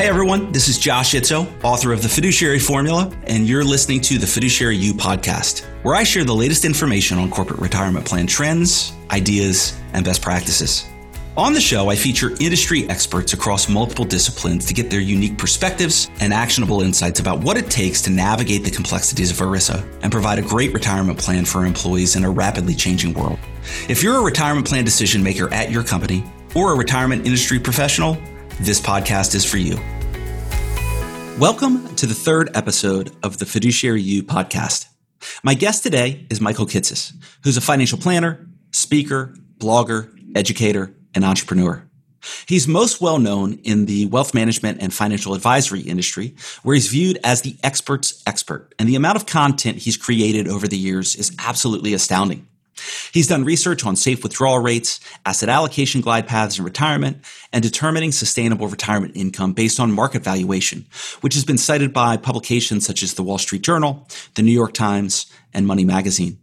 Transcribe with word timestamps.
Hey 0.00 0.08
everyone, 0.08 0.50
this 0.50 0.68
is 0.68 0.78
Josh 0.78 1.12
Itzoe, 1.12 1.46
author 1.62 1.92
of 1.92 2.00
The 2.00 2.08
Fiduciary 2.08 2.58
Formula, 2.58 3.14
and 3.24 3.46
you're 3.46 3.62
listening 3.62 4.00
to 4.00 4.16
the 4.16 4.26
Fiduciary 4.26 4.74
You 4.74 4.94
podcast, 4.94 5.66
where 5.82 5.94
I 5.94 6.04
share 6.04 6.24
the 6.24 6.34
latest 6.34 6.64
information 6.64 7.18
on 7.18 7.28
corporate 7.28 7.60
retirement 7.60 8.06
plan 8.06 8.26
trends, 8.26 8.94
ideas, 9.10 9.78
and 9.92 10.02
best 10.02 10.22
practices. 10.22 10.86
On 11.36 11.52
the 11.52 11.60
show, 11.60 11.90
I 11.90 11.96
feature 11.96 12.30
industry 12.40 12.88
experts 12.88 13.34
across 13.34 13.68
multiple 13.68 14.06
disciplines 14.06 14.64
to 14.64 14.72
get 14.72 14.88
their 14.88 15.00
unique 15.00 15.36
perspectives 15.36 16.10
and 16.20 16.32
actionable 16.32 16.80
insights 16.80 17.20
about 17.20 17.40
what 17.40 17.58
it 17.58 17.70
takes 17.70 18.00
to 18.00 18.10
navigate 18.10 18.64
the 18.64 18.70
complexities 18.70 19.30
of 19.30 19.36
ERISA 19.36 19.86
and 20.02 20.10
provide 20.10 20.38
a 20.38 20.42
great 20.42 20.72
retirement 20.72 21.18
plan 21.18 21.44
for 21.44 21.66
employees 21.66 22.16
in 22.16 22.24
a 22.24 22.30
rapidly 22.30 22.74
changing 22.74 23.12
world. 23.12 23.38
If 23.86 24.02
you're 24.02 24.16
a 24.16 24.22
retirement 24.22 24.66
plan 24.66 24.86
decision 24.86 25.22
maker 25.22 25.52
at 25.52 25.70
your 25.70 25.84
company 25.84 26.24
or 26.54 26.72
a 26.72 26.74
retirement 26.74 27.26
industry 27.26 27.58
professional, 27.58 28.16
this 28.60 28.78
podcast 28.78 29.34
is 29.34 29.42
for 29.42 29.56
you. 29.56 29.76
Welcome 31.38 31.94
to 31.96 32.04
the 32.04 32.14
third 32.14 32.50
episode 32.54 33.10
of 33.22 33.38
the 33.38 33.46
Fiduciary 33.46 34.02
You 34.02 34.22
podcast. 34.22 34.86
My 35.42 35.54
guest 35.54 35.82
today 35.82 36.26
is 36.28 36.42
Michael 36.42 36.66
Kitces, 36.66 37.14
who's 37.42 37.56
a 37.56 37.62
financial 37.62 37.96
planner, 37.96 38.46
speaker, 38.72 39.34
blogger, 39.56 40.14
educator, 40.36 40.94
and 41.14 41.24
entrepreneur. 41.24 41.88
He's 42.46 42.68
most 42.68 43.00
well 43.00 43.18
known 43.18 43.54
in 43.64 43.86
the 43.86 44.04
wealth 44.06 44.34
management 44.34 44.82
and 44.82 44.92
financial 44.92 45.32
advisory 45.32 45.80
industry, 45.80 46.34
where 46.62 46.74
he's 46.74 46.88
viewed 46.88 47.18
as 47.24 47.40
the 47.40 47.56
expert's 47.64 48.22
expert. 48.26 48.74
And 48.78 48.86
the 48.86 48.96
amount 48.96 49.16
of 49.16 49.24
content 49.24 49.78
he's 49.78 49.96
created 49.96 50.48
over 50.48 50.68
the 50.68 50.76
years 50.76 51.16
is 51.16 51.34
absolutely 51.38 51.94
astounding. 51.94 52.46
He's 53.12 53.26
done 53.26 53.44
research 53.44 53.84
on 53.84 53.96
safe 53.96 54.22
withdrawal 54.22 54.58
rates, 54.58 55.00
asset 55.26 55.48
allocation 55.48 56.00
glide 56.00 56.26
paths 56.26 56.58
in 56.58 56.64
retirement, 56.64 57.18
and 57.52 57.62
determining 57.62 58.12
sustainable 58.12 58.68
retirement 58.68 59.16
income 59.16 59.52
based 59.52 59.80
on 59.80 59.92
market 59.92 60.22
valuation, 60.22 60.86
which 61.20 61.34
has 61.34 61.44
been 61.44 61.58
cited 61.58 61.92
by 61.92 62.16
publications 62.16 62.86
such 62.86 63.02
as 63.02 63.14
the 63.14 63.22
Wall 63.22 63.38
Street 63.38 63.62
Journal, 63.62 64.06
the 64.34 64.42
New 64.42 64.52
York 64.52 64.72
Times, 64.72 65.26
and 65.52 65.66
Money 65.66 65.84
Magazine. 65.84 66.38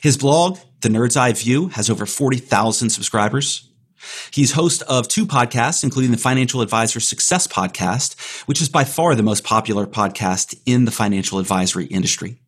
His 0.00 0.16
blog, 0.16 0.58
The 0.80 0.88
Nerd's 0.88 1.16
Eye 1.16 1.32
View, 1.32 1.68
has 1.68 1.90
over 1.90 2.06
40,000 2.06 2.90
subscribers. 2.90 3.68
He's 4.30 4.52
host 4.52 4.82
of 4.82 5.08
two 5.08 5.26
podcasts, 5.26 5.82
including 5.82 6.12
the 6.12 6.16
Financial 6.16 6.60
Advisor 6.60 7.00
Success 7.00 7.46
Podcast, 7.46 8.18
which 8.46 8.60
is 8.60 8.68
by 8.68 8.84
far 8.84 9.14
the 9.14 9.22
most 9.22 9.44
popular 9.44 9.86
podcast 9.86 10.58
in 10.64 10.84
the 10.84 10.90
financial 10.90 11.38
advisory 11.38 11.86
industry. 11.86 12.38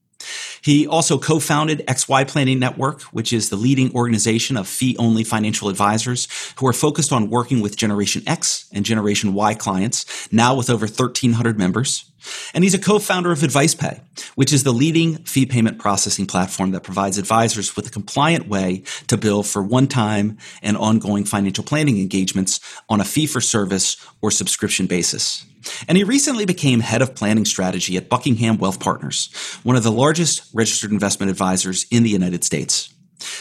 He 0.62 0.86
also 0.86 1.18
co-founded 1.18 1.86
XY 1.86 2.26
Planning 2.28 2.58
Network, 2.58 3.02
which 3.02 3.32
is 3.32 3.48
the 3.48 3.56
leading 3.56 3.94
organization 3.94 4.56
of 4.56 4.66
fee-only 4.66 5.24
financial 5.24 5.68
advisors 5.68 6.28
who 6.58 6.66
are 6.66 6.72
focused 6.72 7.12
on 7.12 7.30
working 7.30 7.60
with 7.60 7.76
Generation 7.76 8.22
X 8.26 8.68
and 8.72 8.84
Generation 8.84 9.34
Y 9.34 9.54
clients, 9.54 10.28
now 10.32 10.54
with 10.54 10.70
over 10.70 10.86
1,300 10.86 11.58
members. 11.58 12.04
And 12.52 12.64
he's 12.64 12.74
a 12.74 12.78
co-founder 12.78 13.30
of 13.30 13.38
AdvicePay, 13.38 14.00
which 14.34 14.52
is 14.52 14.64
the 14.64 14.72
leading 14.72 15.18
fee 15.18 15.46
payment 15.46 15.78
processing 15.78 16.26
platform 16.26 16.72
that 16.72 16.82
provides 16.82 17.16
advisors 17.16 17.76
with 17.76 17.86
a 17.86 17.90
compliant 17.90 18.48
way 18.48 18.82
to 19.06 19.16
bill 19.16 19.42
for 19.42 19.62
one-time 19.62 20.36
and 20.60 20.76
ongoing 20.76 21.24
financial 21.24 21.64
planning 21.64 21.98
engagements 21.98 22.60
on 22.88 23.00
a 23.00 23.04
fee-for-service 23.04 23.96
or 24.20 24.30
subscription 24.30 24.86
basis. 24.86 25.46
And 25.86 25.96
he 25.96 26.04
recently 26.04 26.44
became 26.44 26.80
head 26.80 27.02
of 27.02 27.14
planning 27.14 27.44
strategy 27.44 27.96
at 27.96 28.08
Buckingham 28.08 28.58
Wealth 28.58 28.80
Partners, 28.80 29.30
one 29.62 29.76
of 29.76 29.82
the 29.82 29.92
largest 29.92 30.48
registered 30.54 30.92
investment 30.92 31.30
advisors 31.30 31.86
in 31.90 32.02
the 32.02 32.10
United 32.10 32.44
States. 32.44 32.92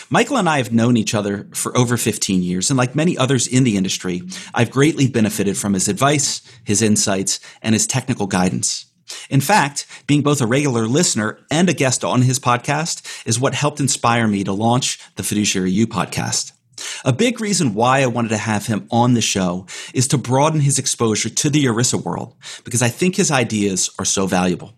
Michael 0.09 0.37
and 0.37 0.49
I 0.49 0.57
have 0.57 0.73
known 0.73 0.97
each 0.97 1.13
other 1.13 1.47
for 1.53 1.77
over 1.77 1.97
15 1.97 2.41
years, 2.41 2.69
and 2.69 2.77
like 2.77 2.95
many 2.95 3.17
others 3.17 3.47
in 3.47 3.63
the 3.63 3.77
industry, 3.77 4.23
I've 4.53 4.71
greatly 4.71 5.07
benefited 5.07 5.57
from 5.57 5.73
his 5.73 5.87
advice, 5.87 6.41
his 6.63 6.81
insights, 6.81 7.39
and 7.61 7.73
his 7.73 7.85
technical 7.85 8.27
guidance. 8.27 8.85
In 9.29 9.41
fact, 9.41 9.85
being 10.05 10.21
both 10.21 10.41
a 10.41 10.47
regular 10.47 10.87
listener 10.87 11.39
and 11.51 11.69
a 11.69 11.73
guest 11.73 12.03
on 12.03 12.23
his 12.23 12.39
podcast 12.39 13.25
is 13.25 13.39
what 13.39 13.53
helped 13.53 13.79
inspire 13.79 14.27
me 14.27 14.43
to 14.43 14.51
launch 14.51 14.99
the 15.15 15.23
Fiduciary 15.23 15.71
You 15.71 15.87
podcast. 15.87 16.56
A 17.05 17.13
big 17.13 17.41
reason 17.41 17.73
why 17.73 18.01
I 18.01 18.07
wanted 18.07 18.29
to 18.29 18.37
have 18.37 18.67
him 18.67 18.87
on 18.91 19.13
the 19.13 19.21
show 19.21 19.65
is 19.93 20.07
to 20.09 20.17
broaden 20.17 20.61
his 20.61 20.77
exposure 20.77 21.29
to 21.29 21.49
the 21.49 21.65
ERISA 21.65 22.03
world 22.03 22.35
because 22.63 22.81
I 22.81 22.89
think 22.89 23.15
his 23.15 23.31
ideas 23.31 23.89
are 23.97 24.05
so 24.05 24.27
valuable. 24.27 24.73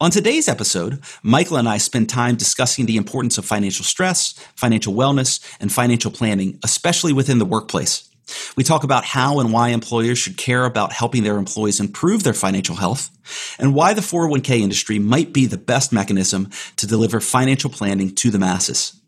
On 0.00 0.10
today's 0.10 0.48
episode, 0.48 1.02
Michael 1.22 1.56
and 1.56 1.68
I 1.68 1.78
spend 1.78 2.08
time 2.08 2.36
discussing 2.36 2.86
the 2.86 2.96
importance 2.96 3.38
of 3.38 3.44
financial 3.44 3.84
stress, 3.84 4.32
financial 4.54 4.92
wellness, 4.92 5.40
and 5.60 5.72
financial 5.72 6.10
planning, 6.10 6.58
especially 6.62 7.12
within 7.12 7.38
the 7.38 7.46
workplace. 7.46 8.08
We 8.56 8.64
talk 8.64 8.84
about 8.84 9.04
how 9.04 9.40
and 9.40 9.52
why 9.52 9.70
employers 9.70 10.18
should 10.18 10.36
care 10.36 10.64
about 10.64 10.92
helping 10.92 11.22
their 11.22 11.38
employees 11.38 11.80
improve 11.80 12.22
their 12.22 12.34
financial 12.34 12.76
health, 12.76 13.10
and 13.58 13.74
why 13.74 13.94
the 13.94 14.00
401k 14.00 14.60
industry 14.60 14.98
might 14.98 15.32
be 15.32 15.46
the 15.46 15.58
best 15.58 15.92
mechanism 15.92 16.50
to 16.76 16.86
deliver 16.86 17.20
financial 17.20 17.70
planning 17.70 18.14
to 18.16 18.30
the 18.30 18.38
masses. 18.38 19.00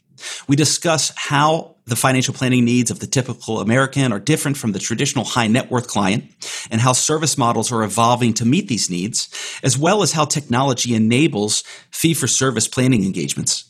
We 0.48 0.56
discuss 0.56 1.12
how 1.16 1.73
the 1.86 1.96
financial 1.96 2.32
planning 2.32 2.64
needs 2.64 2.90
of 2.90 3.00
the 3.00 3.06
typical 3.06 3.60
American 3.60 4.12
are 4.12 4.20
different 4.20 4.56
from 4.56 4.72
the 4.72 4.78
traditional 4.78 5.24
high 5.24 5.48
net 5.48 5.70
worth 5.70 5.86
client 5.86 6.24
and 6.70 6.80
how 6.80 6.92
service 6.92 7.36
models 7.36 7.70
are 7.70 7.82
evolving 7.82 8.32
to 8.34 8.44
meet 8.44 8.68
these 8.68 8.88
needs, 8.88 9.28
as 9.62 9.76
well 9.76 10.02
as 10.02 10.12
how 10.12 10.24
technology 10.24 10.94
enables 10.94 11.62
fee 11.90 12.14
for 12.14 12.26
service 12.26 12.66
planning 12.66 13.04
engagements. 13.04 13.64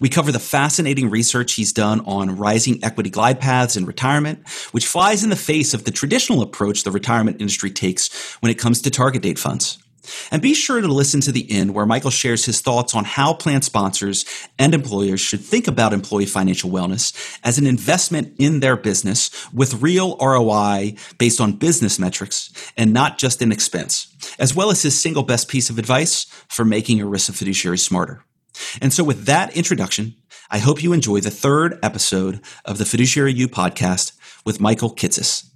We 0.00 0.08
cover 0.08 0.32
the 0.32 0.38
fascinating 0.38 1.10
research 1.10 1.52
he's 1.52 1.72
done 1.72 2.00
on 2.00 2.36
rising 2.36 2.82
equity 2.82 3.10
glide 3.10 3.40
paths 3.40 3.76
in 3.76 3.86
retirement, 3.86 4.48
which 4.72 4.86
flies 4.86 5.22
in 5.22 5.30
the 5.30 5.36
face 5.36 5.74
of 5.74 5.84
the 5.84 5.90
traditional 5.90 6.42
approach 6.42 6.82
the 6.82 6.90
retirement 6.90 7.40
industry 7.40 7.70
takes 7.70 8.34
when 8.40 8.50
it 8.50 8.58
comes 8.58 8.82
to 8.82 8.90
target 8.90 9.22
date 9.22 9.38
funds. 9.38 9.78
And 10.30 10.42
be 10.42 10.54
sure 10.54 10.80
to 10.80 10.88
listen 10.88 11.20
to 11.22 11.32
the 11.32 11.50
end 11.50 11.74
where 11.74 11.86
Michael 11.86 12.10
shares 12.10 12.44
his 12.44 12.60
thoughts 12.60 12.94
on 12.94 13.04
how 13.04 13.32
plan 13.32 13.62
sponsors 13.62 14.24
and 14.58 14.74
employers 14.74 15.20
should 15.20 15.40
think 15.40 15.66
about 15.68 15.92
employee 15.92 16.26
financial 16.26 16.70
wellness 16.70 17.38
as 17.44 17.58
an 17.58 17.66
investment 17.66 18.34
in 18.38 18.60
their 18.60 18.76
business 18.76 19.30
with 19.52 19.82
real 19.82 20.16
ROI 20.18 20.94
based 21.18 21.40
on 21.40 21.52
business 21.52 21.98
metrics 21.98 22.52
and 22.76 22.92
not 22.92 23.18
just 23.18 23.42
an 23.42 23.52
expense, 23.52 24.14
as 24.38 24.54
well 24.54 24.70
as 24.70 24.82
his 24.82 25.00
single 25.00 25.22
best 25.22 25.48
piece 25.48 25.70
of 25.70 25.78
advice 25.78 26.24
for 26.48 26.64
making 26.64 26.98
ERISA 26.98 27.34
fiduciary 27.34 27.78
smarter. 27.78 28.24
And 28.80 28.92
so 28.92 29.04
with 29.04 29.26
that 29.26 29.56
introduction, 29.56 30.14
I 30.50 30.58
hope 30.58 30.82
you 30.82 30.92
enjoy 30.92 31.20
the 31.20 31.30
third 31.30 31.78
episode 31.82 32.40
of 32.64 32.78
the 32.78 32.84
Fiduciary 32.84 33.32
You 33.32 33.48
podcast 33.48 34.12
with 34.44 34.60
Michael 34.60 34.94
Kitces. 34.94 35.48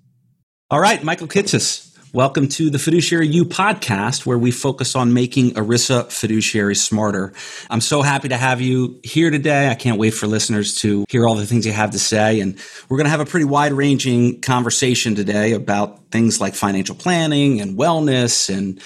All 0.70 0.80
right, 0.80 1.02
Michael 1.02 1.26
Kitces. 1.26 1.93
Welcome 2.14 2.46
to 2.50 2.70
the 2.70 2.78
Fiduciary 2.78 3.26
You 3.26 3.44
podcast, 3.44 4.24
where 4.24 4.38
we 4.38 4.52
focus 4.52 4.94
on 4.94 5.12
making 5.12 5.54
ERISA 5.54 6.12
fiduciary 6.12 6.76
smarter. 6.76 7.32
I'm 7.68 7.80
so 7.80 8.02
happy 8.02 8.28
to 8.28 8.36
have 8.36 8.60
you 8.60 9.00
here 9.02 9.32
today. 9.32 9.68
I 9.68 9.74
can't 9.74 9.98
wait 9.98 10.12
for 10.12 10.28
listeners 10.28 10.76
to 10.82 11.06
hear 11.08 11.26
all 11.26 11.34
the 11.34 11.44
things 11.44 11.66
you 11.66 11.72
have 11.72 11.90
to 11.90 11.98
say. 11.98 12.38
And 12.38 12.56
we're 12.88 12.98
going 12.98 13.06
to 13.06 13.10
have 13.10 13.18
a 13.18 13.24
pretty 13.24 13.46
wide 13.46 13.72
ranging 13.72 14.40
conversation 14.42 15.16
today 15.16 15.54
about 15.54 16.12
things 16.12 16.40
like 16.40 16.54
financial 16.54 16.94
planning 16.94 17.60
and 17.60 17.76
wellness 17.76 18.48
and 18.48 18.80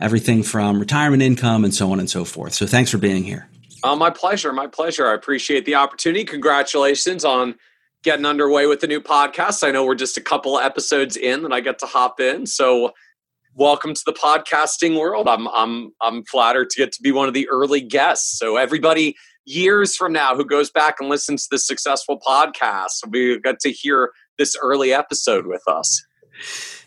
everything 0.00 0.42
from 0.42 0.80
retirement 0.80 1.22
income 1.22 1.62
and 1.62 1.72
so 1.72 1.92
on 1.92 2.00
and 2.00 2.10
so 2.10 2.24
forth. 2.24 2.52
So 2.52 2.66
thanks 2.66 2.90
for 2.90 2.98
being 2.98 3.22
here. 3.22 3.48
Uh, 3.84 3.94
my 3.94 4.10
pleasure. 4.10 4.52
My 4.52 4.66
pleasure. 4.66 5.06
I 5.06 5.14
appreciate 5.14 5.66
the 5.66 5.76
opportunity. 5.76 6.24
Congratulations 6.24 7.24
on 7.24 7.54
getting 8.02 8.26
underway 8.26 8.66
with 8.66 8.80
the 8.80 8.86
new 8.86 9.00
podcast. 9.00 9.66
I 9.66 9.70
know 9.70 9.84
we're 9.84 9.94
just 9.94 10.16
a 10.16 10.20
couple 10.20 10.58
episodes 10.58 11.16
in 11.16 11.44
and 11.44 11.54
I 11.54 11.60
get 11.60 11.78
to 11.80 11.86
hop 11.86 12.20
in. 12.20 12.46
So 12.46 12.92
welcome 13.54 13.94
to 13.94 14.02
the 14.04 14.12
podcasting 14.12 14.98
world. 14.98 15.28
I'm 15.28 15.46
I'm 15.48 15.92
I'm 16.00 16.24
flattered 16.24 16.70
to 16.70 16.76
get 16.78 16.92
to 16.92 17.02
be 17.02 17.12
one 17.12 17.28
of 17.28 17.34
the 17.34 17.48
early 17.48 17.80
guests. 17.80 18.38
So 18.38 18.56
everybody 18.56 19.16
years 19.44 19.96
from 19.96 20.12
now 20.12 20.34
who 20.34 20.44
goes 20.44 20.70
back 20.70 20.96
and 21.00 21.08
listens 21.08 21.44
to 21.44 21.48
this 21.52 21.66
successful 21.66 22.20
podcast, 22.26 23.08
we 23.08 23.40
get 23.40 23.60
to 23.60 23.70
hear 23.70 24.10
this 24.38 24.56
early 24.60 24.92
episode 24.92 25.46
with 25.46 25.62
us. 25.66 26.04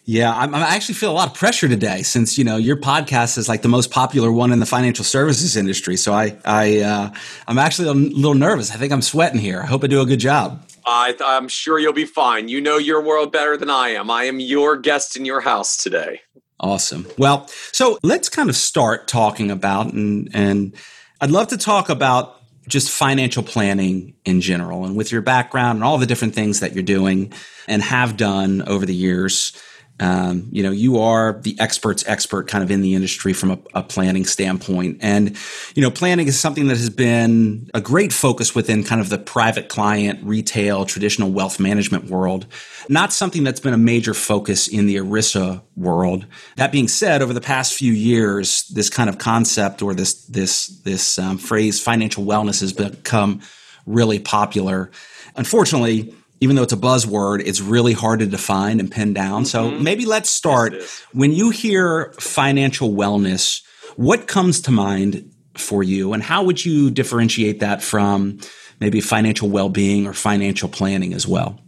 Yeah, 0.07 0.35
I'm, 0.35 0.53
i 0.53 0.59
actually 0.59 0.95
feel 0.95 1.11
a 1.11 1.13
lot 1.13 1.29
of 1.29 1.33
pressure 1.33 1.67
today 1.67 2.03
since 2.03 2.37
you 2.37 2.43
know 2.43 2.57
your 2.57 2.77
podcast 2.77 3.39
is 3.39 3.49
like 3.49 3.63
the 3.63 3.67
most 3.67 3.89
popular 3.89 4.31
one 4.31 4.51
in 4.51 4.59
the 4.59 4.65
financial 4.65 5.03
services 5.03 5.57
industry. 5.57 5.97
So 5.97 6.13
I, 6.13 6.37
I, 6.45 6.79
uh, 6.81 7.09
I'm 7.47 7.57
actually 7.57 7.87
a 7.87 7.93
little 7.93 8.35
nervous. 8.35 8.71
I 8.71 8.75
think 8.75 8.93
I'm 8.93 9.01
sweating 9.01 9.39
here. 9.39 9.61
I 9.61 9.65
hope 9.65 9.83
I 9.83 9.87
do 9.87 10.01
a 10.01 10.05
good 10.05 10.19
job. 10.19 10.64
I, 10.85 11.15
I'm 11.23 11.47
sure 11.47 11.79
you'll 11.79 11.93
be 11.93 12.05
fine. 12.05 12.47
You 12.47 12.61
know 12.61 12.77
your 12.77 13.01
world 13.01 13.31
better 13.31 13.57
than 13.57 13.69
I 13.69 13.89
am. 13.89 14.09
I 14.09 14.25
am 14.25 14.39
your 14.39 14.77
guest 14.77 15.15
in 15.15 15.25
your 15.25 15.41
house 15.41 15.77
today. 15.77 16.21
Awesome. 16.59 17.07
Well, 17.17 17.47
so 17.71 17.97
let's 18.03 18.29
kind 18.29 18.49
of 18.49 18.55
start 18.55 19.07
talking 19.07 19.51
about 19.51 19.93
and 19.93 20.29
and 20.33 20.75
I'd 21.19 21.31
love 21.31 21.47
to 21.49 21.57
talk 21.57 21.89
about 21.89 22.41
just 22.67 22.89
financial 22.91 23.43
planning 23.43 24.15
in 24.25 24.41
general 24.41 24.85
and 24.85 24.95
with 24.95 25.11
your 25.11 25.21
background 25.21 25.77
and 25.77 25.83
all 25.83 25.97
the 25.97 26.05
different 26.05 26.33
things 26.33 26.61
that 26.61 26.73
you're 26.73 26.83
doing 26.83 27.31
and 27.67 27.81
have 27.81 28.17
done 28.17 28.63
over 28.67 28.85
the 28.85 28.95
years 28.95 29.53
Um, 29.97 30.49
you 30.51 30.61
know, 30.61 30.71
you 30.71 30.99
are 30.99 31.39
the 31.41 31.57
expert's 31.57 32.05
expert 32.05 32.49
kind 32.49 32.61
of 32.61 32.69
in 32.69 32.81
the 32.81 32.95
industry 32.95 33.31
from 33.31 33.51
a, 33.51 33.59
a, 33.75 33.81
planning 33.81 34.25
standpoint. 34.25 34.97
And, 34.99 35.37
you 35.73 35.81
know, 35.81 35.89
planning 35.89 36.27
is 36.27 36.37
something 36.37 36.67
that 36.67 36.75
has 36.75 36.89
been 36.89 37.69
a 37.73 37.79
great 37.79 38.11
focus 38.11 38.53
within 38.53 38.83
kind 38.83 38.99
of 38.99 39.07
the 39.07 39.17
private 39.17 39.69
client, 39.69 40.19
retail, 40.21 40.83
traditional 40.85 41.31
wealth 41.31 41.61
management 41.61 42.09
world. 42.09 42.45
Not 42.89 43.13
something 43.13 43.45
that's 43.45 43.61
been 43.61 43.73
a 43.73 43.77
major 43.77 44.13
focus 44.13 44.67
in 44.67 44.85
the 44.85 44.97
ERISA 44.97 45.61
world. 45.77 46.25
That 46.57 46.73
being 46.73 46.89
said, 46.89 47.21
over 47.21 47.31
the 47.31 47.39
past 47.39 47.73
few 47.73 47.93
years, 47.93 48.67
this 48.67 48.89
kind 48.89 49.09
of 49.09 49.17
concept 49.17 49.81
or 49.81 49.93
this, 49.93 50.25
this, 50.25 50.67
this 50.83 51.17
um, 51.17 51.37
phrase 51.37 51.81
financial 51.81 52.25
wellness 52.25 52.59
has 52.59 52.73
become 52.73 53.39
really 53.85 54.19
popular. 54.19 54.91
Unfortunately, 55.37 56.13
even 56.45 56.55
though 56.55 56.61
it's 56.61 56.73
a 56.73 56.77
buzzword, 56.77 57.41
it's 57.43 57.59
really 57.59 57.93
hard 57.93 58.19
to 58.19 58.27
define 58.27 58.79
and 58.79 58.91
pin 58.91 59.15
down. 59.15 59.41
Mm-hmm. 59.41 59.45
So 59.45 59.71
maybe 59.71 60.05
let's 60.05 60.29
start. 60.29 60.73
Yes, 60.73 61.03
when 61.11 61.31
you 61.31 61.49
hear 61.49 62.13
financial 62.19 62.91
wellness, 62.91 63.63
what 63.95 64.27
comes 64.27 64.61
to 64.61 64.71
mind 64.71 65.33
for 65.55 65.81
you, 65.81 66.13
and 66.13 66.21
how 66.21 66.43
would 66.43 66.63
you 66.63 66.91
differentiate 66.91 67.61
that 67.61 67.81
from 67.81 68.37
maybe 68.79 69.01
financial 69.01 69.49
well 69.49 69.69
being 69.69 70.05
or 70.05 70.13
financial 70.13 70.69
planning 70.69 71.15
as 71.15 71.27
well? 71.27 71.59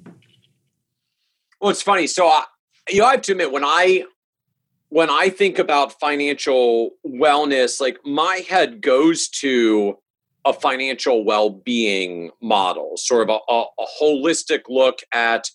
Well, 1.60 1.72
it's 1.72 1.82
funny. 1.82 2.06
So, 2.06 2.28
I, 2.28 2.44
you 2.88 3.00
know, 3.00 3.08
I 3.08 3.14
have 3.14 3.24
to 3.24 3.32
admit, 3.32 3.52
when 3.52 3.66
I 3.66 4.06
when 4.90 5.10
I 5.10 5.30
think 5.30 5.58
about 5.58 6.00
financial 6.00 6.92
wellness, 7.04 7.82
like 7.82 7.98
my 8.06 8.46
head 8.48 8.82
goes 8.82 9.28
to 9.42 9.98
a 10.48 10.54
financial 10.54 11.26
well-being 11.26 12.32
model, 12.42 12.96
sort 12.96 13.30
of 13.30 13.36
a, 13.36 13.52
a, 13.52 13.66
a 13.80 13.86
holistic 14.02 14.62
look 14.70 15.00
at 15.14 15.50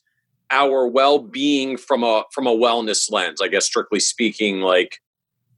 our 0.51 0.87
well-being 0.87 1.79
from 1.79 2.05
a 2.05 2.25
from 2.31 2.47
a 2.47 2.55
wellness 2.55 3.11
lens. 3.11 3.41
I 3.41 3.49
guess 3.49 3.65
strictly 3.65 4.01
speaking, 4.01 4.61
like 4.61 4.99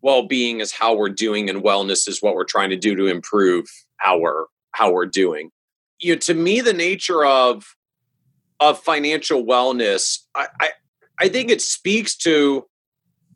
well-being 0.03 0.61
is 0.61 0.71
how 0.71 0.95
we're 0.95 1.09
doing, 1.09 1.51
and 1.51 1.65
wellness 1.65 2.07
is 2.07 2.23
what 2.23 2.37
we're 2.37 2.45
trying 2.45 2.71
to 2.71 2.77
do 2.77 2.95
to 2.95 3.07
improve 3.07 3.67
our 4.05 4.47
how 4.71 4.93
we're 4.93 5.07
doing. 5.07 5.51
You 5.99 6.15
know, 6.15 6.19
to 6.21 6.35
me, 6.35 6.61
the 6.61 6.73
nature 6.73 7.25
of 7.25 7.75
of 8.61 8.79
financial 8.79 9.45
wellness, 9.45 10.21
I, 10.37 10.47
I, 10.61 10.69
I 11.19 11.29
think 11.29 11.51
it 11.51 11.61
speaks 11.61 12.17
to 12.19 12.67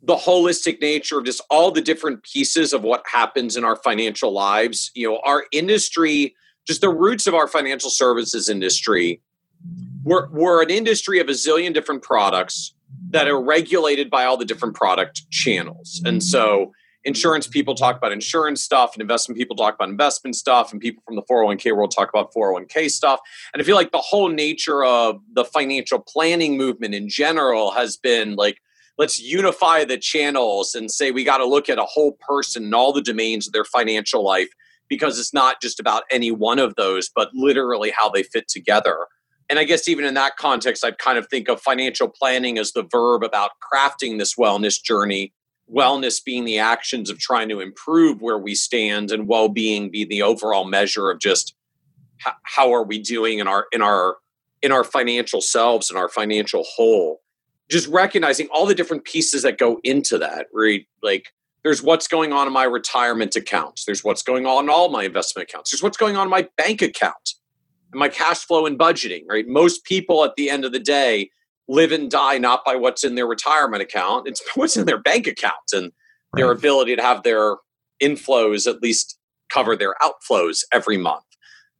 the 0.01 0.15
holistic 0.15 0.81
nature 0.81 1.19
of 1.19 1.25
just 1.25 1.41
all 1.49 1.71
the 1.71 1.81
different 1.81 2.23
pieces 2.23 2.73
of 2.73 2.83
what 2.83 3.03
happens 3.05 3.57
in 3.57 3.63
our 3.63 3.75
financial 3.75 4.31
lives. 4.31 4.91
You 4.95 5.09
know, 5.09 5.21
our 5.25 5.45
industry, 5.51 6.35
just 6.65 6.81
the 6.81 6.89
roots 6.89 7.27
of 7.27 7.33
our 7.33 7.47
financial 7.47 7.89
services 7.89 8.49
industry, 8.49 9.21
we're, 10.03 10.29
we're 10.29 10.63
an 10.63 10.69
industry 10.69 11.19
of 11.19 11.27
a 11.27 11.33
zillion 11.33 11.73
different 11.73 12.01
products 12.01 12.73
that 13.09 13.27
are 13.27 13.41
regulated 13.41 14.09
by 14.09 14.25
all 14.25 14.37
the 14.37 14.45
different 14.45 14.75
product 14.75 15.29
channels. 15.29 16.01
And 16.05 16.23
so 16.23 16.71
insurance 17.03 17.47
people 17.47 17.75
talk 17.75 17.97
about 17.97 18.11
insurance 18.11 18.61
stuff 18.63 18.93
and 18.93 19.01
investment 19.01 19.37
people 19.37 19.55
talk 19.55 19.75
about 19.75 19.89
investment 19.89 20.35
stuff 20.35 20.71
and 20.71 20.81
people 20.81 21.01
from 21.05 21.15
the 21.15 21.23
401k 21.23 21.75
world 21.75 21.91
talk 21.95 22.09
about 22.09 22.33
401k 22.33 22.89
stuff 22.89 23.19
and 23.53 23.61
i 23.61 23.65
feel 23.65 23.75
like 23.75 23.91
the 23.91 23.97
whole 23.97 24.27
nature 24.27 24.83
of 24.83 25.21
the 25.33 25.45
financial 25.45 25.99
planning 25.99 26.57
movement 26.57 26.93
in 26.93 27.07
general 27.07 27.71
has 27.71 27.95
been 27.95 28.35
like 28.35 28.61
let's 28.99 29.19
unify 29.19 29.85
the 29.85 29.97
channels 29.97 30.75
and 30.75 30.91
say 30.91 31.09
we 31.09 31.23
got 31.23 31.37
to 31.37 31.45
look 31.45 31.69
at 31.69 31.79
a 31.79 31.85
whole 31.85 32.17
person 32.27 32.65
and 32.65 32.75
all 32.75 32.91
the 32.91 33.01
domains 33.01 33.47
of 33.47 33.53
their 33.53 33.63
financial 33.63 34.23
life 34.23 34.49
because 34.89 35.17
it's 35.17 35.33
not 35.33 35.61
just 35.61 35.79
about 35.79 36.03
any 36.11 36.31
one 36.31 36.59
of 36.59 36.75
those, 36.75 37.09
but 37.09 37.29
literally 37.33 37.91
how 37.95 38.09
they 38.09 38.23
fit 38.23 38.49
together. 38.49 39.07
And 39.49 39.57
I 39.57 39.63
guess 39.63 39.87
even 39.87 40.03
in 40.03 40.15
that 40.15 40.35
context, 40.35 40.83
I'd 40.83 40.97
kind 40.97 41.17
of 41.17 41.27
think 41.29 41.47
of 41.47 41.61
financial 41.61 42.09
planning 42.09 42.57
as 42.57 42.73
the 42.73 42.83
verb 42.83 43.23
about 43.23 43.51
crafting 43.73 44.19
this 44.19 44.35
wellness 44.35 44.83
journey. 44.83 45.33
Wellness 45.73 46.23
being 46.23 46.43
the 46.43 46.59
actions 46.59 47.09
of 47.09 47.19
trying 47.19 47.47
to 47.49 47.61
improve 47.61 48.21
where 48.21 48.37
we 48.37 48.53
stand, 48.53 49.11
and 49.11 49.27
well-being 49.27 49.91
be 49.91 50.03
the 50.03 50.23
overall 50.23 50.65
measure 50.65 51.09
of 51.11 51.19
just 51.19 51.55
how, 52.17 52.33
how 52.43 52.73
are 52.73 52.83
we 52.83 52.97
doing 52.99 53.37
in 53.37 53.47
our 53.47 53.67
in 53.71 53.83
our 53.83 54.17
in 54.63 54.71
our 54.71 54.83
financial 54.83 55.41
selves 55.41 55.91
and 55.91 55.99
our 55.99 56.09
financial 56.09 56.65
whole 56.75 57.21
just 57.69 57.87
recognizing 57.87 58.47
all 58.47 58.65
the 58.65 58.75
different 58.75 59.03
pieces 59.05 59.43
that 59.43 59.57
go 59.57 59.79
into 59.83 60.17
that 60.17 60.47
right? 60.53 60.85
Like 61.01 61.33
there's 61.63 61.83
what's 61.83 62.07
going 62.07 62.33
on 62.33 62.47
in 62.47 62.53
my 62.53 62.63
retirement 62.63 63.35
accounts 63.35 63.85
there's 63.85 64.03
what's 64.03 64.23
going 64.23 64.45
on 64.45 64.65
in 64.65 64.69
all 64.69 64.89
my 64.89 65.03
investment 65.03 65.49
accounts. 65.49 65.71
There's 65.71 65.83
what's 65.83 65.97
going 65.97 66.17
on 66.17 66.27
in 66.27 66.31
my 66.31 66.47
bank 66.57 66.81
account 66.81 67.35
and 67.91 67.99
my 67.99 68.09
cash 68.09 68.45
flow 68.45 68.65
and 68.65 68.77
budgeting 68.77 69.23
right? 69.27 69.47
Most 69.47 69.83
people 69.83 70.23
at 70.23 70.35
the 70.35 70.49
end 70.49 70.65
of 70.65 70.71
the 70.71 70.79
day 70.79 71.29
live 71.67 71.91
and 71.91 72.09
die 72.09 72.39
not 72.39 72.65
by 72.65 72.75
what's 72.75 73.03
in 73.03 73.15
their 73.15 73.27
retirement 73.27 73.81
account. 73.81 74.27
It's 74.27 74.41
what's 74.55 74.75
in 74.75 74.85
their 74.85 74.99
bank 74.99 75.27
account 75.27 75.71
and 75.71 75.85
right. 76.33 76.41
their 76.41 76.51
ability 76.51 76.95
to 76.95 77.01
have 77.01 77.23
their 77.23 77.57
inflows 78.01 78.67
at 78.67 78.81
least 78.81 79.17
cover 79.49 79.75
their 79.75 79.95
outflows 80.01 80.63
every 80.71 80.97
month. 80.97 81.23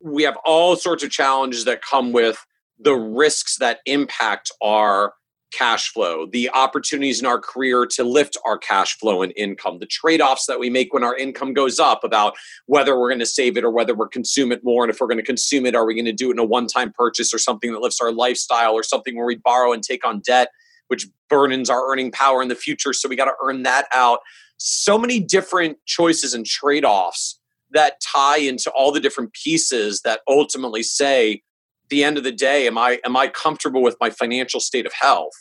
We 0.01 0.24
have 0.24 0.38
all 0.45 0.75
sorts 0.75 1.03
of 1.03 1.12
challenges 1.12 1.65
that 1.65 1.81
come 1.81 2.12
with 2.12 2.45
the 2.80 2.95
risks 2.95 3.57
that 3.57 3.80
impact 3.85 4.51
our 4.62 5.13
cash 5.51 5.91
flow, 5.91 6.25
the 6.25 6.49
opportunities 6.51 7.19
in 7.19 7.25
our 7.25 7.39
career 7.39 7.85
to 7.85 8.03
lift 8.03 8.37
our 8.45 8.57
cash 8.57 8.97
flow 8.97 9.21
and 9.21 9.33
income, 9.35 9.79
the 9.79 9.85
trade 9.85 10.21
offs 10.21 10.45
that 10.45 10.59
we 10.59 10.69
make 10.69 10.93
when 10.93 11.03
our 11.03 11.15
income 11.15 11.53
goes 11.53 11.79
up 11.79 12.03
about 12.03 12.35
whether 12.67 12.99
we're 12.99 13.09
going 13.09 13.19
to 13.19 13.25
save 13.25 13.57
it 13.57 13.63
or 13.63 13.71
whether 13.71 13.95
we're 13.95 14.07
consume 14.07 14.51
it 14.51 14.63
more. 14.63 14.83
And 14.83 14.91
if 14.93 14.99
we're 14.99 15.07
going 15.07 15.17
to 15.17 15.23
consume 15.23 15.65
it, 15.65 15.75
are 15.75 15.85
we 15.85 15.95
going 15.95 16.05
to 16.05 16.13
do 16.13 16.29
it 16.29 16.33
in 16.33 16.39
a 16.39 16.45
one 16.45 16.67
time 16.67 16.91
purchase 16.91 17.33
or 17.33 17.37
something 17.37 17.71
that 17.71 17.79
lifts 17.81 18.01
our 18.01 18.11
lifestyle 18.11 18.73
or 18.73 18.83
something 18.83 19.15
where 19.15 19.25
we 19.25 19.35
borrow 19.35 19.73
and 19.73 19.83
take 19.83 20.05
on 20.05 20.19
debt, 20.19 20.49
which 20.87 21.07
burdens 21.29 21.69
our 21.69 21.91
earning 21.91 22.11
power 22.11 22.41
in 22.41 22.47
the 22.47 22.55
future. 22.55 22.93
So 22.93 23.09
we 23.09 23.15
got 23.15 23.25
to 23.25 23.35
earn 23.43 23.63
that 23.63 23.87
out. 23.93 24.19
So 24.57 24.97
many 24.97 25.19
different 25.19 25.77
choices 25.85 26.33
and 26.33 26.45
trade 26.45 26.85
offs 26.85 27.39
that 27.71 28.01
tie 28.01 28.39
into 28.39 28.71
all 28.71 28.91
the 28.91 28.99
different 28.99 29.33
pieces 29.33 30.01
that 30.01 30.21
ultimately 30.27 30.83
say, 30.83 31.43
the 31.89 32.03
end 32.03 32.18
of 32.18 32.24
the 32.24 32.31
day 32.31 32.68
am 32.68 32.77
i 32.77 33.00
am 33.06 33.15
i 33.15 33.27
comfortable 33.27 33.81
with 33.81 33.97
my 34.00 34.09
financial 34.09 34.59
state 34.59 34.86
of 34.86 34.94
health? 34.94 35.33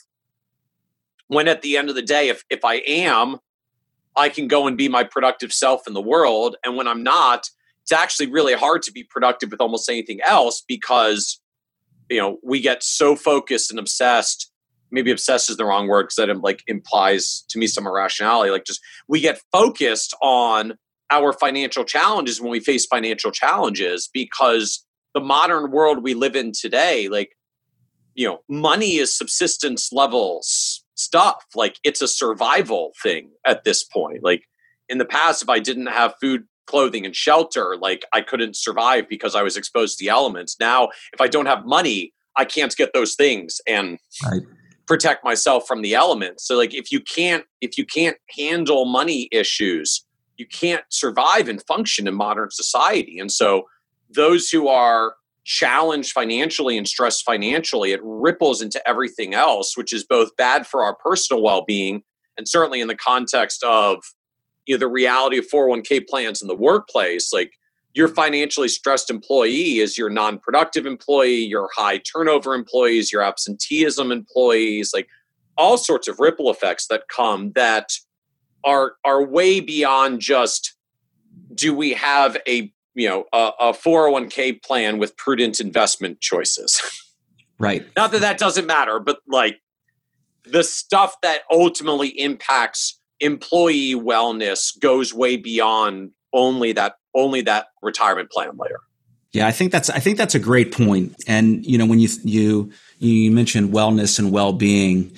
When 1.27 1.49
at 1.49 1.63
the 1.63 1.77
end 1.77 1.89
of 1.89 1.95
the 1.95 2.03
day 2.03 2.29
if 2.29 2.45
if 2.51 2.65
i 2.65 2.77
am 2.87 3.39
i 4.17 4.29
can 4.29 4.49
go 4.49 4.67
and 4.67 4.77
be 4.77 4.89
my 4.89 5.05
productive 5.05 5.53
self 5.53 5.87
in 5.87 5.95
the 5.95 6.01
world. 6.01 6.57
And 6.65 6.77
when 6.77 6.89
i'm 6.89 7.03
not 7.03 7.49
it's 7.83 7.99
actually 7.99 8.27
really 8.27 8.53
hard 8.53 8.83
to 8.83 8.93
be 8.93 9.03
productive 9.03 9.51
with 9.51 9.63
almost 9.63 9.89
anything 9.89 10.21
else 10.27 10.63
because 10.67 11.41
you 12.11 12.19
know 12.19 12.39
we 12.43 12.61
get 12.61 12.83
so 12.83 13.17
focused 13.17 13.71
and 13.71 13.79
obsessed. 13.79 14.53
Maybe 14.91 15.11
obsessed 15.11 15.49
is 15.49 15.57
the 15.57 15.65
wrong 15.65 15.89
word 15.89 16.05
because 16.05 16.17
that 16.17 16.41
like 16.43 16.63
implies 16.67 17.45
to 17.49 17.59
me 17.59 17.67
some 17.67 17.87
irrationality. 17.87 18.51
Like 18.51 18.65
just 18.65 18.81
we 19.07 19.21
get 19.21 19.41
focused 19.53 20.15
on 20.21 20.77
our 21.11 21.33
financial 21.33 21.85
challenges 21.85 22.43
when 22.43 22.51
we 22.51 22.61
face 22.61 22.85
financial 22.85 23.31
challenges 23.31 24.11
because 24.13 24.85
the 25.15 25.21
modern 25.21 25.71
world 25.71 26.03
we 26.03 26.15
live 26.15 26.37
in 26.37 26.53
today, 26.53 27.09
like, 27.09 27.37
you 28.15 28.27
know, 28.27 28.41
money 28.49 28.97
is 28.97 29.17
subsistence 29.17 29.93
levels 29.93 30.85
stuff. 30.95 31.45
Like, 31.55 31.79
it's 31.85 32.03
a 32.03 32.09
survival 32.09 32.93
thing 33.03 33.31
at 33.47 33.65
this 33.65 33.85
point. 33.85 34.23
Like, 34.23 34.43
in 34.89 34.99
the 34.99 35.05
past, 35.05 35.43
if 35.43 35.49
I 35.49 35.59
didn't 35.59 35.87
have 35.87 36.15
food, 36.21 36.45
clothing, 36.67 37.07
and 37.07 37.15
shelter, 37.15 37.77
like, 37.81 38.05
I 38.13 38.21
couldn't 38.21 38.57
survive 38.57 39.09
because 39.09 39.35
I 39.35 39.43
was 39.43 39.57
exposed 39.57 39.99
to 39.99 40.05
the 40.05 40.11
elements. 40.11 40.57
Now, 40.59 40.89
if 41.13 41.21
I 41.21 41.29
don't 41.29 41.47
have 41.47 41.65
money, 41.65 42.13
I 42.37 42.45
can't 42.45 42.75
get 42.77 42.93
those 42.93 43.15
things 43.15 43.61
and 43.67 43.99
right. 44.25 44.43
protect 44.87 45.25
myself 45.25 45.67
from 45.67 45.83
the 45.83 45.95
elements. 45.95 46.47
So, 46.47 46.57
like, 46.57 46.75
if 46.75 46.91
you 46.93 47.01
can't, 47.01 47.45
if 47.61 47.79
you 47.79 47.87
can't 47.87 48.17
handle 48.37 48.85
money 48.85 49.29
issues, 49.33 50.05
you 50.37 50.47
can't 50.47 50.85
survive 50.89 51.49
and 51.49 51.63
function 51.67 52.07
in 52.07 52.15
modern 52.15 52.51
society. 52.51 53.19
And 53.19 53.31
so, 53.31 53.65
those 54.11 54.49
who 54.49 54.69
are 54.69 55.15
challenged 55.45 56.13
financially 56.13 56.77
and 56.77 56.87
stressed 56.87 57.25
financially, 57.25 57.93
it 57.93 58.01
ripples 58.03 58.61
into 58.61 58.87
everything 58.87 59.35
else, 59.35 59.77
which 59.77 59.93
is 59.93 60.05
both 60.05 60.37
bad 60.37 60.67
for 60.67 60.83
our 60.83 60.95
personal 60.95 61.43
well 61.43 61.65
being 61.65 62.03
and 62.39 62.49
certainly 62.49 62.81
in 62.81 62.89
the 62.89 62.95
context 62.95 63.63
of 63.65 64.03
you 64.65 64.75
know 64.75 64.79
the 64.79 64.89
reality 64.89 65.37
of 65.37 65.47
401k 65.49 66.07
plans 66.07 66.41
in 66.41 66.49
the 66.49 66.57
workplace 66.57 67.33
like 67.33 67.53
your 67.95 68.09
financially 68.09 68.69
stressed 68.69 69.11
employee 69.11 69.79
is 69.79 69.99
your 69.99 70.09
non-productive 70.09 70.87
employee 70.87 71.45
your 71.45 71.69
high 71.75 71.99
turnover 71.99 72.55
employees 72.55 73.13
your 73.13 73.23
absenteeism 73.23 74.13
employees 74.13 74.93
like 74.95 75.09
all 75.59 75.77
sorts 75.77 76.09
of 76.09 76.21
ripple 76.21 76.51
effects 76.51 76.87
that 76.87 77.03
come 77.15 77.53
that 77.53 77.93
are 78.65 78.93
are 79.05 79.25
way 79.25 79.61
beyond 79.61 80.21
just 80.21 80.77
do 81.55 81.75
we 81.75 81.93
have 81.93 82.37
a 82.47 82.73
you 82.99 83.09
know 83.09 83.25
a, 83.33 83.51
a 83.61 83.73
401k 83.73 84.63
plan 84.63 84.99
with 84.99 85.17
prudent 85.17 85.61
investment 85.61 86.21
choices. 86.21 86.83
Right. 87.61 87.85
Not 87.97 88.13
that 88.13 88.21
that 88.21 88.39
doesn't 88.39 88.67
matter 88.67 89.01
but 89.01 89.19
like 89.27 89.61
the 90.45 90.63
stuff 90.63 91.21
that 91.23 91.41
ultimately 91.51 92.09
impacts 92.09 93.01
employee 93.21 93.95
wellness 93.95 94.79
goes 94.79 95.13
way 95.13 95.37
beyond 95.37 96.13
only 96.33 96.73
that 96.73 96.95
only 97.15 97.41
that 97.43 97.67
retirement 97.83 98.31
plan 98.31 98.51
layer. 98.57 98.81
Yeah 99.33 99.47
i 99.47 99.53
think 99.53 99.73
that's 99.73 99.91
i 99.91 99.99
think 99.99 100.19
that's 100.19 100.35
a 100.35 100.39
great 100.39 100.73
point. 100.73 101.15
And 101.27 101.65
you 101.67 101.79
know 101.79 101.87
when 101.87 101.99
you 101.99 102.09
you 102.23 102.71
you 102.99 103.31
mentioned 103.31 103.73
wellness 103.73 104.19
and 104.19 104.33
well-being 104.33 105.13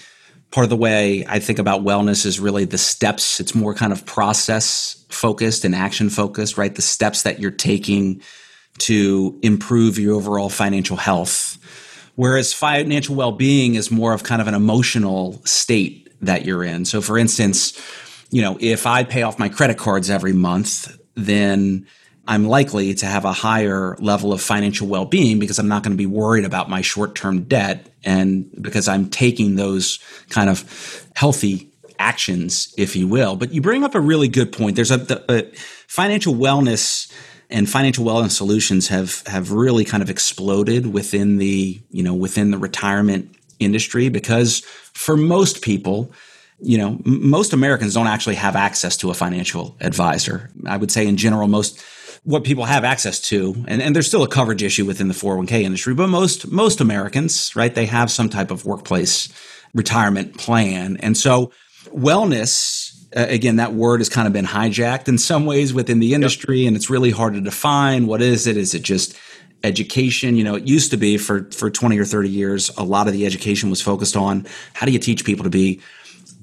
part 0.50 0.64
of 0.64 0.70
the 0.70 0.76
way 0.76 1.24
I 1.28 1.38
think 1.38 1.58
about 1.58 1.82
wellness 1.84 2.26
is 2.26 2.40
really 2.40 2.64
the 2.64 2.78
steps. 2.78 3.40
It's 3.40 3.54
more 3.54 3.74
kind 3.74 3.92
of 3.92 4.04
process 4.04 5.04
focused 5.08 5.64
and 5.64 5.74
action 5.74 6.10
focused, 6.10 6.58
right? 6.58 6.74
The 6.74 6.82
steps 6.82 7.22
that 7.22 7.40
you're 7.40 7.50
taking 7.50 8.22
to 8.78 9.38
improve 9.42 9.98
your 9.98 10.14
overall 10.14 10.48
financial 10.48 10.96
health. 10.96 11.58
Whereas 12.16 12.52
financial 12.52 13.14
well 13.14 13.32
being 13.32 13.74
is 13.74 13.90
more 13.90 14.12
of 14.12 14.24
kind 14.24 14.42
of 14.42 14.48
an 14.48 14.54
emotional 14.54 15.40
state 15.44 16.12
that 16.20 16.44
you're 16.44 16.64
in. 16.64 16.84
So, 16.84 17.00
for 17.00 17.16
instance, 17.16 17.80
you 18.30 18.42
know, 18.42 18.56
if 18.60 18.86
I 18.86 19.04
pay 19.04 19.22
off 19.22 19.38
my 19.38 19.48
credit 19.48 19.78
cards 19.78 20.10
every 20.10 20.32
month, 20.32 20.96
then 21.14 21.86
I'm 22.26 22.46
likely 22.46 22.94
to 22.94 23.06
have 23.06 23.24
a 23.24 23.32
higher 23.32 23.96
level 23.98 24.32
of 24.32 24.40
financial 24.40 24.86
well 24.86 25.04
being 25.04 25.38
because 25.38 25.58
I'm 25.58 25.68
not 25.68 25.82
going 25.82 25.92
to 25.92 25.98
be 25.98 26.06
worried 26.06 26.44
about 26.44 26.68
my 26.68 26.80
short 26.80 27.14
term 27.14 27.42
debt 27.44 27.88
and 28.04 28.50
because 28.60 28.88
I'm 28.88 29.08
taking 29.10 29.56
those 29.56 29.98
kind 30.28 30.48
of 30.48 31.06
healthy 31.16 31.70
actions, 31.98 32.72
if 32.76 32.96
you 32.96 33.06
will. 33.06 33.36
But 33.36 33.52
you 33.52 33.60
bring 33.60 33.84
up 33.84 33.94
a 33.94 34.00
really 34.00 34.28
good 34.28 34.52
point. 34.52 34.76
There's 34.76 34.90
a, 34.90 35.22
a 35.28 35.50
financial 35.86 36.34
wellness 36.34 37.12
and 37.50 37.68
financial 37.68 38.04
wellness 38.04 38.30
solutions 38.30 38.88
have 38.88 39.26
have 39.26 39.52
really 39.52 39.84
kind 39.84 40.02
of 40.02 40.08
exploded 40.08 40.92
within 40.92 41.38
the 41.38 41.80
you 41.90 42.02
know 42.02 42.14
within 42.14 42.50
the 42.50 42.58
retirement 42.58 43.34
industry 43.58 44.08
because 44.08 44.60
for 44.94 45.16
most 45.16 45.60
people 45.60 46.12
you 46.60 46.78
know 46.78 46.98
most 47.04 47.52
americans 47.52 47.94
don't 47.94 48.06
actually 48.06 48.36
have 48.36 48.56
access 48.56 48.96
to 48.96 49.10
a 49.10 49.14
financial 49.14 49.76
advisor 49.80 50.50
i 50.66 50.76
would 50.76 50.90
say 50.90 51.06
in 51.06 51.16
general 51.16 51.48
most 51.48 51.82
what 52.24 52.44
people 52.44 52.64
have 52.64 52.84
access 52.84 53.18
to. 53.20 53.54
And, 53.66 53.80
and 53.80 53.94
there's 53.94 54.06
still 54.06 54.22
a 54.22 54.28
coverage 54.28 54.62
issue 54.62 54.84
within 54.84 55.08
the 55.08 55.14
401k 55.14 55.62
industry 55.62 55.94
but 55.94 56.08
most 56.08 56.50
most 56.50 56.80
americans 56.80 57.54
right 57.56 57.74
they 57.74 57.86
have 57.86 58.10
some 58.10 58.28
type 58.28 58.50
of 58.50 58.64
workplace 58.64 59.28
retirement 59.74 60.36
plan. 60.36 60.96
And 60.98 61.16
so 61.16 61.52
wellness 61.86 62.96
uh, 63.16 63.26
again 63.28 63.56
that 63.56 63.72
word 63.72 64.00
has 64.00 64.08
kind 64.08 64.26
of 64.26 64.32
been 64.32 64.44
hijacked 64.44 65.08
in 65.08 65.18
some 65.18 65.46
ways 65.46 65.74
within 65.74 65.98
the 65.98 66.14
industry 66.14 66.60
yep. 66.60 66.68
and 66.68 66.76
it's 66.76 66.90
really 66.90 67.10
hard 67.10 67.34
to 67.34 67.40
define 67.40 68.06
what 68.06 68.22
is 68.22 68.46
it. 68.46 68.56
Is 68.56 68.74
it 68.74 68.82
just 68.82 69.16
education? 69.64 70.36
You 70.36 70.44
know 70.44 70.54
it 70.56 70.66
used 70.66 70.90
to 70.90 70.96
be 70.96 71.16
for 71.16 71.50
for 71.52 71.70
20 71.70 71.98
or 71.98 72.04
30 72.04 72.28
years 72.28 72.70
a 72.76 72.84
lot 72.84 73.06
of 73.06 73.12
the 73.12 73.26
education 73.26 73.70
was 73.70 73.80
focused 73.80 74.16
on 74.16 74.46
how 74.74 74.86
do 74.86 74.92
you 74.92 74.98
teach 74.98 75.24
people 75.24 75.44
to 75.44 75.50
be 75.50 75.80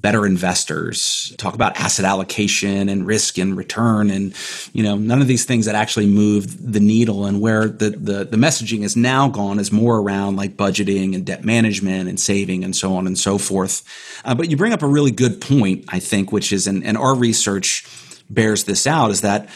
better 0.00 0.24
investors, 0.24 1.34
talk 1.38 1.54
about 1.54 1.78
asset 1.78 2.04
allocation 2.04 2.88
and 2.88 3.06
risk 3.06 3.36
and 3.36 3.56
return 3.56 4.10
and 4.10 4.32
you 4.72 4.82
know 4.82 4.96
none 4.96 5.20
of 5.20 5.26
these 5.26 5.44
things 5.44 5.66
that 5.66 5.74
actually 5.74 6.06
move 6.06 6.72
the 6.72 6.78
needle 6.78 7.26
and 7.26 7.40
where 7.40 7.66
the, 7.66 7.90
the 7.90 8.24
the 8.24 8.36
messaging 8.36 8.84
is 8.84 8.96
now 8.96 9.28
gone 9.28 9.58
is 9.58 9.72
more 9.72 9.98
around 9.98 10.36
like 10.36 10.56
budgeting 10.56 11.14
and 11.14 11.26
debt 11.26 11.44
management 11.44 12.08
and 12.08 12.20
saving 12.20 12.62
and 12.62 12.76
so 12.76 12.94
on 12.94 13.06
and 13.06 13.18
so 13.18 13.38
forth. 13.38 13.82
Uh, 14.24 14.34
but 14.34 14.48
you 14.48 14.56
bring 14.56 14.72
up 14.72 14.82
a 14.82 14.86
really 14.86 15.10
good 15.10 15.40
point, 15.40 15.84
I 15.88 15.98
think, 15.98 16.30
which 16.30 16.52
is 16.52 16.66
and, 16.66 16.84
and 16.84 16.96
our 16.96 17.14
research 17.14 17.84
bears 18.30 18.64
this 18.64 18.86
out 18.86 19.10
is 19.10 19.22
that 19.22 19.48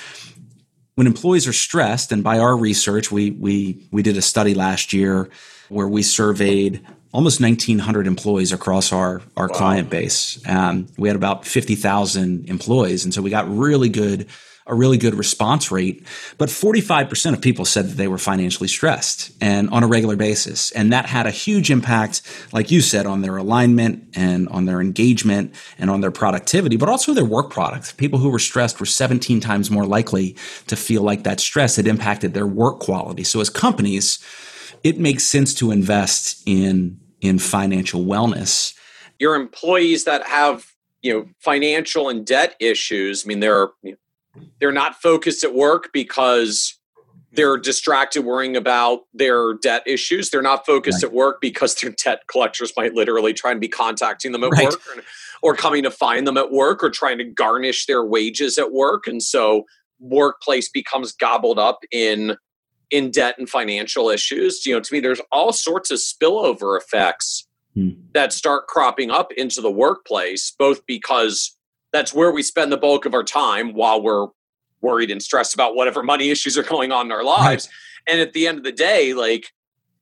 when 0.94 1.06
employees 1.06 1.46
are 1.46 1.52
stressed, 1.52 2.12
and 2.12 2.22
by 2.22 2.38
our 2.38 2.56
research, 2.56 3.10
we 3.10 3.30
we 3.30 3.86
we 3.90 4.02
did 4.02 4.16
a 4.16 4.22
study 4.22 4.54
last 4.54 4.92
year 4.92 5.30
where 5.68 5.88
we 5.88 6.02
surveyed 6.02 6.84
almost 7.12 7.40
1,900 7.40 8.06
employees 8.06 8.52
across 8.52 8.92
our, 8.92 9.22
our 9.36 9.48
wow. 9.48 9.54
client 9.54 9.90
base. 9.90 10.40
Um, 10.48 10.86
we 10.96 11.08
had 11.08 11.16
about 11.16 11.46
50,000 11.46 12.48
employees. 12.48 13.04
And 13.04 13.12
so 13.12 13.20
we 13.20 13.28
got 13.28 13.48
really 13.54 13.90
good, 13.90 14.26
a 14.66 14.74
really 14.74 14.96
good 14.96 15.14
response 15.14 15.70
rate. 15.70 16.06
But 16.38 16.48
45% 16.48 17.34
of 17.34 17.42
people 17.42 17.66
said 17.66 17.90
that 17.90 17.96
they 17.96 18.08
were 18.08 18.16
financially 18.16 18.68
stressed 18.68 19.30
and 19.42 19.68
on 19.68 19.82
a 19.82 19.86
regular 19.86 20.16
basis. 20.16 20.70
And 20.70 20.90
that 20.94 21.04
had 21.04 21.26
a 21.26 21.30
huge 21.30 21.70
impact, 21.70 22.22
like 22.50 22.70
you 22.70 22.80
said, 22.80 23.04
on 23.04 23.20
their 23.20 23.36
alignment 23.36 24.08
and 24.16 24.48
on 24.48 24.64
their 24.64 24.80
engagement 24.80 25.54
and 25.78 25.90
on 25.90 26.00
their 26.00 26.12
productivity, 26.12 26.78
but 26.78 26.88
also 26.88 27.12
their 27.12 27.26
work 27.26 27.50
product. 27.50 27.98
People 27.98 28.20
who 28.20 28.30
were 28.30 28.38
stressed 28.38 28.80
were 28.80 28.86
17 28.86 29.38
times 29.40 29.70
more 29.70 29.84
likely 29.84 30.34
to 30.66 30.76
feel 30.76 31.02
like 31.02 31.24
that 31.24 31.40
stress 31.40 31.76
had 31.76 31.86
impacted 31.86 32.32
their 32.32 32.46
work 32.46 32.78
quality. 32.78 33.22
So 33.22 33.42
as 33.42 33.50
companies, 33.50 34.18
it 34.82 34.98
makes 34.98 35.24
sense 35.24 35.54
to 35.54 35.70
invest 35.70 36.42
in 36.46 36.98
in 37.22 37.38
financial 37.38 38.04
wellness. 38.04 38.74
Your 39.18 39.34
employees 39.36 40.04
that 40.04 40.26
have 40.26 40.66
you 41.00 41.12
know 41.12 41.28
financial 41.38 42.08
and 42.08 42.26
debt 42.26 42.54
issues. 42.60 43.24
I 43.24 43.28
mean, 43.28 43.40
they're 43.40 43.68
they're 44.60 44.72
not 44.72 44.96
focused 44.96 45.44
at 45.44 45.54
work 45.54 45.90
because 45.92 46.78
they're 47.34 47.56
distracted 47.56 48.24
worrying 48.24 48.56
about 48.56 49.00
their 49.14 49.54
debt 49.54 49.82
issues. 49.86 50.30
They're 50.30 50.42
not 50.42 50.66
focused 50.66 51.02
right. 51.02 51.10
at 51.10 51.14
work 51.14 51.40
because 51.40 51.74
their 51.76 51.90
debt 51.90 52.22
collectors 52.26 52.72
might 52.76 52.94
literally 52.94 53.32
try 53.32 53.52
and 53.52 53.60
be 53.60 53.68
contacting 53.68 54.32
them 54.32 54.44
at 54.44 54.50
right. 54.50 54.64
work 54.66 54.80
or, 54.96 55.02
or 55.52 55.56
coming 55.56 55.82
to 55.84 55.90
find 55.90 56.26
them 56.26 56.36
at 56.36 56.50
work 56.52 56.84
or 56.84 56.90
trying 56.90 57.18
to 57.18 57.24
garnish 57.24 57.86
their 57.86 58.04
wages 58.04 58.58
at 58.58 58.72
work. 58.72 59.06
And 59.06 59.22
so 59.22 59.64
workplace 59.98 60.68
becomes 60.68 61.12
gobbled 61.12 61.58
up 61.58 61.80
in 61.90 62.36
in 62.92 63.10
debt 63.10 63.34
and 63.38 63.48
financial 63.48 64.10
issues. 64.10 64.64
You 64.64 64.74
know, 64.74 64.80
to 64.80 64.94
me, 64.94 65.00
there's 65.00 65.20
all 65.32 65.52
sorts 65.52 65.90
of 65.90 65.98
spillover 65.98 66.78
effects 66.78 67.48
hmm. 67.74 67.90
that 68.12 68.32
start 68.32 68.68
cropping 68.68 69.10
up 69.10 69.32
into 69.32 69.60
the 69.60 69.70
workplace, 69.70 70.52
both 70.56 70.86
because 70.86 71.56
that's 71.92 72.14
where 72.14 72.30
we 72.30 72.42
spend 72.42 72.70
the 72.70 72.76
bulk 72.76 73.06
of 73.06 73.14
our 73.14 73.24
time 73.24 73.74
while 73.74 74.00
we're 74.00 74.28
worried 74.82 75.10
and 75.10 75.22
stressed 75.22 75.54
about 75.54 75.74
whatever 75.74 76.02
money 76.02 76.30
issues 76.30 76.56
are 76.58 76.62
going 76.62 76.92
on 76.92 77.06
in 77.06 77.12
our 77.12 77.24
lives. 77.24 77.66
Right. 77.66 78.12
And 78.12 78.20
at 78.20 78.32
the 78.34 78.46
end 78.46 78.58
of 78.58 78.64
the 78.64 78.72
day, 78.72 79.14
like 79.14 79.46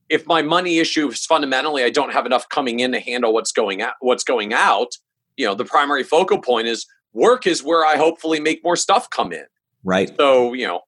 if 0.08 0.26
my 0.26 0.42
money 0.42 0.78
issue 0.78 1.08
is 1.08 1.24
fundamentally 1.24 1.84
I 1.84 1.90
don't 1.90 2.12
have 2.12 2.26
enough 2.26 2.48
coming 2.48 2.80
in 2.80 2.92
to 2.92 3.00
handle 3.00 3.32
what's 3.32 3.52
going 3.52 3.82
out, 3.82 3.94
what's 4.00 4.24
going 4.24 4.52
out, 4.52 4.96
you 5.36 5.46
know, 5.46 5.54
the 5.54 5.64
primary 5.64 6.02
focal 6.02 6.40
point 6.40 6.66
is 6.66 6.86
work 7.12 7.46
is 7.46 7.62
where 7.62 7.84
I 7.84 7.96
hopefully 7.96 8.40
make 8.40 8.64
more 8.64 8.76
stuff 8.76 9.08
come 9.10 9.32
in. 9.32 9.44
Right. 9.84 10.10
So, 10.16 10.54
you 10.54 10.66
know, 10.66 10.80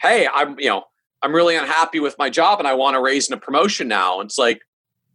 hey, 0.00 0.28
I'm, 0.32 0.58
you 0.58 0.68
know, 0.68 0.84
I'm 1.22 1.34
really 1.34 1.56
unhappy 1.56 2.00
with 2.00 2.16
my 2.18 2.28
job 2.28 2.58
and 2.58 2.66
I 2.66 2.74
want 2.74 2.94
to 2.94 3.00
raise 3.00 3.28
in 3.28 3.34
a 3.34 3.40
promotion 3.40 3.88
now. 3.88 4.20
And 4.20 4.28
it's 4.28 4.38
like, 4.38 4.62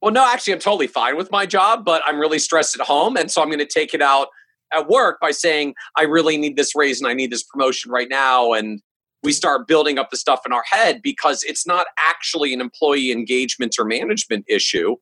well, 0.02 0.12
no, 0.12 0.26
actually, 0.26 0.54
I'm 0.54 0.60
totally 0.60 0.88
fine 0.88 1.18
with 1.18 1.32
my 1.32 1.46
job, 1.46 1.84
but 1.84 2.02
I'm 2.06 2.20
really 2.20 2.40
stressed 2.40 2.80
at 2.80 2.86
home. 2.86 3.18
And 3.18 3.32
so 3.32 3.42
I'm 3.42 3.50
going 3.50 3.60
to 3.60 3.66
take 3.66 3.94
it 3.94 4.02
out 4.02 4.28
at 4.74 4.88
work 4.88 5.20
by 5.20 5.32
saying, 5.32 5.74
I 5.98 6.04
really 6.04 6.38
need 6.38 6.56
this 6.56 6.76
raise 6.76 7.02
and 7.02 7.08
I 7.08 7.14
need 7.14 7.32
this 7.32 7.44
promotion 7.44 7.92
right 7.92 8.08
now. 8.10 8.54
And 8.54 8.82
we 9.24 9.32
start 9.32 9.68
building 9.68 9.98
up 9.98 10.10
the 10.12 10.18
stuff 10.18 10.42
in 10.46 10.54
our 10.54 10.64
head 10.70 11.02
because 11.02 11.44
it's 11.44 11.66
not 11.66 11.88
actually 11.98 12.54
an 12.54 12.62
employee 12.62 13.12
engagement 13.12 13.76
or 13.80 13.86
management 13.86 14.46
issue. 14.48 14.96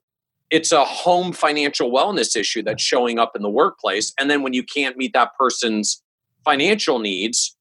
It's 0.49 0.71
a 0.71 0.85
home 0.85 1.33
financial 1.33 1.91
wellness 1.91 2.35
issue 2.35 2.63
that's 2.63 2.81
showing 2.81 3.19
up 3.19 3.35
in 3.35 3.41
the 3.41 3.49
workplace. 3.49 4.13
And 4.19 4.29
then 4.29 4.43
when 4.43 4.53
you 4.53 4.63
can't 4.63 4.95
meet 4.95 5.13
that 5.13 5.31
person's 5.37 6.01
financial 6.45 6.99
needs, 6.99 7.54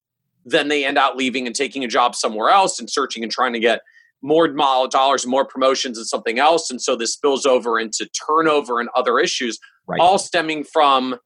then 0.44 0.68
they 0.68 0.84
end 0.84 0.98
up 0.98 1.16
leaving 1.16 1.46
and 1.46 1.54
taking 1.54 1.84
a 1.84 1.88
job 1.88 2.14
somewhere 2.14 2.50
else 2.50 2.78
and 2.78 2.90
searching 2.90 3.22
and 3.22 3.32
trying 3.32 3.52
to 3.52 3.60
get 3.60 3.80
more 4.22 4.48
dollars 4.48 5.24
and 5.24 5.30
more 5.30 5.44
promotions 5.44 5.98
and 5.98 6.06
something 6.06 6.38
else. 6.38 6.70
And 6.70 6.80
so 6.80 6.96
this 6.96 7.12
spills 7.12 7.44
over 7.44 7.78
into 7.78 8.08
turnover 8.26 8.80
and 8.80 8.88
other 8.94 9.18
issues, 9.18 9.58
right. 9.86 10.00
all 10.00 10.18
stemming 10.18 10.64
from 10.64 11.16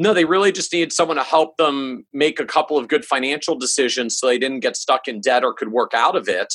no, 0.00 0.14
they 0.14 0.24
really 0.24 0.52
just 0.52 0.72
needed 0.72 0.92
someone 0.92 1.16
to 1.16 1.24
help 1.24 1.56
them 1.56 2.06
make 2.12 2.38
a 2.38 2.44
couple 2.44 2.78
of 2.78 2.86
good 2.86 3.04
financial 3.04 3.58
decisions 3.58 4.16
so 4.16 4.28
they 4.28 4.38
didn't 4.38 4.60
get 4.60 4.76
stuck 4.76 5.08
in 5.08 5.20
debt 5.20 5.42
or 5.42 5.52
could 5.52 5.72
work 5.72 5.92
out 5.92 6.14
of 6.14 6.28
it. 6.28 6.54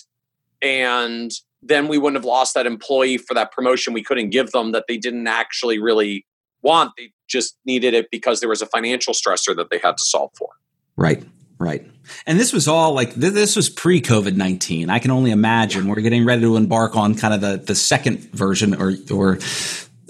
And 0.62 1.30
then 1.62 1.90
we 1.90 1.98
wouldn't 1.98 2.16
have 2.16 2.26
lost 2.26 2.54
that 2.54 2.66
employee 2.66 3.18
for 3.18 3.34
that 3.34 3.52
promotion 3.52 3.92
we 3.92 4.02
couldn't 4.02 4.30
give 4.30 4.52
them 4.52 4.72
that 4.72 4.86
they 4.88 4.98
didn't 4.98 5.28
actually 5.28 5.78
really 5.78 6.26
want. 6.62 6.92
They 6.98 7.12
just 7.28 7.58
needed 7.66 7.94
it 7.94 8.08
because 8.12 8.40
there 8.40 8.48
was 8.48 8.62
a 8.62 8.66
financial 8.66 9.14
stressor 9.14 9.54
that 9.58 9.70
they 9.70 9.78
had 9.78 9.98
to 9.98 10.06
solve 10.06 10.32
for. 10.38 10.48
Right. 10.96 11.22
Right. 11.64 11.90
And 12.26 12.38
this 12.38 12.52
was 12.52 12.68
all 12.68 12.94
like 12.94 13.16
this 13.16 13.56
was 13.56 13.70
pre 13.70 14.02
COVID 14.02 14.36
nineteen. 14.36 14.90
I 14.90 15.00
can 15.00 15.12
only 15.12 15.32
imagine 15.32 15.88
we're 15.88 16.02
getting 16.02 16.26
ready 16.26 16.42
to 16.42 16.58
embark 16.58 16.98
on 16.98 17.16
kind 17.16 17.34
of 17.34 17.40
the 17.40 17.58
the 17.58 17.76
second 17.76 18.20
version 18.32 18.76
or 18.76 18.94
or 19.12 19.40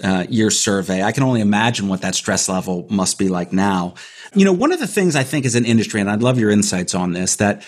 uh, 0.02 0.26
year 0.28 0.50
survey. 0.50 1.02
I 1.02 1.12
can 1.12 1.22
only 1.22 1.40
imagine 1.40 1.86
what 1.86 2.02
that 2.02 2.16
stress 2.16 2.48
level 2.48 2.86
must 2.90 3.18
be 3.18 3.28
like 3.28 3.52
now. 3.52 3.94
You 4.34 4.44
know, 4.44 4.52
one 4.52 4.72
of 4.72 4.80
the 4.80 4.88
things 4.88 5.14
I 5.14 5.22
think 5.22 5.46
as 5.46 5.54
an 5.54 5.64
industry, 5.64 6.00
and 6.00 6.10
I'd 6.10 6.22
love 6.22 6.38
your 6.38 6.50
insights 6.50 6.94
on 6.94 7.12
this, 7.12 7.36
that 7.36 7.64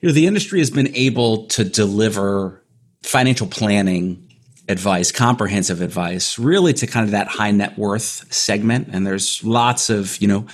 you 0.00 0.08
know 0.08 0.14
the 0.14 0.26
industry 0.26 0.60
has 0.60 0.70
been 0.70 0.94
able 0.96 1.46
to 1.48 1.64
deliver 1.64 2.64
financial 3.02 3.46
planning 3.46 4.24
advice, 4.68 5.12
comprehensive 5.12 5.82
advice, 5.82 6.38
really 6.38 6.72
to 6.72 6.86
kind 6.86 7.04
of 7.04 7.10
that 7.10 7.28
high 7.28 7.50
net 7.50 7.76
worth 7.76 8.32
segment. 8.32 8.88
And 8.92 9.06
there's 9.06 9.44
lots 9.44 9.90
of 9.90 10.16
you 10.22 10.28
know 10.28 10.46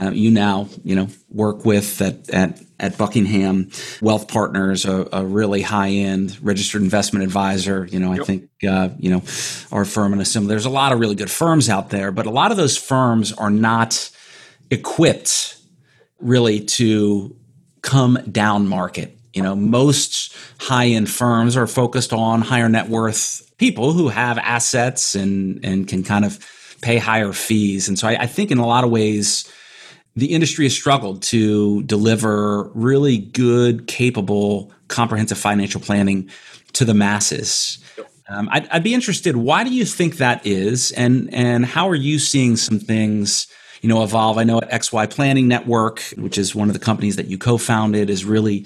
uh, 0.00 0.10
you 0.10 0.30
now, 0.30 0.68
you 0.84 0.96
know, 0.96 1.08
work 1.28 1.64
with 1.64 2.00
at, 2.00 2.30
at, 2.30 2.60
at 2.80 2.96
Buckingham 2.96 3.70
Wealth 4.00 4.26
Partners, 4.28 4.84
a, 4.86 5.08
a 5.12 5.24
really 5.24 5.60
high 5.62 5.90
end 5.90 6.38
registered 6.42 6.82
investment 6.82 7.24
advisor. 7.24 7.86
You 7.90 8.00
know, 8.00 8.12
yep. 8.12 8.22
I 8.22 8.24
think, 8.24 8.50
uh, 8.66 8.88
you 8.98 9.10
know, 9.10 9.22
our 9.70 9.84
firm 9.84 10.12
and 10.12 10.22
a 10.22 10.24
similar, 10.24 10.48
there's 10.48 10.64
a 10.64 10.70
lot 10.70 10.92
of 10.92 11.00
really 11.00 11.14
good 11.14 11.30
firms 11.30 11.68
out 11.68 11.90
there, 11.90 12.10
but 12.10 12.26
a 12.26 12.30
lot 12.30 12.50
of 12.50 12.56
those 12.56 12.76
firms 12.76 13.32
are 13.32 13.50
not 13.50 14.10
equipped 14.70 15.58
really 16.18 16.60
to 16.60 17.36
come 17.82 18.18
down 18.30 18.66
market. 18.66 19.18
You 19.34 19.42
know, 19.42 19.54
most 19.54 20.34
high 20.58 20.88
end 20.88 21.10
firms 21.10 21.56
are 21.56 21.66
focused 21.66 22.12
on 22.12 22.40
higher 22.40 22.68
net 22.68 22.88
worth 22.88 23.50
people 23.58 23.92
who 23.92 24.08
have 24.08 24.38
assets 24.38 25.14
and, 25.14 25.64
and 25.64 25.86
can 25.86 26.02
kind 26.02 26.24
of 26.24 26.38
pay 26.80 26.98
higher 26.98 27.32
fees. 27.32 27.88
And 27.88 27.98
so 27.98 28.08
I, 28.08 28.22
I 28.22 28.26
think 28.26 28.50
in 28.50 28.58
a 28.58 28.66
lot 28.66 28.84
of 28.84 28.90
ways, 28.90 29.50
the 30.14 30.32
industry 30.32 30.66
has 30.66 30.74
struggled 30.74 31.22
to 31.22 31.82
deliver 31.84 32.64
really 32.74 33.18
good, 33.18 33.86
capable, 33.86 34.72
comprehensive 34.88 35.38
financial 35.38 35.80
planning 35.80 36.28
to 36.74 36.84
the 36.84 36.94
masses. 36.94 37.78
Um, 38.28 38.48
I'd, 38.50 38.68
I'd, 38.68 38.82
be 38.82 38.94
interested. 38.94 39.36
Why 39.36 39.64
do 39.64 39.70
you 39.70 39.84
think 39.84 40.16
that 40.16 40.46
is, 40.46 40.92
and 40.92 41.32
and 41.34 41.66
how 41.66 41.88
are 41.88 41.94
you 41.94 42.18
seeing 42.18 42.56
some 42.56 42.78
things, 42.78 43.46
you 43.80 43.88
know, 43.88 44.02
evolve? 44.02 44.38
I 44.38 44.44
know 44.44 44.58
at 44.58 44.70
XY 44.70 45.10
Planning 45.10 45.48
Network, 45.48 46.00
which 46.16 46.38
is 46.38 46.54
one 46.54 46.68
of 46.68 46.72
the 46.72 46.80
companies 46.80 47.16
that 47.16 47.26
you 47.26 47.36
co-founded, 47.36 48.08
is 48.08 48.24
really, 48.24 48.64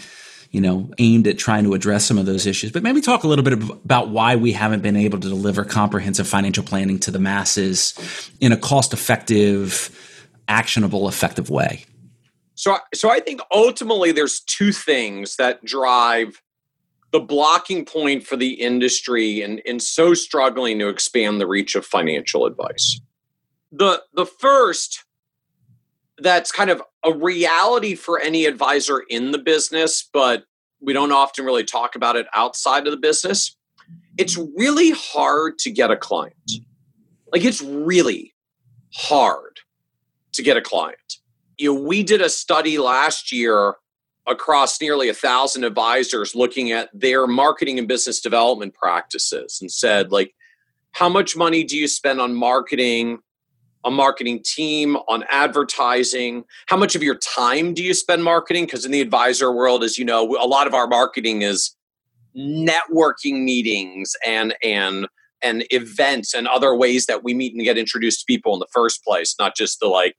you 0.51 0.61
know, 0.61 0.91
aimed 0.99 1.27
at 1.27 1.39
trying 1.39 1.65
to 1.65 1.75
address 1.75 2.05
some 2.05 2.19
of 2.19 2.27
those 2.27 2.47
issues. 2.47 2.71
But 2.71 2.83
maybe 2.83 3.01
talk 3.01 3.25
a 3.25 3.29
little 3.29 3.45
bit 3.45 3.55
about 3.55 4.11
why 4.11 4.37
we 4.37 4.53
haven't 4.53 4.83
been 4.83 4.97
able 4.97 5.19
to 5.19 5.29
deliver 5.29 5.65
comprehensive 5.65 6.29
financial 6.29 6.63
planning 6.63 6.99
to 7.01 7.11
the 7.11 7.19
masses 7.19 8.31
in 8.41 8.53
a 8.53 8.57
cost-effective, 8.57 10.06
actionable, 10.49 11.09
effective 11.09 11.51
way. 11.51 11.85
So, 12.55 12.79
so 12.95 13.11
I 13.11 13.21
think 13.21 13.41
ultimately 13.53 14.13
there's 14.13 14.41
two 14.41 14.73
things 14.73 15.37
that 15.37 15.65
drive 15.65 16.41
the 17.13 17.21
blocking 17.21 17.85
point 17.85 18.27
for 18.27 18.37
the 18.37 18.55
industry 18.55 19.41
and 19.41 19.61
in 19.61 19.81
so 19.81 20.13
struggling 20.15 20.79
to 20.79 20.89
expand 20.89 21.41
the 21.41 21.47
reach 21.47 21.75
of 21.75 21.87
financial 21.87 22.47
advice. 22.47 23.01
The 23.73 24.03
the 24.15 24.27
first 24.27 25.05
that's 26.19 26.51
kind 26.51 26.71
of 26.71 26.83
a 27.05 27.13
reality 27.13 27.95
for 27.95 28.21
any 28.21 28.47
advisor 28.47 29.03
in 29.09 29.31
the 29.31 29.39
business, 29.39 30.09
but 30.13 30.45
we 30.81 30.93
don't 30.93 31.13
often 31.13 31.45
really 31.45 31.65
talk 31.65 31.95
about 31.95 32.17
it 32.17 32.27
outside 32.35 32.87
of 32.87 32.91
the 32.91 32.97
business. 32.97 33.57
It's 34.19 34.37
really 34.37 34.91
hard 34.91 35.59
to 35.61 35.71
get 35.71 35.91
a 35.91 35.97
client. 35.97 36.35
Like 37.33 37.45
it's 37.45 37.63
really 37.63 38.35
hard 38.95 39.56
to 40.37 40.43
get 40.43 40.57
a 40.57 40.63
client. 40.63 41.17
You 41.59 41.75
know, 41.75 41.81
we 41.81 42.03
did 42.03 42.21
a 42.21 42.29
study 42.29 42.79
last 42.79 43.33
year 43.33 43.77
across 44.27 44.81
nearly 44.81 45.09
a 45.09 45.15
thousand 45.15 45.65
advisors 45.65 46.35
looking 46.35 46.73
at 46.73 46.89
their 46.93 47.27
marketing 47.27 47.79
and 47.79 47.87
business 47.87 48.21
development 48.21 48.75
practices 48.75 49.59
and 49.61 49.71
said 49.71 50.11
like 50.11 50.35
how 50.93 51.09
much 51.09 51.37
money 51.37 51.63
do 51.63 51.77
you 51.77 51.87
spend 51.87 52.21
on 52.21 52.35
marketing 52.35 53.19
a 53.85 53.91
marketing 53.91 54.41
team 54.45 54.97
on 55.09 55.25
advertising 55.31 56.45
how 56.67 56.77
much 56.77 56.97
of 56.97 57.03
your 57.03 57.15
time 57.17 57.73
do 57.73 57.83
you 57.83 57.95
spend 57.95 58.25
marketing 58.25 58.65
because 58.65 58.85
in 58.85 58.91
the 58.91 59.01
advisor 59.01 59.53
world 59.53 59.85
as 59.85 59.97
you 59.97 60.05
know 60.05 60.25
a 60.41 60.47
lot 60.47 60.67
of 60.67 60.75
our 60.75 60.89
marketing 60.89 61.43
is 61.43 61.77
networking 62.37 63.45
meetings 63.45 64.17
and 64.27 64.55
and 64.63 65.07
and 65.43 65.65
events 65.71 66.35
and 66.35 66.49
other 66.49 66.75
ways 66.75 67.07
that 67.07 67.23
we 67.23 67.33
meet 67.33 67.55
and 67.55 67.63
get 67.63 67.79
introduced 67.79 68.21
to 68.21 68.25
people 68.27 68.55
in 68.55 68.59
the 68.59 68.67
first 68.73 69.05
place 69.05 69.37
not 69.39 69.55
just 69.55 69.79
the 69.79 69.87
like 69.87 70.17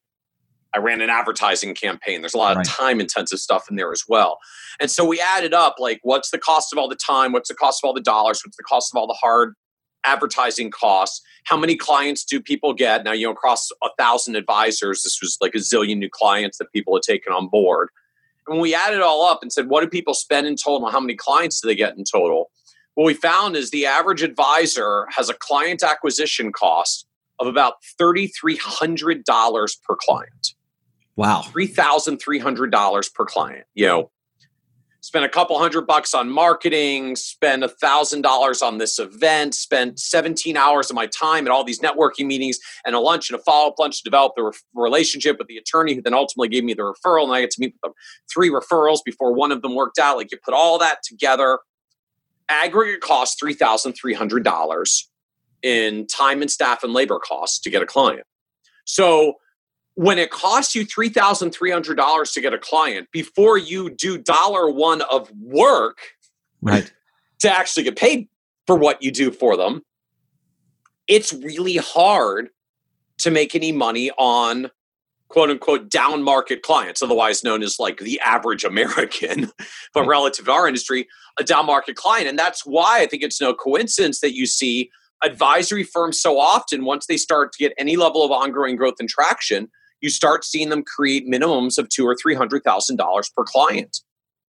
I 0.73 0.79
ran 0.79 1.01
an 1.01 1.09
advertising 1.09 1.73
campaign. 1.73 2.21
There's 2.21 2.33
a 2.33 2.37
lot 2.37 2.55
right. 2.55 2.65
of 2.65 2.71
time 2.71 2.99
intensive 2.99 3.39
stuff 3.39 3.69
in 3.69 3.75
there 3.75 3.91
as 3.91 4.03
well. 4.07 4.39
And 4.79 4.91
so 4.91 5.05
we 5.05 5.21
added 5.21 5.53
up 5.53 5.75
like, 5.79 5.99
what's 6.03 6.31
the 6.31 6.37
cost 6.37 6.71
of 6.71 6.79
all 6.79 6.89
the 6.89 6.95
time? 6.95 7.31
What's 7.31 7.49
the 7.49 7.55
cost 7.55 7.81
of 7.83 7.87
all 7.87 7.93
the 7.93 8.01
dollars? 8.01 8.41
What's 8.45 8.57
the 8.57 8.63
cost 8.63 8.93
of 8.93 8.97
all 8.97 9.07
the 9.07 9.17
hard 9.19 9.55
advertising 10.03 10.71
costs? 10.71 11.21
How 11.45 11.57
many 11.57 11.75
clients 11.75 12.23
do 12.23 12.41
people 12.41 12.73
get? 12.73 13.03
Now, 13.03 13.13
you 13.13 13.25
know, 13.25 13.31
across 13.31 13.69
a 13.83 13.89
thousand 13.97 14.35
advisors, 14.35 15.03
this 15.03 15.19
was 15.21 15.37
like 15.41 15.55
a 15.55 15.59
zillion 15.59 15.97
new 15.97 16.09
clients 16.09 16.57
that 16.57 16.71
people 16.71 16.95
had 16.95 17.03
taken 17.03 17.33
on 17.33 17.47
board. 17.47 17.89
And 18.47 18.55
when 18.55 18.61
we 18.61 18.75
added 18.75 18.97
it 18.97 19.01
all 19.01 19.23
up 19.23 19.39
and 19.41 19.51
said, 19.51 19.69
what 19.69 19.81
do 19.81 19.89
people 19.89 20.13
spend 20.13 20.47
in 20.47 20.55
total? 20.55 20.89
How 20.89 20.99
many 20.99 21.15
clients 21.15 21.59
do 21.59 21.67
they 21.67 21.75
get 21.75 21.97
in 21.97 22.03
total? 22.03 22.51
What 22.95 23.05
we 23.05 23.13
found 23.13 23.55
is 23.55 23.69
the 23.69 23.85
average 23.85 24.23
advisor 24.23 25.05
has 25.11 25.29
a 25.29 25.33
client 25.33 25.83
acquisition 25.83 26.51
cost 26.51 27.05
of 27.39 27.47
about 27.47 27.75
$3,300 28.01 29.81
per 29.83 29.95
client. 29.99 30.55
Wow. 31.17 31.41
$3,300 31.41 33.13
per 33.13 33.25
client. 33.25 33.65
You 33.73 33.87
know, 33.87 34.11
spend 35.01 35.25
a 35.25 35.29
couple 35.29 35.57
hundred 35.57 35.87
bucks 35.87 36.13
on 36.13 36.29
marketing, 36.29 37.15
spend 37.15 37.63
a 37.63 37.67
thousand 37.67 38.21
dollars 38.21 38.61
on 38.61 38.77
this 38.77 38.99
event, 38.99 39.55
spend 39.55 39.99
17 39.99 40.55
hours 40.55 40.91
of 40.91 40.95
my 40.95 41.07
time 41.07 41.47
at 41.47 41.51
all 41.51 41.63
these 41.63 41.79
networking 41.79 42.27
meetings 42.27 42.59
and 42.85 42.95
a 42.95 42.99
lunch 42.99 43.31
and 43.31 43.39
a 43.39 43.43
follow-up 43.43 43.79
lunch 43.79 43.97
to 43.97 44.03
develop 44.03 44.33
the 44.35 44.43
re- 44.43 44.51
relationship 44.75 45.39
with 45.39 45.47
the 45.47 45.57
attorney 45.57 45.95
who 45.95 46.03
then 46.03 46.13
ultimately 46.13 46.49
gave 46.49 46.63
me 46.63 46.75
the 46.75 46.83
referral. 46.83 47.23
And 47.23 47.33
I 47.33 47.41
get 47.41 47.51
to 47.51 47.61
meet 47.61 47.73
with 47.73 47.81
them 47.81 47.93
three 48.31 48.51
referrals 48.51 48.99
before 49.03 49.33
one 49.33 49.51
of 49.51 49.63
them 49.63 49.73
worked 49.73 49.97
out. 49.97 50.17
Like 50.17 50.31
you 50.31 50.37
put 50.37 50.53
all 50.53 50.77
that 50.77 51.01
together, 51.03 51.59
aggregate 52.47 53.01
cost 53.01 53.41
$3,300 53.41 55.03
in 55.63 56.05
time 56.05 56.41
and 56.43 56.51
staff 56.51 56.83
and 56.83 56.93
labor 56.93 57.17
costs 57.17 57.59
to 57.59 57.71
get 57.71 57.81
a 57.81 57.87
client. 57.87 58.23
So 58.85 59.35
when 59.97 60.19
it 60.19 60.29
costs 60.29 60.75
you 60.75 60.85
$3,300 60.85 62.33
to 62.33 62.41
get 62.41 62.53
a 62.53 62.59
client 62.59 63.07
before 63.11 63.57
you 63.57 63.89
do 63.89 64.19
dollar 64.19 64.69
one 64.69 65.01
of 65.01 65.31
work 65.41 65.97
right 66.61 66.93
to 67.39 67.49
actually 67.49 67.83
get 67.83 67.95
paid 67.95 68.27
for 68.67 68.75
what 68.75 69.01
you 69.01 69.11
do 69.11 69.31
for 69.31 69.57
them 69.57 69.81
it's 71.07 71.33
really 71.33 71.77
hard 71.77 72.49
to 73.17 73.31
make 73.31 73.55
any 73.55 73.71
money 73.71 74.11
on 74.19 74.69
quote 75.29 75.49
unquote 75.49 75.89
down 75.89 76.21
market 76.21 76.61
clients 76.61 77.01
otherwise 77.01 77.43
known 77.43 77.63
as 77.63 77.79
like 77.79 77.97
the 77.97 78.19
average 78.19 78.63
american 78.63 79.51
but 79.95 80.01
right. 80.01 80.09
relative 80.09 80.45
to 80.45 80.51
our 80.51 80.67
industry 80.67 81.07
a 81.39 81.43
down 81.43 81.65
market 81.65 81.95
client 81.95 82.27
and 82.27 82.37
that's 82.37 82.63
why 82.67 82.99
i 82.99 83.07
think 83.07 83.23
it's 83.23 83.41
no 83.41 83.51
coincidence 83.51 84.19
that 84.19 84.35
you 84.35 84.45
see 84.45 84.91
advisory 85.23 85.83
firms 85.83 86.21
so 86.21 86.39
often 86.39 86.85
once 86.85 87.07
they 87.07 87.17
start 87.17 87.51
to 87.51 87.57
get 87.57 87.73
any 87.79 87.95
level 87.95 88.23
of 88.23 88.29
ongoing 88.29 88.75
growth 88.75 88.95
and 88.99 89.09
traction 89.09 89.67
you 90.01 90.09
start 90.09 90.43
seeing 90.43 90.69
them 90.69 90.83
create 90.83 91.27
minimums 91.27 91.77
of 91.77 91.89
two 91.89 92.05
or 92.05 92.15
three 92.15 92.35
hundred 92.35 92.63
thousand 92.63 92.97
dollars 92.97 93.29
per 93.29 93.43
client 93.43 94.01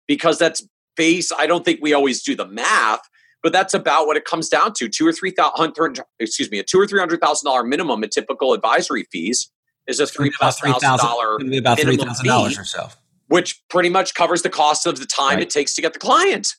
because 0.06 0.38
that's 0.38 0.66
base. 0.96 1.32
I 1.32 1.46
don't 1.46 1.64
think 1.64 1.80
we 1.82 1.92
always 1.92 2.22
do 2.22 2.34
the 2.34 2.46
math, 2.46 3.00
but 3.42 3.52
that's 3.52 3.74
about 3.74 4.06
what 4.06 4.16
it 4.16 4.24
comes 4.24 4.48
down 4.48 4.72
to: 4.74 4.88
two 4.88 5.06
or 5.06 5.12
three 5.12 5.30
thousand. 5.30 5.74
Excuse 6.18 6.50
me, 6.50 6.58
a 6.58 6.62
two 6.62 6.78
or 6.78 6.86
three 6.86 7.00
hundred 7.00 7.20
thousand 7.20 7.46
dollar 7.46 7.64
minimum 7.64 8.02
in 8.04 8.10
typical 8.10 8.52
advisory 8.52 9.06
fees 9.10 9.50
is 9.86 10.00
a 10.00 10.06
three 10.06 10.30
thousand 10.38 10.72
dollar 10.80 11.36
about 11.36 11.80
three 11.80 11.96
thousand 11.96 12.26
dollars 12.26 12.58
or 12.58 12.64
so, 12.64 12.88
which 13.28 13.62
pretty 13.68 13.88
much 13.88 14.14
covers 14.14 14.42
the 14.42 14.50
cost 14.50 14.86
of 14.86 14.98
the 14.98 15.06
time 15.06 15.34
right. 15.34 15.42
it 15.42 15.50
takes 15.50 15.74
to 15.74 15.82
get 15.82 15.92
the 15.92 15.98
client. 15.98 16.54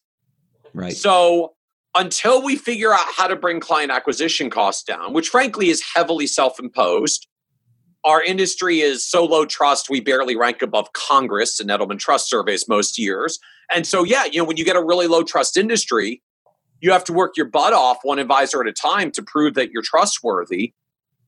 Right. 0.74 0.94
So 0.94 1.54
until 1.96 2.44
we 2.44 2.56
figure 2.56 2.94
out 2.94 3.06
how 3.15 3.28
to 3.28 3.36
bring 3.36 3.60
client 3.60 3.91
acquisition 3.91 4.50
costs 4.50 4.84
down, 4.84 5.13
which 5.13 5.30
frankly 5.30 5.70
is 5.70 5.84
heavily 5.94 6.28
self 6.28 6.60
imposed, 6.60 7.28
our 8.03 8.23
industry 8.23 8.81
is 8.81 9.07
so 9.07 9.23
low 9.25 9.45
trust 9.45 9.89
we 9.89 9.99
barely 9.99 10.35
rank 10.35 10.61
above 10.61 10.91
congress 10.93 11.59
in 11.59 11.67
edelman 11.67 11.99
trust 11.99 12.29
surveys 12.29 12.67
most 12.67 12.97
years. 12.97 13.39
And 13.73 13.87
so 13.87 14.03
yeah 14.03 14.25
you 14.25 14.39
know 14.39 14.45
when 14.45 14.57
you 14.57 14.65
get 14.65 14.75
a 14.75 14.83
really 14.83 15.07
low 15.07 15.23
trust 15.23 15.57
industry 15.57 16.21
you 16.81 16.91
have 16.91 17.03
to 17.05 17.13
work 17.13 17.37
your 17.37 17.45
butt 17.45 17.73
off 17.73 17.99
one 18.03 18.19
advisor 18.19 18.61
at 18.61 18.67
a 18.67 18.73
time 18.73 19.11
to 19.11 19.21
prove 19.21 19.53
that 19.53 19.71
you're 19.71 19.83
trustworthy 19.83 20.73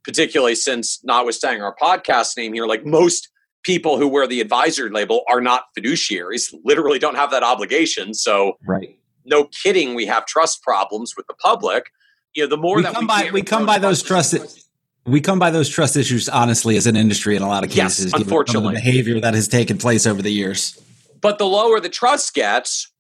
particularly 0.03 0.55
since 0.55 1.01
notwithstanding 1.03 1.61
our 1.61 1.75
podcast 1.75 2.35
name 2.35 2.53
here 2.53 2.65
like 2.65 2.85
most 2.85 3.29
people 3.63 3.97
who 3.97 4.07
wear 4.07 4.27
the 4.27 4.41
advisor 4.41 4.89
label 4.89 5.23
are 5.29 5.41
not 5.41 5.65
fiduciaries 5.77 6.53
literally 6.63 6.99
don't 6.99 7.15
have 7.15 7.31
that 7.31 7.43
obligation. 7.43 8.13
So 8.13 8.57
right. 8.65 8.97
no 9.25 9.45
kidding 9.45 9.95
we 9.95 10.05
have 10.05 10.25
trust 10.25 10.61
problems 10.61 11.15
with 11.15 11.27
the 11.27 11.33
public. 11.33 11.91
You 12.35 12.43
know 12.43 12.49
the 12.49 12.57
more 12.57 12.77
we 12.77 12.83
that 12.83 12.93
come 12.93 13.03
we 13.03 13.07
by 13.07 13.29
we 13.31 13.41
come 13.41 13.65
by 13.65 13.79
those 13.79 14.03
trust 14.03 14.33
we 15.05 15.19
come 15.21 15.39
by 15.39 15.51
those 15.51 15.69
trust 15.69 15.97
issues 15.97 16.29
honestly 16.29 16.77
as 16.77 16.87
an 16.87 16.95
industry 16.95 17.35
in 17.35 17.41
a 17.41 17.47
lot 17.47 17.63
of 17.63 17.69
cases. 17.69 18.11
Yes, 18.11 18.21
unfortunately, 18.21 18.75
behavior 18.75 19.19
that 19.19 19.33
has 19.33 19.47
taken 19.47 19.77
place 19.77 20.05
over 20.05 20.21
the 20.21 20.31
years. 20.31 20.79
But 21.19 21.37
the 21.37 21.45
lower 21.45 21.79
the 21.79 21.89
trust 21.89 22.33
gets, 22.33 22.91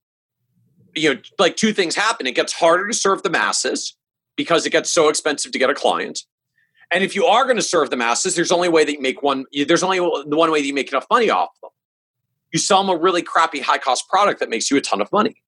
you 0.95 1.13
know, 1.13 1.21
like 1.39 1.55
two 1.55 1.73
things 1.73 1.95
happen. 1.95 2.27
It 2.27 2.35
gets 2.35 2.53
harder 2.53 2.87
to 2.87 2.93
serve 2.93 3.23
the 3.23 3.29
masses 3.29 3.95
because 4.35 4.65
it 4.65 4.71
gets 4.71 4.89
so 4.89 5.09
expensive 5.09 5.51
to 5.51 5.59
get 5.59 5.69
a 5.69 5.73
client. 5.73 6.23
And 6.91 7.03
if 7.03 7.15
you 7.15 7.25
are 7.25 7.45
going 7.45 7.55
to 7.55 7.63
serve 7.63 7.89
the 7.89 7.97
masses, 7.97 8.35
there's 8.35 8.51
only 8.51 8.69
way 8.69 8.83
that 8.83 8.93
you 8.93 9.01
make 9.01 9.23
one. 9.23 9.45
There's 9.67 9.83
only 9.83 9.99
one 9.99 10.51
way 10.51 10.61
that 10.61 10.67
you 10.67 10.73
make 10.73 10.89
enough 10.89 11.07
money 11.09 11.29
off 11.29 11.49
them. 11.61 11.71
You 12.51 12.59
sell 12.59 12.83
them 12.83 12.95
a 12.95 12.99
really 12.99 13.23
crappy 13.23 13.61
high 13.61 13.79
cost 13.79 14.07
product 14.09 14.39
that 14.41 14.49
makes 14.49 14.69
you 14.69 14.77
a 14.77 14.81
ton 14.81 15.01
of 15.01 15.11
money. 15.11 15.41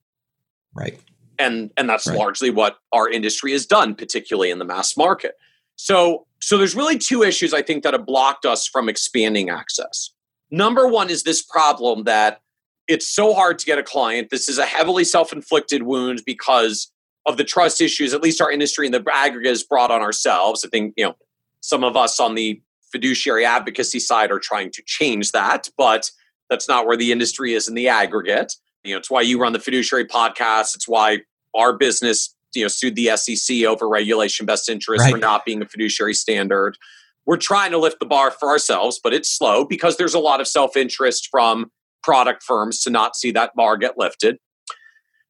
Right. 0.73 0.99
And 1.37 1.71
and 1.77 1.87
that's 1.89 2.07
right. 2.07 2.17
largely 2.17 2.49
what 2.49 2.77
our 2.93 3.09
industry 3.09 3.51
has 3.51 3.65
done, 3.65 3.93
particularly 3.93 4.49
in 4.49 4.57
the 4.57 4.65
mass 4.65 4.95
market. 4.95 5.35
So, 5.75 6.25
so 6.45 6.59
there's 6.59 6.75
really 6.75 6.99
two 6.99 7.23
issues 7.23 7.55
I 7.55 7.63
think 7.63 7.81
that 7.81 7.93
have 7.93 8.05
blocked 8.05 8.45
us 8.45 8.67
from 8.67 8.87
expanding 8.87 9.49
access. 9.49 10.11
Number 10.51 10.87
one 10.87 11.09
is 11.09 11.23
this 11.23 11.41
problem 11.41 12.03
that 12.03 12.39
it's 12.87 13.07
so 13.07 13.33
hard 13.33 13.57
to 13.57 13.65
get 13.65 13.79
a 13.79 13.83
client. 13.83 14.29
This 14.29 14.47
is 14.47 14.59
a 14.59 14.65
heavily 14.65 15.05
self-inflicted 15.05 15.81
wound 15.81 16.21
because 16.23 16.91
of 17.25 17.37
the 17.37 17.43
trust 17.43 17.81
issues, 17.81 18.13
at 18.13 18.21
least 18.21 18.41
our 18.41 18.51
industry 18.51 18.85
and 18.85 18.93
the 18.93 19.03
aggregate 19.11 19.49
has 19.49 19.63
brought 19.63 19.89
on 19.89 20.01
ourselves. 20.01 20.63
I 20.63 20.69
think, 20.69 20.93
you 20.95 21.05
know, 21.05 21.15
some 21.61 21.83
of 21.83 21.97
us 21.97 22.19
on 22.19 22.35
the 22.35 22.61
fiduciary 22.91 23.43
advocacy 23.43 23.99
side 23.99 24.29
are 24.29 24.37
trying 24.37 24.69
to 24.73 24.83
change 24.85 25.31
that, 25.31 25.67
but 25.79 26.11
that's 26.47 26.67
not 26.67 26.85
where 26.85 26.95
the 26.95 27.11
industry 27.11 27.55
is 27.55 27.67
in 27.67 27.73
the 27.73 27.87
aggregate. 27.87 28.53
You 28.83 28.93
know, 28.93 28.99
it's 28.99 29.09
why 29.09 29.21
you 29.21 29.39
run 29.39 29.53
the 29.53 29.59
fiduciary 29.59 30.05
podcast. 30.05 30.75
It's 30.75 30.87
why 30.87 31.21
our 31.55 31.73
business 31.75 32.34
you 32.55 32.63
know 32.63 32.67
sued 32.67 32.95
the 32.95 33.15
SEC 33.15 33.63
over 33.65 33.87
regulation 33.87 34.45
best 34.45 34.69
interest 34.69 35.01
Right. 35.03 35.11
for 35.11 35.17
not 35.17 35.45
being 35.45 35.61
a 35.61 35.65
fiduciary 35.65 36.13
standard. 36.13 36.77
We're 37.25 37.37
trying 37.37 37.71
to 37.71 37.77
lift 37.77 37.99
the 37.99 38.05
bar 38.05 38.29
for 38.31 38.49
ourselves, 38.49 38.99
but 39.03 39.13
it's 39.13 39.29
slow 39.29 39.65
because 39.65 39.97
there's 39.97 40.13
a 40.13 40.19
lot 40.19 40.39
of 40.41 40.47
self 40.47 40.77
interest 40.77 41.27
from 41.31 41.71
product 42.03 42.43
firms 42.43 42.81
to 42.83 42.89
not 42.89 43.15
see 43.15 43.31
that 43.31 43.55
bar 43.55 43.77
get 43.77 43.97
lifted. 43.97 44.37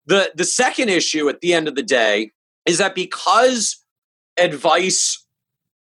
The 0.06 0.32
the 0.36 0.44
second 0.44 0.90
issue 0.90 1.30
at 1.30 1.42
the 1.42 1.54
end 1.54 1.68
of 1.68 1.76
the 1.76 1.84
day 1.84 2.32
is 2.66 2.78
that 2.80 2.96
because 2.96 3.78
advice 4.38 5.24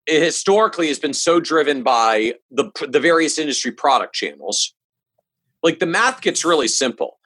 historically 0.06 0.88
has 0.88 0.98
been 0.98 1.14
so 1.14 1.38
driven 1.38 1.82
by 1.82 2.34
the 2.50 2.70
the 2.88 3.00
various 3.00 3.38
industry 3.38 3.70
product 3.70 4.14
channels, 4.14 4.74
like 5.62 5.78
the 5.78 5.86
math 5.86 6.20
gets 6.20 6.44
really 6.44 6.68
simple. 6.68 7.18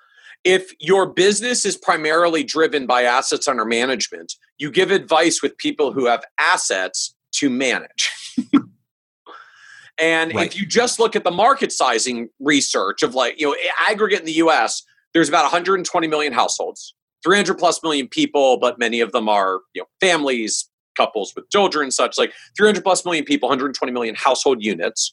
If 0.47 0.71
your 0.79 1.07
business 1.07 1.67
is 1.67 1.77
primarily 1.77 2.45
driven 2.45 2.87
by 2.87 3.03
assets 3.03 3.49
under 3.49 3.65
management, 3.65 4.35
you 4.59 4.71
give 4.71 4.93
advice 4.93 5.43
with 5.43 5.59
people 5.59 5.93
who 5.93 6.07
have 6.07 6.23
assets 6.39 7.15
to 7.33 7.51
manage. 7.51 8.11
and 9.99 10.33
Right. 10.33 10.47
if 10.47 10.57
you 10.57 10.65
just 10.65 11.01
look 11.01 11.17
at 11.17 11.25
the 11.25 11.33
market 11.33 11.73
sizing 11.73 12.29
research 12.39 13.03
of 13.03 13.13
like, 13.15 13.41
you 13.41 13.49
know, 13.49 13.57
aggregate 13.89 14.21
in 14.21 14.25
the 14.27 14.35
US, 14.35 14.85
there's 15.15 15.29
about 15.29 15.43
120 15.43 16.07
million 16.07 16.33
households, 16.33 16.95
300 17.25 17.59
plus 17.59 17.83
million 17.83 18.07
people, 18.07 18.57
but 18.57 18.79
many 18.79 19.01
of 19.01 19.11
them 19.11 19.29
are, 19.29 19.63
you 19.75 19.83
know, 19.83 19.89
families, 20.01 20.69
couples 20.97 21.33
with 21.35 21.51
children, 21.51 21.91
such 21.91 22.17
like 22.19 22.33
300 22.57 22.85
plus 22.85 23.05
million 23.05 23.25
people, 23.25 23.49
120 23.49 23.93
million 23.93 24.15
household 24.15 24.63
units. 24.63 25.13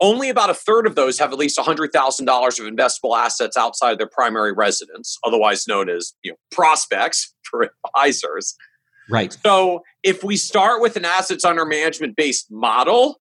Only 0.00 0.28
about 0.28 0.50
a 0.50 0.54
third 0.54 0.86
of 0.86 0.96
those 0.96 1.18
have 1.18 1.32
at 1.32 1.38
least 1.38 1.58
$100,000 1.58 1.90
of 1.90 2.66
investable 2.66 3.16
assets 3.16 3.56
outside 3.56 3.98
their 3.98 4.08
primary 4.08 4.52
residence, 4.52 5.18
otherwise 5.24 5.66
known 5.68 5.88
as 5.88 6.12
you 6.22 6.32
know, 6.32 6.36
prospects 6.50 7.34
for 7.50 7.70
advisors. 7.86 8.56
Right. 9.08 9.36
So 9.44 9.82
if 10.02 10.24
we 10.24 10.36
start 10.36 10.80
with 10.80 10.96
an 10.96 11.04
assets 11.04 11.44
under 11.44 11.64
management 11.64 12.16
based 12.16 12.50
model, 12.50 13.20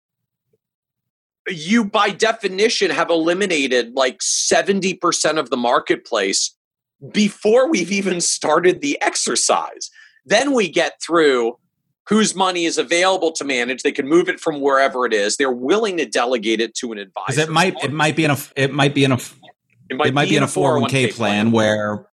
you 1.49 1.83
by 1.83 2.09
definition 2.09 2.89
have 2.89 3.09
eliminated 3.09 3.93
like 3.95 4.19
70% 4.19 5.37
of 5.37 5.49
the 5.49 5.57
marketplace 5.57 6.55
before 7.11 7.69
we've 7.69 7.91
even 7.91 8.21
started 8.21 8.81
the 8.81 8.99
exercise. 9.01 9.89
Then 10.25 10.53
we 10.53 10.69
get 10.69 11.01
through 11.05 11.57
whose 12.07 12.35
money 12.35 12.65
is 12.65 12.77
available 12.77 13.31
to 13.31 13.43
manage. 13.43 13.83
They 13.83 13.91
can 13.91 14.07
move 14.07 14.27
it 14.29 14.39
from 14.39 14.59
wherever 14.61 15.05
it 15.05 15.13
is. 15.13 15.37
They're 15.37 15.51
willing 15.51 15.97
to 15.97 16.05
delegate 16.05 16.59
it 16.59 16.75
to 16.75 16.91
an 16.91 16.97
advisor. 16.97 17.41
It 17.41 17.49
might 17.49 17.75
it 17.83 17.91
might 17.93 18.15
be 18.15 18.25
in 18.25 18.31
a 18.31 18.37
it 18.55 18.73
might 18.73 18.93
be 18.93 19.03
in 19.03 19.11
a 19.11 19.15
it 19.15 19.31
it 20.01 20.13
might 20.13 20.27
be 20.29 20.35
in 20.35 20.43
a 20.43 20.47
401k 20.47 21.13
plan 21.13 21.51
where 21.51 22.07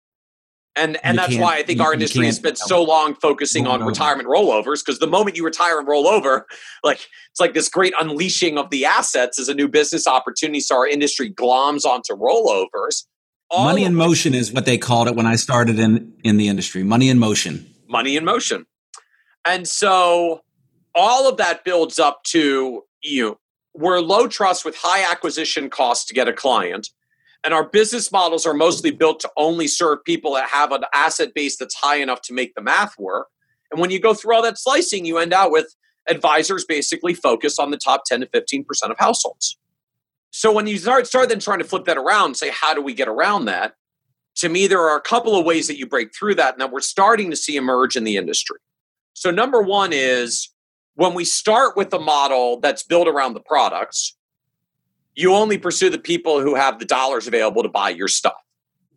and 0.77 0.99
and 1.05 1.19
that's 1.19 1.37
why 1.37 1.57
I 1.57 1.63
think 1.65 1.79
you- 1.81 1.85
our 1.85 1.93
industry 1.93 2.27
has 2.27 2.37
spent 2.37 2.57
so 2.57 2.83
long 2.83 3.15
focusing 3.17 3.67
on 3.67 3.83
retirement 3.83 4.29
rollovers 4.29 4.85
because 4.85 5.01
the 5.01 5.07
moment 5.09 5.37
you 5.37 5.45
retire 5.45 5.79
and 5.81 5.89
roll 5.89 6.07
over, 6.07 6.47
like 6.85 7.01
it's 7.31 7.41
like 7.41 7.55
this 7.55 7.69
great 7.69 7.93
unleashing 8.01 8.57
of 8.59 8.71
the 8.71 8.85
assets 8.85 9.39
as 9.41 9.49
a 9.49 9.55
new 9.55 9.67
business 9.69 10.07
opportunity. 10.07 10.61
So 10.61 10.77
our 10.77 10.87
industry 10.87 11.33
gloms 11.33 11.85
onto 11.85 12.15
rollovers. 12.15 13.05
All 13.53 13.65
money 13.65 13.83
in 13.83 13.97
motion 13.97 14.33
is 14.33 14.53
what 14.53 14.65
they 14.65 14.79
called 14.79 15.09
it 15.09 15.17
when 15.17 15.27
I 15.27 15.35
started 15.35 15.81
in 15.81 16.13
in 16.23 16.37
the 16.37 16.47
industry. 16.47 16.85
Money 16.85 17.09
in 17.09 17.19
motion. 17.19 17.67
money 17.89 18.17
in 18.17 18.25
motion. 18.25 18.65
And 19.47 19.67
so 19.67 20.43
all 20.95 21.29
of 21.29 21.37
that 21.39 21.65
builds 21.65 21.99
up 21.99 22.23
to 22.25 22.85
you. 23.03 23.39
We're 23.75 24.01
low 24.01 24.27
trust 24.27 24.65
with 24.65 24.77
high 24.77 25.11
acquisition 25.11 25.71
costs 25.71 26.07
to 26.07 26.15
get 26.15 26.29
a 26.29 26.33
client. 26.33 26.89
And 27.43 27.55
our 27.55 27.65
business 27.65 28.13
models 28.13 28.45
are 28.45 28.53
mostly 28.53 28.91
built 28.91 29.21
to 29.21 29.31
only 29.37 29.67
serve 29.67 30.05
people 30.05 30.35
that 30.35 30.49
have 30.51 30.73
an 30.73 30.83
asset 30.93 31.33
base 31.35 31.57
that's 31.57 31.75
high 31.75 31.97
enough 31.97 32.21
to 32.23 32.35
make 32.35 32.55
the 32.55 32.61
math 32.61 32.99
work. 32.99 33.29
And 33.71 33.81
when 33.81 33.91
you 33.91 34.01
go 34.01 34.13
through 34.13 34.35
all 34.35 34.43
that 34.43 34.59
slicing, 34.59 35.05
you 35.05 35.19
end 35.19 35.33
out 35.33 35.51
with 35.51 35.75
advisors 36.09 36.65
basically 36.65 37.15
focused 37.15 37.59
on 37.59 37.71
the 37.71 37.79
top 37.79 38.05
10 38.05 38.21
to 38.21 38.27
15% 38.27 38.65
of 38.91 38.99
households. 38.99 39.57
So 40.33 40.53
when 40.53 40.67
you 40.67 40.79
start, 40.79 41.07
start 41.07 41.29
then 41.29 41.41
trying 41.41 41.59
to 41.61 41.65
flip 41.65 41.85
that 41.87 41.97
around 41.97 42.27
and 42.27 42.37
say, 42.37 42.51
how 42.51 42.75
do 42.75 42.83
we 42.83 42.95
get 42.95 43.09
around 43.09 43.47
that? 43.47 43.75
To 44.37 44.49
me, 44.49 44.67
there 44.67 44.81
are 44.81 44.97
a 44.97 45.01
couple 45.01 45.37
of 45.37 45.45
ways 45.45 45.67
that 45.67 45.79
you 45.79 45.87
break 45.87 46.15
through 46.15 46.37
that 46.37 46.55
and 46.55 46.61
that 46.61 46.73
we're 46.73 46.81
starting 46.81 47.31
to 47.31 47.37
see 47.37 47.57
emerge 47.57 47.97
in 47.97 48.05
the 48.05 48.17
industry. 48.17 48.59
So, 49.21 49.31
number 49.31 49.61
one 49.61 49.93
is 49.93 50.49
when 50.95 51.13
we 51.13 51.27
start 51.27 51.77
with 51.77 51.93
a 51.93 51.99
model 51.99 52.59
that's 52.59 52.83
built 52.83 53.07
around 53.07 53.35
the 53.35 53.41
products, 53.41 54.17
you 55.15 55.35
only 55.35 55.59
pursue 55.59 55.91
the 55.91 55.99
people 55.99 56.41
who 56.41 56.55
have 56.55 56.79
the 56.79 56.87
dollars 56.87 57.27
available 57.27 57.63
to 57.63 57.69
buy 57.69 57.91
your 57.91 58.09
stuff. 58.09 58.41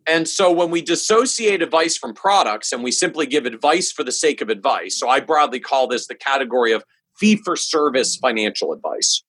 And 0.06 0.26
so, 0.26 0.50
when 0.50 0.70
we 0.70 0.80
dissociate 0.80 1.60
advice 1.60 1.98
from 1.98 2.14
products 2.14 2.72
and 2.72 2.82
we 2.82 2.90
simply 2.90 3.26
give 3.26 3.44
advice 3.44 3.92
for 3.92 4.02
the 4.02 4.10
sake 4.10 4.40
of 4.40 4.48
advice, 4.48 4.98
so 4.98 5.10
I 5.10 5.20
broadly 5.20 5.60
call 5.60 5.88
this 5.88 6.06
the 6.06 6.14
category 6.14 6.72
of 6.72 6.84
fee 7.18 7.36
for 7.36 7.54
service 7.54 8.16
financial 8.16 8.72
advice. 8.72 9.22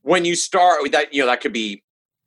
When 0.00 0.24
you 0.24 0.34
start 0.34 0.78
with 0.80 0.92
that, 0.92 1.12
you 1.12 1.20
know, 1.20 1.26
that 1.26 1.42
could 1.42 1.52
be 1.52 1.82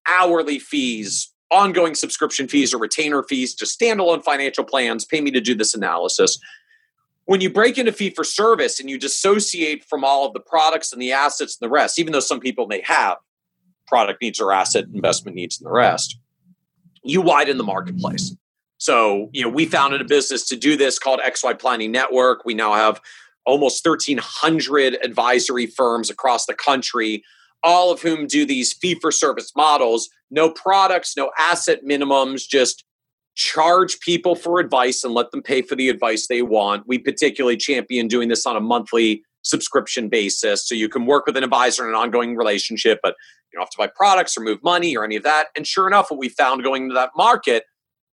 hourly 0.08 0.60
fees, 0.60 1.34
ongoing 1.50 1.96
subscription 1.96 2.48
fees, 2.48 2.72
or 2.72 2.78
retainer 2.78 3.24
fees, 3.24 3.56
just 3.56 3.80
standalone 3.80 4.24
financial 4.24 4.64
plans, 4.64 5.06
pay 5.06 5.22
me 5.22 5.32
to 5.32 5.42
do 5.42 5.56
this 5.56 5.74
analysis 5.74 6.38
when 7.26 7.42
you 7.42 7.50
break 7.50 7.78
into 7.78 7.92
fee 7.92 8.10
for 8.10 8.24
service 8.24 8.80
and 8.80 8.90
you 8.90 8.98
dissociate 8.98 9.84
from 9.86 10.04
all 10.04 10.26
of 10.26 10.34
the 10.34 10.40
products 10.40 10.92
and 10.92 11.02
the 11.02 11.12
assets 11.12 11.58
and 11.60 11.66
the 11.66 11.72
rest, 11.72 12.00
even 12.00 12.14
though 12.14 12.20
some 12.20 12.40
people 12.40 12.68
may 12.68 12.82
have 12.82 13.18
product 13.88 14.22
needs 14.22 14.40
or 14.40 14.52
asset 14.52 14.86
investment 14.94 15.36
needs 15.36 15.60
and 15.60 15.66
the 15.66 15.72
rest, 15.72 16.18
you 17.04 17.22
widen 17.22 17.58
the 17.58 17.64
marketplace. 17.64 18.36
So, 18.78 19.30
you 19.32 19.44
know, 19.44 19.50
we 19.50 19.66
founded 19.66 20.02
a 20.02 20.06
business 20.06 20.48
to 20.48 20.56
do 20.56 20.76
this 20.76 20.98
called 20.98 21.20
XY 21.20 21.60
Planning 21.60 21.92
Network. 21.92 22.46
We 22.46 22.56
now 22.56 22.74
have 22.74 23.00
almost 23.46 23.86
1,300 23.86 24.98
advisory 25.04 25.68
firms 25.68 26.10
across 26.10 26.46
the 26.46 26.54
country, 26.54 27.24
all 27.64 27.92
of 27.92 28.02
whom 28.02 28.26
do 28.26 28.46
these 28.46 28.74
fee 28.74 28.96
for 28.96 29.12
service 29.12 29.52
models. 29.56 30.10
No 30.32 30.50
products, 30.50 31.16
no 31.16 31.32
asset 31.38 31.82
minimums, 31.86 32.48
just 32.48 32.84
charge 33.36 34.00
people 34.00 34.36
for 34.36 34.60
advice 34.60 35.04
and 35.04 35.14
let 35.14 35.32
them 35.32 35.42
pay 35.42 35.62
for 35.62 35.76
the 35.76 35.90
advice 35.90 36.28
they 36.28 36.42
want. 36.42 36.88
We 36.88 36.98
particularly 36.98 37.58
champion 37.58 38.08
doing 38.08 38.30
this 38.30 38.46
on 38.46 38.56
a 38.56 38.62
monthly 38.62 39.24
subscription 39.44 40.10
basis. 40.10 40.68
So 40.68 40.76
you 40.76 40.90
can 40.90 41.06
work 41.06 41.26
with 41.26 41.38
an 41.38 41.44
advisor 41.44 41.84
in 41.84 41.90
an 41.90 41.96
ongoing 41.96 42.36
relationship, 42.36 43.00
but 43.02 43.16
you 43.52 43.58
don't 43.58 43.64
have 43.64 43.72
to 43.72 43.78
buy 43.78 43.90
products 43.96 44.38
or 44.38 44.42
move 44.42 44.60
money 44.64 44.96
or 44.96 45.04
any 45.04 45.16
of 45.16 45.24
that. 45.24 45.48
And 45.56 45.66
sure 45.66 45.88
enough, 45.88 46.12
what 46.12 46.20
we 46.20 46.30
found 46.30 46.64
going 46.64 46.84
into 46.84 46.96
that 46.96 47.12
market 47.16 47.64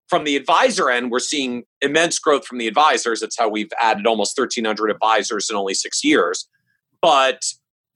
from 0.09 0.25
the 0.25 0.37
advisor 0.37 0.91
end, 0.91 1.11
we're 1.11 1.19
seeing 1.19 1.65
immense 1.83 2.19
growth 2.19 2.47
from 2.47 2.59
the 2.59 2.67
advisors. 2.67 3.21
That's 3.21 3.39
how 3.39 3.49
we've 3.49 3.71
added 3.81 4.07
almost 4.07 4.39
1,300 4.39 4.91
advisors 4.91 5.51
in 5.51 5.57
only 5.57 5.75
six 5.75 6.03
years. 6.03 6.49
But 7.03 7.43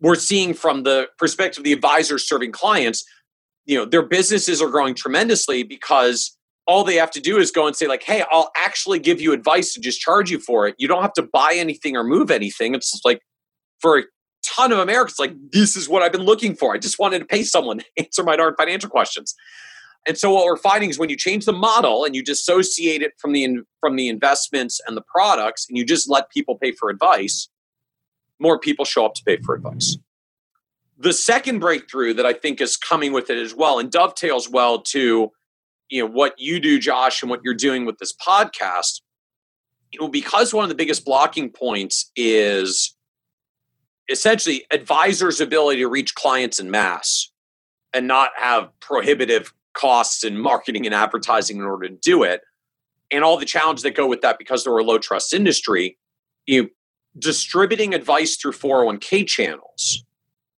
we're 0.01 0.15
seeing 0.17 0.53
from 0.53 0.83
the 0.83 1.09
perspective 1.19 1.61
of 1.61 1.65
the 1.65 1.73
advisors 1.73 2.29
serving 2.29 2.53
clients, 2.53 3.05
you 3.65 3.79
know, 3.79 3.85
their 3.85 4.03
businesses 4.03 4.61
are 4.61 4.69
growing 4.69 4.95
tremendously 4.95 5.63
because 5.63 6.37
all 6.67 6.85
they 6.85 6.97
have 6.97 7.11
to 7.11 7.21
do 7.21 7.39
is 7.39 7.51
go 7.51 7.67
and 7.67 7.75
say 7.75 7.87
like 7.87 8.03
hey 8.03 8.25
i'll 8.31 8.51
actually 8.57 8.99
give 8.99 9.21
you 9.21 9.33
advice 9.33 9.75
and 9.75 9.85
just 9.85 10.01
charge 10.01 10.31
you 10.31 10.39
for 10.39 10.67
it. 10.67 10.75
You 10.79 10.89
don't 10.89 11.03
have 11.03 11.13
to 11.15 11.23
buy 11.23 11.53
anything 11.55 11.97
or 11.97 12.05
move 12.05 12.31
anything. 12.31 12.75
It's 12.75 13.01
like 13.05 13.21
for 13.81 13.99
a 13.99 14.03
ton 14.45 14.73
of 14.73 14.79
americans 14.79 15.21
like 15.21 15.33
this 15.53 15.77
is 15.77 15.89
what 15.89 16.03
i've 16.03 16.13
been 16.13 16.25
looking 16.25 16.55
for. 16.55 16.75
I 16.75 16.79
just 16.79 16.99
wanted 16.99 17.21
to 17.21 17.25
pay 17.25 17.43
someone 17.43 17.79
to 17.79 17.85
answer 17.99 18.23
my 18.23 18.37
darn 18.37 18.55
financial 18.57 18.91
questions. 18.91 19.35
And 20.05 20.19
so 20.19 20.33
what 20.33 20.45
we're 20.45 20.57
finding 20.57 20.91
is 20.91 20.99
when 20.99 21.11
you 21.11 21.17
change 21.17 21.45
the 21.45 21.53
model 21.53 22.05
and 22.05 22.17
you 22.17 22.25
dissociate 22.25 23.03
it 23.03 23.13
from 23.19 23.33
the 23.33 23.61
from 23.81 23.97
the 23.97 24.09
investments 24.09 24.81
and 24.87 24.97
the 24.97 25.03
products 25.03 25.67
and 25.69 25.79
you 25.79 25.85
just 25.85 26.11
let 26.11 26.31
people 26.31 26.57
pay 26.59 26.73
for 26.73 26.91
advice 26.91 27.49
more 28.43 28.59
people 28.59 28.85
show 28.85 29.07
up 29.07 29.15
to 29.15 29.23
pay 29.25 29.37
for 29.37 29.55
advice. 29.55 29.97
The 30.99 31.13
second 31.13 31.61
breakthrough 31.61 32.15
that 32.15 32.27
i 32.27 32.33
think 32.33 32.61
is 32.61 32.77
coming 32.77 33.13
with 33.13 33.31
it 33.31 33.39
as 33.39 33.55
well 33.55 33.79
and 33.79 33.91
dovetails 33.91 34.49
well 34.49 34.81
to 34.81 35.31
you 35.93 36.03
know 36.03 36.11
what 36.11 36.35
you 36.39 36.59
do 36.59 36.79
josh 36.79 37.23
and 37.23 37.31
what 37.31 37.41
you're 37.45 37.55
doing 37.55 37.85
with 37.85 37.99
this 37.99 38.15
podcast 38.15 39.03
you 39.93 40.01
know 40.01 40.09
because 40.09 40.53
one 40.53 40.65
of 40.65 40.69
the 40.69 40.75
biggest 40.75 41.05
blocking 41.05 41.51
points 41.51 42.11
is 42.17 42.97
essentially 44.09 44.65
advisors 44.71 45.41
ability 45.41 45.81
to 45.81 45.89
reach 45.89 46.15
clients 46.15 46.59
in 46.59 46.71
mass 46.71 47.31
and 47.93 48.07
not 48.07 48.31
have 48.37 48.69
prohibitive 48.81 49.53
costs 49.75 50.25
in 50.25 50.39
marketing 50.39 50.87
and 50.87 50.95
advertising 50.95 51.59
in 51.59 51.65
order 51.65 51.89
to 51.89 51.95
do 51.95 52.23
it. 52.23 52.43
And 53.11 53.25
all 53.25 53.37
the 53.37 53.45
challenges 53.45 53.83
that 53.83 53.95
go 53.95 54.07
with 54.07 54.23
that 54.23 54.39
because 54.39 54.65
they're 54.65 54.77
a 54.77 54.85
low 54.85 54.99
trust 54.99 55.35
industry 55.35 55.99
you 56.47 56.63
know, 56.63 56.69
distributing 57.19 57.95
advice 57.95 58.37
through 58.37 58.53
401k 58.53 59.27
channels 59.27 60.05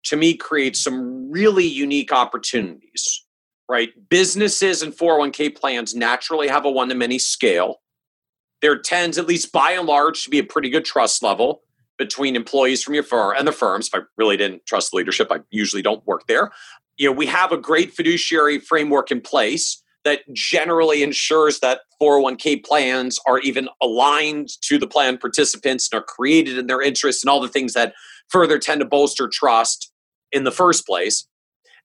to 0.03 0.15
me 0.15 0.35
creates 0.35 0.79
some 0.79 1.29
really 1.29 1.65
unique 1.65 2.13
opportunities 2.13 3.24
right? 3.67 3.89
Businesses 4.09 4.81
and 4.81 4.93
401k 4.93 5.55
plans 5.55 5.95
naturally 5.95 6.47
have 6.47 6.65
a 6.65 6.71
one 6.71 6.89
to 6.89 6.95
many 6.95 7.19
scale. 7.19 7.81
There 8.61 8.77
tends, 8.77 9.17
at 9.17 9.27
least 9.27 9.51
by 9.51 9.71
and 9.71 9.87
large, 9.87 10.23
to 10.23 10.29
be 10.29 10.39
a 10.39 10.43
pretty 10.43 10.69
good 10.69 10.85
trust 10.85 11.21
level 11.23 11.61
between 11.97 12.35
employees 12.35 12.83
from 12.83 12.93
your 12.93 13.03
firm 13.03 13.35
and 13.37 13.47
the 13.47 13.51
firms. 13.51 13.87
If 13.87 13.95
I 13.95 14.05
really 14.17 14.37
didn't 14.37 14.65
trust 14.65 14.91
the 14.91 14.97
leadership, 14.97 15.31
I 15.31 15.39
usually 15.49 15.81
don't 15.81 16.05
work 16.05 16.27
there. 16.27 16.51
You 16.97 17.09
know, 17.09 17.15
we 17.15 17.25
have 17.27 17.51
a 17.51 17.57
great 17.57 17.93
fiduciary 17.93 18.59
framework 18.59 19.11
in 19.11 19.21
place 19.21 19.81
that 20.03 20.21
generally 20.33 21.03
ensures 21.03 21.59
that 21.59 21.81
401k 22.01 22.63
plans 22.63 23.19
are 23.27 23.39
even 23.39 23.67
aligned 23.81 24.49
to 24.61 24.77
the 24.77 24.87
plan 24.87 25.17
participants 25.17 25.89
and 25.91 25.99
are 25.99 26.05
created 26.05 26.57
in 26.57 26.67
their 26.67 26.81
interests 26.81 27.23
and 27.23 27.29
all 27.29 27.41
the 27.41 27.47
things 27.47 27.73
that 27.73 27.93
further 28.29 28.59
tend 28.59 28.79
to 28.79 28.85
bolster 28.85 29.27
trust 29.27 29.91
in 30.31 30.43
the 30.43 30.51
first 30.51 30.85
place. 30.85 31.27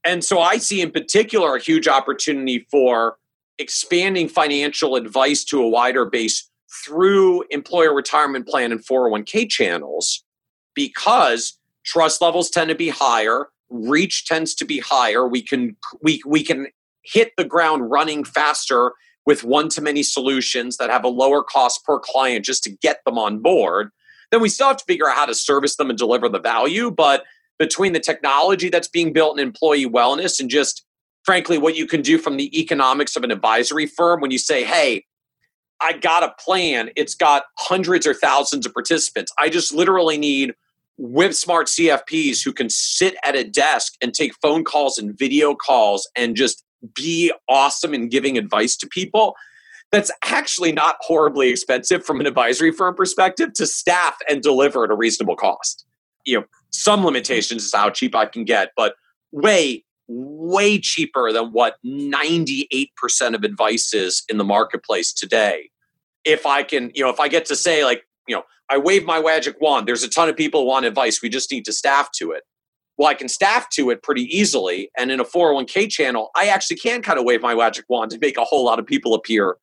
And 0.04 0.24
so 0.24 0.40
I 0.40 0.56
see 0.58 0.80
in 0.80 0.90
particular 0.90 1.56
a 1.56 1.60
huge 1.60 1.86
opportunity 1.86 2.66
for 2.70 3.16
expanding 3.58 4.28
financial 4.28 4.96
advice 4.96 5.44
to 5.44 5.62
a 5.62 5.68
wider 5.68 6.04
base 6.06 6.48
through 6.84 7.44
employer 7.50 7.94
retirement 7.94 8.46
plan 8.46 8.72
and 8.72 8.84
401k 8.84 9.48
channels 9.48 10.24
because 10.74 11.58
trust 11.84 12.22
levels 12.22 12.48
tend 12.48 12.70
to 12.70 12.74
be 12.74 12.88
higher 12.88 13.48
reach 13.70 14.26
tends 14.26 14.54
to 14.56 14.64
be 14.64 14.80
higher. 14.80 15.26
We 15.26 15.40
can 15.40 15.76
we 16.02 16.20
we 16.26 16.42
can 16.42 16.66
hit 17.02 17.32
the 17.36 17.44
ground 17.44 17.90
running 17.90 18.24
faster 18.24 18.92
with 19.24 19.44
one 19.44 19.68
to 19.70 19.80
many 19.80 20.02
solutions 20.02 20.76
that 20.76 20.90
have 20.90 21.04
a 21.04 21.08
lower 21.08 21.42
cost 21.42 21.84
per 21.84 21.98
client 21.98 22.44
just 22.44 22.64
to 22.64 22.70
get 22.70 23.00
them 23.06 23.16
on 23.16 23.38
board. 23.38 23.90
Then 24.30 24.40
we 24.40 24.48
still 24.48 24.68
have 24.68 24.76
to 24.78 24.84
figure 24.84 25.08
out 25.08 25.16
how 25.16 25.26
to 25.26 25.34
service 25.34 25.76
them 25.76 25.88
and 25.88 25.98
deliver 25.98 26.28
the 26.28 26.40
value 26.40 26.90
but 26.90 27.24
between 27.60 27.92
the 27.92 28.00
technology 28.00 28.70
that's 28.70 28.88
being 28.88 29.12
built 29.12 29.38
in 29.38 29.46
employee 29.46 29.86
wellness 29.86 30.40
and 30.40 30.48
just 30.48 30.84
frankly 31.24 31.58
what 31.58 31.76
you 31.76 31.86
can 31.86 32.00
do 32.00 32.16
from 32.16 32.38
the 32.38 32.58
economics 32.58 33.14
of 33.14 33.22
an 33.22 33.30
advisory 33.30 33.86
firm 33.86 34.20
when 34.20 34.30
you 34.30 34.38
say 34.38 34.64
hey 34.64 35.04
i 35.80 35.92
got 35.92 36.22
a 36.22 36.34
plan. 36.42 36.90
It's 36.96 37.14
got 37.14 37.44
hundreds 37.58 38.06
or 38.06 38.14
thousands 38.14 38.66
of 38.66 38.72
participants. 38.72 39.32
I 39.38 39.48
just 39.48 39.72
literally 39.72 40.18
need 40.18 40.54
whip 40.98 41.32
smart 41.32 41.66
cfps 41.66 42.44
who 42.44 42.52
can 42.52 42.68
sit 42.68 43.14
at 43.24 43.36
a 43.36 43.44
desk 43.44 43.94
and 44.02 44.12
take 44.12 44.32
phone 44.42 44.64
calls 44.64 44.98
and 44.98 45.16
video 45.18 45.54
calls 45.54 46.08
and 46.16 46.36
just 46.36 46.64
be 46.94 47.32
awesome 47.48 47.94
in 47.94 48.08
giving 48.08 48.36
advice 48.38 48.76
to 48.78 48.86
people. 48.86 49.34
That's 49.92 50.10
actually 50.24 50.72
not 50.72 50.96
horribly 51.00 51.50
expensive 51.50 52.04
from 52.04 52.20
an 52.20 52.26
advisory 52.26 52.72
firm 52.72 52.94
perspective 52.94 53.52
to 53.54 53.66
staff 53.66 54.16
and 54.28 54.42
deliver 54.42 54.84
at 54.84 54.90
a 54.90 54.94
reasonable 54.94 55.36
cost. 55.36 55.84
You 56.24 56.40
know 56.40 56.46
some 56.70 57.04
limitations 57.04 57.64
is 57.64 57.74
how 57.74 57.90
cheap 57.90 58.14
i 58.14 58.26
can 58.26 58.44
get 58.44 58.70
but 58.76 58.94
way 59.32 59.84
way 60.10 60.78
cheaper 60.78 61.32
than 61.32 61.52
what 61.52 61.76
98% 61.86 62.88
of 63.34 63.44
advice 63.44 63.94
is 63.94 64.24
in 64.28 64.38
the 64.38 64.44
marketplace 64.44 65.12
today. 65.12 65.70
If 66.24 66.46
I 66.46 66.64
can, 66.64 66.90
you 66.94 67.04
know, 67.04 67.10
if 67.10 67.20
I 67.20 67.28
get 67.28 67.46
to 67.46 67.56
say, 67.56 67.84
like, 67.84 68.02
you 68.26 68.34
know, 68.34 68.42
I 68.68 68.76
wave 68.76 69.04
my 69.04 69.20
magic 69.20 69.60
wand, 69.60 69.86
there's 69.86 70.02
a 70.02 70.08
ton 70.08 70.28
of 70.28 70.36
people 70.36 70.66
want 70.66 70.84
advice. 70.84 71.22
We 71.22 71.28
just 71.28 71.50
need 71.50 71.64
to 71.66 71.72
staff 71.72 72.10
to 72.16 72.32
it. 72.32 72.42
Well, 72.98 73.08
I 73.08 73.14
can 73.14 73.28
staff 73.28 73.70
to 73.70 73.90
it 73.90 74.02
pretty 74.02 74.24
easily. 74.24 74.90
And 74.98 75.10
in 75.10 75.20
a 75.20 75.24
401k 75.24 75.88
channel, 75.88 76.30
I 76.36 76.46
actually 76.46 76.76
can 76.76 77.02
kind 77.02 77.18
of 77.18 77.24
wave 77.24 77.40
my 77.40 77.54
magic 77.54 77.84
wand 77.88 78.10
to 78.10 78.18
make 78.18 78.36
a 78.36 78.44
whole 78.44 78.64
lot 78.64 78.78
of 78.78 78.86
people 78.86 79.14
appear 79.14 79.56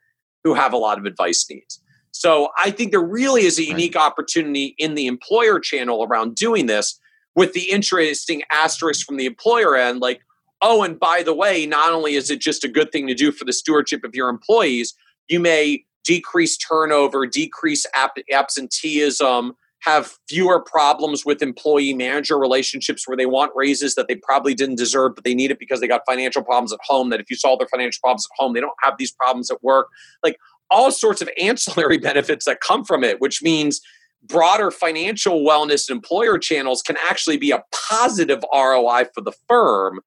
who 0.44 0.54
have 0.54 0.74
a 0.74 0.78
lot 0.78 0.98
of 0.98 1.06
advice 1.06 1.46
needs. 1.50 1.82
So 2.18 2.50
I 2.58 2.72
think 2.72 2.92
there 2.92 3.00
really 3.00 3.44
is 3.44 3.60
a 3.60 3.64
unique 3.64 3.96
right. 3.96 4.06
opportunity 4.06 4.76
in 4.78 4.96
the 4.96 5.08
employer 5.08 5.60
channel 5.60 6.04
around 6.04 6.36
doing 6.36 6.66
this 6.66 7.00
with 7.36 7.54
the 7.54 7.70
interesting 7.70 8.42
asterisk 8.52 9.06
from 9.06 9.18
the 9.18 9.28
employer 9.28 9.76
end. 9.76 10.02
Like, 10.02 10.22
oh, 10.62 10.82
and 10.82 11.00
by 11.00 11.22
the 11.22 11.36
way, 11.36 11.68
not 11.68 11.92
only 11.92 12.16
is 12.16 12.32
it 12.32 12.42
just 12.42 12.64
a 12.64 12.68
good 12.68 12.92
thing 12.92 13.06
to 13.08 13.14
do 13.14 13.32
for 13.32 13.46
the 13.46 13.54
stewardship 13.54 14.04
of 14.04 14.16
your 14.16 14.30
employees, 14.30 14.96
you 15.28 15.40
may 15.40 15.86
decrease 16.04 16.58
turnover, 16.58 17.28
decrease 17.28 17.86
absenteeism, 18.32 19.54
have 19.82 20.16
fewer 20.28 20.60
problems 20.60 21.24
with 21.24 21.44
employee 21.44 21.94
manager 21.94 22.40
relationships 22.40 23.08
where 23.08 23.16
they 23.16 23.28
want 23.28 23.52
raises 23.56 23.94
that 23.94 24.08
they 24.08 24.16
probably 24.16 24.56
didn't 24.56 24.78
deserve, 24.78 25.14
but 25.14 25.24
they 25.24 25.36
need 25.36 25.52
it 25.52 25.60
because 25.60 25.82
they 25.82 25.88
got 25.88 26.02
financial 26.08 26.44
problems 26.44 26.74
at 26.74 26.80
home. 26.84 27.12
That 27.12 27.20
if 27.20 27.30
you 27.30 27.36
solve 27.36 27.60
their 27.60 27.68
financial 27.68 28.00
problems 28.02 28.26
at 28.26 28.42
home, 28.42 28.54
they 28.54 28.60
don't 28.60 28.74
have 28.82 28.96
these 28.98 29.12
problems 29.12 29.52
at 29.52 29.62
work. 29.62 29.90
Like 30.24 30.38
all 30.70 30.92
sorts 30.92 31.22
of 31.22 31.30
ancillary 31.42 31.98
benefits 31.98 32.46
that 32.46 32.62
come 32.62 32.84
from 32.84 33.04
it, 33.04 33.22
which 33.22 33.42
means 33.42 33.82
broader 34.24 34.72
financial 34.72 35.46
wellness 35.46 35.90
and 35.90 35.98
employer 35.98 36.38
channels 36.38 36.82
can 36.82 36.98
actually 37.10 37.38
be 37.38 37.52
a 37.52 37.64
positive 37.72 38.44
ROI 38.54 39.06
for 39.14 39.22
the 39.22 39.32
firm 39.48 40.02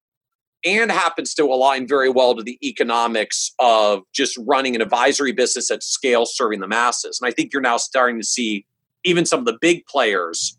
and 0.63 0.91
happens 0.91 1.33
to 1.33 1.43
align 1.43 1.87
very 1.87 2.09
well 2.09 2.35
to 2.35 2.43
the 2.43 2.59
economics 2.61 3.51
of 3.59 4.03
just 4.13 4.37
running 4.45 4.75
an 4.75 4.81
advisory 4.81 5.31
business 5.31 5.71
at 5.71 5.81
scale 5.81 6.25
serving 6.25 6.59
the 6.59 6.67
masses. 6.67 7.19
And 7.19 7.27
I 7.27 7.31
think 7.31 7.51
you're 7.51 7.63
now 7.63 7.77
starting 7.77 8.19
to 8.19 8.25
see 8.25 8.65
even 9.03 9.25
some 9.25 9.39
of 9.39 9.45
the 9.45 9.57
big 9.59 9.85
players 9.87 10.55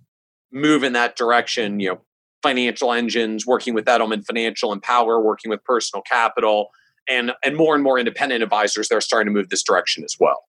move 0.50 0.82
in 0.82 0.92
that 0.94 1.16
direction, 1.16 1.78
you 1.78 1.88
know, 1.88 2.00
financial 2.42 2.92
engines 2.92 3.46
working 3.46 3.74
with 3.74 3.84
Edelman 3.84 4.24
Financial 4.24 4.72
Empower 4.72 5.20
working 5.20 5.48
with 5.48 5.62
Personal 5.62 6.02
Capital 6.02 6.70
and 7.08 7.32
and 7.44 7.56
more 7.56 7.74
and 7.74 7.82
more 7.82 7.98
independent 7.98 8.42
advisors 8.42 8.88
that 8.88 8.96
are 8.96 9.00
starting 9.00 9.32
to 9.32 9.38
move 9.38 9.48
this 9.48 9.62
direction 9.62 10.04
as 10.04 10.16
well. 10.18 10.44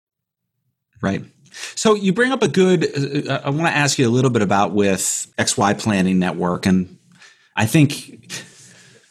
Right. 1.02 1.24
So 1.76 1.94
you 1.94 2.14
bring 2.14 2.32
up 2.32 2.42
a 2.42 2.48
good 2.48 3.28
uh, 3.28 3.42
I 3.44 3.50
want 3.50 3.68
to 3.68 3.76
ask 3.76 4.00
you 4.00 4.08
a 4.08 4.12
little 4.12 4.32
bit 4.32 4.42
about 4.42 4.72
with 4.74 5.32
XY 5.38 5.80
Planning 5.80 6.20
Network 6.20 6.66
and 6.66 6.98
I 7.56 7.66
think 7.68 8.32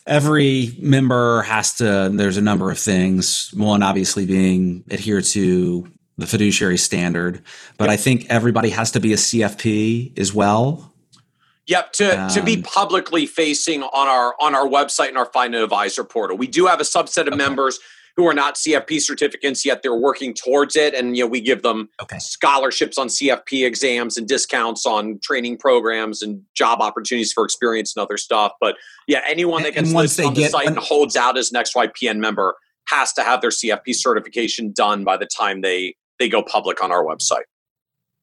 every 0.07 0.75
member 0.81 1.43
has 1.43 1.75
to 1.75 2.11
there's 2.13 2.37
a 2.37 2.43
number 2.43 2.71
of 2.71 2.79
things 2.79 3.51
one 3.55 3.83
obviously 3.83 4.27
being 4.27 4.85
adhere 4.91 5.21
to 5.21 5.87
the 6.19 6.27
fiduciary 6.27 6.77
standard 6.77 7.41
but 7.79 7.89
i 7.89 7.97
think 7.97 8.27
everybody 8.29 8.71
has 8.71 8.91
to 8.91 9.01
be 9.01 9.13
a 9.13 9.17
cfp 9.17 10.19
as 10.19 10.35
well 10.35 10.92
yep 11.67 11.93
to, 11.93 12.23
um, 12.23 12.31
to 12.31 12.43
be 12.43 12.57
um, 12.57 12.63
publicly 12.63 13.27
facing 13.27 13.83
on 13.83 14.09
our 14.09 14.35
on 14.41 14.55
our 14.55 14.67
website 14.67 15.09
and 15.09 15.19
our 15.19 15.27
find 15.27 15.55
an 15.55 15.63
advisor 15.63 16.05
portal 16.05 16.37
we 16.37 16.47
do 16.47 16.67
have 16.67 16.81
a 16.81 16.85
subset 16.85 17.23
of 17.23 17.29
okay. 17.29 17.37
members 17.37 17.79
who 18.17 18.27
are 18.27 18.35
not 18.35 18.57
CFP 18.57 18.99
certificants 18.99 19.65
yet. 19.65 19.83
They're 19.83 19.95
working 19.95 20.35
towards 20.35 20.77
it, 20.77 20.95
and 20.95 21.17
you 21.17 21.25
know 21.25 21.29
we 21.29 21.41
give 21.41 21.63
them 21.63 21.89
okay. 22.01 22.19
scholarships 22.19 22.99
on 22.99 23.09
CFP 23.09 23.67
exams 23.67 24.17
and 24.17 24.29
discounts 24.29 24.87
on 24.87 25.19
training 25.23 25.59
programs 25.59 26.23
and 26.23 26.43
job 26.55 26.81
opportunities 26.81 27.33
for 27.33 27.45
experience 27.45 27.95
and 27.97 28.03
other 28.03 28.17
stuff. 28.17 28.53
But 28.61 28.77
yeah, 29.07 29.21
anyone 29.29 29.63
that 29.63 29.75
gets 29.75 29.93
listed 29.93 30.27
on 30.27 30.35
the 30.35 30.49
site 30.49 30.67
and 30.67 30.79
holds 30.79 31.17
out 31.17 31.39
as 31.39 31.53
an 31.53 31.63
XYPN 31.63 32.19
member 32.19 32.57
has 32.89 33.13
to 33.15 33.23
have 33.23 33.41
their 33.41 33.51
CFP 33.51 33.95
certification 33.95 34.73
done 34.73 35.05
by 35.05 35.17
the 35.17 35.27
time 35.27 35.61
they 35.61 35.95
they 36.19 36.29
go 36.29 36.43
public 36.43 36.83
on 36.83 36.93
our 36.93 37.05
website. 37.05 37.45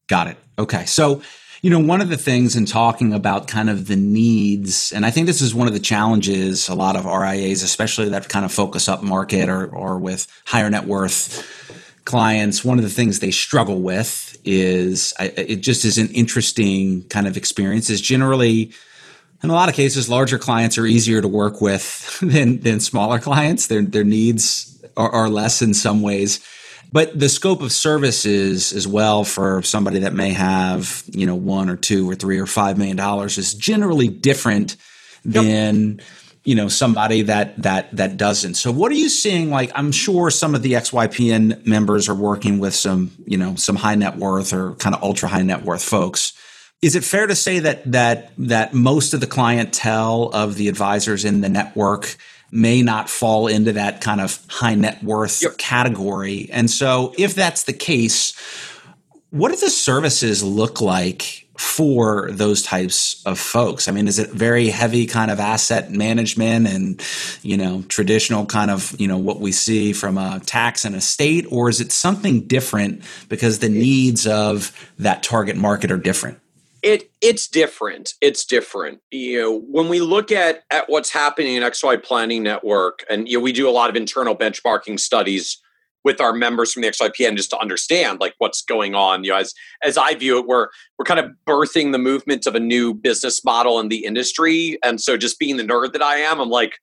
Got 0.08 0.28
it. 0.28 0.38
Okay, 0.58 0.86
so 0.86 1.22
you 1.62 1.70
know, 1.70 1.80
one 1.80 2.02
of 2.02 2.10
the 2.10 2.18
things 2.18 2.56
in 2.56 2.66
talking 2.66 3.14
about 3.14 3.48
kind 3.48 3.70
of 3.70 3.88
the 3.88 3.96
needs, 3.96 4.92
and 4.92 5.06
I 5.06 5.12
think 5.12 5.28
this 5.28 5.42
is 5.42 5.54
one 5.54 5.68
of 5.68 5.74
the 5.74 5.80
challenges 5.80 6.70
a 6.70 6.76
lot 6.76 6.96
of 6.96 7.06
RIAs, 7.06 7.64
especially 7.64 8.10
that 8.10 8.30
kind 8.30 8.46
of 8.46 8.54
focus 8.54 8.88
up 8.88 9.04
market 9.04 9.50
or, 9.50 9.68
or 9.68 9.98
with 9.98 10.28
higher 10.46 10.70
net 10.70 10.86
worth 10.86 11.46
clients, 12.06 12.64
one 12.64 12.80
of 12.80 12.84
the 12.84 12.90
things 12.90 13.20
they 13.20 13.32
struggle 13.32 13.82
with 13.82 14.38
is 14.46 15.14
it 15.20 15.58
just 15.58 15.86
is 15.86 15.98
an 15.98 16.08
interesting 16.08 17.04
kind 17.10 17.28
of 17.28 17.38
experience 17.38 17.90
is 17.90 18.02
generally 18.02 18.72
in 19.42 19.50
a 19.50 19.54
lot 19.54 19.70
of 19.70 19.76
cases, 19.76 20.10
larger 20.10 20.38
clients 20.38 20.78
are 20.78 20.86
easier 20.86 21.22
to 21.22 21.28
work 21.28 21.62
with 21.62 22.20
than, 22.22 22.60
than 22.60 22.80
smaller 22.80 23.20
clients. 23.20 23.68
Their, 23.68 23.82
their 23.82 24.04
needs 24.04 24.84
are, 24.98 25.10
are 25.10 25.30
less 25.30 25.62
in 25.62 25.74
some 25.74 26.02
ways. 26.02 26.40
But 26.92 27.18
the 27.18 27.30
scope 27.30 27.62
of 27.62 27.72
services 27.72 28.74
as 28.74 28.88
well 28.88 29.24
for 29.24 29.62
somebody 29.62 30.00
that 30.00 30.14
may 30.14 30.32
have, 30.32 31.04
you 31.08 31.28
know, 31.28 31.36
one 31.36 31.70
or 31.70 31.76
two 31.76 32.10
or 32.10 32.16
three 32.16 32.40
or 32.40 32.48
five 32.48 32.78
million 32.78 32.98
dollars 32.98 33.38
is 33.38 33.54
generally 33.54 34.08
different 34.08 34.76
yep. 35.24 35.44
than 35.44 36.02
you 36.44 36.56
know 36.56 36.68
somebody 36.68 37.24
that 37.24 37.62
that 37.62 37.96
that 37.96 38.18
doesn't. 38.18 38.56
So 38.56 38.72
what 38.72 38.92
are 38.92 38.96
you 38.96 39.10
seeing? 39.10 39.50
Like 39.50 39.72
i'm 39.76 39.92
sure 39.92 40.32
some 40.32 40.56
of 40.56 40.64
the 40.64 40.74
xypn 40.74 41.66
members 41.66 42.10
are 42.10 42.16
working 42.16 42.60
with 42.60 42.74
some 42.74 43.12
you 43.26 43.38
know 43.38 43.56
some 43.56 43.76
high 43.76 43.96
net 43.96 44.18
worth 44.18 44.54
or 44.54 44.74
kind 44.76 44.96
of 44.96 45.04
ultra 45.04 45.30
high 45.30 45.44
net 45.44 45.64
worth 45.64 45.84
folks. 45.84 46.34
Is 46.82 46.96
it 46.96 47.04
fair 47.04 47.28
to 47.28 47.36
say 47.36 47.60
that 47.60 47.92
that 47.92 48.32
that 48.38 48.74
most 48.74 49.14
of 49.14 49.20
the 49.20 49.28
clientele 49.28 50.32
of 50.34 50.56
the 50.56 50.70
advisors 50.70 51.26
in 51.26 51.42
the 51.42 51.50
network 51.50 52.16
may 52.52 52.82
not 52.82 53.10
fall 53.10 53.48
into 53.48 53.74
that 53.74 54.02
kind 54.02 54.22
of 54.22 54.40
high 54.50 54.76
net 54.76 55.04
worth 55.04 55.42
yep. 55.42 55.58
category. 55.58 56.50
And 56.52 56.70
so, 56.70 57.14
if 57.18 57.36
that's 57.36 57.64
the 57.64 57.74
case, 57.74 58.34
what 59.32 59.50
do 59.50 59.58
the 59.58 59.70
services 59.70 60.44
look 60.44 60.82
like 60.82 61.48
for 61.58 62.32
those 62.32 62.64
types 62.64 63.22
of 63.26 63.38
folks? 63.38 63.88
I 63.88 63.92
mean, 63.92 64.08
is 64.08 64.18
it 64.18 64.30
very 64.30 64.70
heavy 64.70 65.06
kind 65.06 65.30
of 65.30 65.40
asset 65.40 65.92
management 65.92 66.68
and, 66.68 67.04
you 67.44 67.58
know, 67.58 67.84
traditional 67.90 68.46
kind 68.46 68.72
of, 68.72 68.96
you 68.98 69.08
know, 69.08 69.18
what 69.18 69.42
we 69.42 69.52
see 69.52 69.92
from 69.92 70.18
a 70.18 70.40
tax 70.46 70.86
and 70.86 70.96
estate, 70.96 71.46
or 71.52 71.70
is 71.70 71.82
it 71.82 71.92
something 71.92 72.48
different 72.48 73.04
because 73.28 73.60
the 73.60 73.70
needs 73.70 74.26
of 74.26 74.72
that 75.00 75.22
target 75.22 75.58
market 75.58 75.92
are 75.92 75.98
different? 75.98 76.40
It 76.84 77.12
it's 77.22 77.48
different. 77.48 78.14
It's 78.22 78.46
different. 78.46 79.00
You 79.12 79.42
know 79.42 79.60
when 79.60 79.90
we 79.90 80.00
look 80.00 80.32
at 80.32 80.64
at 80.72 80.90
what's 80.90 81.10
happening 81.10 81.56
in 81.56 81.64
xy 81.64 82.02
planning 82.04 82.44
network 82.44 83.04
and 83.10 83.28
you 83.28 83.38
know 83.38 83.44
we 83.44 83.52
do 83.52 83.70
a 83.70 83.72
lot 83.72 83.90
of 83.90 83.96
internal 83.96 84.36
benchmarking 84.36 85.00
studies 85.00 85.62
with 86.06 86.22
our 86.22 86.32
members 86.34 86.72
from 86.72 86.82
the 86.82 86.90
xypn 86.90 87.36
just 87.36 87.50
to 87.50 87.60
understand 87.60 88.20
like 88.20 88.34
what's 88.38 88.62
going 88.62 88.96
on. 88.96 89.24
You 89.24 89.32
know 89.32 89.38
as 89.38 89.54
as 89.84 89.98
i 89.98 90.16
view 90.16 90.40
it 90.40 90.48
we're 90.48 90.68
we're 90.98 91.06
kind 91.06 91.20
of 91.20 91.32
birthing 91.48 91.92
the 91.92 92.00
movement 92.00 92.46
of 92.46 92.56
a 92.56 92.60
new 92.60 92.94
business 92.94 93.44
model 93.44 93.80
in 93.80 93.90
the 93.90 94.06
industry. 94.06 94.78
And 94.84 95.02
so 95.02 95.18
just 95.18 95.40
being 95.40 95.58
the 95.58 95.64
nerd 95.64 95.94
that 95.94 96.02
i 96.02 96.18
am 96.18 96.40
i'm 96.40 96.50
like 96.50 96.80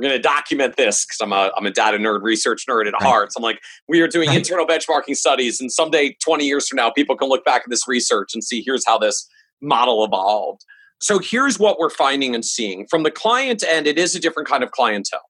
we're 0.00 0.08
going 0.08 0.18
to 0.18 0.22
document 0.22 0.76
this 0.76 1.04
because 1.04 1.20
I'm 1.20 1.32
a, 1.32 1.52
I'm 1.56 1.66
a 1.66 1.70
data 1.70 1.98
nerd, 1.98 2.22
research 2.22 2.64
nerd 2.66 2.86
at 2.86 2.94
right. 2.94 3.02
heart. 3.02 3.32
So 3.32 3.38
I'm 3.38 3.42
like, 3.42 3.60
we 3.86 4.00
are 4.00 4.08
doing 4.08 4.28
right. 4.28 4.38
internal 4.38 4.66
benchmarking 4.66 5.14
studies. 5.14 5.60
And 5.60 5.70
someday, 5.70 6.16
20 6.24 6.46
years 6.46 6.68
from 6.68 6.76
now, 6.76 6.90
people 6.90 7.16
can 7.16 7.28
look 7.28 7.44
back 7.44 7.62
at 7.64 7.70
this 7.70 7.86
research 7.86 8.30
and 8.32 8.42
see 8.42 8.62
here's 8.64 8.86
how 8.86 8.96
this 8.96 9.28
model 9.60 10.02
evolved. 10.02 10.64
So 11.00 11.18
here's 11.18 11.58
what 11.58 11.78
we're 11.78 11.90
finding 11.90 12.34
and 12.34 12.42
seeing 12.44 12.86
from 12.88 13.02
the 13.02 13.10
client 13.10 13.62
end. 13.62 13.86
It 13.86 13.98
is 13.98 14.14
a 14.14 14.20
different 14.20 14.48
kind 14.48 14.64
of 14.64 14.70
clientele. 14.70 15.20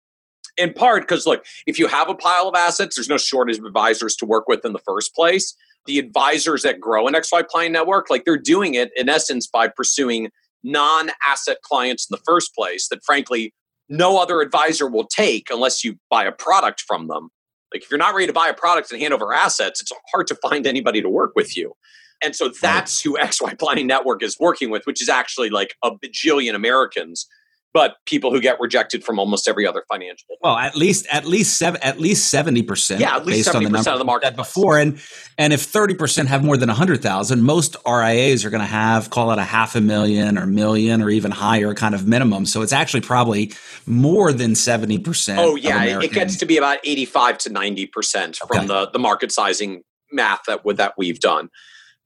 In 0.57 0.73
part 0.73 1.03
because, 1.03 1.27
look, 1.27 1.45
if 1.67 1.77
you 1.79 1.89
have 1.89 2.09
a 2.09 2.15
pile 2.15 2.49
of 2.49 2.55
assets, 2.55 2.95
there's 2.95 3.09
no 3.09 3.19
shortage 3.19 3.59
of 3.59 3.65
advisors 3.65 4.15
to 4.17 4.27
work 4.27 4.47
with 4.47 4.65
in 4.65 4.73
the 4.73 4.81
first 4.81 5.17
place. 5.17 5.57
The 5.87 5.99
advisors 5.99 6.63
that 6.63 6.79
grow 6.81 7.09
an 7.09 7.15
XY 7.15 7.49
Client 7.49 7.73
Network, 7.73 8.09
like 8.09 8.25
they're 8.25 8.37
doing 8.37 8.75
it 8.75 8.93
in 8.95 9.09
essence 9.09 9.49
by 9.49 9.67
pursuing 9.67 10.31
non 10.63 11.11
asset 11.27 11.57
clients 11.63 12.07
in 12.09 12.15
the 12.15 12.23
first 12.25 12.55
place 12.55 12.87
that, 12.89 13.03
frankly, 13.05 13.53
no 13.91 14.19
other 14.19 14.41
advisor 14.41 14.89
will 14.89 15.07
take 15.07 15.49
unless 15.51 15.85
you 15.85 15.97
buy 16.09 16.25
a 16.25 16.33
product 16.33 16.81
from 16.87 17.09
them. 17.09 17.29
Like 17.75 17.83
if 17.83 17.91
you're 17.91 17.99
not 17.99 18.15
ready 18.15 18.29
to 18.29 18.33
buy 18.33 18.49
a 18.49 18.55
product 18.55 18.91
and 18.91 19.01
hand 19.01 19.13
over 19.13 19.35
assets, 19.35 19.81
it's 19.81 19.93
hard 20.13 20.29
to 20.29 20.37
find 20.37 20.67
anybody 20.67 21.03
to 21.03 21.09
work 21.11 21.33
with 21.35 21.57
you. 21.57 21.75
And 22.23 22.35
so 22.35 22.49
that's 22.49 23.03
who 23.03 23.17
XY 23.21 23.59
Planning 23.59 23.89
Network 23.89 24.23
is 24.23 24.39
working 24.39 24.71
with, 24.71 24.87
which 24.87 25.03
is 25.03 25.09
actually 25.09 25.51
like 25.51 25.75
a 25.83 25.91
bajillion 25.91 26.55
Americans 26.55 27.27
but 27.73 27.97
people 28.05 28.33
who 28.33 28.41
get 28.41 28.59
rejected 28.61 29.05
from 29.05 29.19
almost 29.19 29.49
every 29.49 29.67
other 29.67 29.85
financial. 29.89 30.27
Well, 30.43 30.57
at 30.57 30.75
least 30.75 31.07
at 31.11 31.25
least 31.25 31.57
seven 31.57 31.81
at 31.83 32.01
least 32.01 32.31
seventy 32.31 32.63
percent. 32.63 33.01
Yeah, 33.01 33.17
at 33.17 33.27
least 33.27 33.51
seventy 33.51 33.71
percent 33.71 33.95
of 33.95 33.99
the 33.99 34.05
market 34.05 34.35
before, 34.37 34.79
and 34.79 35.01
and 35.39 35.53
if 35.53 35.63
thirty 35.63 35.95
percent 35.95 36.29
have 36.29 36.43
more 36.43 36.57
than 36.57 36.69
a 36.69 36.75
hundred 36.75 37.03
thousand, 37.03 37.43
most 37.43 37.77
RIAs 37.87 38.45
are 38.45 38.51
going 38.51 38.63
to 38.63 38.67
have 38.67 39.11
call 39.11 39.31
it 39.31 39.39
a 39.39 39.45
half 39.45 39.77
a 39.77 39.81
million 39.81 40.37
or 40.37 40.47
million 40.47 41.01
or 41.01 41.11
even 41.11 41.31
higher 41.31 41.75
kind 41.75 41.95
of 41.95 42.07
minimum. 42.07 42.47
So 42.47 42.63
it's 42.63 42.73
actually 42.73 43.03
probably 43.03 43.53
more 43.87 44.33
than 44.33 44.55
seventy 44.55 44.99
percent. 44.99 45.39
Oh 45.39 45.55
yeah, 45.55 46.01
it 46.01 46.13
gets 46.13 46.37
to 46.39 46.47
be 46.47 46.57
about 46.57 46.79
eighty 46.85 47.05
five 47.05 47.39
to 47.39 47.51
ninety 47.51 47.87
percent 47.87 48.39
okay. 48.43 48.59
from 48.59 48.67
the 48.67 48.91
the 48.91 48.99
market 48.99 49.31
sizing 49.31 49.83
math 50.11 50.43
that 50.47 50.63
that 50.77 50.95
we've 50.99 51.21
done. 51.21 51.51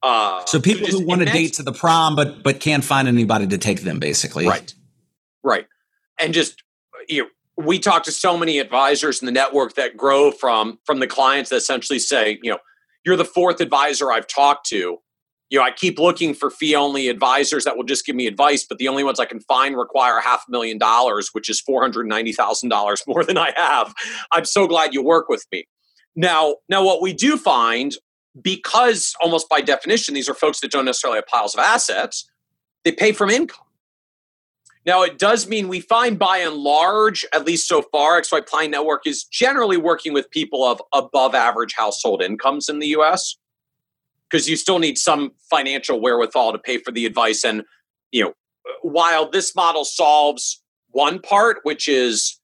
Uh, 0.03 0.45
so 0.45 0.61
people 0.61 0.87
who 0.87 1.07
want 1.07 1.23
to 1.23 1.25
date 1.25 1.55
to 1.55 1.63
the 1.63 1.73
prom 1.73 2.15
but 2.15 2.43
but 2.43 2.61
can't 2.61 2.85
find 2.85 3.09
anybody 3.09 3.47
to 3.47 3.57
take 3.57 3.81
them, 3.81 3.99
basically, 3.99 4.47
right? 4.47 4.75
Right. 5.45 5.67
And 6.19 6.35
just 6.35 6.63
you 7.09 7.23
know, 7.23 7.29
we 7.57 7.79
talk 7.79 8.03
to 8.05 8.13
so 8.13 8.37
many 8.37 8.59
advisors 8.59 9.21
in 9.21 9.27
the 9.27 9.33
network 9.33 9.75
that 9.75 9.97
grow 9.97 10.31
from 10.31 10.79
from 10.85 10.99
the 11.01 11.07
clients 11.07 11.51
that 11.51 11.57
essentially 11.57 11.99
say, 11.99 12.39
you 12.43 12.51
know, 12.51 12.59
you're 13.05 13.17
the 13.17 13.25
fourth 13.25 13.61
advisor 13.61 14.11
I've 14.11 14.27
talked 14.27 14.67
to. 14.69 14.99
You 15.51 15.59
know, 15.59 15.65
I 15.65 15.71
keep 15.71 15.99
looking 15.99 16.35
for 16.35 16.51
fee 16.51 16.75
only 16.75 17.09
advisors 17.09 17.65
that 17.65 17.77
will 17.77 17.85
just 17.85 18.07
give 18.07 18.17
me 18.17 18.27
advice, 18.27 18.65
but 18.69 18.79
the 18.79 18.89
only 18.89 19.05
ones 19.05 19.21
I 19.21 19.27
can 19.27 19.41
find 19.41 19.77
require 19.77 20.19
half 20.19 20.45
a 20.49 20.51
million 20.51 20.79
dollars, 20.79 21.29
which 21.33 21.49
is 21.49 21.63
$490,000 21.63 22.99
more 23.07 23.25
than 23.25 23.39
I 23.39 23.53
have. 23.55 23.95
I'm 24.33 24.47
so 24.47 24.67
glad 24.67 24.95
you 24.95 25.03
work 25.03 25.29
with 25.29 25.45
me. 25.53 25.67
Now, 26.17 26.57
now 26.69 26.83
what 26.83 27.03
we 27.03 27.13
do 27.13 27.37
find 27.37 27.95
because 28.41 29.15
almost 29.23 29.49
by 29.49 29.61
definition 29.61 30.15
these 30.15 30.29
are 30.29 30.35
folks 30.35 30.61
that 30.61 30.71
don't 30.71 30.87
necessarily 30.87 31.19
have 31.19 31.27
piles 31.27 31.55
of 31.55 31.61
assets, 31.61 32.29
they 32.85 32.91
pay 32.91 33.13
from 33.13 33.31
income. 33.31 33.64
Now, 34.87 35.03
it 35.03 35.19
does 35.19 35.49
mean 35.49 35.69
we 35.69 35.81
find 35.81 36.19
by 36.19 36.39
and 36.39 36.57
large, 36.57 37.25
at 37.33 37.47
least 37.47 37.67
so 37.69 37.83
far, 37.83 38.21
XY 38.21 38.45
Client 38.45 38.71
Network 38.71 39.07
is 39.07 39.25
generally 39.25 39.79
working 39.79 40.13
with 40.13 40.31
people 40.31 40.63
of 40.65 40.83
above 40.93 41.35
average 41.35 41.75
household 41.75 42.23
incomes 42.23 42.69
in 42.69 42.81
the 42.81 42.89
US 42.89 43.37
because 44.31 44.49
you 44.49 44.57
still 44.57 44.79
need 44.79 44.99
some 44.99 45.33
financial 45.51 46.01
wherewithal 46.01 46.53
to 46.53 46.59
pay 46.59 46.79
for 46.79 46.93
the 46.93 47.07
advice. 47.07 47.45
And, 47.45 47.63
you 48.11 48.25
know, 48.25 48.35
while 48.83 49.31
this 49.31 49.55
model 49.55 49.85
solves 49.85 50.63
one 50.91 51.19
part, 51.19 51.59
which 51.63 51.89
is 51.89 52.39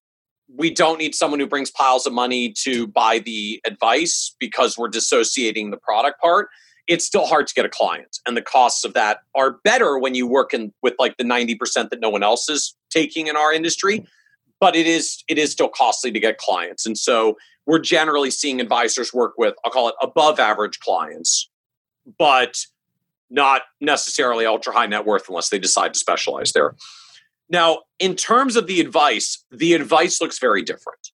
we 0.56 0.70
don't 0.70 0.98
need 0.98 1.14
someone 1.14 1.40
who 1.40 1.46
brings 1.46 1.70
piles 1.70 2.06
of 2.06 2.12
money 2.12 2.52
to 2.62 2.86
buy 2.86 3.18
the 3.18 3.60
advice 3.66 4.34
because 4.40 4.76
we're 4.78 4.88
dissociating 4.88 5.70
the 5.70 5.76
product 5.76 6.20
part 6.20 6.48
it's 6.90 7.06
still 7.06 7.24
hard 7.24 7.46
to 7.46 7.54
get 7.54 7.64
a 7.64 7.68
client 7.68 8.18
and 8.26 8.36
the 8.36 8.42
costs 8.42 8.84
of 8.84 8.92
that 8.94 9.20
are 9.34 9.52
better 9.62 9.96
when 9.98 10.14
you 10.14 10.26
work 10.26 10.52
in 10.52 10.72
with 10.82 10.94
like 10.98 11.16
the 11.16 11.24
90% 11.24 11.88
that 11.88 12.00
no 12.00 12.10
one 12.10 12.24
else 12.24 12.48
is 12.48 12.74
taking 12.90 13.28
in 13.28 13.36
our 13.36 13.52
industry 13.52 14.04
but 14.60 14.76
it 14.76 14.86
is 14.86 15.24
it 15.28 15.38
is 15.38 15.50
still 15.52 15.68
costly 15.68 16.10
to 16.10 16.20
get 16.20 16.36
clients 16.36 16.84
and 16.84 16.98
so 16.98 17.38
we're 17.66 17.78
generally 17.78 18.30
seeing 18.30 18.60
advisors 18.60 19.14
work 19.14 19.34
with 19.38 19.54
i'll 19.64 19.70
call 19.70 19.88
it 19.88 19.94
above 20.02 20.38
average 20.40 20.80
clients 20.80 21.48
but 22.18 22.66
not 23.30 23.62
necessarily 23.80 24.44
ultra 24.44 24.72
high 24.72 24.86
net 24.86 25.06
worth 25.06 25.28
unless 25.28 25.48
they 25.48 25.58
decide 25.58 25.94
to 25.94 26.00
specialize 26.00 26.52
there. 26.52 26.74
Now 27.48 27.82
in 27.98 28.16
terms 28.16 28.56
of 28.56 28.66
the 28.66 28.80
advice 28.80 29.44
the 29.50 29.74
advice 29.74 30.20
looks 30.20 30.38
very 30.38 30.62
different 30.62 31.10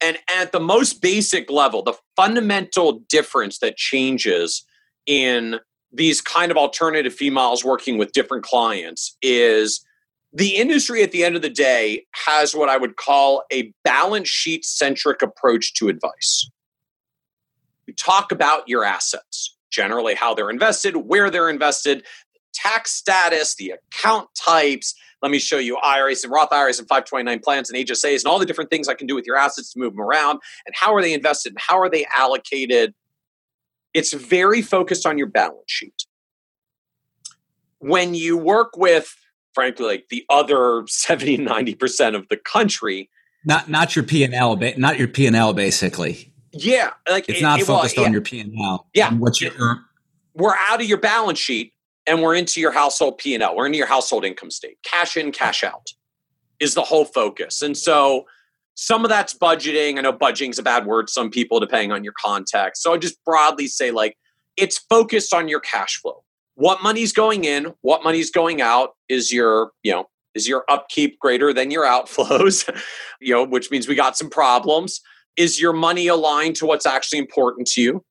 and 0.00 0.18
at 0.28 0.52
the 0.52 0.60
most 0.60 1.02
basic 1.02 1.50
level 1.50 1.82
the 1.82 1.94
fundamental 2.14 3.00
difference 3.08 3.58
that 3.58 3.76
changes 3.76 4.64
in 5.06 5.60
these 5.92 6.20
kind 6.20 6.50
of 6.50 6.56
alternative 6.56 7.14
females 7.14 7.64
working 7.64 7.96
with 7.98 8.12
different 8.12 8.44
clients 8.44 9.16
is 9.22 9.84
the 10.32 10.56
industry 10.56 11.02
at 11.02 11.12
the 11.12 11.24
end 11.24 11.36
of 11.36 11.42
the 11.42 11.48
day 11.50 12.04
has 12.12 12.54
what 12.54 12.68
I 12.68 12.76
would 12.76 12.96
call 12.96 13.44
a 13.52 13.72
balance 13.84 14.28
sheet 14.28 14.64
centric 14.64 15.22
approach 15.22 15.72
to 15.74 15.88
advice. 15.88 16.50
We 17.86 17.94
talk 17.94 18.32
about 18.32 18.68
your 18.68 18.84
assets, 18.84 19.56
generally 19.70 20.14
how 20.14 20.34
they're 20.34 20.50
invested, 20.50 20.96
where 20.96 21.30
they're 21.30 21.48
invested, 21.48 22.04
tax 22.52 22.92
status, 22.92 23.54
the 23.54 23.70
account 23.70 24.28
types. 24.34 24.94
Let 25.22 25.30
me 25.30 25.38
show 25.38 25.58
you 25.58 25.78
IRAs 25.78 26.24
and 26.24 26.32
Roth 26.32 26.52
IRAs 26.52 26.78
and 26.78 26.88
529 26.88 27.38
plans 27.40 27.70
and 27.70 27.86
HSAs 27.86 28.18
and 28.18 28.26
all 28.26 28.38
the 28.38 28.46
different 28.46 28.68
things 28.68 28.88
I 28.88 28.94
can 28.94 29.06
do 29.06 29.14
with 29.14 29.26
your 29.26 29.36
assets 29.36 29.72
to 29.72 29.78
move 29.78 29.92
them 29.92 30.02
around 30.02 30.40
and 30.66 30.74
how 30.74 30.94
are 30.94 31.00
they 31.00 31.14
invested 31.14 31.52
and 31.52 31.60
how 31.60 31.78
are 31.78 31.88
they 31.88 32.06
allocated 32.14 32.92
it's 33.96 34.12
very 34.12 34.60
focused 34.60 35.06
on 35.06 35.16
your 35.16 35.26
balance 35.26 35.64
sheet. 35.68 36.04
When 37.78 38.14
you 38.14 38.36
work 38.36 38.76
with, 38.76 39.16
frankly, 39.54 39.86
like 39.86 40.08
the 40.10 40.22
other 40.28 40.84
70, 40.86 41.38
90% 41.38 42.14
of 42.14 42.28
the 42.28 42.36
country, 42.36 43.08
not 43.46 43.70
not 43.70 43.96
your 43.96 44.04
P 44.04 44.22
and 44.22 44.34
L, 44.34 44.56
not 44.76 44.98
your 44.98 45.08
P 45.08 45.26
and 45.26 45.34
L, 45.34 45.54
basically. 45.54 46.32
Yeah, 46.52 46.90
like 47.08 47.28
it's 47.28 47.38
it, 47.38 47.42
not 47.42 47.60
it, 47.60 47.66
focused 47.66 47.96
well, 47.96 48.06
on 48.06 48.12
your 48.12 48.20
P 48.20 48.40
and 48.40 48.52
L. 48.60 48.86
Yeah, 48.92 49.12
what 49.14 49.40
you 49.40 49.50
We're 50.34 50.56
out 50.68 50.80
of 50.80 50.86
your 50.86 50.98
balance 50.98 51.38
sheet 51.38 51.72
and 52.06 52.22
we're 52.22 52.34
into 52.34 52.60
your 52.60 52.72
household 52.72 53.18
P 53.18 53.34
and 53.34 53.42
L. 53.42 53.56
We're 53.56 53.66
into 53.66 53.78
your 53.78 53.86
household 53.86 54.24
income 54.24 54.50
state. 54.50 54.78
Cash 54.82 55.16
in, 55.16 55.32
cash 55.32 55.64
out 55.64 55.88
is 56.60 56.74
the 56.74 56.82
whole 56.82 57.04
focus. 57.04 57.62
And 57.62 57.76
so 57.76 58.26
some 58.76 59.04
of 59.04 59.08
that's 59.08 59.34
budgeting. 59.34 59.98
I 59.98 60.02
know 60.02 60.12
budgeting 60.12 60.50
is 60.50 60.58
a 60.58 60.62
bad 60.62 60.86
word, 60.86 61.08
some 61.08 61.30
people, 61.30 61.58
depending 61.58 61.92
on 61.92 62.04
your 62.04 62.12
context. 62.22 62.82
So 62.82 62.92
I 62.92 62.98
just 62.98 63.22
broadly 63.24 63.66
say, 63.66 63.90
like, 63.90 64.16
it's 64.56 64.78
focused 64.78 65.34
on 65.34 65.48
your 65.48 65.60
cash 65.60 66.00
flow. 66.00 66.22
What 66.54 66.82
money's 66.82 67.12
going 67.12 67.44
in, 67.44 67.74
what 67.80 68.04
money's 68.04 68.30
going 68.30 68.60
out 68.60 68.90
is 69.08 69.32
your, 69.32 69.72
you 69.82 69.92
know, 69.92 70.08
is 70.34 70.46
your 70.46 70.64
upkeep 70.68 71.18
greater 71.18 71.52
than 71.52 71.70
your 71.70 71.84
outflows, 71.86 72.68
you 73.20 73.32
know, 73.32 73.44
which 73.44 73.70
means 73.70 73.88
we 73.88 73.94
got 73.94 74.16
some 74.16 74.30
problems. 74.30 75.00
Is 75.36 75.60
your 75.60 75.72
money 75.72 76.06
aligned 76.06 76.56
to 76.56 76.66
what's 76.66 76.86
actually 76.86 77.18
important 77.18 77.66
to 77.68 77.82
you? 77.82 78.04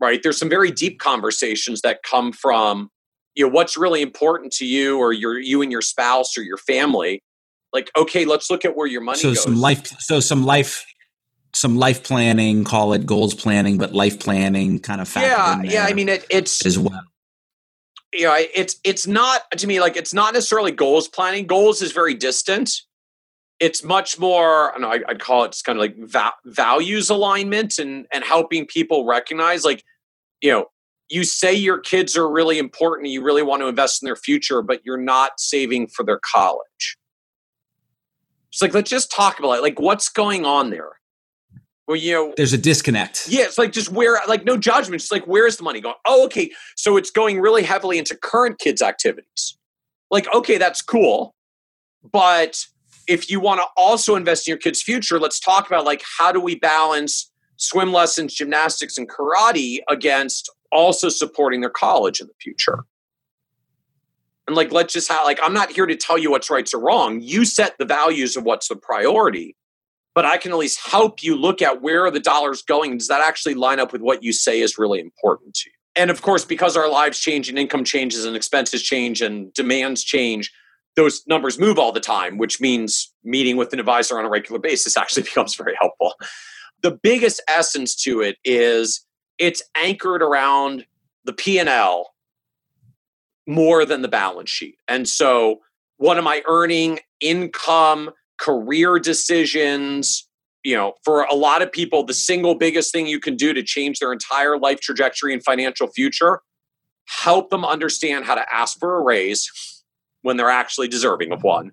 Right? 0.00 0.22
There's 0.22 0.38
some 0.38 0.48
very 0.48 0.70
deep 0.70 0.98
conversations 1.00 1.82
that 1.82 2.02
come 2.04 2.32
from, 2.32 2.88
you 3.34 3.46
know, 3.46 3.52
what's 3.52 3.76
really 3.76 4.00
important 4.00 4.52
to 4.54 4.64
you 4.64 4.98
or 4.98 5.12
your 5.12 5.38
you 5.38 5.60
and 5.60 5.70
your 5.70 5.82
spouse 5.82 6.38
or 6.38 6.42
your 6.42 6.56
family 6.56 7.22
like 7.72 7.90
okay 7.96 8.24
let's 8.24 8.50
look 8.50 8.64
at 8.64 8.76
where 8.76 8.86
your 8.86 9.00
money 9.00 9.18
so 9.18 9.30
goes. 9.30 9.42
some 9.42 9.56
life 9.56 9.86
so 10.00 10.20
some 10.20 10.44
life 10.44 10.84
some 11.54 11.76
life 11.76 12.02
planning 12.02 12.64
call 12.64 12.92
it 12.92 13.06
goals 13.06 13.34
planning 13.34 13.76
but 13.78 13.92
life 13.92 14.18
planning 14.20 14.78
kind 14.78 15.00
of 15.00 15.12
yeah 15.16 15.60
yeah 15.62 15.84
i 15.84 15.92
mean 15.92 16.08
it, 16.08 16.24
it's 16.30 16.64
as 16.64 16.78
well. 16.78 17.02
You 18.12 18.24
know 18.24 18.36
it's 18.36 18.76
it's 18.84 19.06
not 19.06 19.42
to 19.52 19.66
me 19.66 19.80
like 19.80 19.96
it's 19.96 20.12
not 20.12 20.34
necessarily 20.34 20.72
goals 20.72 21.06
planning. 21.06 21.46
Goals 21.46 21.80
is 21.80 21.92
very 21.92 22.14
distant. 22.14 22.72
It's 23.60 23.84
much 23.84 24.18
more 24.18 24.74
I 24.74 24.78
know, 24.78 24.90
I'd 24.90 25.20
call 25.20 25.44
it 25.44 25.52
just 25.52 25.64
kind 25.64 25.78
of 25.78 25.80
like 25.80 25.96
va- 25.96 26.34
values 26.44 27.08
alignment 27.08 27.78
and 27.78 28.06
and 28.12 28.24
helping 28.24 28.66
people 28.66 29.04
recognize 29.04 29.64
like 29.64 29.84
you 30.40 30.50
know 30.50 30.66
you 31.08 31.24
say 31.24 31.52
your 31.52 31.78
kids 31.78 32.16
are 32.16 32.28
really 32.28 32.58
important 32.58 33.06
and 33.06 33.12
you 33.12 33.22
really 33.22 33.42
want 33.42 33.62
to 33.62 33.68
invest 33.68 34.02
in 34.02 34.06
their 34.06 34.16
future 34.16 34.60
but 34.60 34.80
you're 34.84 34.96
not 34.96 35.38
saving 35.38 35.86
for 35.86 36.04
their 36.04 36.20
college 36.20 36.96
it's 38.50 38.60
like 38.60 38.74
let's 38.74 38.90
just 38.90 39.10
talk 39.12 39.38
about 39.38 39.52
it. 39.52 39.62
Like 39.62 39.80
what's 39.80 40.08
going 40.08 40.44
on 40.44 40.70
there? 40.70 40.90
Well, 41.86 41.96
you 41.96 42.12
know, 42.12 42.34
there's 42.36 42.52
a 42.52 42.58
disconnect. 42.58 43.26
Yeah, 43.28 43.44
it's 43.44 43.58
like 43.58 43.72
just 43.72 43.90
where, 43.90 44.20
like 44.28 44.44
no 44.44 44.56
judgment. 44.56 45.02
It's 45.02 45.10
like 45.10 45.24
where's 45.24 45.56
the 45.56 45.64
money 45.64 45.80
going? 45.80 45.96
Oh, 46.06 46.24
okay, 46.26 46.52
so 46.76 46.96
it's 46.96 47.10
going 47.10 47.40
really 47.40 47.62
heavily 47.62 47.98
into 47.98 48.16
current 48.16 48.58
kids' 48.58 48.82
activities. 48.82 49.56
Like, 50.10 50.32
okay, 50.34 50.58
that's 50.58 50.82
cool, 50.82 51.34
but 52.12 52.64
if 53.06 53.30
you 53.30 53.40
want 53.40 53.60
to 53.60 53.66
also 53.76 54.14
invest 54.14 54.46
in 54.46 54.52
your 54.52 54.58
kid's 54.58 54.82
future, 54.82 55.18
let's 55.18 55.40
talk 55.40 55.66
about 55.66 55.84
like 55.84 56.02
how 56.18 56.30
do 56.30 56.40
we 56.40 56.54
balance 56.54 57.30
swim 57.56 57.92
lessons, 57.92 58.34
gymnastics, 58.34 58.96
and 58.96 59.08
karate 59.08 59.78
against 59.88 60.50
also 60.72 61.08
supporting 61.08 61.60
their 61.60 61.70
college 61.70 62.20
in 62.20 62.26
the 62.26 62.34
future 62.40 62.84
And 64.50 64.56
like, 64.56 64.72
let's 64.72 64.92
just 64.92 65.08
have, 65.12 65.24
like, 65.24 65.38
I'm 65.44 65.54
not 65.54 65.70
here 65.70 65.86
to 65.86 65.94
tell 65.94 66.18
you 66.18 66.32
what's 66.32 66.50
right 66.50 66.68
or 66.74 66.80
wrong. 66.80 67.20
You 67.20 67.44
set 67.44 67.78
the 67.78 67.84
values 67.84 68.36
of 68.36 68.42
what's 68.42 68.66
the 68.66 68.74
priority, 68.74 69.54
but 70.12 70.26
I 70.26 70.38
can 70.38 70.50
at 70.50 70.58
least 70.58 70.84
help 70.84 71.22
you 71.22 71.36
look 71.36 71.62
at 71.62 71.82
where 71.82 72.04
are 72.04 72.10
the 72.10 72.18
dollars 72.18 72.60
going. 72.60 72.98
Does 72.98 73.06
that 73.06 73.20
actually 73.20 73.54
line 73.54 73.78
up 73.78 73.92
with 73.92 74.02
what 74.02 74.24
you 74.24 74.32
say 74.32 74.60
is 74.60 74.76
really 74.76 74.98
important 74.98 75.54
to 75.54 75.70
you? 75.70 75.74
And 75.94 76.10
of 76.10 76.22
course, 76.22 76.44
because 76.44 76.76
our 76.76 76.90
lives 76.90 77.20
change 77.20 77.48
and 77.48 77.60
income 77.60 77.84
changes 77.84 78.24
and 78.24 78.34
expenses 78.34 78.82
change 78.82 79.22
and 79.22 79.54
demands 79.54 80.02
change, 80.02 80.52
those 80.96 81.22
numbers 81.28 81.56
move 81.56 81.78
all 81.78 81.92
the 81.92 82.00
time, 82.00 82.36
which 82.36 82.60
means 82.60 83.14
meeting 83.22 83.56
with 83.56 83.72
an 83.72 83.78
advisor 83.78 84.18
on 84.18 84.24
a 84.24 84.28
regular 84.28 84.58
basis 84.58 84.96
actually 84.96 85.22
becomes 85.32 85.54
very 85.54 85.76
helpful. 85.80 86.14
The 86.82 86.98
biggest 87.00 87.40
essence 87.46 87.94
to 88.02 88.20
it 88.20 88.36
is 88.44 89.06
it's 89.38 89.62
anchored 89.76 90.24
around 90.24 90.86
the 91.22 91.32
P&L 91.32 92.10
more 93.46 93.84
than 93.84 94.02
the 94.02 94.08
balance 94.08 94.50
sheet. 94.50 94.76
And 94.88 95.08
so 95.08 95.60
what 95.96 96.18
am 96.18 96.26
I 96.26 96.42
earning, 96.46 97.00
income, 97.20 98.10
career 98.38 98.98
decisions, 98.98 100.26
you 100.64 100.74
know, 100.74 100.94
for 101.04 101.22
a 101.24 101.34
lot 101.34 101.62
of 101.62 101.70
people 101.70 102.04
the 102.04 102.14
single 102.14 102.54
biggest 102.54 102.92
thing 102.92 103.06
you 103.06 103.20
can 103.20 103.36
do 103.36 103.52
to 103.52 103.62
change 103.62 103.98
their 103.98 104.12
entire 104.12 104.58
life 104.58 104.80
trajectory 104.80 105.32
and 105.32 105.42
financial 105.44 105.88
future, 105.88 106.40
help 107.06 107.50
them 107.50 107.64
understand 107.64 108.24
how 108.24 108.34
to 108.34 108.54
ask 108.54 108.78
for 108.78 108.96
a 108.96 109.02
raise 109.02 109.50
when 110.22 110.36
they're 110.36 110.50
actually 110.50 110.88
deserving 110.88 111.32
of 111.32 111.42
one 111.42 111.72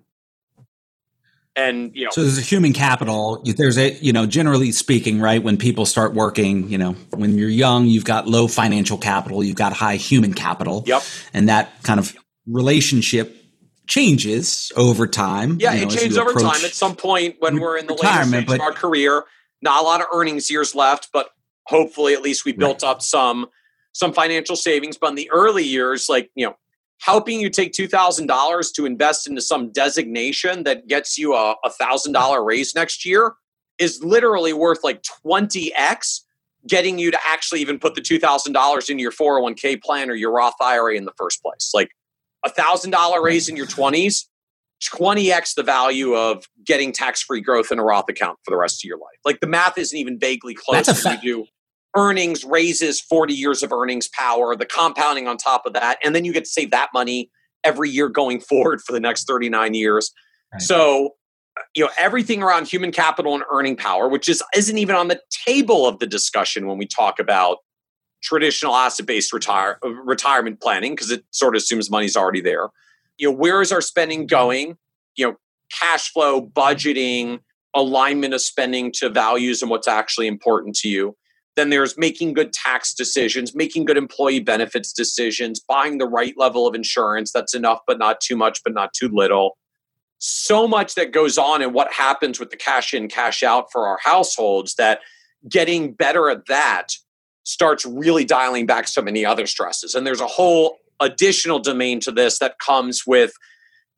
and 1.58 1.94
you 1.94 2.04
know 2.04 2.10
so 2.12 2.22
there's 2.22 2.38
a 2.38 2.42
human 2.42 2.72
capital. 2.72 3.42
There's 3.44 3.76
a 3.76 3.92
you 3.94 4.12
know 4.12 4.26
generally 4.26 4.72
speaking 4.72 5.20
right 5.20 5.42
when 5.42 5.56
people 5.56 5.86
start 5.86 6.14
working 6.14 6.68
you 6.68 6.78
know 6.78 6.92
when 7.10 7.36
you're 7.36 7.48
young 7.48 7.86
you've 7.86 8.04
got 8.04 8.28
low 8.28 8.46
financial 8.46 8.96
capital 8.96 9.42
you've 9.42 9.56
got 9.56 9.72
high 9.72 9.96
human 9.96 10.34
capital. 10.34 10.84
Yep. 10.86 11.02
And 11.34 11.48
that 11.48 11.82
kind 11.82 11.98
of 11.98 12.14
relationship 12.46 13.36
changes 13.86 14.72
over 14.76 15.06
time. 15.06 15.58
Yeah 15.60 15.74
you 15.74 15.80
know, 15.80 15.88
it 15.88 15.98
changes 15.98 16.18
over 16.18 16.32
time. 16.32 16.64
At 16.64 16.74
some 16.74 16.94
point 16.94 17.36
when 17.40 17.58
we're 17.58 17.76
in 17.76 17.86
the 17.86 17.94
later 17.94 18.24
stage 18.24 18.46
but, 18.46 18.54
of 18.56 18.60
our 18.60 18.72
career 18.72 19.24
not 19.60 19.82
a 19.82 19.84
lot 19.84 20.00
of 20.00 20.06
earnings 20.14 20.50
years 20.50 20.74
left 20.74 21.08
but 21.12 21.30
hopefully 21.66 22.14
at 22.14 22.22
least 22.22 22.44
we 22.44 22.52
built 22.52 22.82
right. 22.82 22.90
up 22.90 23.02
some 23.02 23.46
some 23.92 24.12
financial 24.12 24.54
savings. 24.54 24.96
But 24.96 25.10
in 25.10 25.14
the 25.16 25.30
early 25.30 25.64
years 25.64 26.08
like 26.08 26.30
you 26.36 26.46
know 26.46 26.56
helping 27.00 27.40
you 27.40 27.48
take 27.50 27.72
$2,000 27.72 28.74
to 28.74 28.86
invest 28.86 29.26
into 29.26 29.40
some 29.40 29.70
designation 29.70 30.64
that 30.64 30.86
gets 30.88 31.16
you 31.16 31.34
a 31.34 31.54
$1,000 31.64 32.44
raise 32.44 32.74
next 32.74 33.06
year 33.06 33.34
is 33.78 34.02
literally 34.02 34.52
worth 34.52 34.82
like 34.82 35.02
20x 35.24 36.20
getting 36.66 36.98
you 36.98 37.10
to 37.10 37.18
actually 37.26 37.60
even 37.60 37.78
put 37.78 37.94
the 37.94 38.00
$2,000 38.00 38.90
into 38.90 39.02
your 39.02 39.12
401k 39.12 39.80
plan 39.80 40.10
or 40.10 40.14
your 40.14 40.32
Roth 40.32 40.54
IRA 40.60 40.96
in 40.96 41.04
the 41.04 41.12
first 41.16 41.40
place. 41.42 41.70
Like 41.72 41.90
a 42.44 42.50
$1,000 42.50 43.22
raise 43.22 43.48
in 43.48 43.56
your 43.56 43.66
20s, 43.66 44.24
20x 44.82 45.54
the 45.54 45.62
value 45.62 46.14
of 46.14 46.44
getting 46.64 46.92
tax 46.92 47.22
free 47.22 47.40
growth 47.40 47.70
in 47.72 47.78
a 47.78 47.84
Roth 47.84 48.08
account 48.08 48.38
for 48.44 48.50
the 48.50 48.56
rest 48.56 48.84
of 48.84 48.88
your 48.88 48.98
life. 48.98 49.18
Like 49.24 49.40
the 49.40 49.46
math 49.46 49.78
isn't 49.78 49.96
even 49.96 50.18
vaguely 50.18 50.54
close 50.54 50.86
That's 50.86 51.06
a 51.06 51.10
fa- 51.10 51.20
you 51.22 51.44
do 51.44 51.46
earnings 51.96 52.44
raises 52.44 53.00
40 53.00 53.34
years 53.34 53.62
of 53.62 53.72
earnings 53.72 54.08
power, 54.08 54.54
the 54.54 54.66
compounding 54.66 55.26
on 55.26 55.36
top 55.36 55.66
of 55.66 55.72
that, 55.72 55.98
and 56.04 56.14
then 56.14 56.24
you 56.24 56.32
get 56.32 56.44
to 56.44 56.50
save 56.50 56.70
that 56.70 56.90
money 56.92 57.30
every 57.64 57.90
year 57.90 58.08
going 58.08 58.40
forward 58.40 58.80
for 58.80 58.92
the 58.92 59.00
next 59.00 59.26
39 59.26 59.74
years. 59.74 60.12
Right. 60.52 60.62
So, 60.62 61.14
you 61.74 61.84
know, 61.84 61.90
everything 61.98 62.42
around 62.42 62.68
human 62.68 62.92
capital 62.92 63.34
and 63.34 63.42
earning 63.50 63.76
power, 63.76 64.08
which 64.08 64.28
is 64.28 64.42
isn't 64.54 64.78
even 64.78 64.94
on 64.94 65.08
the 65.08 65.20
table 65.30 65.86
of 65.86 65.98
the 65.98 66.06
discussion 66.06 66.66
when 66.66 66.78
we 66.78 66.86
talk 66.86 67.18
about 67.18 67.58
traditional 68.22 68.74
asset-based 68.74 69.32
retire 69.32 69.78
uh, 69.84 69.90
retirement 69.90 70.60
planning 70.60 70.92
because 70.92 71.10
it 71.10 71.24
sort 71.30 71.54
of 71.54 71.60
assumes 71.60 71.90
money's 71.90 72.16
already 72.16 72.40
there. 72.40 72.68
You 73.16 73.30
know, 73.30 73.36
where 73.36 73.60
is 73.60 73.72
our 73.72 73.80
spending 73.80 74.26
going? 74.26 74.76
You 75.16 75.26
know, 75.26 75.36
cash 75.72 76.12
flow, 76.12 76.46
budgeting, 76.46 77.40
alignment 77.74 78.34
of 78.34 78.40
spending 78.40 78.92
to 78.92 79.08
values 79.08 79.62
and 79.62 79.70
what's 79.70 79.88
actually 79.88 80.26
important 80.26 80.76
to 80.76 80.88
you. 80.88 81.16
Then 81.58 81.70
there's 81.70 81.98
making 81.98 82.34
good 82.34 82.52
tax 82.52 82.94
decisions, 82.94 83.52
making 83.52 83.84
good 83.84 83.96
employee 83.96 84.38
benefits 84.38 84.92
decisions, 84.92 85.58
buying 85.58 85.98
the 85.98 86.06
right 86.06 86.34
level 86.36 86.68
of 86.68 86.76
insurance 86.76 87.32
that's 87.32 87.52
enough, 87.52 87.80
but 87.84 87.98
not 87.98 88.20
too 88.20 88.36
much, 88.36 88.62
but 88.62 88.72
not 88.72 88.94
too 88.94 89.08
little. 89.12 89.58
So 90.18 90.68
much 90.68 90.94
that 90.94 91.10
goes 91.10 91.36
on 91.36 91.60
and 91.60 91.74
what 91.74 91.92
happens 91.92 92.38
with 92.38 92.50
the 92.50 92.56
cash 92.56 92.94
in, 92.94 93.08
cash 93.08 93.42
out 93.42 93.72
for 93.72 93.88
our 93.88 93.98
households 94.00 94.76
that 94.76 95.00
getting 95.48 95.94
better 95.94 96.30
at 96.30 96.46
that 96.46 96.92
starts 97.42 97.84
really 97.84 98.24
dialing 98.24 98.64
back 98.64 98.86
so 98.86 99.02
many 99.02 99.26
other 99.26 99.48
stresses. 99.48 99.96
And 99.96 100.06
there's 100.06 100.20
a 100.20 100.28
whole 100.28 100.76
additional 101.00 101.58
domain 101.58 101.98
to 102.02 102.12
this 102.12 102.38
that 102.38 102.60
comes 102.60 103.02
with 103.04 103.32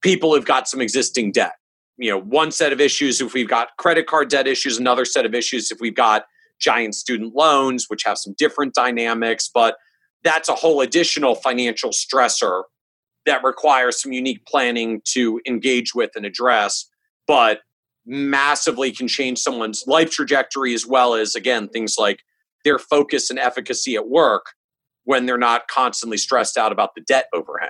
people 0.01 0.35
who've 0.35 0.47
got 0.47 0.67
some 0.67 0.81
existing 0.81 1.33
debt. 1.33 1.57
You 1.99 2.13
know, 2.13 2.21
one 2.23 2.53
set 2.53 2.73
of 2.73 2.81
issues 2.81 3.21
if 3.21 3.35
we've 3.35 3.51
got 3.51 3.77
credit 3.77 4.07
card 4.07 4.31
debt 4.31 4.47
issues, 4.47 4.79
another 4.79 5.05
set 5.05 5.27
of 5.27 5.35
issues 5.35 5.71
if 5.71 5.79
we've 5.79 5.95
got 5.95 6.25
giant 6.61 6.95
student 6.95 7.35
loans, 7.35 7.87
which 7.89 8.05
have 8.05 8.19
some 8.19 8.35
different 8.39 8.75
dynamics, 8.75 9.51
but 9.53 9.77
that's 10.23 10.49
a 10.49 10.55
whole 10.55 10.81
additional 10.81 11.35
financial 11.35 11.91
stressor 11.91 12.65
that 13.27 13.43
requires 13.45 14.01
some 14.01 14.13
unique 14.13 14.45
planning 14.47 15.01
to 15.05 15.41
engage 15.47 15.95
with 15.95 16.11
and 16.15 16.25
address, 16.25 16.87
but 17.27 17.61
massively 18.07 18.93
can 18.93 19.09
change 19.09 19.39
someone's 19.39 19.85
life 19.87 20.11
trajectory 20.11 20.75
as 20.75 20.87
well 20.87 21.15
as, 21.15 21.35
again, 21.35 21.69
things 21.69 21.97
like 21.99 22.21
their 22.65 22.79
focus 22.79 23.31
and 23.31 23.39
efficacy 23.39 23.95
at 23.95 24.09
work 24.09 24.47
when 25.05 25.27
they're 25.27 25.39
not 25.39 25.69
constantly 25.69 26.17
stressed 26.17 26.57
out 26.57 26.73
about 26.73 26.95
the 26.95 27.01
debt 27.03 27.27
overhang. 27.35 27.69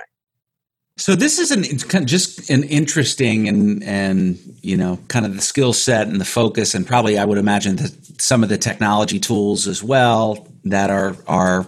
So 1.01 1.15
this 1.15 1.39
is 1.39 1.49
an 1.49 1.63
kind 1.89 2.03
of 2.03 2.07
just 2.07 2.51
an 2.51 2.63
interesting 2.63 3.47
and 3.47 3.83
and 3.83 4.37
you 4.61 4.77
know 4.77 4.99
kind 5.07 5.25
of 5.25 5.35
the 5.35 5.41
skill 5.41 5.73
set 5.73 6.07
and 6.07 6.21
the 6.21 6.25
focus 6.25 6.75
and 6.75 6.85
probably 6.85 7.17
I 7.17 7.25
would 7.25 7.39
imagine 7.39 7.77
that 7.77 8.21
some 8.21 8.43
of 8.43 8.49
the 8.49 8.57
technology 8.59 9.19
tools 9.19 9.67
as 9.67 9.81
well 9.81 10.47
that 10.65 10.91
are 10.91 11.15
are 11.25 11.65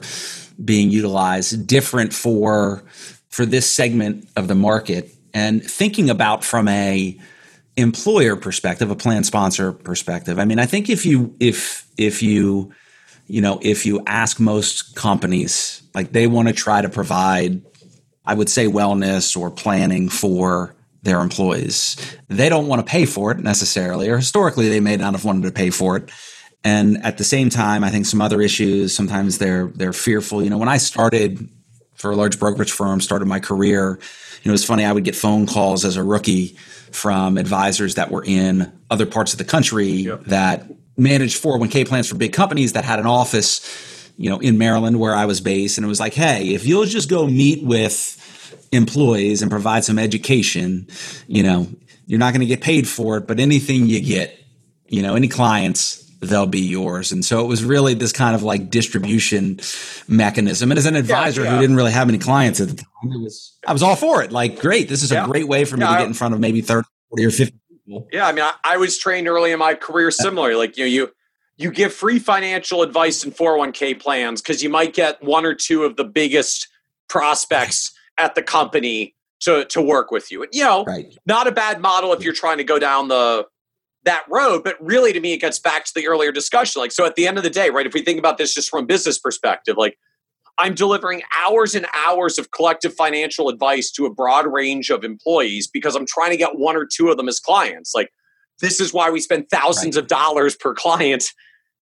being 0.63 0.91
utilized 0.91 1.65
different 1.65 2.13
for 2.13 2.83
for 3.29 3.43
this 3.43 3.69
segment 3.69 4.29
of 4.35 4.47
the 4.47 4.53
market. 4.53 5.09
And 5.33 5.63
thinking 5.63 6.11
about 6.11 6.43
from 6.43 6.67
a 6.67 7.19
employer 7.75 8.35
perspective 8.35 8.91
a 8.91 8.95
plan 8.95 9.23
sponsor 9.23 9.71
perspective 9.73 10.37
i 10.37 10.45
mean 10.45 10.59
i 10.59 10.65
think 10.67 10.91
if 10.91 11.07
you 11.07 11.35
if 11.39 11.87
if 11.97 12.21
you 12.21 12.71
you 13.25 13.41
know 13.41 13.57
if 13.63 13.83
you 13.83 14.03
ask 14.05 14.39
most 14.39 14.95
companies 14.95 15.81
like 15.95 16.11
they 16.11 16.27
want 16.27 16.47
to 16.47 16.53
try 16.53 16.83
to 16.83 16.89
provide 16.89 17.63
I 18.25 18.33
would 18.33 18.49
say 18.49 18.67
wellness 18.67 19.35
or 19.35 19.51
planning 19.51 20.09
for 20.09 20.75
their 21.03 21.19
employees. 21.19 21.97
They 22.29 22.49
don't 22.49 22.67
want 22.67 22.85
to 22.85 22.89
pay 22.89 23.05
for 23.05 23.31
it 23.31 23.39
necessarily, 23.39 24.09
or 24.09 24.17
historically 24.17 24.69
they 24.69 24.79
may 24.79 24.95
not 24.95 25.13
have 25.13 25.25
wanted 25.25 25.43
to 25.43 25.51
pay 25.51 25.69
for 25.69 25.97
it. 25.97 26.09
And 26.63 27.03
at 27.03 27.17
the 27.17 27.25
same 27.25 27.49
time, 27.49 27.83
I 27.83 27.89
think 27.89 28.05
some 28.05 28.21
other 28.21 28.41
issues, 28.41 28.95
sometimes 28.95 29.37
they're 29.37 29.67
they're 29.75 29.93
fearful. 29.93 30.41
You 30.41 30.49
know, 30.49 30.57
when 30.57 30.69
I 30.69 30.77
started 30.77 31.49
for 31.95 32.11
a 32.11 32.15
large 32.15 32.39
brokerage 32.39 32.71
firm, 32.71 33.01
started 33.01 33.25
my 33.25 33.39
career, 33.39 33.99
you 34.43 34.49
know, 34.49 34.53
it's 34.53 34.65
funny, 34.65 34.85
I 34.85 34.91
would 34.91 35.03
get 35.03 35.15
phone 35.15 35.45
calls 35.45 35.85
as 35.85 35.97
a 35.97 36.03
rookie 36.03 36.55
from 36.91 37.37
advisors 37.37 37.95
that 37.95 38.11
were 38.11 38.23
in 38.25 38.71
other 38.89 39.05
parts 39.05 39.33
of 39.33 39.39
the 39.39 39.45
country 39.45 39.87
yep. 39.87 40.23
that 40.25 40.65
managed 40.95 41.41
401k 41.41 41.87
plans 41.87 42.07
for 42.07 42.15
big 42.15 42.33
companies 42.33 42.73
that 42.73 42.85
had 42.85 42.99
an 42.99 43.05
office 43.05 43.59
you 44.17 44.29
know, 44.29 44.39
in 44.39 44.57
Maryland 44.57 44.99
where 44.99 45.15
I 45.15 45.25
was 45.25 45.41
based, 45.41 45.77
and 45.77 45.85
it 45.85 45.87
was 45.87 45.99
like, 45.99 46.13
hey, 46.13 46.53
if 46.53 46.65
you'll 46.65 46.85
just 46.85 47.09
go 47.09 47.27
meet 47.27 47.63
with 47.63 48.19
employees 48.71 49.41
and 49.41 49.49
provide 49.49 49.83
some 49.83 49.99
education, 49.99 50.87
you 51.27 51.43
know, 51.43 51.67
you're 52.05 52.19
not 52.19 52.33
going 52.33 52.41
to 52.41 52.47
get 52.47 52.61
paid 52.61 52.87
for 52.87 53.17
it, 53.17 53.27
but 53.27 53.39
anything 53.39 53.85
you 53.87 54.01
get, 54.01 54.37
you 54.87 55.01
know, 55.01 55.15
any 55.15 55.27
clients, 55.27 56.03
they'll 56.19 56.47
be 56.47 56.61
yours. 56.61 57.11
And 57.11 57.23
so 57.23 57.43
it 57.43 57.47
was 57.47 57.63
really 57.63 57.93
this 57.93 58.11
kind 58.11 58.35
of 58.35 58.43
like 58.43 58.69
distribution 58.69 59.59
mechanism. 60.07 60.71
And 60.71 60.77
as 60.77 60.85
an 60.85 60.95
advisor 60.95 61.43
yeah, 61.43 61.49
yeah. 61.49 61.55
who 61.55 61.61
didn't 61.61 61.75
really 61.75 61.91
have 61.91 62.09
any 62.09 62.17
clients 62.17 62.59
at 62.59 62.69
the 62.69 62.75
time, 62.75 63.11
it 63.11 63.21
was 63.21 63.57
I 63.65 63.73
was 63.73 63.83
all 63.83 63.95
for 63.95 64.23
it. 64.23 64.31
Like, 64.31 64.59
great, 64.59 64.89
this 64.89 65.03
is 65.03 65.11
yeah. 65.11 65.23
a 65.23 65.27
great 65.27 65.47
way 65.47 65.65
for 65.65 65.77
me 65.77 65.85
to 65.85 65.91
get 65.91 66.07
in 66.07 66.13
front 66.13 66.33
of 66.33 66.39
maybe 66.39 66.61
30, 66.61 66.87
40 67.09 67.25
or 67.25 67.31
50 67.31 67.59
people. 67.85 68.07
Yeah, 68.11 68.27
I 68.27 68.31
mean, 68.31 68.43
I, 68.43 68.53
I 68.63 68.77
was 68.77 68.97
trained 68.97 69.27
early 69.27 69.51
in 69.51 69.59
my 69.59 69.75
career 69.75 70.11
similarly. 70.11 70.55
Like, 70.55 70.77
you 70.77 70.83
know, 70.83 70.89
you 70.89 71.11
you 71.57 71.71
give 71.71 71.93
free 71.93 72.19
financial 72.19 72.81
advice 72.81 73.23
in 73.23 73.31
401k 73.31 73.99
plans 73.99 74.41
because 74.41 74.63
you 74.63 74.69
might 74.69 74.93
get 74.93 75.23
one 75.23 75.45
or 75.45 75.53
two 75.53 75.83
of 75.83 75.95
the 75.95 76.03
biggest 76.03 76.67
prospects 77.09 77.91
at 78.17 78.35
the 78.35 78.41
company 78.41 79.15
to 79.41 79.65
to 79.65 79.81
work 79.81 80.11
with 80.11 80.31
you. 80.31 80.43
And 80.43 80.53
you 80.53 80.63
know, 80.63 80.83
right. 80.85 81.15
not 81.25 81.47
a 81.47 81.51
bad 81.51 81.81
model 81.81 82.13
if 82.13 82.23
you're 82.23 82.33
trying 82.33 82.57
to 82.57 82.63
go 82.63 82.79
down 82.79 83.07
the 83.07 83.45
that 84.05 84.25
road, 84.29 84.63
but 84.63 84.75
really 84.81 85.13
to 85.13 85.19
me 85.19 85.33
it 85.33 85.39
gets 85.39 85.59
back 85.59 85.85
to 85.85 85.91
the 85.95 86.07
earlier 86.07 86.31
discussion. 86.31 86.81
Like 86.81 86.91
so 86.91 87.05
at 87.05 87.15
the 87.15 87.27
end 87.27 87.37
of 87.37 87.43
the 87.43 87.49
day, 87.49 87.69
right, 87.69 87.85
if 87.85 87.93
we 87.93 88.01
think 88.01 88.19
about 88.19 88.37
this 88.37 88.53
just 88.53 88.69
from 88.69 88.83
a 88.83 88.87
business 88.87 89.17
perspective, 89.17 89.75
like 89.77 89.97
I'm 90.59 90.75
delivering 90.75 91.23
hours 91.45 91.73
and 91.75 91.85
hours 91.93 92.37
of 92.37 92.51
collective 92.51 92.93
financial 92.93 93.49
advice 93.49 93.91
to 93.91 94.05
a 94.05 94.13
broad 94.13 94.45
range 94.45 94.89
of 94.89 95.03
employees 95.03 95.67
because 95.67 95.95
I'm 95.95 96.05
trying 96.05 96.31
to 96.31 96.37
get 96.37 96.57
one 96.57 96.75
or 96.75 96.85
two 96.85 97.09
of 97.09 97.17
them 97.17 97.27
as 97.27 97.39
clients. 97.39 97.93
Like 97.95 98.11
this 98.61 98.79
is 98.79 98.93
why 98.93 99.09
we 99.09 99.19
spend 99.19 99.49
thousands 99.49 99.95
right. 99.95 100.03
of 100.03 100.07
dollars 100.07 100.55
per 100.55 100.73
client 100.73 101.25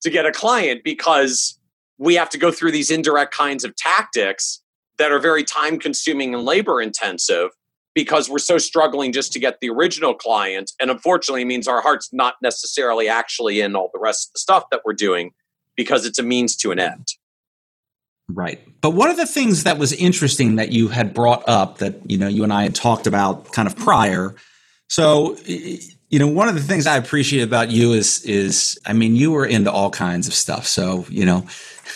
to 0.01 0.09
get 0.09 0.26
a 0.26 0.32
client 0.32 0.84
because 0.84 1.57
we 1.97 2.15
have 2.15 2.30
to 2.30 2.38
go 2.38 2.51
through 2.51 2.72
these 2.72 2.89
indirect 2.89 3.34
kinds 3.34 3.63
of 3.63 3.76
tactics 3.76 4.61
that 4.97 5.11
are 5.11 5.19
very 5.19 5.43
time 5.43 5.80
consuming 5.80 6.34
and 6.34 6.43
labor 6.43 6.82
intensive 6.82 7.49
because 7.93 8.30
we're 8.30 8.39
so 8.39 8.57
struggling 8.57 9.11
just 9.11 9.34
to 9.34 9.39
get 9.39 9.59
the 9.59 9.69
original 9.69 10.13
client. 10.13 10.72
And 10.80 10.89
unfortunately, 10.89 11.45
means 11.45 11.67
our 11.67 11.82
heart's 11.82 12.09
not 12.13 12.36
necessarily 12.41 13.07
actually 13.07 13.61
in 13.61 13.76
all 13.76 13.89
the 13.93 13.99
rest 13.99 14.30
of 14.30 14.34
the 14.34 14.39
stuff 14.39 14.63
that 14.72 14.82
we're 14.86 14.93
doing 14.93 15.32
because 15.76 16.05
it's 16.05 16.19
a 16.19 16.24
means 16.24 16.55
to 16.57 16.72
an 16.72 16.80
end. 16.80 17.07
Right. 18.30 18.61
But 18.82 18.91
one 18.91 19.09
of 19.09 19.17
the 19.17 19.26
things 19.26 19.63
that 19.65 19.78
was 19.78 19.93
interesting 19.93 20.55
that 20.55 20.72
you 20.72 20.88
had 20.88 21.13
brought 21.13 21.47
up 21.47 21.80
that, 21.80 22.09
you 22.09 22.17
know, 22.17 22.28
you 22.28 22.43
and 22.43 22.53
I 22.53 22.63
had 22.63 22.76
talked 22.76 23.07
about 23.07 23.51
kind 23.51 23.67
of 23.67 23.76
prior. 23.76 24.36
So, 24.88 25.38
you 26.12 26.20
know, 26.20 26.28
one 26.28 26.49
of 26.49 26.55
the 26.55 26.62
things 26.62 26.88
I 26.88 26.97
appreciate 26.97 27.41
about 27.41 27.72
you 27.72 27.93
is, 27.93 28.22
is, 28.26 28.78
I 28.86 28.91
mean, 28.91 29.16
you 29.16 29.32
were 29.32 29.45
into 29.45 29.72
all 29.72 29.89
kinds 29.89 30.28
of 30.28 30.34
stuff. 30.34 30.68
So, 30.68 31.05
you 31.07 31.26
know, 31.26 31.45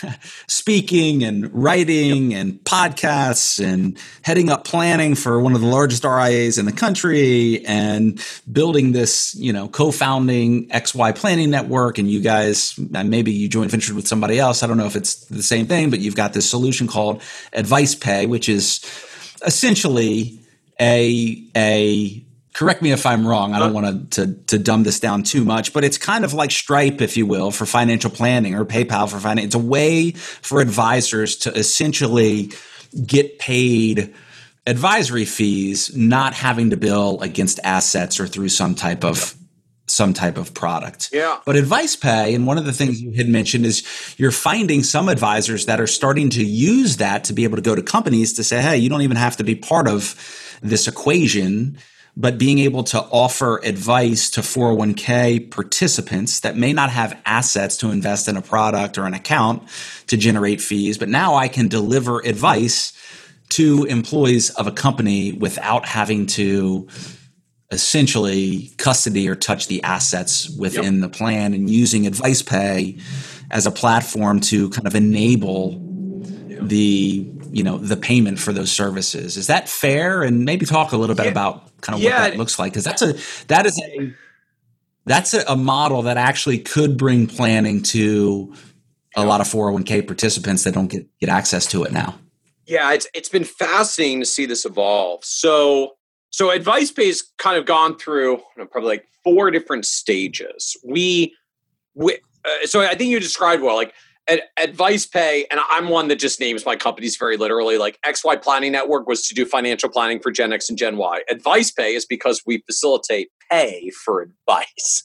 speaking 0.48 1.22
and 1.22 1.54
writing 1.54 2.34
and 2.34 2.54
podcasts 2.64 3.62
and 3.64 3.98
heading 4.22 4.50
up 4.50 4.64
planning 4.64 5.16
for 5.16 5.42
one 5.42 5.54
of 5.54 5.60
the 5.60 5.68
largest 5.68 6.06
RIAs 6.06 6.58
in 6.58 6.66
the 6.66 6.72
country 6.72 7.66
and 7.66 8.26
building 8.50 8.94
this, 8.94 9.36
you 9.36 9.52
know, 9.52 9.68
co-founding 9.68 10.70
XY 10.70 11.14
planning 11.14 11.52
network. 11.52 11.98
And 11.98 12.10
you 12.10 12.22
guys, 12.22 12.80
uh, 12.94 13.04
maybe 13.04 13.34
you 13.34 13.50
joined 13.50 13.70
ventured 13.70 13.98
with 13.98 14.08
somebody 14.08 14.40
else. 14.40 14.64
I 14.64 14.68
don't 14.68 14.78
know 14.78 14.88
if 14.88 14.96
it's 14.96 15.26
the 15.26 15.44
same 15.44 15.68
thing, 15.68 15.90
but 15.90 16.00
you've 16.00 16.16
got 16.16 16.32
this 16.32 16.50
solution 16.50 16.88
called 16.88 17.22
Advice 17.52 17.96
Pay, 17.96 18.28
which 18.28 18.48
is 18.48 18.80
essentially 19.46 20.40
a, 20.80 21.44
a 21.54 22.25
correct 22.56 22.82
me 22.82 22.92
if 22.92 23.06
I'm 23.06 23.28
wrong. 23.28 23.54
I 23.54 23.60
don't 23.60 23.76
uh-huh. 23.76 23.92
want 23.92 24.12
to, 24.12 24.34
to 24.48 24.58
dumb 24.58 24.84
this 24.84 25.00
down 25.00 25.24
too 25.24 25.44
much, 25.44 25.74
but 25.74 25.84
it's 25.84 25.98
kind 25.98 26.24
of 26.24 26.34
like 26.34 26.52
Stripe, 26.52 27.02
if 27.02 27.18
you 27.18 27.26
will, 27.26 27.52
for 27.52 27.66
financial 27.66 28.10
planning 28.10 28.56
or 28.56 28.64
PayPal 28.64 29.12
for 29.12 29.20
finance. 29.20 29.48
It's 29.48 29.56
a 29.56 29.60
way 29.60 30.12
for 30.12 30.62
advisors 30.62 31.36
to 31.40 31.52
essentially 31.52 32.52
get 33.06 33.40
paid 33.40 34.14
advisory 34.66 35.26
fees, 35.26 35.96
not 35.96 36.34
having 36.34 36.70
to 36.70 36.78
bill 36.78 37.22
against 37.22 37.60
assets 37.64 38.20
or 38.22 38.26
through 38.26 38.50
some 38.50 38.74
type 38.74 39.04
of 39.04 39.36
some 39.88 40.14
type 40.14 40.38
of 40.38 40.56
product. 40.56 41.10
Yeah. 41.14 41.40
But 41.46 41.58
advice 41.58 41.96
pay, 41.96 42.34
and 42.34 42.48
one 42.48 42.58
of 42.58 42.66
the 42.66 42.74
things 42.74 43.00
you 43.00 43.12
had 43.12 43.28
mentioned 43.28 43.68
is 43.68 43.84
you're 44.18 44.32
finding 44.32 44.82
some 44.82 45.10
advisors 45.10 45.68
that 45.68 45.80
are 45.80 45.86
starting 45.86 46.32
to 46.32 46.44
use 46.44 46.98
that 46.98 47.26
to 47.26 47.34
be 47.34 47.44
able 47.44 47.58
to 47.58 47.62
go 47.62 47.76
to 47.76 47.84
companies 47.84 48.34
to 48.34 48.44
say, 48.44 48.64
hey, 48.64 48.78
you 48.78 48.90
don't 48.90 49.04
even 49.04 49.18
have 49.18 49.38
to 49.38 49.44
be 49.44 49.54
part 49.54 49.88
of 49.88 50.16
this 50.64 50.88
equation 50.88 51.78
but 52.18 52.38
being 52.38 52.60
able 52.60 52.84
to 52.84 53.00
offer 53.00 53.60
advice 53.64 54.30
to 54.32 54.42
401k 54.42 55.52
participants 55.52 56.40
that 56.42 56.56
may 56.56 56.72
not 56.72 56.90
have 56.90 57.20
assets 57.26 57.78
to 57.78 57.92
invest 57.92 58.28
in 58.28 58.38
a 58.38 58.42
product 58.42 58.98
or 58.98 59.06
an 59.06 59.14
account 59.14 59.64
to 60.08 60.16
generate 60.16 60.62
fees, 60.62 60.98
but 60.98 61.10
now 61.10 61.36
I 61.36 61.48
can 61.48 61.68
deliver 61.68 62.20
advice 62.20 62.94
to 63.50 63.84
employees 63.86 64.50
of 64.52 64.66
a 64.66 64.72
company 64.72 65.34
without 65.34 65.86
having 65.86 66.26
to 66.28 66.88
essentially 67.72 68.72
custody 68.78 69.28
or 69.28 69.36
touch 69.36 69.68
the 69.68 69.84
assets 69.84 70.50
within 70.58 71.02
yep. 71.02 71.02
the 71.02 71.18
plan 71.18 71.54
and 71.54 71.70
using 71.70 72.08
advice 72.08 72.42
pay 72.42 72.98
as 73.52 73.66
a 73.66 73.72
platform 73.72 74.40
to 74.40 74.70
kind 74.70 74.88
of 74.88 74.96
enable 74.96 75.82
the 76.62 77.30
you 77.52 77.64
know 77.64 77.78
the 77.78 77.98
payment 77.98 78.40
for 78.40 78.54
those 78.54 78.72
services. 78.72 79.38
Is 79.38 79.48
that 79.48 79.70
fair? 79.70 80.24
And 80.24 80.46
maybe 80.46 80.66
talk 80.66 80.92
a 80.92 80.98
little 80.98 81.16
bit 81.16 81.26
yeah. 81.26 81.32
about 81.32 81.82
kind 81.82 81.96
of 81.96 82.02
yeah. 82.02 82.22
what 82.22 82.32
that 82.32 82.38
looks 82.38 82.60
like 82.60 82.74
because 82.74 82.84
that's 82.84 83.02
a 83.02 83.14
that 83.48 83.66
is 83.66 83.82
a 83.82 84.14
that's 85.06 85.34
a, 85.34 85.44
a, 85.48 85.56
model 85.56 86.02
that 86.04 86.18
actually 86.18 86.58
could 86.58 86.98
bring 86.98 87.28
planning 87.28 87.84
to 87.84 88.54
a 89.16 89.24
lot 89.24 89.40
of 89.40 89.48
401k 89.48 90.08
participants 90.08 90.64
that 90.64 90.74
don't 90.74 90.88
get 90.88 91.08
get 91.20 91.30
access 91.30 91.66
to 91.68 91.84
it 91.84 91.92
now. 91.92 92.18
Yeah 92.66 92.94
it's 92.94 93.08
it's 93.14 93.30
been 93.30 93.44
fascinating 93.44 94.20
to 94.22 94.26
see 94.26 94.46
this 94.46 94.66
evolve. 94.66 95.24
So 95.24 95.96
so 96.32 96.52
advice 96.52 96.92
pays 96.92 97.24
kind 97.38 97.58
of 97.58 97.66
gone 97.66 97.98
through 97.98 98.42
know, 98.58 98.66
probably 98.66 98.90
like 98.90 99.06
four 99.24 99.52
different 99.52 99.86
stages. 99.86 100.78
We, 100.84 101.36
we 101.94 102.20
uh, 102.46 102.66
so 102.66 102.82
i 102.82 102.94
think 102.94 103.10
you 103.10 103.20
described 103.20 103.64
well 103.64 103.76
like 103.76 103.94
advice 104.58 105.06
pay 105.06 105.46
and 105.52 105.60
i'm 105.70 105.88
one 105.88 106.08
that 106.08 106.18
just 106.18 106.40
names 106.40 106.66
my 106.66 106.76
companies 106.76 107.16
very 107.16 107.38
literally 107.38 107.78
like 107.78 108.00
xy 108.08 108.42
planning 108.42 108.72
network 108.72 109.08
was 109.08 109.28
to 109.28 109.36
do 109.36 109.46
financial 109.46 109.88
planning 109.88 110.20
for 110.20 110.32
gen 110.32 110.52
x 110.52 110.70
and 110.70 110.78
gen 110.78 110.98
y. 110.98 111.22
Advice 111.30 111.72
pay 111.72 111.94
is 111.94 112.06
because 112.06 112.42
we 112.46 112.60
facilitate 112.66 113.30
pay 113.52 113.92
for 114.04 114.22
advice. 114.22 115.04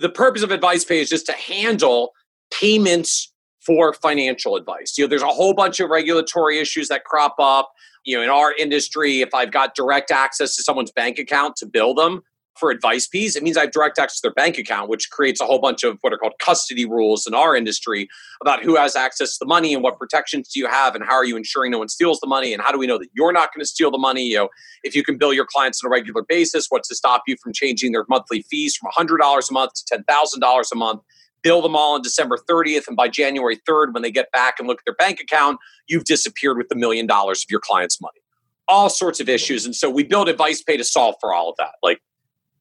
The 0.00 0.08
purpose 0.08 0.42
of 0.42 0.50
advice 0.50 0.84
pay 0.84 1.00
is 1.00 1.08
just 1.08 1.26
to 1.26 1.32
handle 1.32 2.12
payments 2.50 3.32
for 3.64 3.92
financial 3.94 4.56
advice. 4.56 4.96
You 4.96 5.04
know 5.04 5.08
there's 5.08 5.22
a 5.22 5.26
whole 5.26 5.54
bunch 5.54 5.80
of 5.80 5.90
regulatory 5.90 6.58
issues 6.58 6.88
that 6.88 7.04
crop 7.04 7.36
up. 7.38 7.70
You 8.04 8.16
know 8.16 8.22
in 8.22 8.28
our 8.28 8.52
industry 8.52 9.22
if 9.22 9.32
i've 9.34 9.50
got 9.50 9.74
direct 9.74 10.10
access 10.10 10.56
to 10.56 10.62
someone's 10.62 10.92
bank 10.92 11.18
account 11.18 11.56
to 11.56 11.66
bill 11.66 11.94
them 11.94 12.22
for 12.56 12.70
advice 12.70 13.06
fees, 13.06 13.36
it 13.36 13.42
means 13.42 13.56
I 13.56 13.62
have 13.62 13.72
direct 13.72 13.98
access 13.98 14.20
to 14.20 14.28
their 14.28 14.34
bank 14.34 14.58
account, 14.58 14.88
which 14.88 15.10
creates 15.10 15.40
a 15.40 15.44
whole 15.44 15.58
bunch 15.58 15.82
of 15.82 15.98
what 16.00 16.12
are 16.12 16.18
called 16.18 16.34
custody 16.38 16.84
rules 16.84 17.26
in 17.26 17.34
our 17.34 17.56
industry 17.56 18.08
about 18.40 18.62
who 18.62 18.76
has 18.76 18.96
access 18.96 19.32
to 19.32 19.38
the 19.40 19.46
money 19.46 19.74
and 19.74 19.82
what 19.82 19.98
protections 19.98 20.48
do 20.48 20.60
you 20.60 20.66
have 20.66 20.94
and 20.94 21.04
how 21.04 21.14
are 21.14 21.24
you 21.24 21.36
ensuring 21.36 21.72
no 21.72 21.78
one 21.78 21.88
steals 21.88 22.20
the 22.20 22.26
money 22.26 22.52
and 22.52 22.62
how 22.62 22.70
do 22.70 22.78
we 22.78 22.86
know 22.86 22.98
that 22.98 23.08
you're 23.12 23.32
not 23.32 23.52
going 23.54 23.60
to 23.60 23.66
steal 23.66 23.90
the 23.90 23.98
money? 23.98 24.24
You 24.24 24.36
know, 24.36 24.48
if 24.82 24.94
you 24.94 25.02
can 25.02 25.18
bill 25.18 25.32
your 25.32 25.46
clients 25.46 25.82
on 25.82 25.88
a 25.88 25.90
regular 25.90 26.22
basis, 26.22 26.66
what's 26.68 26.88
to 26.88 26.94
stop 26.94 27.22
you 27.26 27.36
from 27.42 27.52
changing 27.52 27.92
their 27.92 28.04
monthly 28.08 28.42
fees 28.42 28.76
from 28.76 28.90
$100 28.96 29.18
a 29.18 29.52
month 29.52 29.72
to 29.86 29.98
$10,000 29.98 30.64
a 30.72 30.76
month? 30.76 31.00
Bill 31.42 31.60
them 31.60 31.76
all 31.76 31.94
on 31.94 32.00
December 32.00 32.38
30th, 32.48 32.88
and 32.88 32.96
by 32.96 33.06
January 33.06 33.58
3rd, 33.68 33.92
when 33.92 34.02
they 34.02 34.10
get 34.10 34.32
back 34.32 34.54
and 34.58 34.66
look 34.66 34.78
at 34.78 34.84
their 34.86 34.94
bank 34.94 35.20
account, 35.20 35.58
you've 35.86 36.04
disappeared 36.04 36.56
with 36.56 36.70
the 36.70 36.74
million 36.74 37.06
dollars 37.06 37.44
of 37.44 37.50
your 37.50 37.60
client's 37.60 38.00
money 38.00 38.20
all 38.68 38.88
sorts 38.88 39.20
of 39.20 39.28
issues. 39.28 39.64
And 39.64 39.74
so 39.74 39.90
we 39.90 40.04
build 40.04 40.28
advice 40.28 40.62
pay 40.62 40.76
to 40.76 40.84
solve 40.84 41.16
for 41.20 41.34
all 41.34 41.50
of 41.50 41.56
that. 41.58 41.72
Like 41.82 42.00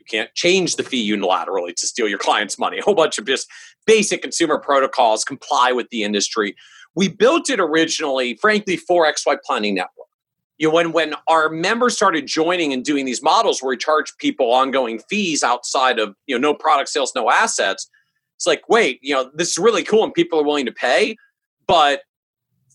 you 0.04 0.18
can't 0.20 0.34
change 0.34 0.76
the 0.76 0.84
fee 0.84 1.10
unilaterally 1.10 1.76
to 1.76 1.88
steal 1.88 2.08
your 2.08 2.20
client's 2.20 2.60
money. 2.60 2.80
A 2.80 2.82
whole 2.82 2.96
bunch 2.96 3.18
of 3.18 3.26
just 3.26 3.48
basic 3.86 4.22
consumer 4.22 4.58
protocols 4.58 5.24
comply 5.24 5.72
with 5.72 5.90
the 5.90 6.04
industry. 6.04 6.56
We 6.96 7.08
built 7.08 7.50
it 7.50 7.60
originally, 7.60 8.36
frankly, 8.36 8.78
for 8.78 9.06
XY 9.06 9.38
Planning 9.46 9.76
Network. 9.76 10.08
You 10.58 10.68
know, 10.68 10.76
when 10.76 10.92
when 10.92 11.16
our 11.28 11.50
members 11.50 11.96
started 11.96 12.28
joining 12.28 12.74
and 12.74 12.84
doing 12.84 13.06
these 13.06 13.24
models 13.24 13.62
where 13.62 13.72
we 13.72 13.78
charge 13.78 14.16
people 14.18 14.52
ongoing 14.52 15.00
fees 15.10 15.44
outside 15.44 16.00
of 16.00 16.16
you 16.28 16.38
know 16.38 16.52
no 16.52 16.54
product 16.54 16.90
sales, 16.90 17.14
no 17.16 17.32
assets, 17.32 17.90
it's 18.36 18.46
like, 18.46 18.68
wait, 18.70 19.00
you 19.02 19.14
know, 19.14 19.32
this 19.34 19.52
is 19.52 19.58
really 19.58 19.84
cool 19.84 20.04
and 20.04 20.14
people 20.14 20.40
are 20.40 20.44
willing 20.44 20.66
to 20.66 20.72
pay, 20.72 21.16
but 21.68 22.02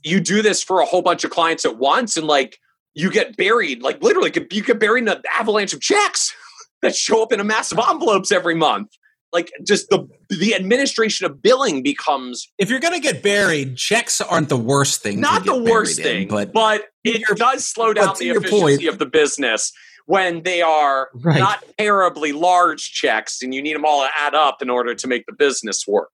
you 0.02 0.20
do 0.20 0.42
this 0.42 0.62
for 0.62 0.80
a 0.80 0.84
whole 0.84 1.02
bunch 1.02 1.24
of 1.24 1.30
clients 1.30 1.64
at 1.64 1.78
once 1.78 2.16
and 2.16 2.26
like 2.26 2.58
you 2.94 3.10
get 3.10 3.36
buried, 3.36 3.82
like 3.82 4.02
literally 4.02 4.32
you 4.50 4.62
get 4.62 4.80
buried 4.80 5.02
in 5.02 5.08
an 5.08 5.22
avalanche 5.38 5.72
of 5.72 5.80
checks 5.80 6.34
that 6.82 6.94
show 6.94 7.22
up 7.22 7.32
in 7.32 7.40
a 7.40 7.44
massive 7.44 7.78
envelopes 7.78 8.32
every 8.32 8.54
month 8.54 8.88
like 9.32 9.50
just 9.66 9.88
the 9.90 10.08
the 10.30 10.54
administration 10.54 11.26
of 11.26 11.42
billing 11.42 11.82
becomes 11.82 12.50
if 12.58 12.70
you're 12.70 12.80
going 12.80 12.94
to 12.94 13.00
get 13.00 13.22
buried 13.22 13.76
checks 13.76 14.20
aren't 14.20 14.48
the 14.48 14.56
worst 14.56 15.02
thing 15.02 15.20
not 15.20 15.44
the 15.44 15.62
worst 15.62 16.00
thing 16.00 16.22
in, 16.22 16.28
but 16.28 16.52
but 16.52 16.86
it 17.04 17.22
does 17.36 17.64
slow 17.64 17.92
down 17.92 18.14
the 18.18 18.30
efficiency 18.30 18.60
point, 18.60 18.84
of 18.84 18.98
the 18.98 19.06
business 19.06 19.72
when 20.06 20.42
they 20.42 20.62
are 20.62 21.10
right. 21.14 21.38
not 21.38 21.62
terribly 21.76 22.32
large 22.32 22.92
checks 22.92 23.42
and 23.42 23.54
you 23.54 23.62
need 23.62 23.74
them 23.74 23.84
all 23.84 24.02
to 24.02 24.10
add 24.18 24.34
up 24.34 24.62
in 24.62 24.70
order 24.70 24.94
to 24.94 25.06
make 25.06 25.24
the 25.26 25.34
business 25.34 25.86
work 25.86 26.10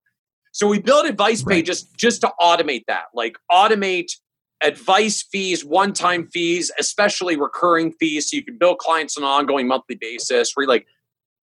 so 0.53 0.67
we 0.67 0.81
built 0.81 1.07
advice 1.07 1.43
right. 1.45 1.65
just 1.65 1.95
just 1.97 2.21
to 2.21 2.33
automate 2.41 2.83
that 2.89 3.05
like 3.15 3.37
automate 3.51 4.12
advice 4.65 5.23
fees, 5.23 5.65
one 5.65 5.93
time 5.93 6.27
fees, 6.27 6.73
especially 6.79 7.37
recurring 7.37 7.93
fees. 7.93 8.31
So 8.31 8.37
you 8.37 8.43
can 8.43 8.59
bill 8.59 8.75
clients 8.75 9.17
on 9.17 9.23
an 9.23 9.29
ongoing 9.29 9.69
monthly 9.69 9.95
basis. 9.95 10.53
Where 10.55 10.67
like, 10.67 10.87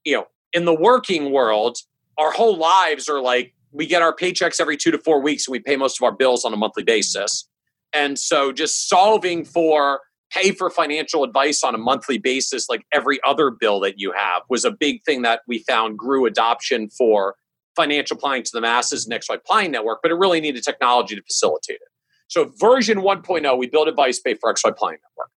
you 0.04 0.16
know, 0.16 0.28
in 0.54 0.66
the 0.66 0.74
working 0.74 1.32
world, 1.32 1.78
our 2.18 2.32
whole 2.32 2.58
lives 2.58 3.08
are 3.08 3.22
like 3.22 3.54
we 3.72 3.86
get 3.86 4.02
our 4.02 4.14
paychecks 4.14 4.60
every 4.60 4.76
two 4.76 4.92
to 4.92 4.98
four 4.98 5.22
weeks 5.22 5.48
and 5.48 5.54
we 5.54 5.60
pay 5.60 5.78
most 5.78 6.00
of 6.00 6.04
our 6.04 6.12
bills 6.12 6.44
on 6.44 6.54
a 6.54 6.58
monthly 6.58 6.84
basis. 6.84 7.48
And 7.94 8.18
so 8.20 8.52
just 8.52 8.90
solving 8.90 9.46
for 9.46 10.02
pay 10.32 10.52
for 10.52 10.70
financial 10.70 11.24
advice 11.24 11.64
on 11.64 11.76
a 11.76 11.78
monthly 11.78 12.18
basis, 12.18 12.70
like 12.70 12.86
every 12.92 13.20
other 13.26 13.52
bill 13.52 13.80
that 13.82 14.00
you 14.00 14.14
have, 14.14 14.44
was 14.50 14.66
a 14.66 14.72
big 14.72 15.04
thing 15.04 15.22
that 15.24 15.42
we 15.48 15.60
found 15.60 15.98
grew 15.98 16.26
adoption 16.26 16.90
for 16.90 17.36
financial 17.76 18.18
planning 18.18 18.44
to 18.44 18.52
the 18.54 18.62
masses 18.62 19.06
and 19.06 19.22
XY 19.22 19.44
Planning 19.46 19.72
Network, 19.72 20.00
but 20.02 20.12
it 20.12 20.16
really 20.16 20.42
needed 20.42 20.64
technology 20.64 21.16
to 21.16 21.22
facilitate 21.22 21.76
it. 21.76 21.88
So 22.32 22.46
version 22.58 23.00
1.0, 23.00 23.58
we 23.58 23.68
built 23.68 23.90
Advice 23.90 24.18
Pay 24.18 24.36
for 24.36 24.54
XY 24.54 24.78
Planning 24.78 25.00
Network. 25.04 25.32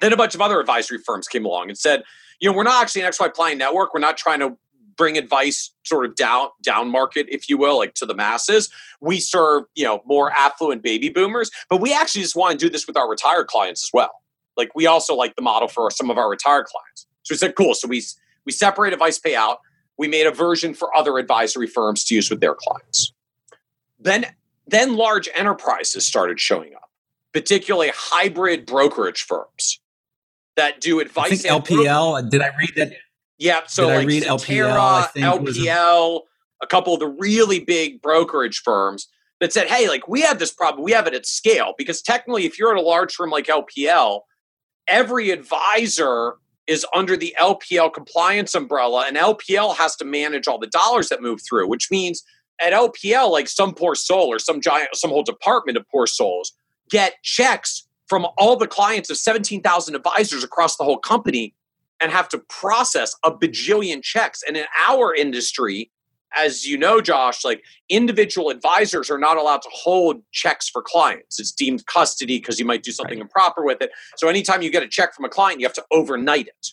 Then 0.00 0.12
a 0.12 0.18
bunch 0.18 0.34
of 0.34 0.42
other 0.42 0.60
advisory 0.60 0.98
firms 0.98 1.26
came 1.26 1.46
along 1.46 1.70
and 1.70 1.78
said, 1.78 2.02
you 2.40 2.50
know, 2.50 2.54
we're 2.54 2.62
not 2.62 2.82
actually 2.82 3.00
an 3.00 3.10
XY 3.10 3.32
Planning 3.32 3.56
Network. 3.56 3.94
We're 3.94 4.00
not 4.00 4.18
trying 4.18 4.40
to 4.40 4.58
bring 4.98 5.16
advice 5.16 5.72
sort 5.82 6.04
of 6.04 6.16
down 6.16 6.48
down 6.62 6.90
market, 6.90 7.26
if 7.30 7.48
you 7.48 7.56
will, 7.56 7.78
like 7.78 7.94
to 7.94 8.04
the 8.04 8.14
masses. 8.14 8.68
We 9.00 9.18
serve, 9.18 9.62
you 9.74 9.84
know, 9.84 10.02
more 10.04 10.30
affluent 10.30 10.82
baby 10.82 11.08
boomers, 11.08 11.50
but 11.70 11.80
we 11.80 11.94
actually 11.94 12.20
just 12.20 12.36
want 12.36 12.52
to 12.52 12.66
do 12.66 12.70
this 12.70 12.86
with 12.86 12.98
our 12.98 13.08
retired 13.08 13.46
clients 13.46 13.82
as 13.84 13.90
well. 13.94 14.12
Like 14.58 14.74
we 14.74 14.86
also 14.86 15.14
like 15.14 15.36
the 15.36 15.42
model 15.42 15.68
for 15.68 15.90
some 15.90 16.10
of 16.10 16.18
our 16.18 16.28
retired 16.28 16.66
clients. 16.66 17.06
So 17.22 17.32
we 17.32 17.38
said, 17.38 17.54
cool. 17.54 17.72
So 17.72 17.88
we 17.88 18.04
we 18.44 18.52
separate 18.52 18.92
advice 18.92 19.18
payout. 19.18 19.56
We 19.96 20.06
made 20.06 20.26
a 20.26 20.32
version 20.32 20.74
for 20.74 20.94
other 20.94 21.16
advisory 21.16 21.66
firms 21.66 22.04
to 22.04 22.14
use 22.14 22.28
with 22.28 22.40
their 22.40 22.54
clients. 22.54 23.14
Then 23.98 24.26
then 24.70 24.96
large 24.96 25.28
enterprises 25.34 26.06
started 26.06 26.40
showing 26.40 26.74
up. 26.74 26.90
particularly 27.32 27.92
hybrid 27.94 28.66
brokerage 28.66 29.22
firms 29.22 29.80
that 30.56 30.80
do 30.80 30.98
advice. 31.00 31.32
I 31.32 31.36
think 31.36 31.64
LPL. 31.66 32.18
Uh, 32.18 32.22
did 32.22 32.40
I 32.42 32.50
read 32.58 32.70
that? 32.76 32.92
Yeah. 33.38 33.60
So 33.66 33.86
did 33.86 33.94
like 33.94 34.04
I 34.04 34.06
read 34.06 34.22
Cetera, 34.24 35.08
LPL? 35.14 35.46
LPL, 35.46 36.20
a 36.62 36.66
couple 36.66 36.94
of 36.94 37.00
the 37.00 37.06
really 37.08 37.60
big 37.60 38.02
brokerage 38.02 38.60
firms 38.64 39.08
that 39.40 39.52
said, 39.52 39.68
"Hey, 39.68 39.88
like 39.88 40.08
we 40.08 40.22
have 40.22 40.38
this 40.38 40.52
problem. 40.52 40.82
We 40.84 40.92
have 40.92 41.06
it 41.06 41.14
at 41.14 41.24
scale 41.24 41.74
because 41.78 42.02
technically, 42.02 42.44
if 42.44 42.58
you're 42.58 42.72
at 42.72 42.76
a 42.76 42.82
large 42.86 43.14
firm 43.14 43.30
like 43.30 43.46
LPL, 43.46 44.22
every 44.88 45.30
advisor." 45.30 46.34
Is 46.66 46.86
under 46.94 47.16
the 47.16 47.34
LPL 47.40 47.92
compliance 47.92 48.54
umbrella, 48.54 49.04
and 49.08 49.16
LPL 49.16 49.74
has 49.76 49.96
to 49.96 50.04
manage 50.04 50.46
all 50.46 50.58
the 50.58 50.68
dollars 50.68 51.08
that 51.08 51.20
move 51.20 51.40
through, 51.42 51.66
which 51.66 51.90
means 51.90 52.22
at 52.60 52.72
LPL, 52.72 53.30
like 53.30 53.48
some 53.48 53.74
poor 53.74 53.94
soul 53.94 54.32
or 54.32 54.38
some 54.38 54.60
giant, 54.60 54.94
some 54.94 55.10
whole 55.10 55.22
department 55.22 55.76
of 55.76 55.88
poor 55.88 56.06
souls 56.06 56.52
get 56.90 57.22
checks 57.22 57.86
from 58.08 58.26
all 58.36 58.56
the 58.56 58.66
clients 58.66 59.08
of 59.10 59.16
17,000 59.16 59.94
advisors 59.94 60.42
across 60.42 60.76
the 60.76 60.84
whole 60.84 60.98
company 60.98 61.54
and 62.00 62.10
have 62.10 62.28
to 62.28 62.38
process 62.38 63.14
a 63.24 63.30
bajillion 63.30 64.02
checks. 64.02 64.42
And 64.46 64.56
in 64.56 64.64
our 64.88 65.14
industry, 65.14 65.90
as 66.36 66.66
you 66.66 66.78
know, 66.78 67.00
Josh, 67.00 67.44
like 67.44 67.62
individual 67.88 68.50
advisors 68.50 69.10
are 69.10 69.18
not 69.18 69.36
allowed 69.36 69.62
to 69.62 69.68
hold 69.72 70.22
checks 70.32 70.68
for 70.68 70.82
clients. 70.82 71.38
It's 71.38 71.52
deemed 71.52 71.86
custody 71.86 72.38
because 72.38 72.58
you 72.58 72.64
might 72.64 72.82
do 72.82 72.92
something 72.92 73.18
right. 73.18 73.22
improper 73.22 73.64
with 73.64 73.80
it. 73.80 73.90
So 74.16 74.28
anytime 74.28 74.62
you 74.62 74.70
get 74.70 74.82
a 74.82 74.88
check 74.88 75.14
from 75.14 75.24
a 75.24 75.28
client, 75.28 75.60
you 75.60 75.66
have 75.66 75.74
to 75.74 75.84
overnight 75.90 76.48
it. 76.48 76.68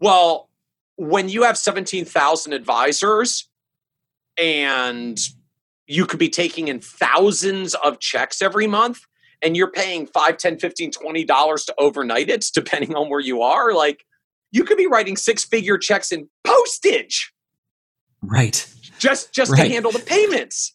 Well, 0.00 0.48
when 0.96 1.28
you 1.28 1.42
have 1.42 1.58
17,000 1.58 2.52
advisors 2.52 3.48
and 4.38 5.18
you 5.86 6.06
could 6.06 6.18
be 6.18 6.28
taking 6.28 6.68
in 6.68 6.80
thousands 6.80 7.74
of 7.74 8.00
checks 8.00 8.42
every 8.42 8.66
month 8.66 9.00
and 9.42 9.56
you're 9.56 9.70
paying 9.70 10.06
5 10.06 10.36
10 10.36 10.58
15 10.58 10.90
20 10.90 11.24
dollars 11.24 11.64
to 11.64 11.74
overnight 11.78 12.28
it 12.28 12.44
depending 12.54 12.94
on 12.94 13.08
where 13.08 13.20
you 13.20 13.42
are 13.42 13.72
like 13.72 14.04
you 14.52 14.64
could 14.64 14.76
be 14.76 14.86
writing 14.86 15.16
six 15.16 15.44
figure 15.44 15.78
checks 15.78 16.12
in 16.12 16.28
postage. 16.44 17.32
Right. 18.22 18.66
Just 18.98 19.32
just 19.32 19.52
right. 19.52 19.64
to 19.64 19.68
handle 19.68 19.92
the 19.92 19.98
payments 19.98 20.74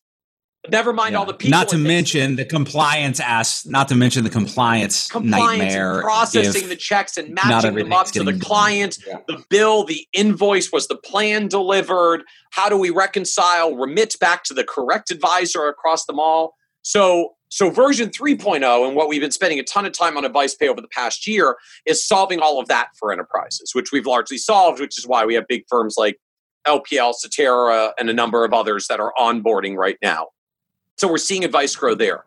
Never 0.70 0.93
mind 0.93 1.14
yeah. 1.14 1.20
all 1.20 1.26
the 1.26 1.34
people. 1.34 1.57
Not 1.57 1.70
to 1.70 1.78
mention 1.78 2.36
the 2.36 2.45
compliance 2.45 3.20
ass. 3.20 3.66
Not 3.66 3.88
to 3.88 3.95
mention 3.95 4.24
the 4.24 4.30
compliance, 4.30 5.09
compliance 5.09 5.74
nightmare. 5.74 6.01
processing 6.01 6.70
the 6.70 6.76
checks 6.76 7.18
and 7.18 7.34
matching 7.34 7.74
them 7.74 7.91
up 7.91 8.07
to 8.07 8.24
the 8.24 8.38
client. 8.38 8.99
Yeah. 9.07 9.18
The 9.28 9.43
bill, 9.49 9.86
the 9.86 10.05
invoice, 10.14 10.72
was 10.72 10.88
the 10.88 10.97
plan 10.97 11.47
delivered? 11.47 12.24
How 12.51 12.70
do 12.70 12.78
we 12.78 12.91
reconcile? 12.91 13.76
Remit 13.76 14.20
back 14.20 14.43
to 14.45 14.53
the 14.53 14.64
correct 14.64 15.09
advisor 15.09 15.68
across 15.68 16.05
them 16.05 16.20
all. 16.20 16.53
So, 16.84 17.34
so 17.49 17.72
version 17.72 18.09
3.0 18.09 18.88
and 18.88 18.95
what 18.95 19.09
we've 19.09 19.22
been 19.22 19.32
spending 19.32 19.57
a 19.57 19.64
ton 19.64 19.88
of 19.88 19.93
time 19.93 20.16
on 20.16 20.26
advice 20.26 20.53
pay 20.53 20.68
over 20.68 20.80
the 20.80 20.88
past 20.88 21.26
year 21.26 21.57
is 21.88 22.05
solving 22.07 22.39
all 22.39 22.59
of 22.59 22.68
that 22.68 22.89
for 22.99 23.12
enterprises, 23.12 23.72
which 23.74 23.91
we've 23.91 24.05
largely 24.05 24.38
solved. 24.38 24.80
Which 24.80 24.99
is 24.99 25.07
why 25.07 25.26
we 25.26 25.34
have 25.34 25.47
big 25.47 25.64
firms 25.68 25.95
like 25.97 26.20
LPL, 26.68 27.16
Cetera, 27.16 27.93
and 27.97 28.12
a 28.12 28.14
number 28.14 28.45
of 28.45 28.53
others 28.53 28.86
that 28.89 28.99
are 28.99 29.12
onboarding 29.18 29.76
right 29.76 29.97
now. 30.03 30.28
So 31.02 31.08
we're 31.08 31.18
seeing 31.18 31.43
advice 31.43 31.76
grow 31.76 31.95
there. 31.95 32.26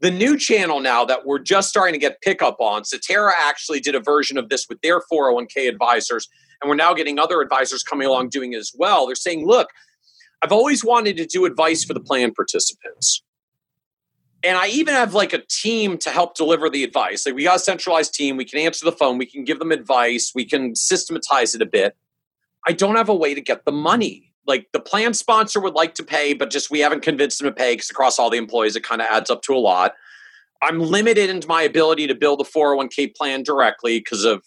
The 0.00 0.10
new 0.10 0.36
channel 0.36 0.80
now 0.80 1.04
that 1.04 1.24
we're 1.24 1.38
just 1.38 1.68
starting 1.68 1.92
to 1.92 1.98
get 1.98 2.20
pickup 2.22 2.56
on, 2.58 2.84
Cetera 2.84 3.32
actually 3.40 3.78
did 3.78 3.94
a 3.94 4.00
version 4.00 4.36
of 4.36 4.48
this 4.48 4.66
with 4.68 4.80
their 4.80 5.00
401k 5.00 5.68
advisors, 5.68 6.28
and 6.60 6.68
we're 6.68 6.74
now 6.74 6.92
getting 6.92 7.20
other 7.20 7.40
advisors 7.40 7.84
coming 7.84 8.08
along 8.08 8.30
doing 8.30 8.52
as 8.56 8.72
well. 8.76 9.06
They're 9.06 9.14
saying, 9.14 9.46
look, 9.46 9.68
I've 10.42 10.50
always 10.50 10.84
wanted 10.84 11.16
to 11.18 11.24
do 11.24 11.44
advice 11.44 11.84
for 11.84 11.94
the 11.94 12.00
plan 12.00 12.34
participants. 12.34 13.22
And 14.42 14.58
I 14.58 14.66
even 14.70 14.94
have 14.94 15.14
like 15.14 15.32
a 15.32 15.42
team 15.48 15.96
to 15.98 16.10
help 16.10 16.34
deliver 16.34 16.68
the 16.68 16.82
advice. 16.82 17.26
Like 17.26 17.36
we 17.36 17.44
got 17.44 17.56
a 17.56 17.60
centralized 17.60 18.12
team, 18.12 18.36
we 18.36 18.44
can 18.44 18.58
answer 18.58 18.84
the 18.84 18.90
phone, 18.90 19.18
we 19.18 19.26
can 19.26 19.44
give 19.44 19.60
them 19.60 19.70
advice, 19.70 20.32
we 20.34 20.44
can 20.44 20.74
systematize 20.74 21.54
it 21.54 21.62
a 21.62 21.66
bit. 21.66 21.96
I 22.66 22.72
don't 22.72 22.96
have 22.96 23.08
a 23.08 23.14
way 23.14 23.34
to 23.34 23.40
get 23.40 23.64
the 23.64 23.70
money 23.70 24.25
like 24.46 24.68
the 24.72 24.80
plan 24.80 25.14
sponsor 25.14 25.60
would 25.60 25.74
like 25.74 25.94
to 25.94 26.04
pay, 26.04 26.34
but 26.34 26.50
just 26.50 26.70
we 26.70 26.80
haven't 26.80 27.02
convinced 27.02 27.38
them 27.38 27.48
to 27.48 27.54
pay 27.54 27.74
because 27.74 27.90
across 27.90 28.18
all 28.18 28.30
the 28.30 28.38
employees, 28.38 28.76
it 28.76 28.84
kind 28.84 29.00
of 29.00 29.08
adds 29.10 29.30
up 29.30 29.42
to 29.42 29.54
a 29.54 29.58
lot. 29.58 29.94
I'm 30.62 30.80
limited 30.80 31.30
in 31.30 31.42
my 31.48 31.62
ability 31.62 32.06
to 32.06 32.14
build 32.14 32.40
a 32.40 32.44
401k 32.44 33.14
plan 33.14 33.42
directly 33.42 33.98
because 33.98 34.24
of 34.24 34.42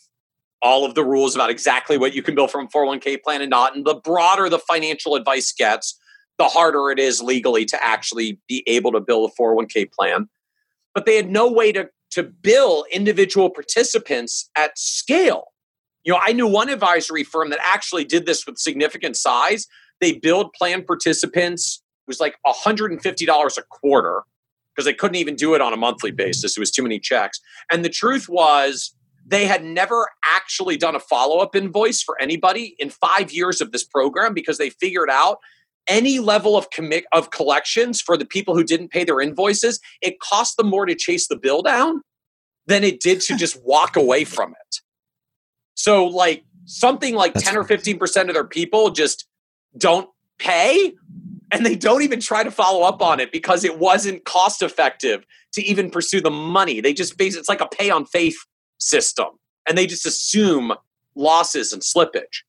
all 0.61 0.85
of 0.85 0.95
the 0.95 1.03
rules 1.03 1.35
about 1.35 1.49
exactly 1.49 1.97
what 1.97 2.13
you 2.13 2.21
can 2.21 2.35
build 2.35 2.51
from 2.51 2.65
a 2.65 2.69
401k 2.69 3.21
plan 3.21 3.41
and 3.41 3.49
not. 3.49 3.75
And 3.75 3.85
the 3.85 3.95
broader 3.95 4.49
the 4.49 4.59
financial 4.59 5.15
advice 5.15 5.53
gets, 5.53 5.97
the 6.37 6.45
harder 6.45 6.89
it 6.89 6.99
is 6.99 7.21
legally 7.21 7.65
to 7.65 7.83
actually 7.83 8.39
be 8.47 8.63
able 8.67 8.91
to 8.93 8.99
build 8.99 9.29
a 9.29 9.41
401k 9.41 9.91
plan. 9.91 10.29
But 10.93 11.05
they 11.05 11.15
had 11.15 11.29
no 11.29 11.51
way 11.51 11.71
to, 11.71 11.89
to 12.11 12.23
bill 12.23 12.85
individual 12.91 13.49
participants 13.49 14.49
at 14.57 14.77
scale. 14.77 15.45
You 16.03 16.13
know, 16.13 16.19
I 16.21 16.33
knew 16.33 16.47
one 16.47 16.69
advisory 16.69 17.23
firm 17.23 17.49
that 17.51 17.59
actually 17.61 18.05
did 18.05 18.25
this 18.25 18.45
with 18.45 18.57
significant 18.57 19.15
size, 19.15 19.67
they 20.01 20.13
billed 20.13 20.53
plan 20.53 20.83
participants 20.83 21.81
it 22.09 22.09
was 22.09 22.19
like 22.19 22.39
$150 22.43 23.57
a 23.57 23.61
quarter 23.69 24.23
because 24.73 24.85
they 24.85 24.95
couldn't 24.95 25.17
even 25.17 25.35
do 25.35 25.53
it 25.53 25.61
on 25.61 25.73
a 25.73 25.77
monthly 25.77 26.09
basis. 26.09 26.57
It 26.57 26.59
was 26.59 26.71
too 26.71 26.81
many 26.81 26.99
checks. 26.99 27.39
And 27.71 27.85
the 27.85 27.89
truth 27.89 28.27
was, 28.27 28.95
they 29.23 29.45
had 29.45 29.63
never 29.63 30.09
actually 30.25 30.75
done 30.75 30.95
a 30.95 30.99
follow 30.99 31.37
up 31.37 31.55
invoice 31.55 32.01
for 32.01 32.19
anybody 32.19 32.75
in 32.79 32.89
five 32.89 33.31
years 33.31 33.61
of 33.61 33.71
this 33.71 33.83
program 33.83 34.33
because 34.33 34.57
they 34.57 34.71
figured 34.71 35.09
out 35.11 35.37
any 35.87 36.17
level 36.17 36.57
of 36.57 36.71
commit 36.71 37.05
of 37.11 37.29
collections 37.29 38.01
for 38.01 38.17
the 38.17 38.25
people 38.25 38.55
who 38.55 38.63
didn't 38.63 38.89
pay 38.89 39.03
their 39.03 39.21
invoices, 39.21 39.79
it 40.01 40.19
cost 40.19 40.57
them 40.57 40.67
more 40.67 40.87
to 40.87 40.95
chase 40.95 41.27
the 41.27 41.37
bill 41.37 41.61
down 41.61 42.01
than 42.65 42.83
it 42.83 42.99
did 43.01 43.21
to 43.21 43.37
just 43.37 43.63
walk 43.63 43.95
away 43.95 44.23
from 44.23 44.51
it. 44.51 44.77
So, 45.75 46.05
like 46.05 46.43
something 46.65 47.13
like 47.13 47.35
That's 47.35 47.45
10 47.45 47.57
or 47.57 47.63
15% 47.63 48.29
of 48.29 48.33
their 48.33 48.43
people 48.43 48.89
just 48.89 49.27
don't 49.77 50.09
pay 50.37 50.93
and 51.51 51.65
they 51.65 51.75
don't 51.75 52.01
even 52.01 52.19
try 52.19 52.43
to 52.43 52.51
follow 52.51 52.83
up 52.83 53.01
on 53.01 53.19
it 53.19 53.31
because 53.31 53.63
it 53.63 53.79
wasn't 53.79 54.23
cost 54.25 54.61
effective 54.61 55.25
to 55.53 55.63
even 55.63 55.89
pursue 55.89 56.21
the 56.21 56.29
money. 56.29 56.79
They 56.81 56.93
just 56.93 57.17
base 57.17 57.35
it's 57.35 57.49
like 57.49 57.61
a 57.61 57.67
pay 57.67 57.89
on 57.89 58.05
faith 58.05 58.37
system 58.77 59.27
and 59.67 59.77
they 59.77 59.87
just 59.87 60.05
assume 60.05 60.73
losses 61.15 61.73
and 61.73 61.81
slippage. 61.81 62.43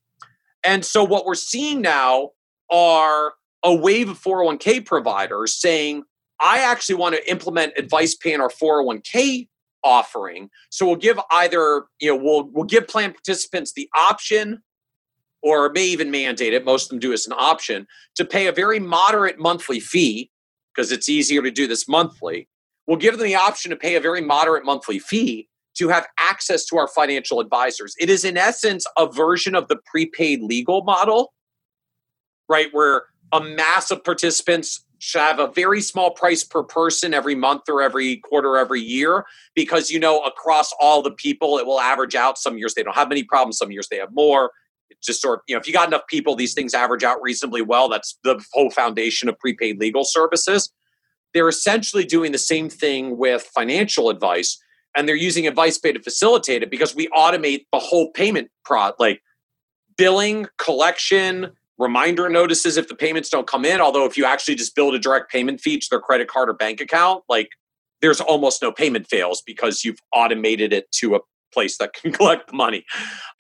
And 0.63 0.85
so 0.85 1.03
what 1.03 1.25
we're 1.25 1.35
seeing 1.35 1.81
now 1.81 2.31
are 2.71 3.35
a 3.63 3.75
wave 3.75 4.11
of 4.11 4.21
401k 4.21 4.85
providers 4.85 5.55
saying, 5.55 6.05
I 6.41 6.61
actually 6.61 6.95
want 6.97 7.15
to 7.15 7.31
implement 7.31 7.75
advice 7.77 8.15
pay 8.15 8.33
in 8.33 8.41
our 8.41 8.49
401k 8.51 9.49
offering. 9.83 10.51
So 10.71 10.87
we'll 10.87 10.97
give 10.97 11.19
either, 11.31 11.85
you 12.01 12.11
know, 12.11 12.17
we'll 12.17 12.51
we'll 12.51 12.65
give 12.65 12.89
plan 12.89 13.13
participants 13.13 13.73
the 13.73 13.89
option 13.97 14.63
or 15.43 15.71
may 15.71 15.85
even 15.85 16.11
mandate 16.11 16.53
it, 16.53 16.65
most 16.65 16.85
of 16.85 16.89
them 16.91 16.99
do 16.99 17.13
as 17.13 17.27
an 17.27 17.33
option, 17.33 17.87
to 18.17 18.25
pay 18.25 18.47
a 18.47 18.53
very 18.53 18.79
moderate 18.79 19.39
monthly 19.39 19.81
fee, 19.81 20.31
because 20.75 20.93
it's 20.93 21.09
easier 21.09 21.43
to 21.43 21.51
do 21.51 21.67
this 21.67 21.89
monthly. 21.89 22.49
We'll 22.87 22.99
give 22.99 23.19
them 23.19 23.27
the 23.27 23.37
option 23.37 23.71
to 23.71 23.77
pay 23.77 23.97
a 23.97 24.01
very 24.01 24.21
moderate 24.21 24.65
monthly 24.65 24.99
fee 24.99 25.49
to 25.77 25.89
have 25.89 26.07
access 26.19 26.65
to 26.67 26.77
our 26.77 26.89
financial 26.89 27.41
advisors. 27.41 27.95
It 27.99 28.11
is, 28.11 28.25
in 28.25 28.37
essence, 28.37 28.85
a 28.99 29.11
version 29.11 29.55
of 29.55 29.69
the 29.69 29.77
prepaid 29.87 30.43
legal 30.43 30.83
model, 30.83 31.33
right? 32.49 32.69
Where 32.73 33.05
a 33.33 33.41
mass 33.41 33.91
of 33.91 34.03
participants 34.05 34.85
should 34.99 35.21
have 35.21 35.39
a 35.39 35.47
very 35.47 35.81
small 35.81 36.11
price 36.11 36.45
per 36.45 36.63
person 36.63 37.15
every 37.15 37.35
month 37.35 37.63
or 37.69 37.81
every 37.81 38.19
quarter, 38.19 38.57
every 38.57 38.81
year, 38.83 39.25
because 39.55 39.91
you 39.91 39.99
know, 39.99 40.21
across 40.25 40.73
all 40.81 41.01
the 41.01 41.13
people, 41.13 41.59
it 41.59 41.67
will 41.67 41.81
average 41.81 42.15
out. 42.15 42.37
Some 42.37 42.59
years 42.59 42.75
they 42.75 42.83
don't 42.83 42.97
have 42.97 43.09
many 43.09 43.23
problems, 43.23 43.57
some 43.57 43.71
years 43.71 43.89
they 43.89 43.97
have 43.97 44.13
more 44.13 44.51
just 45.03 45.21
sort 45.21 45.39
of, 45.39 45.43
you 45.47 45.55
know, 45.55 45.61
if 45.61 45.67
you 45.67 45.73
got 45.73 45.89
enough 45.89 46.07
people, 46.09 46.37
these 46.37 46.55
things 46.55 46.75
average 46.75 47.05
out 47.05 47.21
reasonably 47.23 47.63
well. 47.63 47.89
That's 47.89 48.19
the 48.25 48.43
whole 48.53 48.71
foundation 48.71 49.29
of 49.29 49.39
prepaid 49.39 49.79
legal 49.79 50.05
services. 50.05 50.73
They're 51.33 51.49
essentially 51.49 52.05
doing 52.05 52.33
the 52.33 52.39
same 52.39 52.69
thing 52.69 53.17
with 53.17 53.43
financial 53.55 54.11
advice, 54.11 54.61
and 54.97 55.09
they're 55.09 55.17
using 55.17 55.47
advice 55.47 55.79
pay 55.79 55.93
to 55.93 56.03
facilitate 56.03 56.63
it 56.63 56.71
because 56.71 56.95
we 56.95 57.09
automate 57.09 57.67
the 57.73 57.79
whole 57.79 58.11
payment 58.11 58.51
pro 58.65 58.93
like 58.99 59.23
billing, 59.97 60.47
collection, 60.59 61.53
reminder 61.79 62.29
notices 62.29 62.77
if 62.77 62.89
the 62.89 62.95
payments 62.95 63.29
don't 63.29 63.47
come 63.47 63.65
in. 63.65 63.81
Although 63.81 64.05
if 64.05 64.17
you 64.17 64.25
actually 64.25 64.55
just 64.55 64.75
build 64.75 64.95
a 64.95 64.99
direct 64.99 65.31
payment 65.31 65.61
fee 65.61 65.79
to 65.79 65.87
their 65.91 66.01
credit 66.01 66.29
card 66.29 66.49
or 66.49 66.53
bank 66.53 66.81
account, 66.81 67.25
like 67.29 67.49
there's 68.01 68.21
almost 68.21 68.63
no 68.63 68.71
payment 68.71 69.07
fails 69.07 69.43
because 69.43 69.85
you've 69.85 69.99
automated 70.13 70.73
it 70.73 70.91
to 70.93 71.17
a 71.17 71.21
place 71.53 71.79
that 71.79 71.95
can 71.95 72.13
collect 72.19 72.49
the 72.51 72.57
money. 72.57 72.85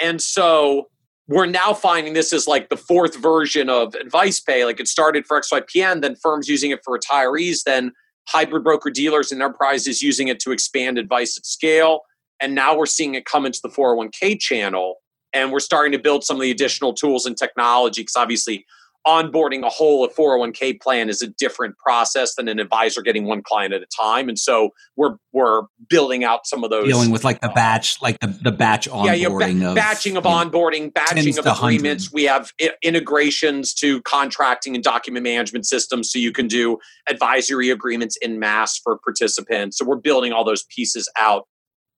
And 0.00 0.20
so 0.20 0.88
we're 1.30 1.46
now 1.46 1.72
finding 1.72 2.12
this 2.12 2.32
is 2.32 2.48
like 2.48 2.70
the 2.70 2.76
fourth 2.76 3.16
version 3.16 3.70
of 3.70 3.94
advice 3.94 4.40
pay. 4.40 4.64
Like 4.64 4.80
it 4.80 4.88
started 4.88 5.24
for 5.26 5.40
XYPN, 5.40 6.02
then 6.02 6.16
firms 6.16 6.48
using 6.48 6.72
it 6.72 6.80
for 6.84 6.98
retirees, 6.98 7.62
then 7.64 7.92
hybrid 8.28 8.64
broker 8.64 8.90
dealers 8.90 9.30
and 9.30 9.40
enterprises 9.40 10.02
using 10.02 10.26
it 10.26 10.40
to 10.40 10.50
expand 10.50 10.98
advice 10.98 11.38
at 11.38 11.46
scale. 11.46 12.00
And 12.42 12.52
now 12.52 12.76
we're 12.76 12.86
seeing 12.86 13.14
it 13.14 13.26
come 13.26 13.46
into 13.46 13.60
the 13.62 13.68
401k 13.68 14.40
channel. 14.40 14.96
And 15.32 15.52
we're 15.52 15.60
starting 15.60 15.92
to 15.92 16.00
build 16.00 16.24
some 16.24 16.36
of 16.36 16.42
the 16.42 16.50
additional 16.50 16.92
tools 16.92 17.26
and 17.26 17.36
technology 17.36 18.02
because 18.02 18.16
obviously 18.16 18.66
onboarding 19.06 19.64
a 19.64 19.68
whole 19.68 20.06
401k 20.08 20.80
plan 20.80 21.08
is 21.08 21.22
a 21.22 21.26
different 21.26 21.76
process 21.78 22.34
than 22.34 22.48
an 22.48 22.58
advisor 22.58 23.00
getting 23.02 23.24
one 23.24 23.42
client 23.42 23.72
at 23.72 23.82
a 23.82 23.86
time. 23.86 24.28
And 24.28 24.38
so 24.38 24.70
we're 24.96 25.16
we're 25.32 25.62
building 25.88 26.22
out 26.24 26.46
some 26.46 26.64
of 26.64 26.70
those 26.70 26.86
dealing 26.86 27.10
with 27.10 27.24
like 27.24 27.40
the 27.40 27.50
uh, 27.50 27.54
batch 27.54 28.00
like 28.02 28.18
the, 28.20 28.26
the 28.26 28.52
batch 28.52 28.88
onboarding 28.88 29.60
yeah, 29.60 29.62
ba- 29.62 29.68
of 29.70 29.74
batching 29.74 30.16
of 30.16 30.24
onboarding 30.24 30.92
batching 30.92 31.38
of 31.38 31.46
agreements. 31.46 32.10
100. 32.10 32.14
we 32.14 32.24
have 32.24 32.52
I- 32.60 32.74
integrations 32.82 33.72
to 33.74 34.02
contracting 34.02 34.74
and 34.74 34.84
document 34.84 35.24
management 35.24 35.66
systems 35.66 36.12
so 36.12 36.18
you 36.18 36.32
can 36.32 36.46
do 36.46 36.78
advisory 37.08 37.70
agreements 37.70 38.16
in 38.20 38.38
mass 38.38 38.78
for 38.78 38.98
participants. 38.98 39.78
So 39.78 39.84
we're 39.86 39.96
building 39.96 40.32
all 40.32 40.44
those 40.44 40.64
pieces 40.64 41.10
out 41.18 41.46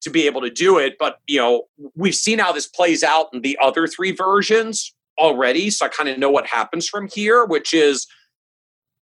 to 0.03 0.11
be 0.11 0.27
able 0.27 0.41
to 0.41 0.51
do 0.51 0.79
it. 0.79 0.95
But 0.99 1.19
you 1.27 1.39
know 1.39 1.65
we've 1.97 2.15
seen 2.15 2.39
how 2.39 2.53
this 2.53 2.69
plays 2.69 3.03
out 3.03 3.27
in 3.33 3.43
the 3.43 3.59
other 3.61 3.89
three 3.89 4.13
versions 4.13 4.95
already, 5.19 5.71
so 5.71 5.87
I 5.87 5.89
kind 5.89 6.09
of 6.09 6.19
know 6.19 6.31
what 6.31 6.47
happens 6.47 6.89
from 6.89 7.09
here, 7.09 7.45
which 7.45 7.75
is 7.75 8.07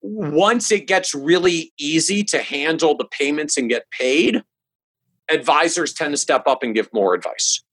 once 0.02 0.72
it 0.72 0.88
gets 0.88 1.16
really 1.16 1.74
easy 1.80 2.24
to 2.24 2.40
handle 2.40 2.96
the 2.96 3.06
payments 3.06 3.58
and 3.58 3.70
get 3.70 3.90
paid, 3.92 4.44
advisors 5.30 5.94
tend 5.94 6.14
to 6.14 6.18
step 6.18 6.44
up 6.48 6.62
and 6.64 6.76
give 6.76 6.90
more 6.94 7.14
advice. 7.14 7.64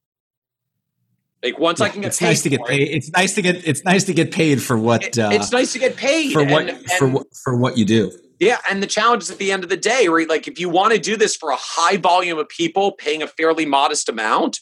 Like 1.42 1.58
once 1.58 1.80
yeah, 1.80 1.86
I 1.86 1.88
can 1.88 2.02
get 2.02 2.08
it's 2.08 2.22
nice 2.22 2.42
to 2.42 2.48
get 2.48 2.64
paid. 2.64 2.82
It, 2.82 2.92
it's 2.92 3.10
nice 3.10 3.34
to 3.34 3.42
get 3.42 3.66
it's 3.66 3.84
nice 3.84 4.04
to 4.04 4.14
get 4.14 4.30
paid 4.30 4.62
for 4.62 4.78
what 4.78 5.02
it, 5.02 5.18
uh, 5.18 5.30
it's 5.32 5.50
nice 5.50 5.72
to 5.72 5.80
get 5.80 5.96
paid 5.96 6.32
for 6.32 6.44
what 6.44 6.68
and, 6.68 6.90
for 6.92 7.08
what 7.08 7.26
for 7.42 7.56
what 7.56 7.76
you 7.76 7.84
do. 7.84 8.12
Yeah, 8.38 8.58
and 8.70 8.82
the 8.82 8.86
challenge 8.86 9.24
is 9.24 9.30
at 9.30 9.38
the 9.38 9.52
end 9.52 9.64
of 9.64 9.70
the 9.70 9.76
day, 9.76 10.08
right? 10.08 10.28
Like 10.28 10.46
if 10.46 10.60
you 10.60 10.68
want 10.68 10.92
to 10.92 11.00
do 11.00 11.16
this 11.16 11.34
for 11.34 11.50
a 11.50 11.58
high 11.58 11.96
volume 11.96 12.38
of 12.38 12.48
people 12.48 12.92
paying 12.92 13.22
a 13.22 13.26
fairly 13.26 13.66
modest 13.66 14.08
amount, 14.08 14.60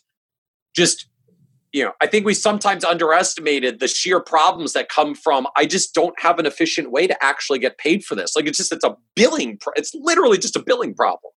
just 0.75 1.10
you 1.73 1.85
know, 1.85 1.93
I 2.01 2.07
think 2.07 2.27
we 2.27 2.35
sometimes 2.35 2.85
underestimated 2.85 3.79
the 3.79 3.87
sheer 3.87 4.21
problems 4.21 4.73
that 4.73 4.89
come 4.89 5.15
from 5.15 5.47
I 5.57 5.67
just 5.67 5.95
don't 5.95 6.19
have 6.21 6.39
an 6.39 6.47
efficient 6.47 6.91
way 6.91 7.07
to 7.07 7.25
actually 7.25 7.59
get 7.59 7.79
paid 7.79 8.05
for 8.05 8.15
this. 8.15 8.35
Like 8.35 8.47
it's 8.47 8.59
just 8.59 8.73
it's 8.73 8.85
a 8.85 8.97
billing 9.15 9.59
pro- 9.59 9.73
it's 9.77 9.95
literally 9.95 10.39
just 10.39 10.57
a 10.57 10.63
billing 10.63 10.95
problem. 10.95 11.33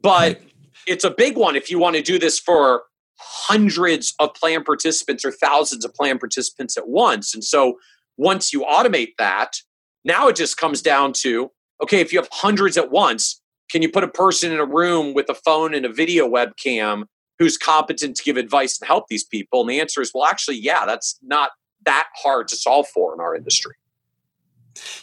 But 0.00 0.38
right. 0.38 0.52
it's 0.86 1.04
a 1.04 1.10
big 1.10 1.36
one 1.36 1.56
if 1.56 1.70
you 1.70 1.78
want 1.78 1.96
to 1.96 2.02
do 2.02 2.18
this 2.18 2.38
for 2.38 2.82
hundreds 3.18 4.14
of 4.18 4.34
plan 4.34 4.64
participants 4.64 5.24
or 5.24 5.32
thousands 5.32 5.84
of 5.84 5.94
plan 5.94 6.18
participants 6.18 6.76
at 6.76 6.88
once. 6.88 7.34
And 7.34 7.44
so 7.44 7.78
once 8.16 8.52
you 8.52 8.60
automate 8.60 9.12
that, 9.18 9.56
now 10.04 10.28
it 10.28 10.36
just 10.36 10.56
comes 10.56 10.80
down 10.82 11.12
to 11.22 11.50
okay, 11.82 12.00
if 12.00 12.12
you 12.12 12.20
have 12.20 12.28
hundreds 12.30 12.76
at 12.76 12.92
once, 12.92 13.40
can 13.70 13.82
you 13.82 13.90
put 13.90 14.04
a 14.04 14.08
person 14.08 14.52
in 14.52 14.60
a 14.60 14.64
room 14.64 15.14
with 15.14 15.28
a 15.28 15.34
phone 15.34 15.74
and 15.74 15.84
a 15.84 15.92
video 15.92 16.28
webcam 16.28 17.04
who's 17.42 17.58
competent 17.58 18.16
to 18.16 18.22
give 18.22 18.36
advice 18.36 18.80
and 18.80 18.86
help 18.86 19.08
these 19.08 19.24
people? 19.24 19.60
And 19.62 19.70
the 19.70 19.80
answer 19.80 20.00
is, 20.00 20.12
well, 20.14 20.24
actually, 20.24 20.58
yeah, 20.58 20.86
that's 20.86 21.18
not 21.22 21.50
that 21.84 22.06
hard 22.14 22.48
to 22.48 22.56
solve 22.56 22.86
for 22.88 23.12
in 23.12 23.20
our 23.20 23.34
industry. 23.34 23.74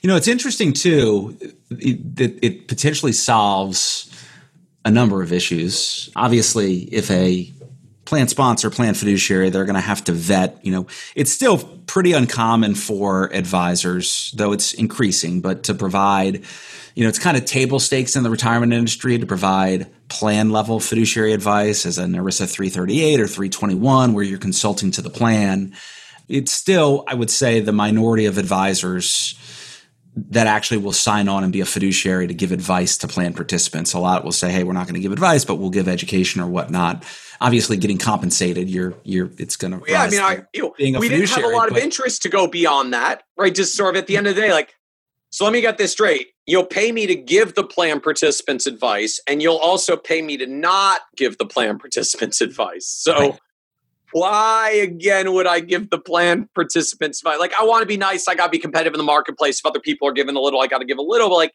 You 0.02 0.08
know, 0.08 0.16
it's 0.16 0.28
interesting 0.28 0.74
too 0.74 1.38
that 1.70 2.40
it 2.42 2.68
potentially 2.68 3.12
solves 3.12 4.10
a 4.86 4.90
number 4.90 5.22
of 5.22 5.34
issues. 5.34 6.10
Obviously, 6.16 6.84
if 6.94 7.12
a 7.12 7.52
plan 8.10 8.28
sponsor, 8.28 8.72
plan 8.72 8.96
fiduciary, 8.96 9.52
they're 9.52 9.66
going 9.66 9.76
to 9.76 9.82
have 9.82 10.04
to 10.04 10.12
vet. 10.12 10.60
You 10.66 10.72
know, 10.72 10.88
it's 11.14 11.32
still 11.32 11.60
pretty 11.86 12.14
uncommon 12.14 12.74
for 12.74 13.32
advisors, 13.32 14.34
though 14.36 14.52
it's 14.52 14.74
increasing, 14.74 15.42
but 15.42 15.64
to 15.66 15.76
provide, 15.76 16.44
you 16.96 17.04
know, 17.04 17.10
it's 17.10 17.20
kind 17.20 17.38
of 17.38 17.46
table 17.46 17.80
stakes 17.80 18.16
in 18.16 18.24
the 18.24 18.32
retirement 18.32 18.74
industry 18.74 19.20
to 19.20 19.28
provide 19.28 19.88
plan 20.08 20.50
level 20.50 20.80
fiduciary 20.80 21.34
advice 21.34 21.86
as 21.86 22.00
an 22.00 22.14
ERISA 22.14 22.52
338 22.52 23.20
or 23.20 23.28
321, 23.28 24.14
where 24.14 24.24
you're 24.24 24.40
consulting 24.40 24.90
to 24.90 25.04
the 25.04 25.12
plan. 25.12 25.76
It's 26.28 26.52
still, 26.52 27.04
I 27.08 27.14
would 27.14 27.30
say, 27.30 27.60
the 27.60 27.72
minority 27.72 28.26
of 28.26 28.40
advisors 28.40 29.36
that 30.16 30.48
actually 30.48 30.78
will 30.78 30.94
sign 30.94 31.30
on 31.30 31.44
and 31.44 31.54
be 31.54 31.62
a 31.62 31.66
fiduciary 31.66 32.28
to 32.28 32.34
give 32.34 32.52
advice 32.52 32.98
to 32.98 33.08
plan 33.08 33.34
participants. 33.34 33.94
A 33.94 34.00
lot 34.00 34.24
will 34.24 34.32
say, 34.32 34.52
"Hey, 34.52 34.64
we're 34.64 34.74
not 34.74 34.86
going 34.86 34.96
to 34.96 35.00
give 35.00 35.12
advice, 35.12 35.46
but 35.46 35.56
we'll 35.56 35.70
give 35.70 35.88
education 35.88 36.42
or 36.42 36.48
whatnot." 36.48 37.04
Obviously, 37.42 37.78
getting 37.78 37.98
compensated, 37.98 38.70
you're 38.70 38.96
you're 39.04 39.32
it's 39.38 39.56
going 39.56 39.80
to 39.80 39.82
yeah. 39.88 40.04
I 40.04 40.10
mean, 40.10 40.22
I, 40.22 40.44
you 40.54 40.74
know, 40.92 41.00
we 41.00 41.10
didn't 41.10 41.30
have 41.30 41.44
a 41.44 41.48
lot 41.48 41.72
of 41.72 41.78
interest 41.78 42.24
to 42.24 42.30
go 42.30 42.48
beyond 42.48 42.94
that, 42.94 43.24
right? 43.38 43.54
Just 43.54 43.76
sort 43.76 43.96
of 43.96 44.00
at 44.00 44.08
the 44.08 44.18
end 44.18 44.28
of 44.28 44.36
the 44.36 44.42
day, 44.42 44.52
like, 44.52 44.74
so 45.30 45.44
let 45.46 45.54
me 45.54 45.62
get 45.62 45.78
this 45.78 45.92
straight: 45.92 46.30
you'll 46.46 46.66
pay 46.66 46.92
me 46.92 47.06
to 47.06 47.16
give 47.16 47.56
the 47.56 47.64
plan 47.64 48.00
participants 48.00 48.66
advice, 48.66 49.22
and 49.28 49.42
you'll 49.42 49.58
also 49.58 49.96
pay 49.96 50.22
me 50.22 50.38
to 50.38 50.48
not 50.48 51.02
give 51.16 51.38
the 51.38 51.46
plan 51.46 51.78
participants 51.78 52.42
advice. 52.42 52.88
So. 52.88 53.14
Right 53.14 53.40
why 54.12 54.72
again 54.72 55.34
would 55.34 55.48
I 55.48 55.60
give 55.60 55.90
the 55.90 56.00
plan 56.00 56.50
participants 56.56 57.24
my 57.24 57.36
like 57.36 57.54
I 57.60 57.64
want 57.64 57.82
to 57.82 57.86
be 57.86 57.98
nice, 57.98 58.28
I 58.28 58.36
gotta 58.36 58.50
be 58.50 58.60
competitive 58.60 58.94
in 58.94 58.98
the 58.98 59.04
marketplace. 59.04 59.60
If 59.60 59.66
other 59.66 59.80
people 59.80 60.08
are 60.08 60.14
giving 60.14 60.36
a 60.36 60.40
little, 60.40 60.62
I 60.62 60.68
gotta 60.68 60.86
give 60.86 60.98
a 60.98 61.04
little. 61.04 61.30
But 61.30 61.36
like 61.36 61.54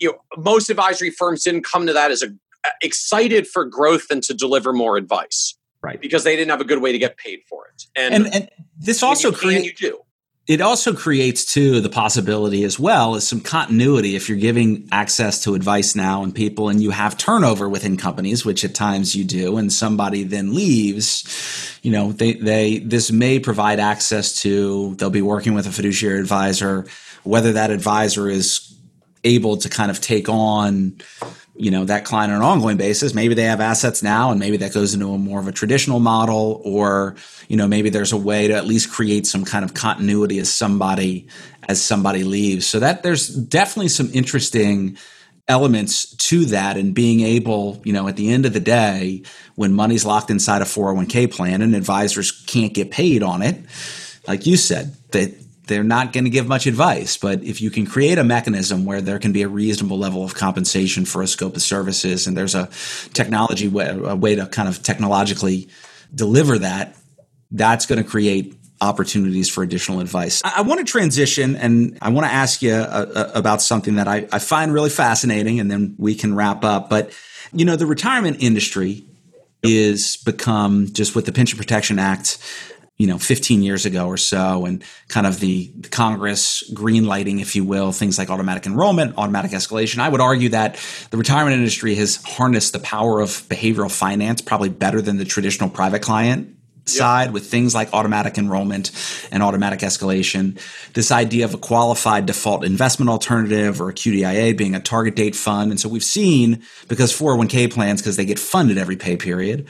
you 0.00 0.12
know, 0.12 0.18
most 0.36 0.70
advisory 0.70 1.10
firms 1.10 1.44
didn't 1.44 1.64
come 1.64 1.86
to 1.86 1.92
that 1.92 2.10
as 2.10 2.22
a 2.22 2.28
uh, 2.64 2.70
excited 2.82 3.46
for 3.46 3.64
growth 3.64 4.06
and 4.10 4.22
to 4.22 4.34
deliver 4.34 4.72
more 4.72 4.96
advice. 4.96 5.56
Right. 5.82 6.00
Because 6.00 6.24
they 6.24 6.34
didn't 6.34 6.50
have 6.50 6.62
a 6.62 6.64
good 6.64 6.80
way 6.80 6.92
to 6.92 6.98
get 6.98 7.18
paid 7.18 7.40
for 7.46 7.66
it. 7.66 7.84
And, 7.94 8.14
and, 8.14 8.34
and 8.34 8.50
this 8.78 9.02
also 9.02 9.30
creates 9.30 9.66
you 9.66 9.74
do 9.74 10.03
it 10.46 10.60
also 10.60 10.92
creates 10.92 11.44
too 11.44 11.80
the 11.80 11.88
possibility 11.88 12.64
as 12.64 12.78
well 12.78 13.14
as 13.14 13.26
some 13.26 13.40
continuity 13.40 14.14
if 14.14 14.28
you're 14.28 14.38
giving 14.38 14.86
access 14.92 15.42
to 15.42 15.54
advice 15.54 15.94
now 15.94 16.22
and 16.22 16.34
people 16.34 16.68
and 16.68 16.82
you 16.82 16.90
have 16.90 17.16
turnover 17.16 17.68
within 17.68 17.96
companies 17.96 18.44
which 18.44 18.64
at 18.64 18.74
times 18.74 19.14
you 19.14 19.24
do 19.24 19.56
and 19.56 19.72
somebody 19.72 20.22
then 20.22 20.54
leaves 20.54 21.78
you 21.82 21.90
know 21.90 22.12
they 22.12 22.34
they 22.34 22.78
this 22.78 23.10
may 23.10 23.38
provide 23.38 23.80
access 23.80 24.42
to 24.42 24.94
they'll 24.96 25.10
be 25.10 25.22
working 25.22 25.54
with 25.54 25.66
a 25.66 25.72
fiduciary 25.72 26.20
advisor 26.20 26.84
whether 27.22 27.52
that 27.52 27.70
advisor 27.70 28.28
is 28.28 28.74
able 29.24 29.56
to 29.56 29.70
kind 29.70 29.90
of 29.90 30.00
take 30.00 30.28
on 30.28 30.98
you 31.56 31.70
know 31.70 31.84
that 31.84 32.04
client 32.04 32.32
on 32.32 32.38
an 32.38 32.44
ongoing 32.44 32.76
basis 32.76 33.14
maybe 33.14 33.34
they 33.34 33.44
have 33.44 33.60
assets 33.60 34.02
now 34.02 34.30
and 34.30 34.40
maybe 34.40 34.56
that 34.56 34.74
goes 34.74 34.92
into 34.92 35.12
a 35.12 35.18
more 35.18 35.38
of 35.38 35.46
a 35.46 35.52
traditional 35.52 36.00
model 36.00 36.60
or 36.64 37.14
you 37.48 37.56
know 37.56 37.68
maybe 37.68 37.90
there's 37.90 38.12
a 38.12 38.16
way 38.16 38.48
to 38.48 38.54
at 38.54 38.66
least 38.66 38.90
create 38.90 39.26
some 39.26 39.44
kind 39.44 39.64
of 39.64 39.72
continuity 39.72 40.38
as 40.38 40.52
somebody 40.52 41.28
as 41.68 41.82
somebody 41.82 42.24
leaves. 42.24 42.66
So 42.66 42.80
that 42.80 43.02
there's 43.02 43.28
definitely 43.28 43.88
some 43.88 44.10
interesting 44.12 44.96
elements 45.46 46.14
to 46.16 46.46
that 46.46 46.76
and 46.78 46.94
being 46.94 47.20
able 47.20 47.80
you 47.84 47.92
know 47.92 48.08
at 48.08 48.16
the 48.16 48.30
end 48.30 48.46
of 48.46 48.54
the 48.54 48.60
day 48.60 49.22
when 49.56 49.74
money's 49.74 50.06
locked 50.06 50.30
inside 50.30 50.62
a 50.62 50.64
401k 50.64 51.30
plan 51.30 51.60
and 51.60 51.76
advisors 51.76 52.32
can't 52.32 52.72
get 52.72 52.90
paid 52.90 53.22
on 53.22 53.42
it 53.42 53.62
like 54.26 54.46
you 54.46 54.56
said 54.56 54.96
that 55.10 55.34
they're 55.66 55.84
not 55.84 56.12
going 56.12 56.24
to 56.24 56.30
give 56.30 56.46
much 56.46 56.66
advice. 56.66 57.16
But 57.16 57.42
if 57.42 57.60
you 57.60 57.70
can 57.70 57.86
create 57.86 58.18
a 58.18 58.24
mechanism 58.24 58.84
where 58.84 59.00
there 59.00 59.18
can 59.18 59.32
be 59.32 59.42
a 59.42 59.48
reasonable 59.48 59.98
level 59.98 60.24
of 60.24 60.34
compensation 60.34 61.04
for 61.04 61.22
a 61.22 61.26
scope 61.26 61.56
of 61.56 61.62
services, 61.62 62.26
and 62.26 62.36
there's 62.36 62.54
a 62.54 62.68
technology 63.12 63.68
way, 63.68 63.88
a 63.88 64.16
way 64.16 64.34
to 64.34 64.46
kind 64.46 64.68
of 64.68 64.82
technologically 64.82 65.68
deliver 66.14 66.58
that, 66.58 66.96
that's 67.50 67.86
going 67.86 68.02
to 68.02 68.08
create 68.08 68.58
opportunities 68.80 69.48
for 69.48 69.62
additional 69.62 70.00
advice. 70.00 70.42
I, 70.44 70.54
I 70.58 70.60
want 70.62 70.80
to 70.80 70.84
transition 70.84 71.56
and 71.56 71.96
I 72.02 72.10
want 72.10 72.26
to 72.26 72.32
ask 72.32 72.60
you 72.60 72.74
uh, 72.74 73.06
uh, 73.14 73.30
about 73.34 73.62
something 73.62 73.96
that 73.96 74.08
I, 74.08 74.28
I 74.32 74.38
find 74.38 74.72
really 74.72 74.90
fascinating, 74.90 75.60
and 75.60 75.70
then 75.70 75.94
we 75.98 76.14
can 76.14 76.34
wrap 76.34 76.64
up. 76.64 76.90
But 76.90 77.12
you 77.52 77.64
know, 77.64 77.76
the 77.76 77.86
retirement 77.86 78.38
industry 78.40 79.04
is 79.62 80.18
become 80.18 80.88
just 80.92 81.14
with 81.14 81.24
the 81.24 81.32
Pension 81.32 81.56
Protection 81.56 81.98
Act 81.98 82.38
you 82.96 83.06
know 83.06 83.18
15 83.18 83.62
years 83.62 83.86
ago 83.86 84.06
or 84.06 84.16
so 84.16 84.66
and 84.66 84.84
kind 85.08 85.26
of 85.26 85.40
the, 85.40 85.72
the 85.76 85.88
congress 85.88 86.62
green 86.72 87.04
lighting 87.04 87.40
if 87.40 87.56
you 87.56 87.64
will 87.64 87.92
things 87.92 88.18
like 88.18 88.30
automatic 88.30 88.66
enrollment 88.66 89.14
automatic 89.18 89.50
escalation 89.50 89.98
i 89.98 90.08
would 90.08 90.20
argue 90.20 90.48
that 90.50 90.78
the 91.10 91.16
retirement 91.16 91.56
industry 91.56 91.94
has 91.94 92.22
harnessed 92.24 92.72
the 92.72 92.78
power 92.78 93.20
of 93.20 93.30
behavioral 93.48 93.90
finance 93.90 94.40
probably 94.40 94.68
better 94.68 95.00
than 95.00 95.16
the 95.16 95.24
traditional 95.24 95.68
private 95.68 96.02
client 96.02 96.54
side 96.86 97.24
yep. 97.24 97.32
with 97.32 97.46
things 97.46 97.74
like 97.74 97.92
automatic 97.92 98.38
enrollment 98.38 98.90
and 99.30 99.42
automatic 99.42 99.80
escalation. 99.80 100.60
This 100.92 101.10
idea 101.10 101.44
of 101.44 101.54
a 101.54 101.58
qualified 101.58 102.26
default 102.26 102.64
investment 102.64 103.08
alternative 103.08 103.80
or 103.80 103.90
a 103.90 103.94
QDIA 103.94 104.56
being 104.56 104.74
a 104.74 104.80
target 104.80 105.16
date 105.16 105.34
fund. 105.34 105.70
And 105.70 105.80
so 105.80 105.88
we've 105.88 106.04
seen 106.04 106.62
because 106.88 107.18
401k 107.18 107.72
plans, 107.72 108.02
because 108.02 108.16
they 108.16 108.24
get 108.24 108.38
funded 108.38 108.78
every 108.78 108.96
pay 108.96 109.16
period, 109.16 109.66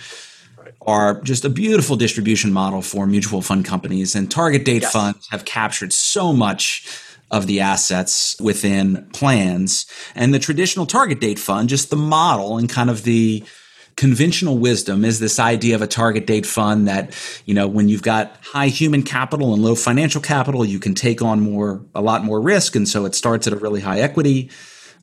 are 0.87 1.21
just 1.23 1.45
a 1.45 1.49
beautiful 1.49 1.97
distribution 1.97 2.53
model 2.53 2.83
for 2.83 3.07
mutual 3.07 3.43
fund 3.43 3.65
companies. 3.65 4.15
And 4.15 4.31
target 4.31 4.65
date 4.65 4.83
yes. 4.83 4.93
funds 4.93 5.29
have 5.31 5.45
captured 5.45 5.93
so 5.93 6.33
much 6.33 6.87
of 7.31 7.47
the 7.47 7.61
assets 7.61 8.37
within 8.41 9.09
plans. 9.13 9.87
And 10.15 10.35
the 10.35 10.39
traditional 10.39 10.87
target 10.87 11.21
date 11.21 11.39
fund, 11.39 11.69
just 11.69 11.91
the 11.91 11.97
model 11.97 12.59
and 12.59 12.69
kind 12.69 12.91
of 12.91 13.05
the 13.05 13.45
conventional 13.97 14.59
wisdom 14.59 15.05
is 15.05 15.21
this 15.21 15.39
idea 15.39 15.75
of 15.75 15.83
a 15.83 15.87
target 15.87 16.27
date 16.27 16.47
fund 16.47 16.89
that 16.89 17.15
you 17.47 17.55
know 17.55 17.69
when 17.69 17.89
you've 17.89 18.03
got 18.03 18.37
high 18.43 18.67
human 18.67 19.05
capital 19.05 19.55
and 19.55 19.63
low 19.63 19.77
financial 19.77 20.21
capital 20.21 20.65
you 20.65 20.81
can 20.81 20.95
take 20.95 21.23
on 21.23 21.41
more 21.41 21.81
a 21.95 22.03
lot 22.03 22.25
more 22.25 22.41
risk 22.41 22.75
and 22.75 22.89
so 22.89 23.05
it 23.05 23.15
starts 23.15 23.47
at 23.47 23.53
a 23.53 23.57
really 23.57 23.81
high 23.81 24.01
equity 24.01 24.51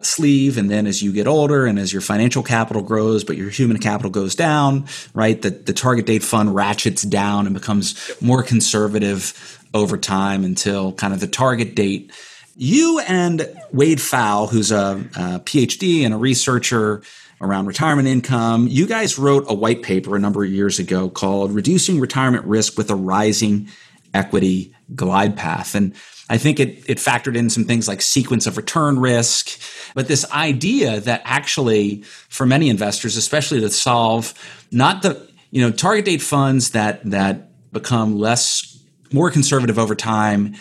sleeve 0.05 0.57
and 0.57 0.69
then 0.69 0.87
as 0.87 1.01
you 1.01 1.11
get 1.11 1.27
older 1.27 1.65
and 1.65 1.79
as 1.79 1.91
your 1.91 2.01
financial 2.01 2.43
capital 2.43 2.81
grows 2.81 3.23
but 3.23 3.37
your 3.37 3.49
human 3.49 3.77
capital 3.77 4.11
goes 4.11 4.35
down 4.35 4.85
right 5.13 5.41
the, 5.41 5.49
the 5.49 5.73
target 5.73 6.05
date 6.05 6.23
fund 6.23 6.53
ratchets 6.53 7.01
down 7.03 7.45
and 7.45 7.53
becomes 7.53 8.11
more 8.21 8.43
conservative 8.43 9.59
over 9.73 9.97
time 9.97 10.43
until 10.43 10.91
kind 10.93 11.13
of 11.13 11.19
the 11.19 11.27
target 11.27 11.75
date. 11.75 12.11
You 12.57 12.99
and 13.07 13.47
wade 13.71 13.99
pfau 13.99 14.49
who's 14.49 14.71
a, 14.71 15.03
a 15.15 15.39
phd 15.39 16.03
and 16.03 16.13
a 16.13 16.17
researcher 16.17 17.01
around 17.39 17.65
retirement 17.65 18.07
income 18.07 18.67
you 18.69 18.85
guys 18.85 19.17
wrote 19.17 19.45
a 19.47 19.53
white 19.53 19.81
paper 19.81 20.15
a 20.15 20.19
number 20.19 20.43
of 20.43 20.51
years 20.51 20.77
ago 20.77 21.09
called 21.09 21.51
reducing 21.53 21.99
retirement 21.99 22.45
risk 22.45 22.77
with 22.77 22.91
a 22.91 22.95
rising 22.95 23.67
equity 24.13 24.73
glide 24.95 25.37
path. 25.37 25.75
And 25.75 25.93
I 26.31 26.37
think 26.37 26.61
it, 26.61 26.89
it 26.89 26.97
factored 26.97 27.35
in 27.35 27.49
some 27.49 27.65
things 27.65 27.89
like 27.89 28.01
sequence 28.01 28.47
of 28.47 28.55
return 28.55 28.97
risk, 28.97 29.59
but 29.93 30.07
this 30.07 30.23
idea 30.31 31.01
that 31.01 31.21
actually 31.25 32.03
for 32.29 32.45
many 32.45 32.69
investors, 32.69 33.17
especially 33.17 33.59
to 33.59 33.69
solve 33.69 34.33
not 34.71 35.01
the, 35.01 35.29
you 35.49 35.61
know, 35.61 35.71
target 35.71 36.05
date 36.05 36.21
funds 36.21 36.69
that, 36.69 37.03
that 37.03 37.49
become 37.73 38.17
less, 38.17 38.81
more 39.11 39.29
conservative 39.29 39.77
over 39.77 39.93
time 39.93 40.55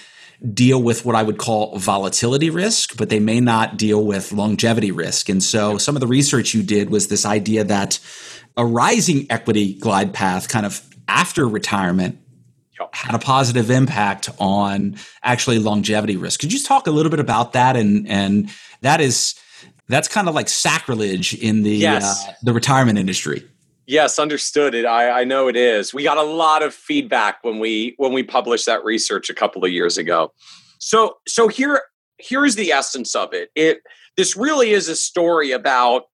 deal 0.53 0.83
with 0.83 1.05
what 1.05 1.15
I 1.15 1.23
would 1.23 1.39
call 1.39 1.79
volatility 1.79 2.51
risk, 2.51 2.97
but 2.97 3.09
they 3.09 3.21
may 3.21 3.39
not 3.39 3.77
deal 3.77 4.05
with 4.05 4.33
longevity 4.33 4.91
risk. 4.91 5.29
And 5.29 5.41
so 5.41 5.79
some 5.79 5.95
of 5.95 6.01
the 6.01 6.09
research 6.09 6.53
you 6.53 6.65
did 6.65 6.91
was 6.91 7.07
this 7.07 7.25
idea 7.25 7.63
that 7.63 8.01
a 8.57 8.67
rising 8.67 9.31
equity 9.31 9.75
glide 9.75 10.13
path 10.13 10.49
kind 10.49 10.67
of 10.67 10.83
after 11.07 11.47
retirement 11.47 12.19
had 12.93 13.15
a 13.15 13.19
positive 13.19 13.71
impact 13.71 14.29
on 14.39 14.97
actually 15.23 15.59
longevity 15.59 16.17
risk. 16.17 16.41
Could 16.41 16.53
you 16.53 16.61
talk 16.61 16.87
a 16.87 16.91
little 16.91 17.11
bit 17.11 17.21
about 17.21 17.53
that? 17.53 17.77
And 17.77 18.09
and 18.09 18.51
that 18.81 19.01
is 19.01 19.35
that's 19.89 20.09
kind 20.09 20.29
of 20.29 20.35
like 20.35 20.49
sacrilege 20.49 21.35
in 21.35 21.63
the 21.63 21.71
yes. 21.71 22.27
uh, 22.29 22.33
the 22.43 22.53
retirement 22.53 22.99
industry. 22.99 23.45
Yes, 23.87 24.21
understood 24.21 24.75
it. 24.75 24.87
I, 24.87 25.23
I 25.23 25.25
know 25.25 25.49
it 25.49 25.57
is. 25.57 25.93
We 25.93 26.05
got 26.05 26.17
a 26.17 26.23
lot 26.23 26.63
of 26.63 26.73
feedback 26.73 27.39
when 27.43 27.59
we 27.59 27.95
when 27.97 28.13
we 28.13 28.23
published 28.23 28.67
that 28.67 28.85
research 28.85 29.29
a 29.31 29.35
couple 29.35 29.65
of 29.65 29.73
years 29.73 29.99
ago. 29.99 30.33
So 30.79 31.19
so 31.27 31.49
here 31.49 31.83
here's 32.19 32.55
the 32.55 32.71
essence 32.73 33.15
of 33.15 33.33
it. 33.33 33.51
It 33.55 33.81
this 34.17 34.37
really 34.37 34.71
is 34.71 34.89
a 34.89 34.97
story 34.97 35.51
about 35.51 36.05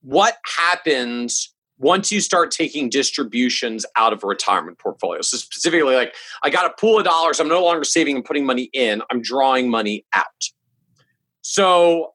what 0.00 0.38
happens 0.44 1.52
once 1.82 2.12
you 2.12 2.20
start 2.20 2.52
taking 2.52 2.88
distributions 2.88 3.84
out 3.96 4.12
of 4.12 4.22
a 4.22 4.26
retirement 4.26 4.78
portfolio. 4.78 5.20
So 5.20 5.36
specifically, 5.36 5.94
like 5.94 6.14
I 6.42 6.48
got 6.48 6.64
a 6.64 6.74
pool 6.78 6.98
of 6.98 7.04
dollars, 7.04 7.40
I'm 7.40 7.48
no 7.48 7.62
longer 7.62 7.84
saving 7.84 8.16
and 8.16 8.24
putting 8.24 8.46
money 8.46 8.70
in, 8.72 9.02
I'm 9.10 9.20
drawing 9.20 9.68
money 9.68 10.06
out. 10.14 10.26
So, 11.42 12.14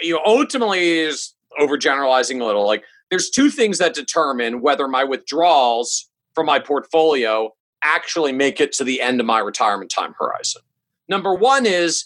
you 0.00 0.12
know, 0.12 0.20
ultimately 0.26 0.98
is 0.98 1.32
overgeneralizing 1.58 2.40
a 2.40 2.44
little. 2.44 2.66
Like 2.66 2.84
there's 3.10 3.30
two 3.30 3.48
things 3.48 3.78
that 3.78 3.94
determine 3.94 4.60
whether 4.60 4.86
my 4.86 5.04
withdrawals 5.04 6.08
from 6.34 6.46
my 6.46 6.58
portfolio 6.58 7.50
actually 7.82 8.32
make 8.32 8.60
it 8.60 8.72
to 8.72 8.84
the 8.84 9.00
end 9.00 9.20
of 9.20 9.26
my 9.26 9.38
retirement 9.38 9.90
time 9.90 10.14
horizon. 10.18 10.62
Number 11.08 11.34
one 11.34 11.64
is 11.64 12.04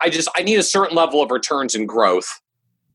I 0.00 0.08
just 0.08 0.28
I 0.36 0.42
need 0.42 0.58
a 0.58 0.62
certain 0.62 0.96
level 0.96 1.20
of 1.20 1.32
returns 1.32 1.74
and 1.74 1.88
growth 1.88 2.40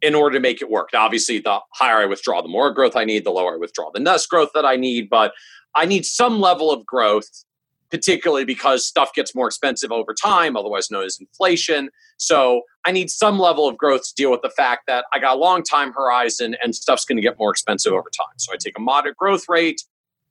in 0.03 0.13
order 0.13 0.35
to 0.35 0.41
make 0.41 0.61
it 0.61 0.69
work. 0.69 0.89
Now, 0.91 1.05
obviously, 1.05 1.39
the 1.39 1.59
higher 1.73 2.01
I 2.01 2.05
withdraw, 2.05 2.41
the 2.41 2.49
more 2.49 2.71
growth 2.71 2.95
I 2.95 3.05
need, 3.05 3.23
the 3.23 3.31
lower 3.31 3.55
I 3.55 3.57
withdraw, 3.57 3.89
the 3.91 4.01
less 4.01 4.27
growth 4.27 4.49
that 4.53 4.65
I 4.65 4.75
need. 4.75 5.09
But 5.09 5.33
I 5.75 5.85
need 5.85 6.05
some 6.05 6.41
level 6.41 6.71
of 6.71 6.85
growth, 6.85 7.29
particularly 7.89 8.43
because 8.43 8.85
stuff 8.85 9.13
gets 9.13 9.33
more 9.33 9.47
expensive 9.47 9.93
over 9.93 10.13
time, 10.13 10.57
otherwise 10.57 10.91
known 10.91 11.05
as 11.05 11.17
inflation. 11.19 11.89
So 12.17 12.63
I 12.85 12.91
need 12.91 13.09
some 13.09 13.39
level 13.39 13.67
of 13.67 13.77
growth 13.77 14.03
to 14.03 14.13
deal 14.15 14.29
with 14.29 14.41
the 14.41 14.49
fact 14.49 14.83
that 14.87 15.05
I 15.13 15.19
got 15.19 15.37
a 15.37 15.39
long 15.39 15.63
time 15.63 15.93
horizon 15.93 16.57
and 16.61 16.75
stuff's 16.75 17.05
going 17.05 17.15
to 17.15 17.23
get 17.23 17.39
more 17.39 17.51
expensive 17.51 17.93
over 17.93 18.11
time. 18.15 18.35
So 18.37 18.51
I 18.53 18.57
take 18.57 18.77
a 18.77 18.81
moderate 18.81 19.15
growth 19.15 19.45
rate 19.47 19.81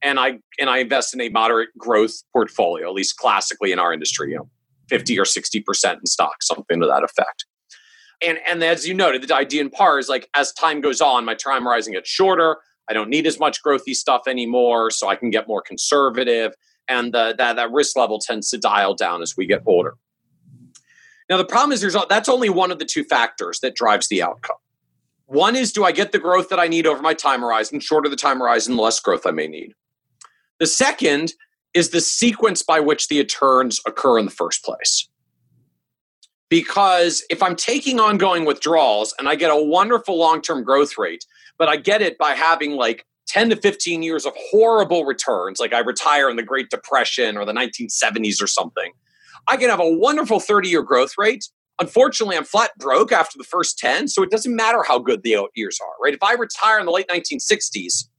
and 0.02 0.20
I 0.20 0.38
and 0.60 0.68
I 0.68 0.78
invest 0.78 1.14
in 1.14 1.20
a 1.22 1.30
moderate 1.30 1.70
growth 1.78 2.12
portfolio, 2.32 2.88
at 2.88 2.94
least 2.94 3.16
classically 3.16 3.72
in 3.72 3.78
our 3.78 3.92
industry, 3.92 4.32
you 4.32 4.36
know, 4.36 4.50
50 4.90 5.18
or 5.18 5.24
60% 5.24 5.94
in 5.94 6.06
stocks, 6.06 6.46
something 6.46 6.80
to 6.80 6.86
that 6.86 7.04
effect 7.04 7.46
and 8.24 8.38
and 8.48 8.62
as 8.62 8.86
you 8.86 8.94
noted, 8.94 9.22
the 9.22 9.34
idea 9.34 9.60
in 9.60 9.70
par 9.70 9.98
is 9.98 10.08
like 10.08 10.28
as 10.34 10.52
time 10.52 10.80
goes 10.80 11.00
on, 11.00 11.24
my 11.24 11.34
time 11.34 11.64
horizon 11.64 11.92
gets 11.92 12.08
shorter. 12.08 12.58
I 12.88 12.92
don't 12.92 13.08
need 13.08 13.26
as 13.26 13.38
much 13.38 13.62
growthy 13.62 13.94
stuff 13.94 14.22
anymore, 14.26 14.90
so 14.90 15.08
I 15.08 15.16
can 15.16 15.30
get 15.30 15.46
more 15.46 15.62
conservative, 15.62 16.52
and 16.88 17.14
the, 17.14 17.34
that 17.38 17.56
that 17.56 17.70
risk 17.70 17.96
level 17.96 18.18
tends 18.18 18.50
to 18.50 18.58
dial 18.58 18.94
down 18.94 19.22
as 19.22 19.36
we 19.36 19.46
get 19.46 19.62
older. 19.66 19.96
Now 21.30 21.36
the 21.36 21.44
problem 21.44 21.72
is 21.72 21.80
there's 21.80 21.96
that's 22.08 22.28
only 22.28 22.50
one 22.50 22.70
of 22.70 22.78
the 22.78 22.84
two 22.84 23.04
factors 23.04 23.60
that 23.60 23.74
drives 23.74 24.08
the 24.08 24.22
outcome. 24.22 24.56
One 25.26 25.56
is 25.56 25.72
do 25.72 25.84
I 25.84 25.92
get 25.92 26.12
the 26.12 26.18
growth 26.18 26.48
that 26.50 26.60
I 26.60 26.68
need 26.68 26.86
over 26.86 27.00
my 27.00 27.14
time 27.14 27.40
horizon? 27.40 27.80
Shorter 27.80 28.08
the 28.08 28.16
time 28.16 28.38
horizon, 28.38 28.76
less 28.76 29.00
growth 29.00 29.26
I 29.26 29.30
may 29.30 29.46
need. 29.46 29.74
The 30.58 30.66
second 30.66 31.32
is 31.72 31.90
the 31.90 32.00
sequence 32.00 32.62
by 32.62 32.80
which 32.80 33.08
the 33.08 33.18
returns 33.18 33.80
occur 33.86 34.18
in 34.18 34.26
the 34.26 34.30
first 34.30 34.62
place 34.62 35.08
because 36.52 37.24
if 37.30 37.42
I'm 37.42 37.56
taking 37.56 37.98
ongoing 37.98 38.44
withdrawals 38.44 39.14
and 39.18 39.26
I 39.26 39.36
get 39.36 39.50
a 39.50 39.56
wonderful 39.56 40.18
long 40.18 40.42
term 40.42 40.62
growth 40.62 40.98
rate, 40.98 41.24
but 41.56 41.66
I 41.66 41.76
get 41.76 42.02
it 42.02 42.18
by 42.18 42.32
having 42.32 42.72
like 42.72 43.06
10 43.28 43.48
to 43.48 43.56
15 43.56 44.02
years 44.02 44.26
of 44.26 44.34
horrible 44.36 45.06
returns, 45.06 45.58
like 45.58 45.72
I 45.72 45.78
retire 45.78 46.28
in 46.28 46.36
the 46.36 46.42
Great 46.42 46.68
Depression 46.68 47.38
or 47.38 47.46
the 47.46 47.54
1970s 47.54 48.42
or 48.42 48.46
something, 48.46 48.92
I 49.48 49.56
can 49.56 49.70
have 49.70 49.80
a 49.80 49.96
wonderful 49.96 50.40
30 50.40 50.68
year 50.68 50.82
growth 50.82 51.14
rate. 51.16 51.48
Unfortunately, 51.80 52.36
I'm 52.36 52.44
flat 52.44 52.72
broke 52.76 53.12
after 53.12 53.38
the 53.38 53.44
first 53.44 53.78
10, 53.78 54.08
so 54.08 54.22
it 54.22 54.30
doesn't 54.30 54.54
matter 54.54 54.82
how 54.86 54.98
good 54.98 55.22
the 55.22 55.48
years 55.54 55.78
are, 55.82 55.94
right? 56.04 56.12
If 56.12 56.22
I 56.22 56.34
retire 56.34 56.78
in 56.78 56.84
the 56.84 56.92
late 56.92 57.08
1960s, 57.08 58.10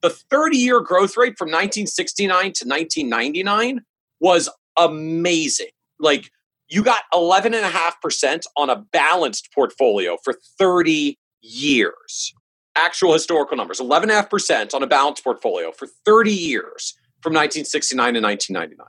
the 0.00 0.08
30 0.08 0.56
year 0.56 0.80
growth 0.80 1.18
rate 1.18 1.36
from 1.36 1.48
1969 1.48 2.30
to 2.30 2.66
1999 2.66 3.82
was 4.18 4.48
amazing. 4.78 5.68
Like 6.00 6.30
you 6.68 6.82
got 6.82 7.02
11.5% 7.12 8.42
on 8.56 8.70
a 8.70 8.76
balanced 8.76 9.52
portfolio 9.54 10.16
for 10.22 10.34
30 10.58 11.18
years. 11.42 12.34
Actual 12.76 13.12
historical 13.12 13.56
numbers 13.56 13.80
11.5% 13.80 14.74
on 14.74 14.82
a 14.82 14.86
balanced 14.86 15.24
portfolio 15.24 15.72
for 15.72 15.88
30 16.04 16.32
years 16.32 16.94
from 17.22 17.32
1969 17.32 18.14
to 18.14 18.20
1999. 18.20 18.86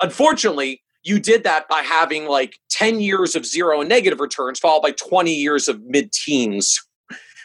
Unfortunately, 0.00 0.82
you 1.02 1.20
did 1.20 1.44
that 1.44 1.68
by 1.68 1.80
having 1.80 2.26
like 2.26 2.58
10 2.70 3.00
years 3.00 3.36
of 3.36 3.46
zero 3.46 3.80
and 3.80 3.88
negative 3.88 4.20
returns, 4.20 4.58
followed 4.58 4.82
by 4.82 4.90
20 4.92 5.32
years 5.32 5.68
of 5.68 5.80
mid 5.82 6.12
teens 6.12 6.80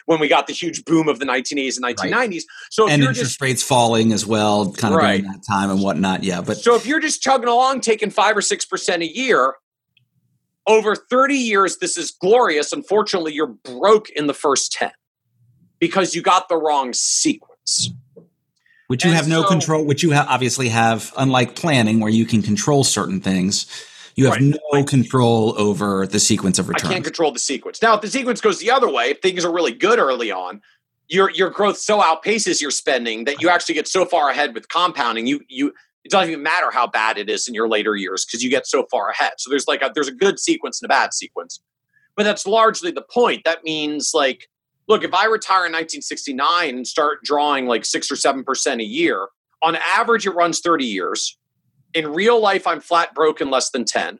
when 0.06 0.20
we 0.20 0.28
got 0.28 0.46
the 0.46 0.52
huge 0.52 0.84
boom 0.84 1.08
of 1.08 1.18
the 1.18 1.24
1980s 1.24 1.76
and 1.76 1.84
1990s. 1.84 2.30
Right. 2.30 2.42
So 2.70 2.88
and 2.88 3.02
interest 3.02 3.20
just, 3.20 3.40
rates 3.40 3.62
falling 3.62 4.12
as 4.12 4.26
well, 4.26 4.72
kind 4.72 4.94
of 4.94 4.98
right. 4.98 5.22
during 5.22 5.32
that 5.32 5.42
time 5.48 5.70
and 5.70 5.80
whatnot. 5.80 6.24
Yeah, 6.24 6.40
but 6.40 6.58
so 6.58 6.74
if 6.74 6.86
you're 6.86 7.00
just 7.00 7.22
chugging 7.22 7.48
along, 7.48 7.80
taking 7.80 8.10
five 8.10 8.36
or 8.36 8.42
six 8.42 8.64
percent 8.64 9.02
a 9.02 9.16
year, 9.16 9.54
over 10.66 10.96
30 10.96 11.34
years, 11.34 11.78
this 11.78 11.96
is 11.96 12.10
glorious. 12.10 12.72
Unfortunately, 12.72 13.32
you're 13.32 13.46
broke 13.46 14.10
in 14.10 14.26
the 14.26 14.34
first 14.34 14.72
10 14.72 14.90
because 15.78 16.14
you 16.14 16.22
got 16.22 16.48
the 16.48 16.56
wrong 16.56 16.92
sequence. 16.92 17.90
Which 18.86 19.04
you 19.04 19.10
and 19.10 19.16
have 19.16 19.28
no 19.28 19.42
so, 19.42 19.48
control, 19.48 19.84
which 19.84 20.02
you 20.02 20.12
ha- 20.12 20.26
obviously 20.28 20.68
have, 20.68 21.12
unlike 21.16 21.56
planning, 21.56 22.00
where 22.00 22.10
you 22.10 22.26
can 22.26 22.42
control 22.42 22.84
certain 22.84 23.20
things. 23.20 23.66
You 24.14 24.26
have 24.26 24.34
right. 24.34 24.54
no 24.72 24.84
control 24.84 25.54
over 25.58 26.06
the 26.06 26.20
sequence 26.20 26.58
of 26.58 26.68
returns. 26.68 26.90
I 26.90 26.94
can't 26.94 27.04
control 27.04 27.32
the 27.32 27.38
sequence. 27.38 27.82
Now, 27.82 27.94
if 27.94 28.02
the 28.02 28.08
sequence 28.08 28.40
goes 28.40 28.60
the 28.60 28.70
other 28.70 28.88
way, 28.88 29.10
if 29.10 29.20
things 29.20 29.44
are 29.44 29.52
really 29.52 29.72
good 29.72 29.98
early 29.98 30.30
on, 30.30 30.60
your 31.08 31.30
your 31.30 31.50
growth 31.50 31.78
so 31.78 32.00
outpaces 32.00 32.60
your 32.60 32.70
spending 32.70 33.24
that 33.24 33.42
you 33.42 33.48
actually 33.48 33.74
get 33.74 33.88
so 33.88 34.04
far 34.04 34.30
ahead 34.30 34.54
with 34.54 34.68
compounding. 34.68 35.26
You 35.26 35.40
you 35.48 35.72
it 36.04 36.10
doesn't 36.10 36.30
even 36.30 36.42
matter 36.42 36.70
how 36.70 36.86
bad 36.86 37.16
it 37.16 37.30
is 37.30 37.48
in 37.48 37.54
your 37.54 37.68
later 37.68 37.96
years 37.96 38.24
because 38.24 38.42
you 38.42 38.50
get 38.50 38.66
so 38.66 38.86
far 38.90 39.10
ahead. 39.10 39.32
So 39.38 39.50
there's 39.50 39.66
like 39.66 39.82
a, 39.82 39.90
there's 39.94 40.08
a 40.08 40.14
good 40.14 40.38
sequence 40.38 40.80
and 40.80 40.90
a 40.90 40.92
bad 40.92 41.14
sequence, 41.14 41.60
but 42.14 42.24
that's 42.24 42.46
largely 42.46 42.90
the 42.90 43.04
point. 43.10 43.42
That 43.44 43.64
means 43.64 44.12
like, 44.12 44.48
look, 44.86 45.02
if 45.02 45.14
I 45.14 45.24
retire 45.26 45.66
in 45.66 45.72
1969 45.72 46.76
and 46.76 46.86
start 46.86 47.24
drawing 47.24 47.66
like 47.66 47.86
six 47.86 48.10
or 48.12 48.16
seven 48.16 48.44
percent 48.44 48.82
a 48.82 48.84
year, 48.84 49.28
on 49.62 49.76
average 49.76 50.26
it 50.26 50.32
runs 50.32 50.60
30 50.60 50.84
years. 50.84 51.38
In 51.94 52.12
real 52.12 52.40
life, 52.40 52.66
I'm 52.66 52.80
flat 52.80 53.14
broke 53.14 53.40
in 53.40 53.50
less 53.50 53.70
than 53.70 53.84
10. 53.84 54.18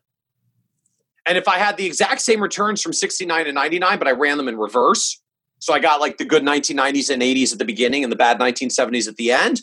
And 1.26 1.38
if 1.38 1.48
I 1.48 1.58
had 1.58 1.76
the 1.76 1.86
exact 1.86 2.20
same 2.20 2.40
returns 2.40 2.80
from 2.80 2.92
69 2.92 3.46
to 3.46 3.52
99, 3.52 3.98
but 3.98 4.08
I 4.08 4.12
ran 4.12 4.36
them 4.38 4.48
in 4.48 4.56
reverse, 4.56 5.20
so 5.58 5.72
I 5.72 5.78
got 5.78 6.00
like 6.00 6.18
the 6.18 6.24
good 6.24 6.42
1990s 6.42 7.10
and 7.10 7.22
80s 7.22 7.52
at 7.52 7.58
the 7.58 7.64
beginning 7.64 8.04
and 8.04 8.12
the 8.12 8.16
bad 8.16 8.38
1970s 8.38 9.08
at 9.08 9.16
the 9.16 9.32
end, 9.32 9.62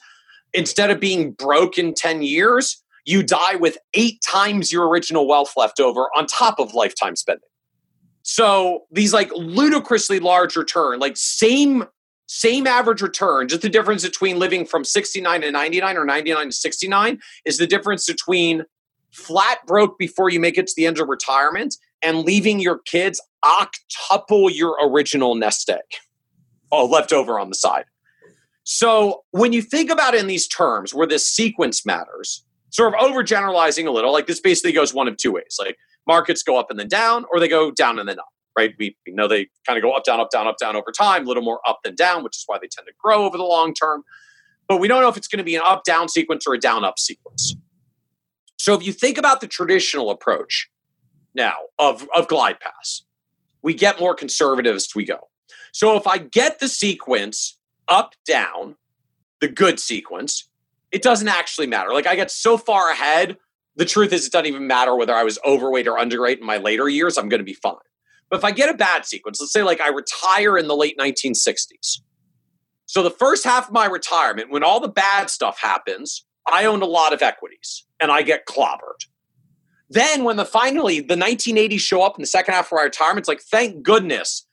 instead 0.53 0.91
of 0.91 0.99
being 0.99 1.31
broke 1.31 1.77
in 1.77 1.93
10 1.93 2.21
years, 2.23 2.81
you 3.05 3.23
die 3.23 3.55
with 3.55 3.77
eight 3.93 4.21
times 4.21 4.71
your 4.71 4.87
original 4.87 5.27
wealth 5.27 5.53
left 5.57 5.79
over 5.79 6.07
on 6.15 6.27
top 6.27 6.59
of 6.59 6.73
lifetime 6.73 7.15
spending. 7.15 7.47
So 8.23 8.83
these 8.91 9.13
like 9.13 9.31
ludicrously 9.35 10.19
large 10.19 10.55
return, 10.55 10.99
like 10.99 11.17
same 11.17 11.85
same 12.27 12.65
average 12.65 13.01
return, 13.01 13.49
just 13.49 13.61
the 13.61 13.67
difference 13.67 14.03
between 14.03 14.39
living 14.39 14.65
from 14.65 14.85
69 14.85 15.41
to 15.41 15.51
99 15.51 15.97
or 15.97 16.05
99 16.05 16.45
to 16.45 16.51
69 16.51 17.19
is 17.43 17.57
the 17.57 17.67
difference 17.67 18.05
between 18.05 18.63
flat 19.11 19.57
broke 19.67 19.99
before 19.99 20.29
you 20.29 20.39
make 20.39 20.57
it 20.57 20.65
to 20.67 20.73
the 20.77 20.85
end 20.85 20.97
of 20.97 21.09
retirement 21.09 21.75
and 22.01 22.19
leaving 22.19 22.61
your 22.61 22.79
kids 22.85 23.21
octuple 23.43 24.49
your 24.53 24.77
original 24.81 25.35
nest 25.35 25.69
egg. 25.69 25.79
Oh, 26.71 26.85
left 26.85 27.11
over 27.11 27.37
on 27.37 27.49
the 27.49 27.55
side. 27.55 27.83
So 28.63 29.23
when 29.31 29.53
you 29.53 29.61
think 29.61 29.89
about 29.89 30.13
it 30.13 30.19
in 30.19 30.27
these 30.27 30.47
terms 30.47 30.93
where 30.93 31.07
this 31.07 31.27
sequence 31.27 31.85
matters, 31.85 32.43
sort 32.69 32.93
of 32.93 32.99
overgeneralizing 32.99 33.87
a 33.87 33.91
little, 33.91 34.11
like 34.11 34.27
this 34.27 34.39
basically 34.39 34.71
goes 34.71 34.93
one 34.93 35.07
of 35.07 35.17
two 35.17 35.31
ways. 35.31 35.57
Like 35.59 35.77
markets 36.07 36.43
go 36.43 36.57
up 36.59 36.69
and 36.69 36.79
then 36.79 36.87
down, 36.87 37.25
or 37.31 37.39
they 37.39 37.47
go 37.47 37.71
down 37.71 37.99
and 37.99 38.07
then 38.07 38.19
up, 38.19 38.29
right? 38.57 38.73
We, 38.77 38.95
we 39.05 39.13
know 39.13 39.27
they 39.27 39.47
kind 39.65 39.77
of 39.77 39.83
go 39.83 39.91
up, 39.91 40.03
down, 40.03 40.19
up, 40.19 40.29
down, 40.29 40.47
up, 40.47 40.57
down 40.57 40.75
over 40.75 40.91
time, 40.91 41.25
a 41.25 41.27
little 41.27 41.43
more 41.43 41.59
up 41.67 41.79
than 41.83 41.95
down, 41.95 42.23
which 42.23 42.37
is 42.37 42.43
why 42.45 42.57
they 42.59 42.67
tend 42.67 42.87
to 42.87 42.93
grow 43.01 43.25
over 43.25 43.37
the 43.37 43.43
long 43.43 43.73
term. 43.73 44.03
But 44.67 44.77
we 44.77 44.87
don't 44.87 45.01
know 45.01 45.09
if 45.09 45.17
it's 45.17 45.27
going 45.27 45.39
to 45.39 45.43
be 45.43 45.55
an 45.55 45.63
up 45.65 45.83
down 45.83 46.07
sequence 46.07 46.45
or 46.47 46.53
a 46.53 46.59
down 46.59 46.85
up 46.85 46.97
sequence. 46.97 47.55
So 48.57 48.73
if 48.75 48.85
you 48.85 48.93
think 48.93 49.17
about 49.17 49.41
the 49.41 49.47
traditional 49.47 50.11
approach 50.11 50.69
now 51.33 51.55
of, 51.79 52.07
of 52.15 52.27
glide 52.27 52.59
paths, 52.59 53.05
we 53.63 53.73
get 53.73 53.99
more 53.99 54.13
conservative 54.13 54.75
as 54.75 54.87
we 54.95 55.03
go. 55.03 55.29
So 55.73 55.97
if 55.97 56.07
I 56.07 56.19
get 56.19 56.59
the 56.59 56.67
sequence 56.67 57.57
up, 57.91 58.15
down, 58.25 58.75
the 59.41 59.47
good 59.47 59.79
sequence, 59.79 60.49
it 60.91 61.01
doesn't 61.01 61.27
actually 61.27 61.67
matter. 61.67 61.91
Like 61.93 62.07
I 62.07 62.15
get 62.15 62.31
so 62.31 62.57
far 62.57 62.89
ahead, 62.89 63.37
the 63.75 63.85
truth 63.85 64.13
is 64.13 64.25
it 64.25 64.31
doesn't 64.31 64.47
even 64.47 64.67
matter 64.67 64.95
whether 64.95 65.13
I 65.13 65.23
was 65.23 65.39
overweight 65.45 65.87
or 65.87 65.97
underweight 65.97 66.39
in 66.39 66.45
my 66.45 66.57
later 66.57 66.89
years, 66.89 67.17
I'm 67.17 67.29
going 67.29 67.39
to 67.39 67.45
be 67.45 67.53
fine. 67.53 67.75
But 68.29 68.37
if 68.37 68.43
I 68.45 68.51
get 68.51 68.69
a 68.69 68.77
bad 68.77 69.05
sequence, 69.05 69.39
let's 69.39 69.53
say 69.53 69.63
like 69.63 69.81
I 69.81 69.89
retire 69.89 70.57
in 70.57 70.67
the 70.67 70.75
late 70.75 70.97
1960s. 70.97 71.99
So 72.85 73.03
the 73.03 73.11
first 73.11 73.43
half 73.43 73.67
of 73.67 73.73
my 73.73 73.85
retirement, 73.85 74.51
when 74.51 74.63
all 74.63 74.79
the 74.79 74.89
bad 74.89 75.29
stuff 75.29 75.59
happens, 75.59 76.25
I 76.51 76.65
owned 76.65 76.83
a 76.83 76.87
lot 76.87 77.13
of 77.13 77.21
equities 77.21 77.85
and 78.01 78.11
I 78.11 78.21
get 78.21 78.45
clobbered. 78.45 79.05
Then 79.89 80.23
when 80.23 80.37
the 80.37 80.45
finally 80.45 81.01
the 81.01 81.15
1980s 81.15 81.79
show 81.79 82.01
up 82.01 82.15
in 82.15 82.21
the 82.21 82.27
second 82.27 82.53
half 82.53 82.67
of 82.67 82.77
my 82.77 82.83
retirement, 82.83 83.19
it's 83.19 83.27
like, 83.27 83.41
thank 83.41 83.83
goodness, 83.83 84.47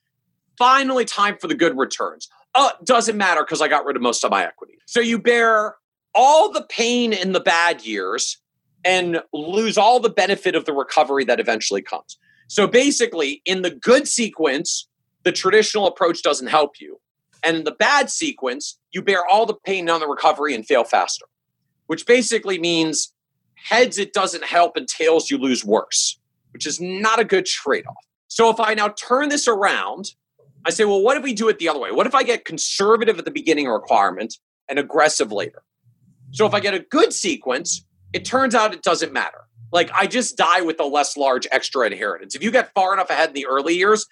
finally 0.57 1.05
time 1.05 1.37
for 1.41 1.47
the 1.47 1.55
good 1.55 1.79
returns. 1.79 2.29
Oh, 2.55 2.73
doesn't 2.85 3.17
matter 3.17 3.43
because 3.43 3.61
I 3.61 3.69
got 3.69 3.85
rid 3.85 3.97
of 3.97 4.03
most 4.03 4.25
of 4.25 4.31
my 4.31 4.45
equity. 4.45 4.79
So 4.87 5.01
you 5.01 5.19
bear 5.19 5.77
all 6.15 6.51
the 6.53 6.67
pain 6.69 7.13
in 7.13 7.33
the 7.33 7.41
bad 7.41 7.85
years 7.85 8.39
and 8.85 9.21
lose 9.33 9.77
all 9.77 10.01
the 10.01 10.11
benefit 10.11 10.55
of 10.55 10.65
the 10.65 10.73
recovery 10.73 11.25
that 11.25 11.41
eventually 11.41 11.83
comes. 11.83 12.19
So 12.49 12.67
basically, 12.67 13.43
in 13.45 13.63
the 13.63 13.71
good 13.71 14.09
sequence, 14.09 14.89
the 15.25 15.33
traditional 15.33 15.87
approach 15.87 16.23
doesn't 16.23 16.47
help 16.47 16.81
you. 16.81 16.99
And 17.45 17.57
in 17.57 17.65
the 17.65 17.73
bad 17.73 18.11
sequence, 18.11 18.79
you 18.91 19.03
bear 19.03 19.25
all 19.27 19.47
the 19.47 19.55
pain 19.55 19.89
on 19.91 20.01
the 20.01 20.09
recovery 20.09 20.55
and 20.55 20.67
fail 20.67 20.85
faster, 20.85 21.27
which 21.87 22.07
basically 22.07 22.59
means 22.59 23.13
heads, 23.55 23.99
it 23.99 24.13
doesn't 24.13 24.45
help, 24.45 24.77
and 24.77 24.89
tails, 24.89 25.31
you 25.31 25.39
lose 25.39 25.65
worse, 25.65 26.19
which 26.53 26.67
is 26.67 26.81
not 26.81 27.21
a 27.21 27.25
good 27.25 27.47
trade 27.47 27.87
off. 27.87 28.07
So 28.29 28.51
if 28.51 28.61
I 28.61 28.75
now 28.75 28.89
turn 28.89 29.29
this 29.29 29.47
around 29.47 30.13
I 30.65 30.71
say, 30.71 30.85
well, 30.85 31.03
what 31.03 31.17
if 31.17 31.23
we 31.23 31.35
do 31.35 31.49
it 31.49 31.59
the 31.59 31.69
other 31.69 31.79
way? 31.79 31.93
What 31.93 32.07
if 32.07 32.15
I 32.15 32.23
get 32.23 32.45
conservative 32.45 33.19
at 33.19 33.25
the 33.25 33.31
beginning 33.31 33.69
requirement 33.69 34.35
and 34.69 34.79
aggressive 34.79 35.33
later? 35.33 35.63
So 36.33 36.47
if 36.47 36.55
I 36.55 36.61
get 36.61 36.75
a 36.75 36.81
good 36.81 37.13
sequence, 37.13 37.85
it 38.13 38.25
turns 38.25 38.55
out 38.55 38.75
it 38.75 38.83
doesn't 38.83 39.13
matter. 39.13 39.47
Like 39.73 39.91
I 39.93 40.07
just 40.07 40.37
die 40.37 40.61
with 40.63 40.81
a 40.81 40.85
less 40.85 41.17
large 41.17 41.47
extra 41.53 41.87
inheritance. 41.87 42.35
If 42.35 42.43
you 42.43 42.51
get 42.51 42.73
far 42.75 42.93
enough 42.93 43.11
ahead 43.11 43.29
in 43.29 43.35
the 43.35 43.47
early 43.47 43.77
years, 43.77 44.07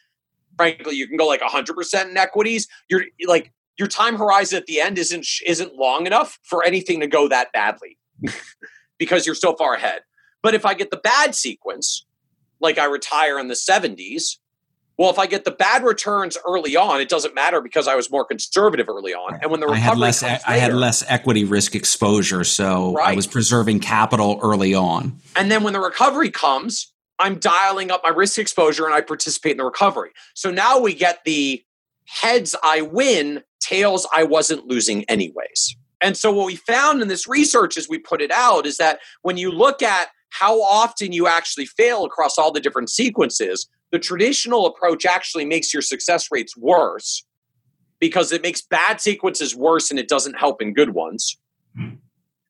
frankly, 0.57 0.97
you 0.97 1.07
can 1.07 1.17
go 1.17 1.27
like 1.27 1.41
100% 1.41 2.11
in 2.11 2.17
equities. 2.17 2.69
You're 2.89 3.05
like 3.27 3.53
your 3.79 3.89
time 3.89 4.17
horizon 4.17 4.59
at 4.59 4.67
the 4.67 4.81
end 4.81 4.99
isn't 4.99 5.27
isn't 5.47 5.75
long 5.75 6.07
enough 6.07 6.39
for 6.43 6.65
anything 6.65 7.01
to 7.01 7.07
go 7.07 7.29
that 7.29 7.53
badly 7.53 7.99
because 8.99 9.27
you're 9.27 9.35
so 9.35 9.55
far 9.57 9.75
ahead. 9.75 10.03
But 10.43 10.55
if 10.55 10.65
I 10.65 10.75
get 10.75 10.91
the 10.91 10.97
bad 10.99 11.35
sequence, 11.35 12.07
like 12.61 12.79
I 12.79 12.85
retire 12.85 13.39
in 13.39 13.49
the 13.49 13.55
70s, 13.55 14.39
well, 14.99 15.11
if 15.11 15.19
I 15.19 15.27
get 15.27 15.45
the 15.45 15.51
bad 15.51 15.85
returns 15.85 16.39
early 16.47 16.75
on, 16.77 17.01
it 17.01 17.09
doesn't 17.09 17.35
matter 17.35 17.61
because 17.61 17.87
I 17.87 17.95
was 17.95 18.11
more 18.11 18.25
conservative 18.25 18.89
early 18.89 19.13
on. 19.13 19.39
And 19.43 19.51
when 19.51 19.61
the 19.61 19.67
recovery 19.67 19.83
I 19.83 19.85
had 19.85 19.99
less, 19.99 20.23
later, 20.23 20.41
I 20.47 20.57
had 20.57 20.75
less 20.75 21.05
equity 21.07 21.45
risk 21.45 21.75
exposure, 21.75 22.45
so 22.45 22.95
right. 22.95 23.09
I 23.09 23.15
was 23.15 23.27
preserving 23.27 23.81
capital 23.81 24.39
early 24.43 24.75
on. 24.75 25.21
And 25.35 25.51
then 25.51 25.63
when 25.63 25.75
the 25.75 25.81
recovery 25.81 26.31
comes, 26.31 26.93
I'm 27.19 27.39
dialing 27.39 27.91
up 27.91 28.03
my 28.05 28.11
risk 28.11 28.39
exposure 28.39 28.87
and 28.87 28.95
I 28.95 29.01
participate 29.01 29.53
in 29.53 29.59
the 29.59 29.65
recovery. 29.65 30.11
So 30.35 30.51
now 30.51 30.79
we 30.79 30.95
get 30.95 31.21
the 31.25 31.63
heads 32.07 32.55
I 32.63 32.83
win, 32.83 33.43
tails 33.61 34.07
I 34.15 34.25
wasn't 34.25 34.67
losing 34.67 35.05
anyways. 35.05 35.77
And 36.03 36.17
so 36.17 36.31
what 36.31 36.47
we 36.47 36.57
found 36.57 37.01
in 37.01 37.09
this 37.09 37.27
research 37.27 37.77
as 37.77 37.89
we 37.89 37.99
put 37.99 38.21
it 38.21 38.31
out 38.31 38.67
is 38.67 38.77
that 38.77 39.01
when 39.23 39.37
you 39.39 39.51
look 39.51 39.83
at 39.83 40.09
how 40.31 40.61
often 40.63 41.13
you 41.13 41.27
actually 41.27 41.67
fail 41.67 42.05
across 42.05 42.37
all 42.37 42.53
the 42.53 42.61
different 42.61 42.91
sequences, 42.91 43.67
the 43.97 44.01
traditional 44.01 44.67
approach 44.67 45.07
actually 45.07 45.47
makes 45.47 45.73
your 45.73 45.81
success 45.81 46.29
rates 46.31 46.55
worse 46.55 47.25
because 47.99 48.31
it 48.31 48.43
makes 48.43 48.61
bad 48.61 49.01
sequences 49.01 49.57
worse 49.57 49.91
and 49.91 49.99
it 49.99 50.07
doesn't 50.07 50.35
help 50.35 50.61
in 50.61 50.75
good 50.75 50.91
ones. 50.91 51.39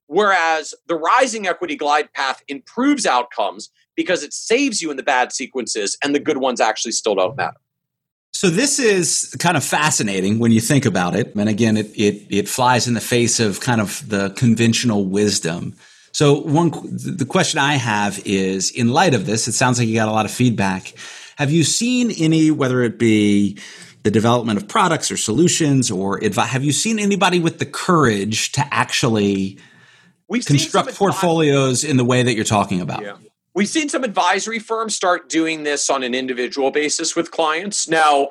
Whereas 0.09 0.75
the 0.89 0.97
rising 0.97 1.47
equity 1.47 1.77
glide 1.77 2.13
path 2.13 2.43
improves 2.49 3.07
outcomes 3.07 3.71
because 3.95 4.25
it 4.25 4.33
saves 4.35 4.83
you 4.83 4.91
in 4.91 4.97
the 4.97 5.05
bad 5.05 5.33
sequences 5.33 5.97
and 6.03 6.17
the 6.17 6.19
good 6.19 6.39
ones 6.39 6.61
actually 6.61 6.91
still 6.91 7.15
don't 7.15 7.37
matter. 7.37 7.59
So 8.33 8.51
this 8.51 8.81
is 8.81 9.33
kind 9.39 9.57
of 9.57 9.63
fascinating 9.63 10.41
when 10.41 10.51
you 10.51 10.61
think 10.61 10.85
about 10.85 11.15
it. 11.15 11.33
And 11.37 11.49
again, 11.49 11.77
it, 11.77 11.87
it, 11.97 12.27
it 12.29 12.49
flies 12.49 12.89
in 12.89 12.95
the 12.95 13.01
face 13.01 13.39
of 13.39 13.61
kind 13.61 13.81
of 13.81 14.03
the 14.09 14.31
conventional 14.31 15.05
wisdom. 15.05 15.77
So 16.17 16.41
one, 16.41 16.71
the 16.71 17.27
question 17.29 17.61
I 17.61 17.75
have 17.75 18.23
is 18.25 18.71
in 18.71 18.89
light 18.89 19.13
of 19.13 19.27
this, 19.27 19.49
it 19.49 19.53
sounds 19.53 19.79
like 19.79 19.87
you 19.87 19.95
got 19.95 20.09
a 20.09 20.13
lot 20.13 20.25
of 20.25 20.31
feedback. 20.31 20.95
Have 21.37 21.51
you 21.51 21.65
seen 21.65 22.11
any, 22.11 22.51
whether 22.51 22.83
it 22.83 22.99
be 22.99 23.59
the 24.03 24.11
development 24.11 24.57
of 24.57 24.69
products 24.69 25.11
or 25.11 25.17
solutions 25.17 25.91
or 25.91 26.23
advice, 26.23 26.51
have 26.51 26.63
you 26.63 26.73
seen 26.73 27.01
anybody 27.01 27.41
with 27.41 27.59
the 27.59 27.67
courage 27.67 28.53
to 28.53 28.65
actually 28.73 29.59
We've 30.29 30.47
construct 30.47 30.95
portfolios 30.95 31.83
in 31.83 31.97
the 31.97 32.05
way 32.05 32.23
that 32.23 32.35
you're 32.35 32.45
talking 32.45 32.81
about? 32.81 33.03
Yeah. 33.03 33.17
We've 33.53 33.69
seen 33.69 33.89
some 33.89 34.05
advisory 34.05 34.61
firms 34.61 34.95
start 34.95 35.29
doing 35.29 35.65
this 35.65 35.91
on 35.91 36.05
an 36.05 36.15
individual 36.15 36.71
basis 36.71 37.17
with 37.17 37.33
clients. 37.33 37.89
Now, 37.89 38.29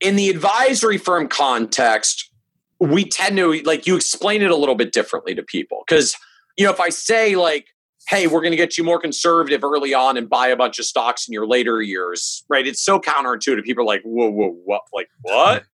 in 0.00 0.16
the 0.16 0.28
advisory 0.28 0.98
firm 0.98 1.28
context, 1.28 2.28
we 2.78 3.04
tend 3.04 3.36
to 3.38 3.62
like 3.62 3.86
you 3.86 3.96
explain 3.96 4.42
it 4.42 4.50
a 4.50 4.56
little 4.56 4.74
bit 4.74 4.92
differently 4.92 5.34
to 5.34 5.42
people 5.42 5.82
because 5.86 6.14
you 6.56 6.64
know 6.64 6.70
if 6.70 6.80
i 6.80 6.90
say 6.90 7.34
like 7.34 7.66
hey, 8.08 8.26
we're 8.26 8.40
going 8.40 8.52
to 8.52 8.56
get 8.56 8.78
you 8.78 8.84
more 8.84 8.98
conservative 8.98 9.62
early 9.62 9.92
on 9.92 10.16
and 10.16 10.30
buy 10.30 10.48
a 10.48 10.56
bunch 10.56 10.78
of 10.78 10.86
stocks 10.86 11.28
in 11.28 11.32
your 11.32 11.46
later 11.46 11.82
years, 11.82 12.42
right? 12.48 12.66
It's 12.66 12.82
so 12.82 12.98
counterintuitive. 12.98 13.64
People 13.64 13.84
are 13.84 13.86
like, 13.86 14.02
whoa, 14.02 14.30
whoa, 14.30 14.56
what? 14.64 14.82
Like, 14.92 15.08
what? 15.22 15.64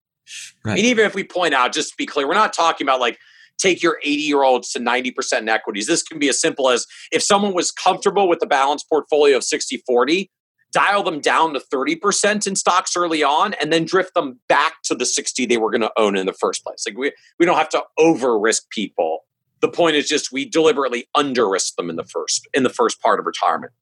Right. 0.64 0.78
And 0.78 0.86
even 0.86 1.04
if 1.04 1.16
we 1.16 1.24
point 1.24 1.52
out, 1.52 1.72
just 1.72 1.90
to 1.90 1.96
be 1.98 2.06
clear, 2.06 2.28
we're 2.28 2.34
not 2.34 2.52
talking 2.52 2.86
about 2.86 3.00
like 3.00 3.18
take 3.58 3.82
your 3.82 3.98
80 4.02 4.22
year 4.22 4.44
olds 4.44 4.70
to 4.72 4.78
90% 4.78 5.40
in 5.40 5.48
equities. 5.48 5.88
This 5.88 6.02
can 6.02 6.20
be 6.20 6.28
as 6.28 6.40
simple 6.40 6.70
as 6.70 6.86
if 7.10 7.22
someone 7.22 7.54
was 7.54 7.72
comfortable 7.72 8.28
with 8.28 8.40
a 8.40 8.46
balanced 8.46 8.88
portfolio 8.88 9.36
of 9.36 9.44
60 9.44 9.78
40, 9.78 10.30
dial 10.72 11.02
them 11.02 11.20
down 11.20 11.52
to 11.54 11.60
30% 11.60 12.46
in 12.46 12.54
stocks 12.54 12.96
early 12.96 13.24
on 13.24 13.54
and 13.54 13.72
then 13.72 13.84
drift 13.84 14.14
them 14.14 14.38
back 14.48 14.74
to 14.84 14.94
the 14.94 15.04
60 15.04 15.44
they 15.44 15.56
were 15.56 15.70
going 15.70 15.82
to 15.82 15.92
own 15.98 16.16
in 16.16 16.26
the 16.26 16.32
first 16.32 16.64
place. 16.64 16.84
Like 16.86 16.96
we, 16.96 17.12
we 17.40 17.44
don't 17.44 17.58
have 17.58 17.68
to 17.70 17.82
over 17.98 18.38
risk 18.38 18.70
people 18.70 19.24
the 19.62 19.68
point 19.68 19.96
is 19.96 20.06
just 20.06 20.30
we 20.30 20.44
deliberately 20.44 21.08
under 21.14 21.48
risk 21.48 21.76
them 21.76 21.88
in 21.88 21.96
the 21.96 22.04
first 22.04 22.46
in 22.52 22.64
the 22.64 22.68
first 22.68 23.00
part 23.00 23.18
of 23.18 23.24
retirement. 23.24 23.72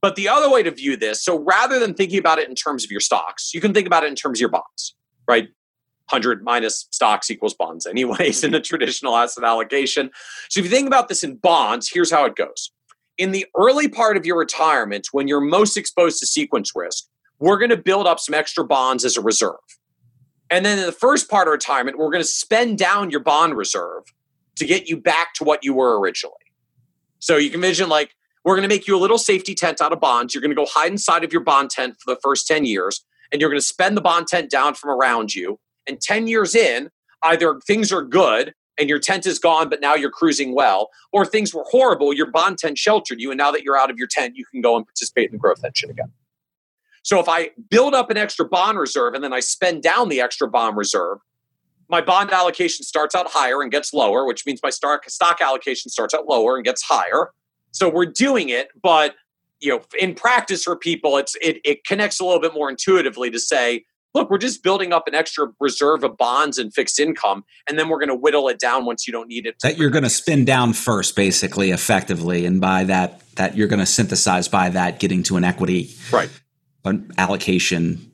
But 0.00 0.16
the 0.16 0.28
other 0.28 0.48
way 0.48 0.62
to 0.62 0.70
view 0.70 0.96
this, 0.96 1.22
so 1.22 1.40
rather 1.40 1.78
than 1.80 1.92
thinking 1.92 2.20
about 2.20 2.38
it 2.38 2.48
in 2.48 2.54
terms 2.54 2.84
of 2.84 2.90
your 2.90 3.00
stocks, 3.00 3.52
you 3.52 3.60
can 3.60 3.74
think 3.74 3.86
about 3.86 4.04
it 4.04 4.06
in 4.06 4.14
terms 4.14 4.38
of 4.38 4.40
your 4.40 4.48
bonds, 4.48 4.94
right? 5.26 5.48
100 6.08 6.42
minus 6.42 6.86
stocks 6.90 7.30
equals 7.30 7.52
bonds, 7.52 7.84
anyways, 7.84 8.44
in 8.44 8.52
the 8.52 8.60
traditional 8.60 9.16
asset 9.16 9.44
allocation. 9.44 10.10
So 10.48 10.60
if 10.60 10.64
you 10.64 10.70
think 10.70 10.86
about 10.86 11.08
this 11.08 11.24
in 11.24 11.36
bonds, 11.36 11.90
here's 11.92 12.10
how 12.10 12.24
it 12.24 12.36
goes. 12.36 12.70
In 13.18 13.32
the 13.32 13.44
early 13.56 13.88
part 13.88 14.16
of 14.16 14.24
your 14.24 14.38
retirement, 14.38 15.08
when 15.10 15.26
you're 15.26 15.40
most 15.40 15.76
exposed 15.76 16.20
to 16.20 16.26
sequence 16.26 16.72
risk, 16.76 17.04
we're 17.40 17.58
going 17.58 17.70
to 17.70 17.76
build 17.76 18.06
up 18.06 18.20
some 18.20 18.34
extra 18.34 18.64
bonds 18.64 19.04
as 19.04 19.16
a 19.16 19.20
reserve. 19.20 19.56
And 20.48 20.64
then 20.64 20.78
in 20.78 20.86
the 20.86 20.92
first 20.92 21.28
part 21.28 21.48
of 21.48 21.52
retirement, 21.52 21.98
we're 21.98 22.10
going 22.10 22.22
to 22.22 22.28
spend 22.28 22.78
down 22.78 23.10
your 23.10 23.20
bond 23.20 23.56
reserve 23.56 24.04
to 24.58 24.66
get 24.66 24.88
you 24.88 24.96
back 24.96 25.34
to 25.34 25.44
what 25.44 25.64
you 25.64 25.74
were 25.74 25.98
originally. 25.98 26.34
So 27.18 27.36
you 27.36 27.50
can 27.50 27.56
envision 27.56 27.88
like 27.88 28.14
we're 28.44 28.54
going 28.54 28.68
to 28.68 28.74
make 28.74 28.86
you 28.86 28.96
a 28.96 28.98
little 28.98 29.18
safety 29.18 29.54
tent 29.54 29.80
out 29.80 29.92
of 29.92 30.00
bonds. 30.00 30.34
You're 30.34 30.42
going 30.42 30.50
to 30.50 30.56
go 30.56 30.66
hide 30.70 30.92
inside 30.92 31.24
of 31.24 31.32
your 31.32 31.42
bond 31.42 31.70
tent 31.70 31.96
for 31.98 32.14
the 32.14 32.20
first 32.22 32.46
10 32.46 32.64
years, 32.64 33.04
and 33.32 33.40
you're 33.40 33.50
going 33.50 33.60
to 33.60 33.66
spend 33.66 33.96
the 33.96 34.00
bond 34.00 34.26
tent 34.26 34.50
down 34.50 34.74
from 34.74 34.90
around 34.90 35.34
you. 35.34 35.58
And 35.86 36.00
10 36.00 36.28
years 36.28 36.54
in, 36.54 36.90
either 37.24 37.60
things 37.66 37.92
are 37.92 38.02
good 38.02 38.54
and 38.78 38.88
your 38.88 38.98
tent 39.00 39.26
is 39.26 39.38
gone, 39.38 39.68
but 39.68 39.80
now 39.80 39.94
you're 39.94 40.10
cruising 40.10 40.54
well, 40.54 40.90
or 41.12 41.26
things 41.26 41.52
were 41.52 41.64
horrible, 41.68 42.12
your 42.12 42.30
bond 42.30 42.58
tent 42.58 42.78
sheltered 42.78 43.20
you, 43.20 43.30
and 43.30 43.38
now 43.38 43.50
that 43.50 43.64
you're 43.64 43.76
out 43.76 43.90
of 43.90 43.98
your 43.98 44.06
tent, 44.06 44.36
you 44.36 44.44
can 44.44 44.60
go 44.60 44.76
and 44.76 44.86
participate 44.86 45.26
in 45.26 45.32
the 45.32 45.38
growth 45.38 45.64
engine 45.64 45.90
again. 45.90 46.12
So 47.02 47.18
if 47.18 47.28
I 47.28 47.50
build 47.70 47.94
up 47.94 48.10
an 48.10 48.16
extra 48.16 48.46
bond 48.46 48.78
reserve 48.78 49.14
and 49.14 49.24
then 49.24 49.32
I 49.32 49.40
spend 49.40 49.82
down 49.82 50.08
the 50.08 50.20
extra 50.20 50.48
bond 50.48 50.76
reserve, 50.76 51.18
my 51.88 52.00
bond 52.00 52.30
allocation 52.30 52.84
starts 52.84 53.14
out 53.14 53.28
higher 53.30 53.62
and 53.62 53.70
gets 53.70 53.92
lower, 53.92 54.26
which 54.26 54.44
means 54.46 54.60
my 54.62 54.70
stock 54.70 55.08
stock 55.08 55.40
allocation 55.40 55.90
starts 55.90 56.14
out 56.14 56.26
lower 56.26 56.56
and 56.56 56.64
gets 56.64 56.82
higher. 56.82 57.30
So 57.72 57.88
we're 57.88 58.06
doing 58.06 58.48
it, 58.48 58.68
but 58.82 59.14
you 59.60 59.72
know, 59.72 59.82
in 59.98 60.14
practice 60.14 60.64
for 60.64 60.76
people, 60.76 61.16
it's 61.16 61.36
it 61.42 61.60
it 61.64 61.84
connects 61.84 62.20
a 62.20 62.24
little 62.24 62.40
bit 62.40 62.54
more 62.54 62.70
intuitively 62.70 63.30
to 63.30 63.40
say, 63.40 63.84
look, 64.14 64.30
we're 64.30 64.38
just 64.38 64.62
building 64.62 64.92
up 64.92 65.08
an 65.08 65.14
extra 65.14 65.48
reserve 65.58 66.04
of 66.04 66.16
bonds 66.16 66.58
and 66.58 66.72
fixed 66.72 67.00
income, 67.00 67.44
and 67.68 67.78
then 67.78 67.88
we're 67.88 67.98
going 67.98 68.08
to 68.08 68.14
whittle 68.14 68.48
it 68.48 68.60
down 68.60 68.84
once 68.84 69.06
you 69.06 69.12
don't 69.12 69.28
need 69.28 69.46
it. 69.46 69.56
That 69.62 69.76
you're 69.76 69.90
going 69.90 70.04
to 70.04 70.10
spin 70.10 70.44
down 70.44 70.74
first, 70.74 71.16
basically, 71.16 71.70
effectively, 71.70 72.46
and 72.46 72.60
by 72.60 72.84
that, 72.84 73.22
that 73.34 73.56
you're 73.56 73.68
going 73.68 73.80
to 73.80 73.86
synthesize 73.86 74.46
by 74.46 74.68
that, 74.70 75.00
getting 75.00 75.24
to 75.24 75.36
an 75.36 75.44
equity 75.44 75.90
right 76.12 76.30
an 76.84 77.12
allocation 77.18 78.10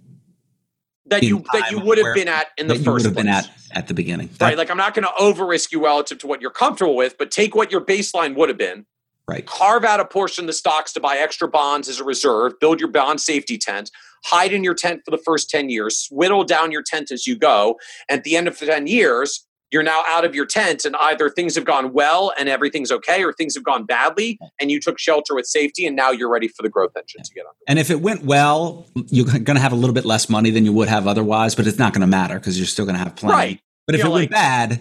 that 1.06 1.22
you 1.22 1.44
that 1.52 1.70
you 1.70 1.80
would 1.80 1.98
have 1.98 2.14
been 2.14 2.28
at 2.28 2.48
in 2.56 2.66
the 2.66 2.74
first 2.76 2.86
would 2.86 3.04
have 3.04 3.14
been 3.14 3.28
at 3.28 3.50
at 3.72 3.88
the 3.88 3.94
beginning. 3.94 4.30
That, 4.38 4.46
right, 4.46 4.58
like 4.58 4.70
I'm 4.70 4.76
not 4.76 4.94
going 4.94 5.04
to 5.04 5.12
over 5.18 5.46
risk 5.46 5.72
you 5.72 5.84
relative 5.84 6.18
to 6.18 6.26
what 6.26 6.40
you're 6.40 6.50
comfortable 6.50 6.96
with, 6.96 7.18
but 7.18 7.30
take 7.30 7.54
what 7.54 7.70
your 7.70 7.80
baseline 7.80 8.34
would 8.36 8.48
have 8.48 8.58
been. 8.58 8.86
Right. 9.26 9.46
Carve 9.46 9.84
out 9.84 10.00
a 10.00 10.04
portion 10.04 10.44
of 10.44 10.46
the 10.48 10.52
stocks 10.52 10.92
to 10.92 11.00
buy 11.00 11.16
extra 11.16 11.48
bonds 11.48 11.88
as 11.88 11.98
a 11.98 12.04
reserve. 12.04 12.60
Build 12.60 12.78
your 12.78 12.90
bond 12.90 13.20
safety 13.20 13.56
tent 13.56 13.90
hide 14.24 14.52
in 14.52 14.64
your 14.64 14.74
tent 14.74 15.02
for 15.04 15.10
the 15.10 15.18
first 15.18 15.50
10 15.50 15.68
years, 15.68 16.08
whittle 16.10 16.44
down 16.44 16.72
your 16.72 16.82
tent 16.82 17.10
as 17.10 17.26
you 17.26 17.36
go. 17.36 17.78
At 18.08 18.24
the 18.24 18.36
end 18.36 18.48
of 18.48 18.58
the 18.58 18.66
10 18.66 18.86
years, 18.86 19.46
you're 19.74 19.82
now 19.82 20.04
out 20.06 20.24
of 20.24 20.36
your 20.36 20.46
tent 20.46 20.84
and 20.84 20.94
either 21.00 21.28
things 21.28 21.56
have 21.56 21.64
gone 21.64 21.92
well 21.92 22.32
and 22.38 22.48
everything's 22.48 22.92
okay 22.92 23.24
or 23.24 23.32
things 23.32 23.56
have 23.56 23.64
gone 23.64 23.84
badly 23.84 24.38
and 24.60 24.70
you 24.70 24.80
took 24.80 25.00
shelter 25.00 25.34
with 25.34 25.46
safety 25.46 25.84
and 25.84 25.96
now 25.96 26.12
you're 26.12 26.30
ready 26.30 26.46
for 26.46 26.62
the 26.62 26.68
growth 26.68 26.92
engine 26.96 27.22
to 27.24 27.34
get 27.34 27.44
on. 27.44 27.52
And 27.66 27.80
if 27.80 27.90
it 27.90 28.00
went 28.00 28.22
well, 28.22 28.86
you're 29.08 29.26
going 29.26 29.44
to 29.44 29.60
have 29.60 29.72
a 29.72 29.76
little 29.76 29.92
bit 29.92 30.04
less 30.04 30.30
money 30.30 30.50
than 30.50 30.64
you 30.64 30.72
would 30.72 30.88
have 30.88 31.08
otherwise, 31.08 31.56
but 31.56 31.66
it's 31.66 31.78
not 31.78 31.92
going 31.92 32.02
to 32.02 32.06
matter 32.06 32.36
because 32.36 32.56
you're 32.56 32.68
still 32.68 32.84
going 32.84 32.94
to 32.94 33.02
have 33.02 33.16
plenty. 33.16 33.34
Right. 33.34 33.60
But 33.86 33.96
if 33.96 34.02
you 34.02 34.10
it 34.10 34.12
went 34.12 34.30
bad, 34.30 34.80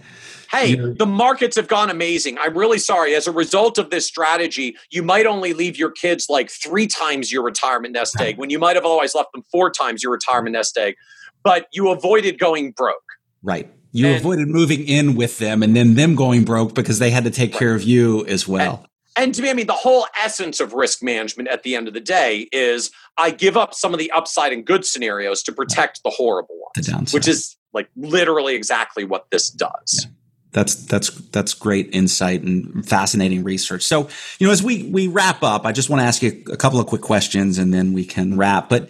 hey, 0.52 0.76
the 0.76 1.08
markets 1.08 1.56
have 1.56 1.68
gone 1.68 1.90
amazing. 1.90 2.38
I'm 2.38 2.56
really 2.56 2.78
sorry. 2.78 3.16
As 3.16 3.26
a 3.26 3.32
result 3.32 3.80
of 3.80 3.90
this 3.90 4.06
strategy, 4.06 4.78
you 4.92 5.02
might 5.02 5.26
only 5.26 5.54
leave 5.54 5.76
your 5.76 5.90
kids 5.90 6.28
like 6.30 6.52
three 6.52 6.86
times 6.86 7.32
your 7.32 7.42
retirement 7.44 7.94
nest 7.94 8.22
egg 8.22 8.38
when 8.38 8.52
you 8.52 8.60
might 8.60 8.76
have 8.76 8.86
otherwise 8.86 9.16
left 9.16 9.34
them 9.34 9.44
four 9.52 9.72
times 9.72 10.04
your 10.04 10.12
retirement 10.12 10.54
nest 10.54 10.78
egg, 10.78 10.96
but 11.44 11.66
you 11.74 11.90
avoided 11.90 12.38
going 12.38 12.72
broke. 12.72 13.02
Right. 13.42 13.70
You 13.94 14.08
and, 14.08 14.18
avoided 14.18 14.50
moving 14.50 14.86
in 14.86 15.16
with 15.16 15.38
them 15.38 15.64
and 15.64 15.76
then 15.76 15.94
them 15.94 16.16
going 16.16 16.44
broke 16.44 16.74
because 16.74 17.00
they 17.00 17.12
had 17.12 17.24
to 17.24 17.32
take 17.32 17.54
care 17.54 17.74
of 17.74 17.84
you 17.84 18.26
as 18.26 18.48
well. 18.48 18.86
And, 19.16 19.26
and 19.26 19.36
to 19.36 19.42
me, 19.42 19.50
I 19.50 19.54
mean, 19.54 19.68
the 19.68 19.74
whole 19.74 20.08
essence 20.22 20.60
of 20.60 20.74
risk 20.74 21.02
management 21.02 21.48
at 21.48 21.64
the 21.64 21.76
end 21.76 21.88
of 21.88 21.94
the 21.94 22.02
day 22.02 22.50
is 22.52 22.92
I 23.18 23.30
give 23.30 23.56
up 23.56 23.74
some 23.74 23.94
of 23.94 24.00
the 24.00 24.12
upside 24.12 24.52
and 24.52 24.66
good 24.66 24.84
scenarios 24.84 25.44
to 25.44 25.52
protect 25.52 26.02
the 26.04 26.10
horrible 26.10 26.60
ones, 26.76 26.88
the 26.88 27.16
which 27.16 27.28
is 27.28 27.56
like 27.72 27.90
literally 27.96 28.56
exactly 28.56 29.06
what 29.06 29.30
this 29.30 29.50
does. 29.50 30.06
Yeah 30.06 30.12
that's 30.54 30.76
that's 30.86 31.10
that's 31.10 31.54
great 31.54 31.90
insight 31.94 32.44
and 32.44 32.88
fascinating 32.88 33.44
research. 33.44 33.84
So, 33.84 34.08
you 34.40 34.48
know, 34.48 34.54
as 34.54 34.64
we 34.64 34.84
we 34.84 35.08
wrap 35.08 35.44
up, 35.44 35.66
I 35.66 35.72
just 35.72 35.90
want 35.90 36.02
to 36.02 36.06
ask 36.06 36.22
you 36.22 36.44
a 36.52 36.58
couple 36.58 36.80
of 36.80 36.88
quick 36.88 37.02
questions, 37.02 37.58
and 37.58 37.74
then 37.74 37.94
we 37.94 38.06
can 38.06 38.38
wrap. 38.38 38.70
But 38.70 38.90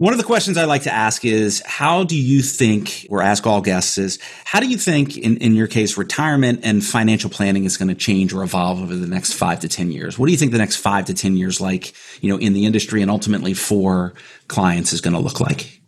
one 0.00 0.14
of 0.14 0.18
the 0.18 0.24
questions 0.24 0.56
I 0.56 0.64
like 0.64 0.84
to 0.84 0.92
ask 0.92 1.26
is, 1.26 1.62
how 1.66 2.04
do 2.04 2.16
you 2.16 2.40
think, 2.40 3.06
or 3.10 3.20
ask 3.20 3.46
all 3.46 3.60
guests, 3.60 3.98
is 3.98 4.18
how 4.46 4.58
do 4.58 4.66
you 4.66 4.78
think, 4.78 5.18
in 5.18 5.36
in 5.36 5.54
your 5.54 5.66
case, 5.66 5.98
retirement 5.98 6.60
and 6.62 6.82
financial 6.82 7.28
planning 7.28 7.64
is 7.64 7.76
going 7.76 7.90
to 7.90 7.94
change 7.94 8.32
or 8.32 8.42
evolve 8.42 8.80
over 8.80 8.96
the 8.96 9.06
next 9.06 9.34
five 9.34 9.60
to 9.60 9.68
ten 9.68 9.92
years? 9.92 10.18
What 10.18 10.24
do 10.24 10.32
you 10.32 10.38
think 10.38 10.52
the 10.52 10.58
next 10.58 10.76
five 10.76 11.04
to 11.04 11.12
ten 11.12 11.36
years, 11.36 11.60
like 11.60 11.92
you 12.22 12.30
know, 12.30 12.38
in 12.38 12.54
the 12.54 12.64
industry 12.64 13.02
and 13.02 13.10
ultimately 13.10 13.52
for 13.52 14.14
clients, 14.48 14.94
is 14.94 15.02
going 15.02 15.12
to 15.12 15.20
look 15.20 15.38
like? 15.38 15.82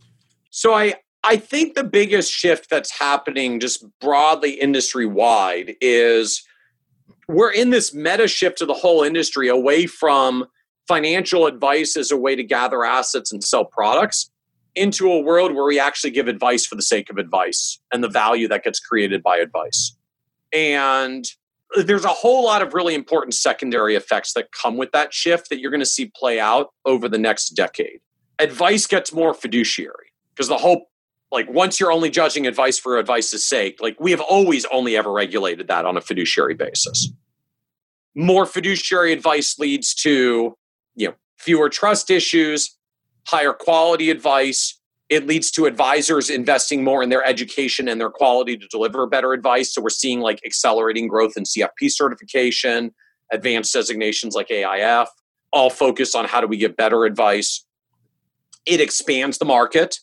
So 0.50 0.74
I 0.74 0.96
I 1.24 1.38
think 1.38 1.74
the 1.74 1.82
biggest 1.82 2.30
shift 2.30 2.68
that's 2.68 2.90
happening 2.90 3.60
just 3.60 3.82
broadly 3.98 4.60
industry 4.60 5.06
wide 5.06 5.74
is 5.80 6.44
we're 7.28 7.50
in 7.50 7.70
this 7.70 7.94
meta 7.94 8.28
shift 8.28 8.60
of 8.60 8.68
the 8.68 8.74
whole 8.74 9.04
industry 9.04 9.48
away 9.48 9.86
from 9.86 10.44
financial 10.88 11.46
advice 11.46 11.96
as 11.96 12.10
a 12.10 12.16
way 12.16 12.34
to 12.36 12.42
gather 12.42 12.84
assets 12.84 13.32
and 13.32 13.42
sell 13.42 13.64
products 13.64 14.30
into 14.74 15.10
a 15.10 15.20
world 15.20 15.54
where 15.54 15.64
we 15.64 15.78
actually 15.78 16.10
give 16.10 16.28
advice 16.28 16.64
for 16.64 16.76
the 16.76 16.82
sake 16.82 17.10
of 17.10 17.18
advice 17.18 17.78
and 17.92 18.02
the 18.02 18.08
value 18.08 18.48
that 18.48 18.64
gets 18.64 18.80
created 18.80 19.22
by 19.22 19.36
advice. 19.36 19.96
And 20.52 21.26
there's 21.76 22.04
a 22.04 22.08
whole 22.08 22.44
lot 22.44 22.62
of 22.62 22.74
really 22.74 22.94
important 22.94 23.34
secondary 23.34 23.94
effects 23.94 24.32
that 24.34 24.52
come 24.52 24.76
with 24.76 24.92
that 24.92 25.12
shift 25.14 25.50
that 25.50 25.58
you're 25.58 25.70
going 25.70 25.80
to 25.80 25.86
see 25.86 26.10
play 26.14 26.38
out 26.40 26.72
over 26.84 27.08
the 27.08 27.18
next 27.18 27.50
decade. 27.50 28.00
Advice 28.38 28.86
gets 28.86 29.12
more 29.12 29.34
fiduciary 29.34 30.12
because 30.34 30.48
the 30.48 30.58
whole 30.58 30.88
like 31.30 31.48
once 31.50 31.80
you're 31.80 31.90
only 31.90 32.10
judging 32.10 32.46
advice 32.46 32.78
for 32.78 32.98
advice's 32.98 33.42
sake, 33.42 33.80
like 33.80 33.98
we 33.98 34.10
have 34.10 34.20
always 34.20 34.66
only 34.66 34.96
ever 34.96 35.10
regulated 35.10 35.66
that 35.68 35.86
on 35.86 35.96
a 35.96 36.00
fiduciary 36.00 36.54
basis. 36.54 37.10
More 38.14 38.44
fiduciary 38.44 39.12
advice 39.14 39.58
leads 39.58 39.94
to, 39.94 40.54
you 40.94 41.08
know, 41.08 41.14
fewer 41.38 41.68
trust 41.68 42.10
issues, 42.10 42.76
higher 43.26 43.52
quality 43.52 44.10
advice. 44.10 44.78
It 45.08 45.26
leads 45.26 45.50
to 45.52 45.66
advisors 45.66 46.30
investing 46.30 46.84
more 46.84 47.02
in 47.02 47.10
their 47.10 47.24
education 47.24 47.88
and 47.88 48.00
their 48.00 48.10
quality 48.10 48.56
to 48.56 48.66
deliver 48.68 49.06
better 49.06 49.32
advice. 49.32 49.74
So 49.74 49.82
we're 49.82 49.90
seeing 49.90 50.20
like 50.20 50.40
accelerating 50.44 51.08
growth 51.08 51.34
in 51.36 51.44
CFP 51.44 51.90
certification, 51.90 52.94
advanced 53.30 53.72
designations 53.72 54.34
like 54.34 54.48
AIF, 54.48 55.08
all 55.52 55.68
focused 55.68 56.16
on 56.16 56.24
how 56.24 56.40
do 56.40 56.46
we 56.46 56.56
get 56.56 56.76
better 56.76 57.04
advice. 57.04 57.64
It 58.64 58.80
expands 58.80 59.38
the 59.38 59.44
market 59.44 59.98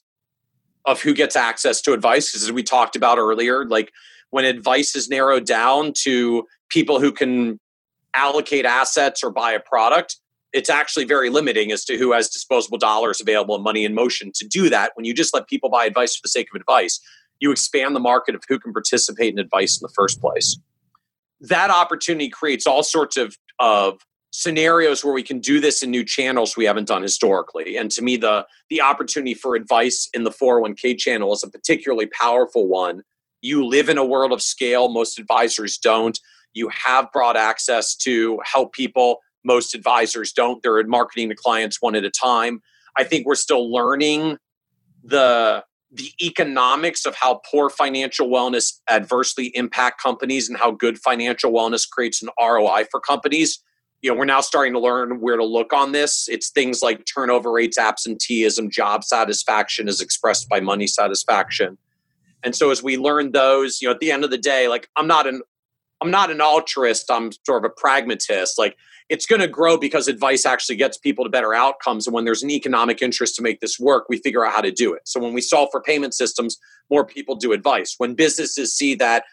of 0.85 1.01
who 1.01 1.13
gets 1.13 1.35
access 1.35 1.81
to 1.81 1.93
advice 1.93 2.31
because 2.31 2.43
as 2.43 2.51
we 2.51 2.63
talked 2.63 2.95
about 2.95 3.17
earlier 3.17 3.65
like 3.65 3.91
when 4.31 4.45
advice 4.45 4.95
is 4.95 5.09
narrowed 5.09 5.45
down 5.45 5.93
to 5.93 6.45
people 6.69 6.99
who 6.99 7.11
can 7.11 7.59
allocate 8.13 8.65
assets 8.65 9.23
or 9.23 9.29
buy 9.29 9.51
a 9.51 9.59
product 9.59 10.17
it's 10.51 10.69
actually 10.69 11.05
very 11.05 11.29
limiting 11.29 11.71
as 11.71 11.85
to 11.85 11.97
who 11.97 12.11
has 12.11 12.29
disposable 12.29 12.77
dollars 12.77 13.21
available 13.21 13.55
and 13.55 13.63
money 13.63 13.85
in 13.85 13.93
motion 13.93 14.31
to 14.35 14.47
do 14.47 14.69
that. 14.69 14.91
When 14.95 15.05
you 15.05 15.13
just 15.13 15.33
let 15.33 15.47
people 15.47 15.69
buy 15.69 15.85
advice 15.85 16.15
for 16.15 16.21
the 16.23 16.29
sake 16.29 16.47
of 16.53 16.59
advice 16.59 16.99
you 17.39 17.51
expand 17.51 17.95
the 17.95 17.99
market 17.99 18.35
of 18.35 18.43
who 18.47 18.59
can 18.59 18.73
participate 18.73 19.33
in 19.33 19.39
advice 19.39 19.79
in 19.79 19.85
the 19.85 19.93
first 19.93 20.21
place. 20.21 20.59
That 21.41 21.69
opportunity 21.69 22.29
creates 22.29 22.67
all 22.67 22.83
sorts 22.83 23.17
of, 23.17 23.37
of 23.59 23.99
scenarios 24.31 25.03
where 25.03 25.13
we 25.13 25.23
can 25.23 25.39
do 25.39 25.59
this 25.59 25.81
in 25.81 25.89
new 25.89 26.03
channels 26.03 26.57
we 26.57 26.65
haven't 26.65 26.87
done 26.87 27.01
historically. 27.01 27.77
And 27.77 27.89
to 27.91 28.01
me 28.01 28.17
the 28.17 28.45
the 28.69 28.81
opportunity 28.81 29.33
for 29.33 29.55
advice 29.55 30.09
in 30.13 30.23
the 30.23 30.31
401k 30.31 30.97
channel 30.97 31.33
is 31.33 31.43
a 31.43 31.49
particularly 31.49 32.07
powerful 32.07 32.67
one. 32.67 33.01
You 33.41 33.65
live 33.65 33.89
in 33.89 33.97
a 33.97 34.05
world 34.05 34.33
of 34.33 34.41
scale. 34.41 34.89
Most 34.89 35.17
advisors 35.17 35.77
don't. 35.77 36.19
You 36.53 36.69
have 36.69 37.11
broad 37.11 37.37
access 37.37 37.95
to 37.97 38.39
help 38.43 38.73
people 38.73 39.19
most 39.49 39.73
advisors 39.73 40.31
don't. 40.31 40.61
They're 40.61 40.83
marketing 40.85 41.29
to 41.29 41.35
clients 41.35 41.81
one 41.81 41.95
at 41.95 42.05
a 42.05 42.11
time. 42.11 42.61
I 42.95 43.03
think 43.03 43.25
we're 43.25 43.35
still 43.35 43.71
learning 43.73 44.37
the 45.03 45.63
the 45.91 46.11
economics 46.21 47.07
of 47.07 47.15
how 47.15 47.41
poor 47.49 47.67
financial 47.67 48.29
wellness 48.29 48.73
adversely 48.87 49.47
impact 49.55 49.99
companies 49.99 50.47
and 50.47 50.55
how 50.55 50.69
good 50.69 50.99
financial 50.99 51.51
wellness 51.51 51.89
creates 51.89 52.21
an 52.21 52.29
ROI 52.39 52.85
for 52.91 52.99
companies. 52.99 53.59
You 54.03 54.11
know 54.11 54.19
we're 54.19 54.25
now 54.25 54.41
starting 54.41 54.73
to 54.73 54.79
learn 54.79 55.19
where 55.19 55.35
to 55.35 55.43
look 55.43 55.73
on 55.73 55.93
this. 55.93 56.29
It's 56.29 56.51
things 56.51 56.83
like 56.83 57.05
turnover 57.11 57.51
rates 57.51 57.79
absenteeism 57.79 58.69
job 58.69 59.03
satisfaction 59.03 59.87
is 59.87 59.99
expressed 59.99 60.47
by 60.47 60.59
money 60.59 60.85
satisfaction. 60.85 61.79
And 62.43 62.55
so 62.55 62.69
as 62.69 62.83
we 62.83 62.97
learn 62.97 63.31
those 63.31 63.81
you 63.81 63.87
know 63.87 63.95
at 63.95 63.99
the 63.99 64.11
end 64.11 64.23
of 64.23 64.29
the 64.29 64.37
day 64.37 64.67
like 64.67 64.87
i'm 64.95 65.07
not 65.07 65.25
an 65.25 65.41
i'm 66.01 66.11
not 66.11 66.31
an 66.31 66.41
altruist. 66.41 67.09
I'm 67.11 67.31
sort 67.45 67.65
of 67.65 67.71
a 67.71 67.73
pragmatist. 67.81 68.57
Like 68.57 68.77
it's 69.09 69.25
going 69.25 69.41
to 69.41 69.47
grow 69.47 69.75
because 69.75 70.07
advice 70.07 70.45
actually 70.45 70.75
gets 70.75 70.97
people 70.97 71.23
to 71.23 71.29
better 71.29 71.53
outcomes 71.53 72.07
and 72.07 72.13
when 72.13 72.25
there's 72.25 72.43
an 72.43 72.51
economic 72.51 73.01
interest 73.01 73.35
to 73.35 73.41
make 73.41 73.59
this 73.59 73.79
work 73.79 74.05
we 74.09 74.17
figure 74.17 74.45
out 74.45 74.53
how 74.53 74.61
to 74.61 74.71
do 74.71 74.93
it 74.93 75.01
so 75.05 75.19
when 75.19 75.33
we 75.33 75.41
solve 75.41 75.69
for 75.71 75.81
payment 75.81 76.13
systems 76.13 76.57
more 76.89 77.05
people 77.05 77.35
do 77.35 77.51
advice 77.51 77.95
when 77.97 78.13
businesses 78.13 78.75
see 78.75 78.95
that 78.95 79.23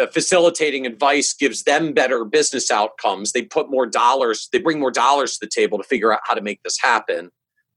uh, 0.00 0.06
facilitating 0.08 0.86
advice 0.86 1.32
gives 1.32 1.62
them 1.62 1.92
better 1.92 2.24
business 2.24 2.70
outcomes. 2.70 3.32
They 3.32 3.42
put 3.42 3.70
more 3.70 3.86
dollars, 3.86 4.48
they 4.52 4.58
bring 4.58 4.80
more 4.80 4.90
dollars 4.90 5.34
to 5.34 5.46
the 5.46 5.50
table 5.50 5.78
to 5.78 5.84
figure 5.84 6.12
out 6.12 6.20
how 6.24 6.34
to 6.34 6.40
make 6.40 6.62
this 6.62 6.80
happen. 6.80 7.30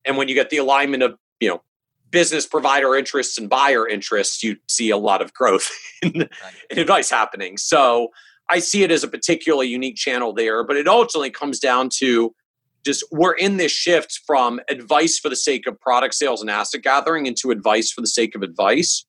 And 0.05 0.17
when 0.17 0.27
you 0.27 0.33
get 0.33 0.49
the 0.49 0.57
alignment 0.57 1.03
of, 1.03 1.15
you 1.39 1.49
know, 1.49 1.61
business 2.09 2.47
provider 2.47 2.95
interests 2.95 3.37
and 3.37 3.49
buyer 3.49 3.87
interests, 3.87 4.41
you 4.41 4.55
see 4.67 4.89
a 4.89 4.97
lot 4.97 5.21
of 5.21 5.33
growth 5.33 5.69
in, 6.01 6.11
right. 6.19 6.29
in 6.69 6.79
advice 6.79 7.09
happening. 7.09 7.57
So 7.57 8.09
I 8.49 8.59
see 8.59 8.83
it 8.83 8.91
as 8.91 9.03
a 9.03 9.07
particularly 9.07 9.67
unique 9.67 9.97
channel 9.97 10.33
there, 10.33 10.63
but 10.63 10.77
it 10.77 10.87
ultimately 10.87 11.31
comes 11.31 11.59
down 11.59 11.89
to 11.97 12.33
just 12.85 13.03
we're 13.11 13.33
in 13.33 13.57
this 13.57 13.71
shift 13.71 14.21
from 14.25 14.61
advice 14.69 15.19
for 15.19 15.29
the 15.29 15.35
sake 15.35 15.67
of 15.67 15.79
product 15.79 16.15
sales 16.15 16.41
and 16.41 16.49
asset 16.49 16.81
gathering 16.81 17.25
into 17.25 17.51
advice 17.51 17.91
for 17.91 18.01
the 18.01 18.07
sake 18.07 18.35
of 18.35 18.41
advice. 18.41 19.05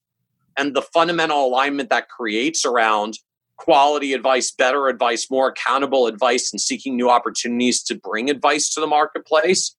And 0.56 0.74
the 0.74 0.82
fundamental 0.82 1.46
alignment 1.46 1.88
that 1.90 2.08
creates 2.08 2.64
around 2.64 3.14
quality 3.56 4.12
advice, 4.12 4.50
better 4.50 4.88
advice, 4.88 5.30
more 5.30 5.48
accountable 5.48 6.06
advice, 6.06 6.52
and 6.52 6.60
seeking 6.60 6.96
new 6.96 7.08
opportunities 7.08 7.82
to 7.84 7.94
bring 7.94 8.30
advice 8.30 8.72
to 8.74 8.80
the 8.80 8.86
marketplace, 8.86 9.76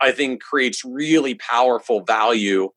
I 0.00 0.12
think 0.12 0.42
creates 0.42 0.84
really 0.84 1.34
powerful 1.34 2.00
value 2.00 2.70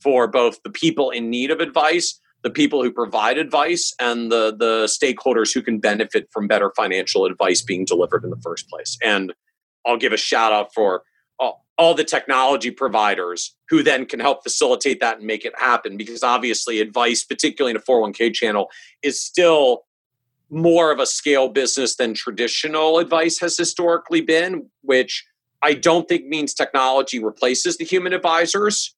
for 0.00 0.26
both 0.26 0.62
the 0.62 0.70
people 0.70 1.10
in 1.10 1.30
need 1.30 1.50
of 1.50 1.60
advice, 1.60 2.20
the 2.44 2.50
people 2.50 2.82
who 2.82 2.92
provide 2.92 3.38
advice, 3.38 3.94
and 3.98 4.30
the, 4.30 4.54
the 4.54 4.84
stakeholders 4.84 5.52
who 5.52 5.62
can 5.62 5.80
benefit 5.80 6.28
from 6.30 6.46
better 6.46 6.70
financial 6.76 7.24
advice 7.24 7.62
being 7.62 7.86
delivered 7.86 8.22
in 8.22 8.28
the 8.28 8.40
first 8.44 8.68
place. 8.68 8.98
And 9.02 9.32
I'll 9.86 9.96
give 9.96 10.12
a 10.12 10.18
shout 10.18 10.52
out 10.52 10.72
for 10.74 11.02
all, 11.38 11.64
all 11.78 11.94
the 11.94 12.04
technology 12.04 12.70
providers 12.70 13.56
who 13.70 13.82
then 13.82 14.04
can 14.04 14.20
help 14.20 14.42
facilitate 14.42 15.00
that 15.00 15.18
and 15.18 15.26
make 15.26 15.46
it 15.46 15.58
happen. 15.58 15.96
Because 15.96 16.22
obviously, 16.22 16.80
advice, 16.80 17.24
particularly 17.24 17.70
in 17.70 17.78
a 17.78 17.80
401k 17.80 18.34
channel, 18.34 18.70
is 19.02 19.18
still 19.18 19.86
more 20.50 20.92
of 20.92 20.98
a 20.98 21.06
scale 21.06 21.48
business 21.48 21.96
than 21.96 22.12
traditional 22.12 22.98
advice 22.98 23.38
has 23.38 23.56
historically 23.56 24.20
been, 24.20 24.68
which 24.82 25.24
I 25.62 25.72
don't 25.72 26.06
think 26.06 26.26
means 26.26 26.52
technology 26.52 27.24
replaces 27.24 27.78
the 27.78 27.86
human 27.86 28.12
advisors. 28.12 28.94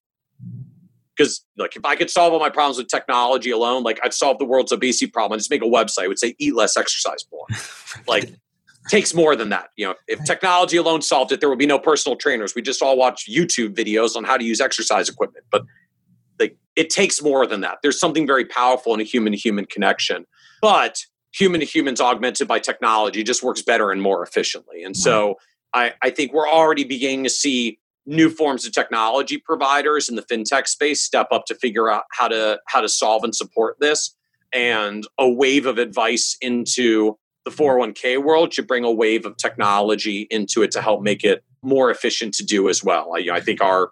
Because 1.16 1.44
like 1.56 1.76
if 1.76 1.84
I 1.84 1.96
could 1.96 2.10
solve 2.10 2.32
all 2.32 2.40
my 2.40 2.50
problems 2.50 2.78
with 2.78 2.88
technology 2.88 3.50
alone, 3.50 3.82
like 3.82 3.98
I'd 4.02 4.12
solve 4.12 4.38
the 4.38 4.44
world's 4.44 4.72
obesity 4.72 5.06
problem. 5.10 5.36
I 5.36 5.38
just 5.38 5.50
make 5.50 5.62
a 5.62 5.66
website. 5.66 6.04
I 6.04 6.08
would 6.08 6.18
say 6.18 6.34
eat 6.38 6.54
less, 6.54 6.76
exercise 6.76 7.24
more. 7.32 7.46
like 8.06 8.34
takes 8.88 9.14
more 9.14 9.34
than 9.34 9.48
that. 9.50 9.70
You 9.76 9.88
know, 9.88 9.94
if 10.08 10.22
technology 10.24 10.76
alone 10.76 11.02
solved 11.02 11.32
it, 11.32 11.40
there 11.40 11.48
would 11.48 11.58
be 11.58 11.66
no 11.66 11.78
personal 11.78 12.16
trainers. 12.16 12.54
We 12.54 12.62
just 12.62 12.82
all 12.82 12.96
watch 12.96 13.28
YouTube 13.28 13.74
videos 13.74 14.16
on 14.16 14.24
how 14.24 14.36
to 14.36 14.44
use 14.44 14.60
exercise 14.60 15.08
equipment. 15.08 15.46
But 15.50 15.64
like 16.38 16.56
it 16.76 16.90
takes 16.90 17.22
more 17.22 17.46
than 17.46 17.62
that. 17.62 17.78
There's 17.82 17.98
something 17.98 18.26
very 18.26 18.44
powerful 18.44 18.94
in 18.94 19.00
a 19.00 19.04
human 19.04 19.32
to 19.32 19.38
human 19.38 19.64
connection. 19.64 20.26
But 20.60 21.04
human 21.32 21.60
to 21.60 21.66
humans 21.66 22.00
augmented 22.00 22.48
by 22.48 22.58
technology 22.58 23.22
just 23.22 23.42
works 23.42 23.62
better 23.62 23.90
and 23.90 24.00
more 24.00 24.22
efficiently. 24.22 24.82
And 24.82 24.96
so 24.96 25.36
I, 25.74 25.94
I 26.02 26.10
think 26.10 26.32
we're 26.32 26.48
already 26.48 26.84
beginning 26.84 27.24
to 27.24 27.30
see 27.30 27.78
new 28.06 28.30
forms 28.30 28.64
of 28.64 28.72
technology 28.72 29.38
providers 29.38 30.08
in 30.08 30.16
the 30.16 30.22
fintech 30.22 30.66
space 30.66 31.02
step 31.02 31.28
up 31.32 31.44
to 31.46 31.54
figure 31.54 31.90
out 31.90 32.04
how 32.12 32.28
to 32.28 32.60
how 32.66 32.80
to 32.80 32.88
solve 32.88 33.24
and 33.24 33.34
support 33.34 33.76
this. 33.80 34.14
And 34.52 35.06
a 35.18 35.28
wave 35.28 35.66
of 35.66 35.78
advice 35.78 36.36
into 36.40 37.18
the 37.44 37.50
401k 37.50 38.22
world 38.22 38.54
should 38.54 38.66
bring 38.66 38.84
a 38.84 38.90
wave 38.90 39.26
of 39.26 39.36
technology 39.36 40.26
into 40.30 40.62
it 40.62 40.70
to 40.72 40.80
help 40.80 41.02
make 41.02 41.24
it 41.24 41.44
more 41.62 41.90
efficient 41.90 42.34
to 42.34 42.44
do 42.44 42.68
as 42.68 42.82
well. 42.82 43.12
I, 43.16 43.28
I 43.32 43.40
think 43.40 43.62
our 43.62 43.90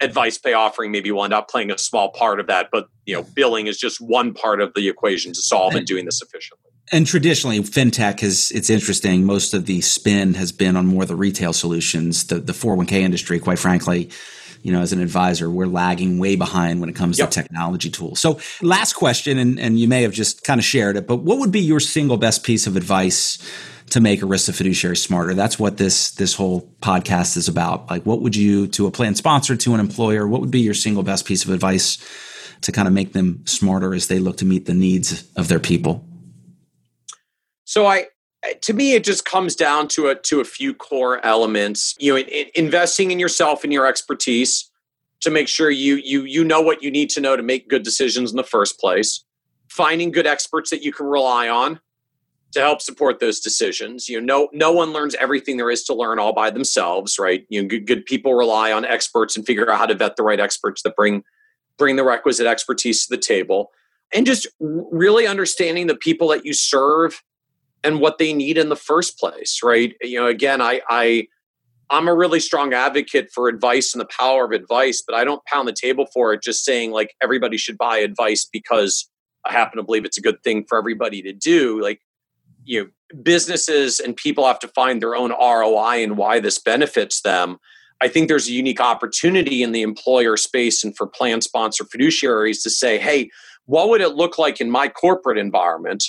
AdvicePay 0.00 0.56
offering 0.56 0.90
maybe 0.90 1.12
will 1.12 1.24
end 1.24 1.32
up 1.32 1.48
playing 1.48 1.70
a 1.70 1.78
small 1.78 2.10
part 2.10 2.40
of 2.40 2.48
that 2.48 2.70
but 2.72 2.88
you 3.06 3.14
know 3.14 3.22
billing 3.34 3.68
is 3.68 3.78
just 3.78 4.00
one 4.00 4.34
part 4.34 4.60
of 4.60 4.74
the 4.74 4.88
equation 4.88 5.32
to 5.32 5.40
solve 5.40 5.76
and 5.76 5.86
doing 5.86 6.04
this 6.04 6.20
efficiently 6.20 6.71
and 6.90 7.06
traditionally, 7.06 7.60
fintech 7.60 8.20
has 8.20 8.50
it's 8.50 8.68
interesting. 8.68 9.24
Most 9.24 9.54
of 9.54 9.66
the 9.66 9.80
spin 9.80 10.34
has 10.34 10.52
been 10.52 10.76
on 10.76 10.86
more 10.86 11.02
of 11.02 11.08
the 11.08 11.16
retail 11.16 11.52
solutions, 11.52 12.26
the 12.26 12.40
the 12.40 12.52
401k 12.52 12.92
industry. 12.92 13.38
Quite 13.38 13.58
frankly, 13.58 14.10
you 14.62 14.72
know, 14.72 14.80
as 14.80 14.92
an 14.92 15.00
advisor, 15.00 15.50
we're 15.50 15.66
lagging 15.66 16.18
way 16.18 16.36
behind 16.36 16.80
when 16.80 16.88
it 16.88 16.94
comes 16.94 17.18
yep. 17.18 17.30
to 17.30 17.42
technology 17.42 17.90
tools. 17.90 18.20
So, 18.20 18.38
last 18.60 18.94
question, 18.94 19.38
and, 19.38 19.58
and 19.58 19.78
you 19.78 19.88
may 19.88 20.02
have 20.02 20.12
just 20.12 20.44
kind 20.44 20.58
of 20.58 20.64
shared 20.64 20.96
it, 20.96 21.06
but 21.06 21.18
what 21.18 21.38
would 21.38 21.52
be 21.52 21.60
your 21.60 21.80
single 21.80 22.16
best 22.16 22.44
piece 22.44 22.66
of 22.66 22.76
advice 22.76 23.38
to 23.90 24.00
make 24.00 24.20
ERISA 24.20 24.54
fiduciary 24.54 24.96
smarter? 24.96 25.34
That's 25.34 25.58
what 25.58 25.78
this 25.78 26.12
this 26.12 26.34
whole 26.34 26.62
podcast 26.80 27.36
is 27.36 27.48
about. 27.48 27.90
Like, 27.90 28.06
what 28.06 28.22
would 28.22 28.36
you 28.36 28.68
to 28.68 28.86
a 28.86 28.90
plan 28.90 29.14
sponsor, 29.16 29.56
to 29.56 29.74
an 29.74 29.80
employer, 29.80 30.28
what 30.28 30.40
would 30.40 30.52
be 30.52 30.60
your 30.60 30.74
single 30.74 31.02
best 31.02 31.26
piece 31.26 31.44
of 31.44 31.50
advice 31.50 31.98
to 32.62 32.70
kind 32.70 32.86
of 32.86 32.94
make 32.94 33.12
them 33.12 33.44
smarter 33.46 33.94
as 33.94 34.06
they 34.06 34.20
look 34.20 34.36
to 34.36 34.44
meet 34.44 34.66
the 34.66 34.74
needs 34.74 35.28
of 35.36 35.48
their 35.48 35.60
people? 35.60 36.06
So 37.64 37.86
I 37.86 38.06
to 38.62 38.72
me 38.72 38.94
it 38.94 39.04
just 39.04 39.24
comes 39.24 39.54
down 39.54 39.88
to 39.88 40.08
a 40.08 40.14
to 40.16 40.40
a 40.40 40.44
few 40.44 40.74
core 40.74 41.24
elements 41.24 41.94
you 42.00 42.12
know 42.12 42.18
in, 42.18 42.26
in 42.26 42.46
investing 42.54 43.10
in 43.12 43.20
yourself 43.20 43.62
and 43.62 43.72
your 43.72 43.86
expertise 43.86 44.68
to 45.20 45.30
make 45.30 45.46
sure 45.46 45.70
you 45.70 45.94
you 45.96 46.24
you 46.24 46.42
know 46.42 46.60
what 46.60 46.82
you 46.82 46.90
need 46.90 47.08
to 47.10 47.20
know 47.20 47.36
to 47.36 47.42
make 47.42 47.68
good 47.68 47.84
decisions 47.84 48.30
in 48.32 48.36
the 48.36 48.42
first 48.42 48.80
place 48.80 49.24
finding 49.68 50.10
good 50.10 50.26
experts 50.26 50.70
that 50.70 50.82
you 50.82 50.92
can 50.92 51.06
rely 51.06 51.48
on 51.48 51.80
to 52.52 52.60
help 52.60 52.82
support 52.82 53.18
those 53.18 53.40
decisions. 53.40 54.08
You 54.08 54.20
know 54.20 54.48
no 54.52 54.68
no 54.68 54.72
one 54.72 54.92
learns 54.92 55.14
everything 55.14 55.56
there 55.56 55.70
is 55.70 55.84
to 55.84 55.94
learn 55.94 56.18
all 56.18 56.34
by 56.34 56.50
themselves 56.50 57.18
right? 57.18 57.44
You 57.48 57.62
know 57.62 57.68
good, 57.68 57.86
good 57.86 58.06
people 58.06 58.34
rely 58.34 58.72
on 58.72 58.84
experts 58.84 59.36
and 59.36 59.46
figure 59.46 59.70
out 59.70 59.78
how 59.78 59.86
to 59.86 59.94
vet 59.94 60.16
the 60.16 60.22
right 60.22 60.40
experts 60.40 60.82
that 60.82 60.96
bring 60.96 61.24
bring 61.78 61.96
the 61.96 62.04
requisite 62.04 62.46
expertise 62.46 63.06
to 63.06 63.16
the 63.16 63.20
table. 63.20 63.70
And 64.14 64.26
just 64.26 64.46
really 64.60 65.26
understanding 65.26 65.86
the 65.86 65.96
people 65.96 66.28
that 66.28 66.44
you 66.44 66.52
serve 66.52 67.22
and 67.84 68.00
what 68.00 68.18
they 68.18 68.32
need 68.32 68.58
in 68.58 68.68
the 68.68 68.76
first 68.76 69.18
place 69.18 69.60
right? 69.62 69.94
You 70.02 70.20
know 70.20 70.26
again 70.26 70.60
i 70.60 70.80
i 70.88 71.26
i'm 71.90 72.08
a 72.08 72.14
really 72.14 72.40
strong 72.40 72.72
advocate 72.72 73.30
for 73.34 73.48
advice 73.48 73.94
and 73.94 74.00
the 74.00 74.06
power 74.06 74.44
of 74.44 74.52
advice 74.52 75.02
but 75.06 75.14
i 75.14 75.24
don't 75.24 75.44
pound 75.44 75.68
the 75.68 75.72
table 75.72 76.06
for 76.12 76.32
it 76.32 76.42
just 76.42 76.64
saying 76.64 76.90
like 76.90 77.14
everybody 77.22 77.56
should 77.56 77.78
buy 77.78 77.98
advice 77.98 78.48
because 78.50 79.08
i 79.44 79.52
happen 79.52 79.76
to 79.76 79.82
believe 79.82 80.04
it's 80.04 80.18
a 80.18 80.22
good 80.22 80.42
thing 80.42 80.64
for 80.68 80.78
everybody 80.78 81.22
to 81.22 81.32
do. 81.32 81.80
Like 81.80 82.00
you 82.64 82.82
know 82.82 82.88
businesses 83.22 84.00
and 84.00 84.16
people 84.16 84.46
have 84.46 84.58
to 84.60 84.68
find 84.68 85.02
their 85.02 85.14
own 85.14 85.32
roi 85.32 86.02
and 86.02 86.16
why 86.16 86.40
this 86.40 86.58
benefits 86.58 87.20
them. 87.22 87.58
I 88.00 88.08
think 88.08 88.28
there's 88.28 88.48
a 88.48 88.52
unique 88.52 88.80
opportunity 88.80 89.62
in 89.62 89.72
the 89.72 89.82
employer 89.82 90.36
space 90.36 90.82
and 90.82 90.96
for 90.96 91.06
plan 91.06 91.40
sponsor 91.40 91.84
fiduciaries 91.84 92.62
to 92.62 92.70
say 92.70 92.98
hey 92.98 93.30
what 93.66 93.88
would 93.88 94.00
it 94.00 94.14
look 94.14 94.38
like 94.38 94.60
in 94.60 94.70
my 94.70 94.88
corporate 94.88 95.38
environment 95.38 96.04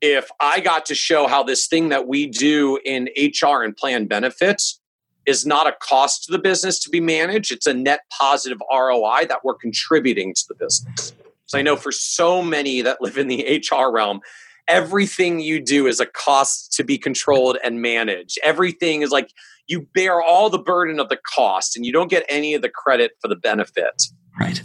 if 0.00 0.30
I 0.40 0.60
got 0.60 0.86
to 0.86 0.94
show 0.94 1.26
how 1.26 1.42
this 1.42 1.66
thing 1.66 1.90
that 1.90 2.06
we 2.06 2.26
do 2.26 2.78
in 2.84 3.08
HR 3.16 3.62
and 3.62 3.76
plan 3.76 4.06
benefits 4.06 4.80
is 5.26 5.44
not 5.44 5.66
a 5.66 5.76
cost 5.80 6.24
to 6.24 6.32
the 6.32 6.38
business 6.38 6.78
to 6.80 6.90
be 6.90 7.00
managed, 7.00 7.52
it's 7.52 7.66
a 7.66 7.74
net 7.74 8.00
positive 8.10 8.58
ROI 8.72 9.26
that 9.28 9.44
we're 9.44 9.54
contributing 9.54 10.34
to 10.34 10.44
the 10.48 10.54
business. 10.54 11.12
So 11.46 11.58
I 11.58 11.62
know 11.62 11.76
for 11.76 11.92
so 11.92 12.42
many 12.42 12.80
that 12.82 13.02
live 13.02 13.18
in 13.18 13.28
the 13.28 13.62
HR 13.70 13.90
realm, 13.92 14.20
everything 14.68 15.40
you 15.40 15.60
do 15.60 15.86
is 15.86 16.00
a 16.00 16.06
cost 16.06 16.72
to 16.74 16.84
be 16.84 16.96
controlled 16.96 17.58
and 17.62 17.82
managed. 17.82 18.38
Everything 18.42 19.02
is 19.02 19.10
like 19.10 19.32
you 19.66 19.86
bear 19.94 20.22
all 20.22 20.48
the 20.48 20.58
burden 20.58 20.98
of 20.98 21.08
the 21.08 21.18
cost 21.34 21.76
and 21.76 21.84
you 21.84 21.92
don't 21.92 22.10
get 22.10 22.24
any 22.28 22.54
of 22.54 22.62
the 22.62 22.68
credit 22.68 23.12
for 23.20 23.28
the 23.28 23.36
benefit. 23.36 24.02
Right 24.38 24.62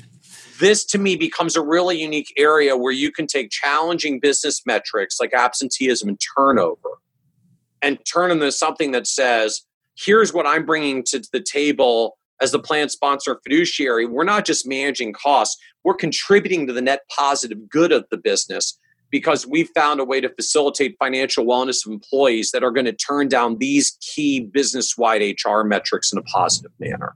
this 0.59 0.85
to 0.85 0.97
me 0.97 1.15
becomes 1.15 1.55
a 1.55 1.61
really 1.61 2.01
unique 2.01 2.33
area 2.37 2.77
where 2.77 2.91
you 2.91 3.11
can 3.11 3.27
take 3.27 3.49
challenging 3.49 4.19
business 4.19 4.61
metrics 4.65 5.19
like 5.19 5.33
absenteeism 5.33 6.09
and 6.09 6.19
turnover 6.37 6.89
and 7.81 7.99
turn 8.05 8.29
them 8.29 8.39
into 8.39 8.51
something 8.51 8.91
that 8.91 9.07
says 9.07 9.61
here's 9.97 10.33
what 10.33 10.45
i'm 10.45 10.65
bringing 10.65 11.03
to 11.03 11.21
the 11.31 11.41
table 11.41 12.17
as 12.41 12.51
the 12.51 12.59
plan 12.59 12.89
sponsor 12.89 13.39
fiduciary. 13.43 14.05
We're 14.05 14.23
not 14.23 14.45
just 14.45 14.67
managing 14.67 15.13
costs. 15.13 15.61
We're 15.83 15.95
contributing 15.95 16.67
to 16.67 16.73
the 16.73 16.81
net 16.81 17.01
positive 17.15 17.69
good 17.69 17.91
of 17.91 18.05
the 18.11 18.17
business 18.17 18.77
because 19.09 19.47
we 19.47 19.63
found 19.63 19.99
a 19.99 20.05
way 20.05 20.19
to 20.19 20.29
facilitate 20.29 20.97
financial 20.99 21.45
wellness 21.45 21.85
of 21.85 21.91
employees 21.91 22.51
that 22.51 22.63
are 22.63 22.71
going 22.71 22.85
to 22.85 22.93
turn 22.93 23.27
down 23.27 23.57
these 23.59 23.97
key 24.01 24.41
business 24.41 24.97
wide 24.97 25.21
hr 25.45 25.61
metrics 25.61 26.11
in 26.11 26.19
a 26.19 26.23
positive 26.23 26.71
manner. 26.79 27.15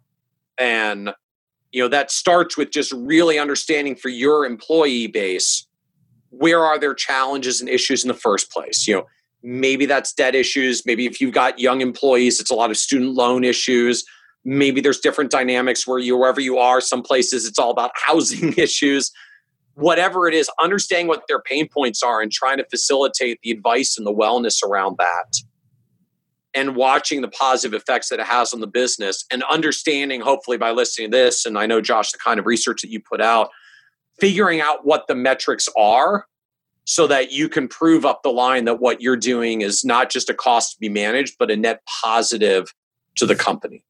And 0.58 1.14
you 1.72 1.82
know 1.82 1.88
that 1.90 2.12
starts 2.12 2.58
with 2.58 2.72
just 2.72 2.92
really 2.94 3.38
understanding 3.38 3.96
for 3.96 4.10
your 4.10 4.46
employee 4.46 5.08
base 5.08 5.66
where 6.32 6.64
are 6.64 6.78
their 6.78 6.94
challenges 6.94 7.60
and 7.60 7.68
issues 7.70 8.04
in 8.04 8.08
the 8.08 8.14
first 8.14 8.52
place? 8.52 8.88
You 8.88 8.96
know 8.96 9.06
maybe 9.42 9.86
that's 9.86 10.12
debt 10.14 10.36
issues. 10.36 10.86
Maybe 10.86 11.06
if 11.06 11.22
you've 11.22 11.34
got 11.34 11.60
young 11.60 11.82
employees 11.82 12.40
it's 12.40 12.52
a 12.52 12.56
lot 12.56 12.70
of 12.70 12.78
student 12.78 13.14
loan 13.14 13.44
issues. 13.44 14.04
Maybe 14.46 14.82
there's 14.82 15.00
different 15.00 15.32
dynamics 15.32 15.86
where 15.88 16.00
you 16.00 16.18
wherever 16.18 16.42
you 16.42 16.58
are 16.58 16.82
some 16.82 17.02
places 17.02 17.46
it's 17.46 17.60
all 17.60 17.72
about 17.72 17.92
housing 18.06 18.54
issues. 18.54 19.12
Whatever 19.76 20.28
it 20.28 20.34
is 20.34 20.50
understanding 20.62 21.08
what 21.08 21.24
their 21.30 21.42
pain 21.42 21.70
points 21.70 22.04
are 22.04 22.22
and 22.22 22.32
trying 22.32 22.58
to 22.58 22.66
facilitate 22.70 23.40
the 23.44 23.52
advice 23.52 23.98
and 23.98 24.06
the 24.06 24.14
wellness 24.14 24.62
around 24.62 24.98
that 24.98 25.42
and 26.54 26.76
watching 26.76 27.22
the 27.22 27.28
positive 27.28 27.80
effects 27.80 28.10
that 28.10 28.20
it 28.20 28.26
has 28.26 28.54
on 28.54 28.60
the 28.60 28.68
business 28.68 29.26
and 29.32 29.44
understanding 29.44 30.22
hopefully 30.22 30.58
by 30.58 30.72
listening 30.72 31.12
to 31.12 31.18
this 31.18 31.46
and 31.46 31.58
i 31.58 31.66
know 31.66 31.82
josh 31.82 32.12
the 32.12 32.18
kind 32.18 32.40
of 32.40 32.46
research 32.46 32.82
that 32.82 32.90
you 32.90 33.00
put 33.00 33.22
out 33.22 33.50
figuring 34.20 34.62
out 34.62 34.86
what 34.86 35.08
the 35.08 35.16
metrics 35.16 35.68
are 35.78 36.26
so 36.86 37.06
that 37.06 37.32
you 37.32 37.48
can 37.48 37.68
prove 37.68 38.06
up 38.06 38.24
the 38.24 38.32
line 38.32 38.66
that 38.66 38.80
what 38.80 39.02
you're 39.02 39.16
doing 39.16 39.62
is 39.62 39.86
not 39.86 40.10
just 40.10 40.30
a 40.30 40.34
cost 40.34 40.74
to 40.74 40.80
be 40.80 40.90
managed 40.90 41.36
but 41.38 41.52
a 41.52 41.56
net 41.56 41.82
positive 42.02 42.74
to 43.16 43.26
the 43.26 43.36
company. 43.36 43.84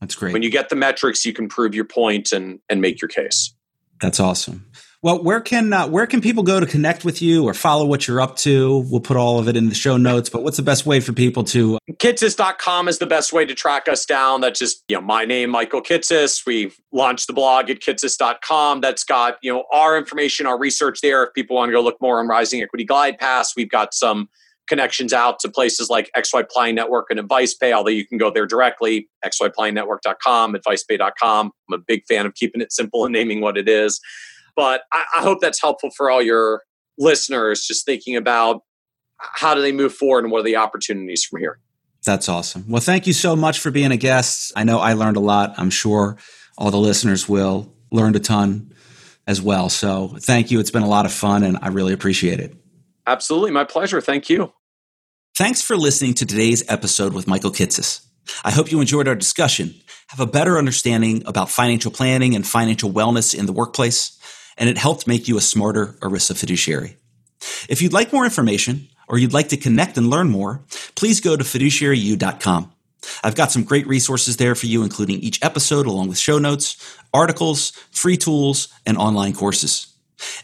That's 0.00 0.14
great. 0.14 0.32
When 0.32 0.42
you 0.42 0.50
get 0.50 0.70
the 0.70 0.76
metrics 0.76 1.24
you 1.24 1.32
can 1.32 1.48
prove 1.48 1.74
your 1.74 1.84
point 1.84 2.32
and 2.32 2.60
and 2.68 2.80
make 2.80 3.00
your 3.00 3.08
case. 3.08 3.54
That's 4.00 4.20
awesome 4.20 4.66
well, 5.02 5.22
where 5.22 5.40
can 5.40 5.72
uh, 5.72 5.88
where 5.88 6.06
can 6.06 6.20
people 6.20 6.42
go 6.42 6.60
to 6.60 6.66
connect 6.66 7.04
with 7.04 7.22
you 7.22 7.44
or 7.44 7.54
follow 7.54 7.86
what 7.86 8.06
you're 8.06 8.20
up 8.20 8.36
to? 8.38 8.84
We'll 8.90 9.00
put 9.00 9.16
all 9.16 9.38
of 9.38 9.48
it 9.48 9.56
in 9.56 9.68
the 9.68 9.74
show 9.74 9.96
notes, 9.96 10.28
but 10.28 10.42
what's 10.42 10.58
the 10.58 10.62
best 10.62 10.84
way 10.84 11.00
for 11.00 11.12
people 11.12 11.42
to 11.44 11.78
kitces.com 11.92 12.88
is 12.88 12.98
the 12.98 13.06
best 13.06 13.32
way 13.32 13.46
to 13.46 13.54
track 13.54 13.88
us 13.88 14.04
down. 14.04 14.40
That's 14.40 14.58
just, 14.58 14.84
you 14.88 14.96
know, 14.96 15.02
my 15.02 15.24
name, 15.24 15.50
Michael 15.50 15.82
Kitces. 15.82 16.44
We've 16.46 16.78
launched 16.92 17.26
the 17.26 17.32
blog 17.32 17.70
at 17.70 17.80
kitces.com. 17.80 18.80
That's 18.80 19.04
got, 19.04 19.38
you 19.42 19.52
know, 19.52 19.64
our 19.72 19.96
information, 19.96 20.46
our 20.46 20.58
research 20.58 21.00
there. 21.00 21.22
If 21.24 21.34
people 21.34 21.56
want 21.56 21.70
to 21.70 21.72
go 21.72 21.80
look 21.80 22.00
more 22.00 22.20
on 22.20 22.28
Rising 22.28 22.62
Equity 22.62 22.84
Glide 22.84 23.18
Paths. 23.18 23.54
we've 23.56 23.70
got 23.70 23.94
some 23.94 24.28
connections 24.68 25.12
out 25.12 25.40
to 25.40 25.48
places 25.48 25.90
like 25.90 26.10
XY 26.16 26.48
Planning 26.48 26.76
Network 26.76 27.08
and 27.10 27.18
AdvicePay, 27.18 27.72
although 27.72 27.90
you 27.90 28.06
can 28.06 28.18
go 28.18 28.30
there 28.30 28.46
directly, 28.46 29.08
xyplanningnetwork.com, 29.24 30.54
advicepay.com. 30.54 31.50
I'm 31.68 31.74
a 31.74 31.78
big 31.78 32.04
fan 32.08 32.24
of 32.24 32.34
keeping 32.34 32.60
it 32.60 32.72
simple 32.72 33.04
and 33.04 33.12
naming 33.12 33.40
what 33.40 33.58
it 33.58 33.68
is. 33.68 34.00
But 34.56 34.82
I, 34.92 35.04
I 35.18 35.22
hope 35.22 35.40
that's 35.40 35.60
helpful 35.60 35.90
for 35.96 36.10
all 36.10 36.22
your 36.22 36.62
listeners, 36.98 37.66
just 37.66 37.86
thinking 37.86 38.16
about 38.16 38.62
how 39.18 39.54
do 39.54 39.60
they 39.60 39.72
move 39.72 39.94
forward 39.94 40.24
and 40.24 40.32
what 40.32 40.40
are 40.40 40.44
the 40.44 40.56
opportunities 40.56 41.24
from 41.24 41.40
here. 41.40 41.58
That's 42.04 42.28
awesome. 42.28 42.64
Well, 42.68 42.80
thank 42.80 43.06
you 43.06 43.12
so 43.12 43.36
much 43.36 43.58
for 43.58 43.70
being 43.70 43.92
a 43.92 43.96
guest. 43.96 44.52
I 44.56 44.64
know 44.64 44.78
I 44.78 44.94
learned 44.94 45.16
a 45.16 45.20
lot. 45.20 45.54
I'm 45.58 45.70
sure 45.70 46.16
all 46.56 46.70
the 46.70 46.78
listeners 46.78 47.28
will 47.28 47.70
learned 47.90 48.16
a 48.16 48.20
ton 48.20 48.72
as 49.26 49.42
well. 49.42 49.68
So 49.68 50.08
thank 50.20 50.50
you. 50.50 50.60
It's 50.60 50.70
been 50.70 50.82
a 50.82 50.88
lot 50.88 51.06
of 51.06 51.12
fun 51.12 51.42
and 51.42 51.58
I 51.60 51.68
really 51.68 51.92
appreciate 51.92 52.40
it. 52.40 52.54
Absolutely. 53.06 53.50
My 53.50 53.64
pleasure. 53.64 54.00
Thank 54.00 54.30
you. 54.30 54.52
Thanks 55.36 55.62
for 55.62 55.76
listening 55.76 56.14
to 56.14 56.26
today's 56.26 56.68
episode 56.68 57.12
with 57.12 57.26
Michael 57.26 57.50
Kitces. 57.50 58.04
I 58.44 58.50
hope 58.50 58.70
you 58.70 58.80
enjoyed 58.80 59.08
our 59.08 59.14
discussion, 59.14 59.74
have 60.08 60.20
a 60.20 60.26
better 60.26 60.58
understanding 60.58 61.22
about 61.26 61.50
financial 61.50 61.90
planning 61.90 62.34
and 62.34 62.46
financial 62.46 62.90
wellness 62.90 63.34
in 63.34 63.46
the 63.46 63.52
workplace, 63.52 64.18
and 64.60 64.68
it 64.68 64.78
helped 64.78 65.08
make 65.08 65.26
you 65.26 65.36
a 65.36 65.40
smarter 65.40 65.96
ERISA 66.00 66.38
fiduciary. 66.38 66.96
If 67.68 67.82
you'd 67.82 67.92
like 67.92 68.12
more 68.12 68.24
information 68.24 68.88
or 69.08 69.18
you'd 69.18 69.32
like 69.32 69.48
to 69.48 69.56
connect 69.56 69.96
and 69.96 70.08
learn 70.08 70.28
more, 70.28 70.62
please 70.94 71.20
go 71.20 71.36
to 71.36 71.42
fiduciaryu.com. 71.42 72.72
I've 73.24 73.34
got 73.34 73.50
some 73.50 73.64
great 73.64 73.86
resources 73.86 74.36
there 74.36 74.54
for 74.54 74.66
you, 74.66 74.82
including 74.82 75.20
each 75.20 75.42
episode 75.42 75.86
along 75.86 76.08
with 76.08 76.18
show 76.18 76.38
notes, 76.38 76.76
articles, 77.12 77.70
free 77.90 78.16
tools, 78.16 78.68
and 78.86 78.96
online 78.98 79.32
courses. 79.32 79.88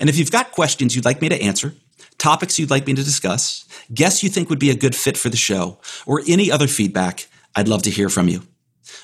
And 0.00 0.08
if 0.08 0.16
you've 0.16 0.32
got 0.32 0.52
questions 0.52 0.96
you'd 0.96 1.04
like 1.04 1.20
me 1.20 1.28
to 1.28 1.40
answer, 1.40 1.74
topics 2.18 2.58
you'd 2.58 2.70
like 2.70 2.86
me 2.86 2.94
to 2.94 3.04
discuss, 3.04 3.66
guests 3.92 4.22
you 4.22 4.30
think 4.30 4.48
would 4.48 4.58
be 4.58 4.70
a 4.70 4.74
good 4.74 4.96
fit 4.96 5.18
for 5.18 5.28
the 5.28 5.36
show, 5.36 5.78
or 6.06 6.22
any 6.26 6.50
other 6.50 6.66
feedback, 6.66 7.28
I'd 7.54 7.68
love 7.68 7.82
to 7.82 7.90
hear 7.90 8.08
from 8.08 8.28
you. 8.28 8.42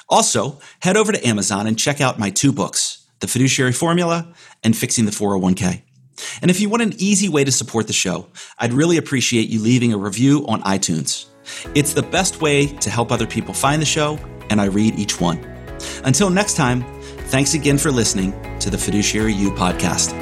Also, 0.09 0.59
head 0.81 0.97
over 0.97 1.13
to 1.13 1.27
Amazon 1.27 1.67
and 1.67 1.79
check 1.79 2.01
out 2.01 2.19
my 2.19 2.31
two 2.31 2.53
books, 2.53 3.07
The 3.21 3.29
Fiduciary 3.29 3.73
Formula 3.73 4.33
and 4.63 4.77
Fixing 4.77 5.05
the 5.05 5.11
401k. 5.11 5.83
And 6.41 6.51
if 6.51 6.61
you 6.61 6.69
want 6.69 6.83
an 6.83 6.95
easy 6.99 7.29
way 7.29 7.45
to 7.45 7.53
support 7.53 7.87
the 7.87 7.93
show, 7.93 8.27
I'd 8.59 8.73
really 8.73 8.97
appreciate 8.97 9.49
you 9.49 9.61
leaving 9.61 9.93
a 9.93 9.99
review 9.99 10.47
on 10.47 10.63
iTunes. 10.63 11.27
It's 11.75 11.95
the 11.95 12.03
best 12.03 12.41
way 12.41 12.67
to 12.67 12.91
help 12.91 13.11
other 13.11 13.27
people 13.27 13.55
find 13.55 13.81
the 13.81 13.87
show, 13.87 14.19
and 14.51 14.61
I 14.61 14.67
read 14.67 14.99
each 14.99 15.21
one. 15.21 15.39
Until 16.05 16.31
next 16.31 16.55
time, 16.55 16.85
thanks 17.29 17.55
again 17.55 17.79
for 17.79 17.91
listening 17.91 18.33
to 18.61 18.71
the 18.71 18.79
Fiduciary 18.79 19.33
U 19.33 19.51
podcast. 19.53 20.13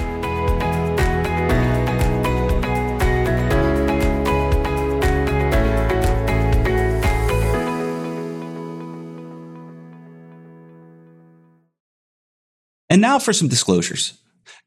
And 12.89 13.01
now 13.01 13.21
for 13.21 13.33
some 13.33 13.47
disclosures. 13.47 14.15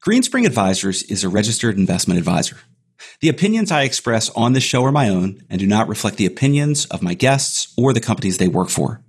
Greenspring 0.06 0.46
Advisors 0.46 1.02
is 1.04 1.24
a 1.24 1.28
registered 1.28 1.78
investment 1.78 2.18
advisor. 2.18 2.58
The 3.20 3.28
opinions 3.28 3.70
I 3.70 3.82
express 3.82 4.30
on 4.30 4.52
this 4.52 4.64
show 4.64 4.84
are 4.84 4.92
my 4.92 5.08
own 5.08 5.42
and 5.48 5.58
do 5.58 5.66
not 5.66 5.88
reflect 5.88 6.16
the 6.16 6.26
opinions 6.26 6.86
of 6.86 7.02
my 7.02 7.14
guests 7.14 7.72
or 7.76 7.92
the 7.92 8.00
companies 8.00 8.38
they 8.38 8.48
work 8.48 8.68
for. 8.68 9.02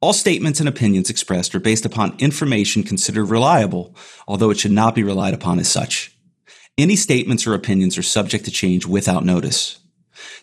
All 0.00 0.12
statements 0.12 0.58
and 0.58 0.68
opinions 0.68 1.10
expressed 1.10 1.54
are 1.54 1.60
based 1.60 1.84
upon 1.84 2.16
information 2.18 2.82
considered 2.82 3.26
reliable, 3.26 3.94
although 4.26 4.50
it 4.50 4.58
should 4.58 4.72
not 4.72 4.94
be 4.94 5.04
relied 5.04 5.34
upon 5.34 5.60
as 5.60 5.70
such. 5.70 6.16
Any 6.76 6.96
statements 6.96 7.46
or 7.46 7.54
opinions 7.54 7.96
are 7.98 8.02
subject 8.02 8.44
to 8.46 8.50
change 8.50 8.86
without 8.86 9.24
notice. 9.24 9.78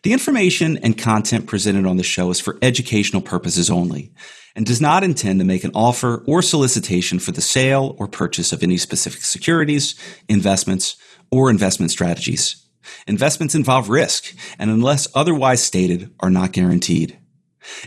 The 0.03 0.13
information 0.13 0.77
and 0.77 0.97
content 0.97 1.47
presented 1.47 1.85
on 1.85 1.97
the 1.97 2.03
show 2.03 2.29
is 2.29 2.39
for 2.39 2.57
educational 2.61 3.21
purposes 3.21 3.69
only 3.69 4.13
and 4.55 4.65
does 4.65 4.81
not 4.81 5.03
intend 5.03 5.39
to 5.39 5.45
make 5.45 5.63
an 5.63 5.71
offer 5.73 6.23
or 6.27 6.41
solicitation 6.41 7.19
for 7.19 7.31
the 7.31 7.41
sale 7.41 7.95
or 7.99 8.07
purchase 8.07 8.51
of 8.51 8.63
any 8.63 8.77
specific 8.77 9.21
securities, 9.21 9.95
investments, 10.27 10.97
or 11.31 11.49
investment 11.49 11.91
strategies. 11.91 12.65
Investments 13.07 13.55
involve 13.55 13.89
risk 13.89 14.35
and 14.57 14.69
unless 14.69 15.07
otherwise 15.13 15.63
stated 15.63 16.13
are 16.19 16.29
not 16.31 16.51
guaranteed. 16.51 17.17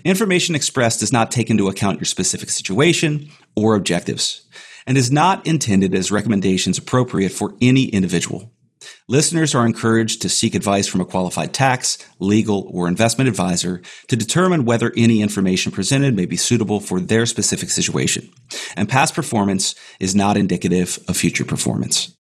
Information 0.04 0.54
expressed 0.54 1.00
does 1.00 1.12
not 1.12 1.30
take 1.30 1.50
into 1.50 1.68
account 1.68 1.98
your 1.98 2.04
specific 2.04 2.50
situation 2.50 3.30
or 3.56 3.74
objectives 3.74 4.42
and 4.86 4.96
is 4.96 5.10
not 5.10 5.46
intended 5.46 5.94
as 5.94 6.10
recommendations 6.10 6.78
appropriate 6.78 7.32
for 7.32 7.54
any 7.60 7.84
individual. 7.86 8.50
Listeners 9.08 9.54
are 9.54 9.66
encouraged 9.66 10.22
to 10.22 10.28
seek 10.28 10.54
advice 10.54 10.86
from 10.86 11.00
a 11.00 11.04
qualified 11.04 11.52
tax, 11.52 11.98
legal, 12.20 12.70
or 12.72 12.86
investment 12.86 13.28
advisor 13.28 13.82
to 14.06 14.16
determine 14.16 14.64
whether 14.64 14.92
any 14.96 15.22
information 15.22 15.72
presented 15.72 16.14
may 16.14 16.24
be 16.24 16.36
suitable 16.36 16.78
for 16.78 17.00
their 17.00 17.26
specific 17.26 17.70
situation. 17.70 18.30
And 18.76 18.88
past 18.88 19.14
performance 19.14 19.74
is 19.98 20.14
not 20.14 20.36
indicative 20.36 20.98
of 21.08 21.16
future 21.16 21.44
performance. 21.44 22.10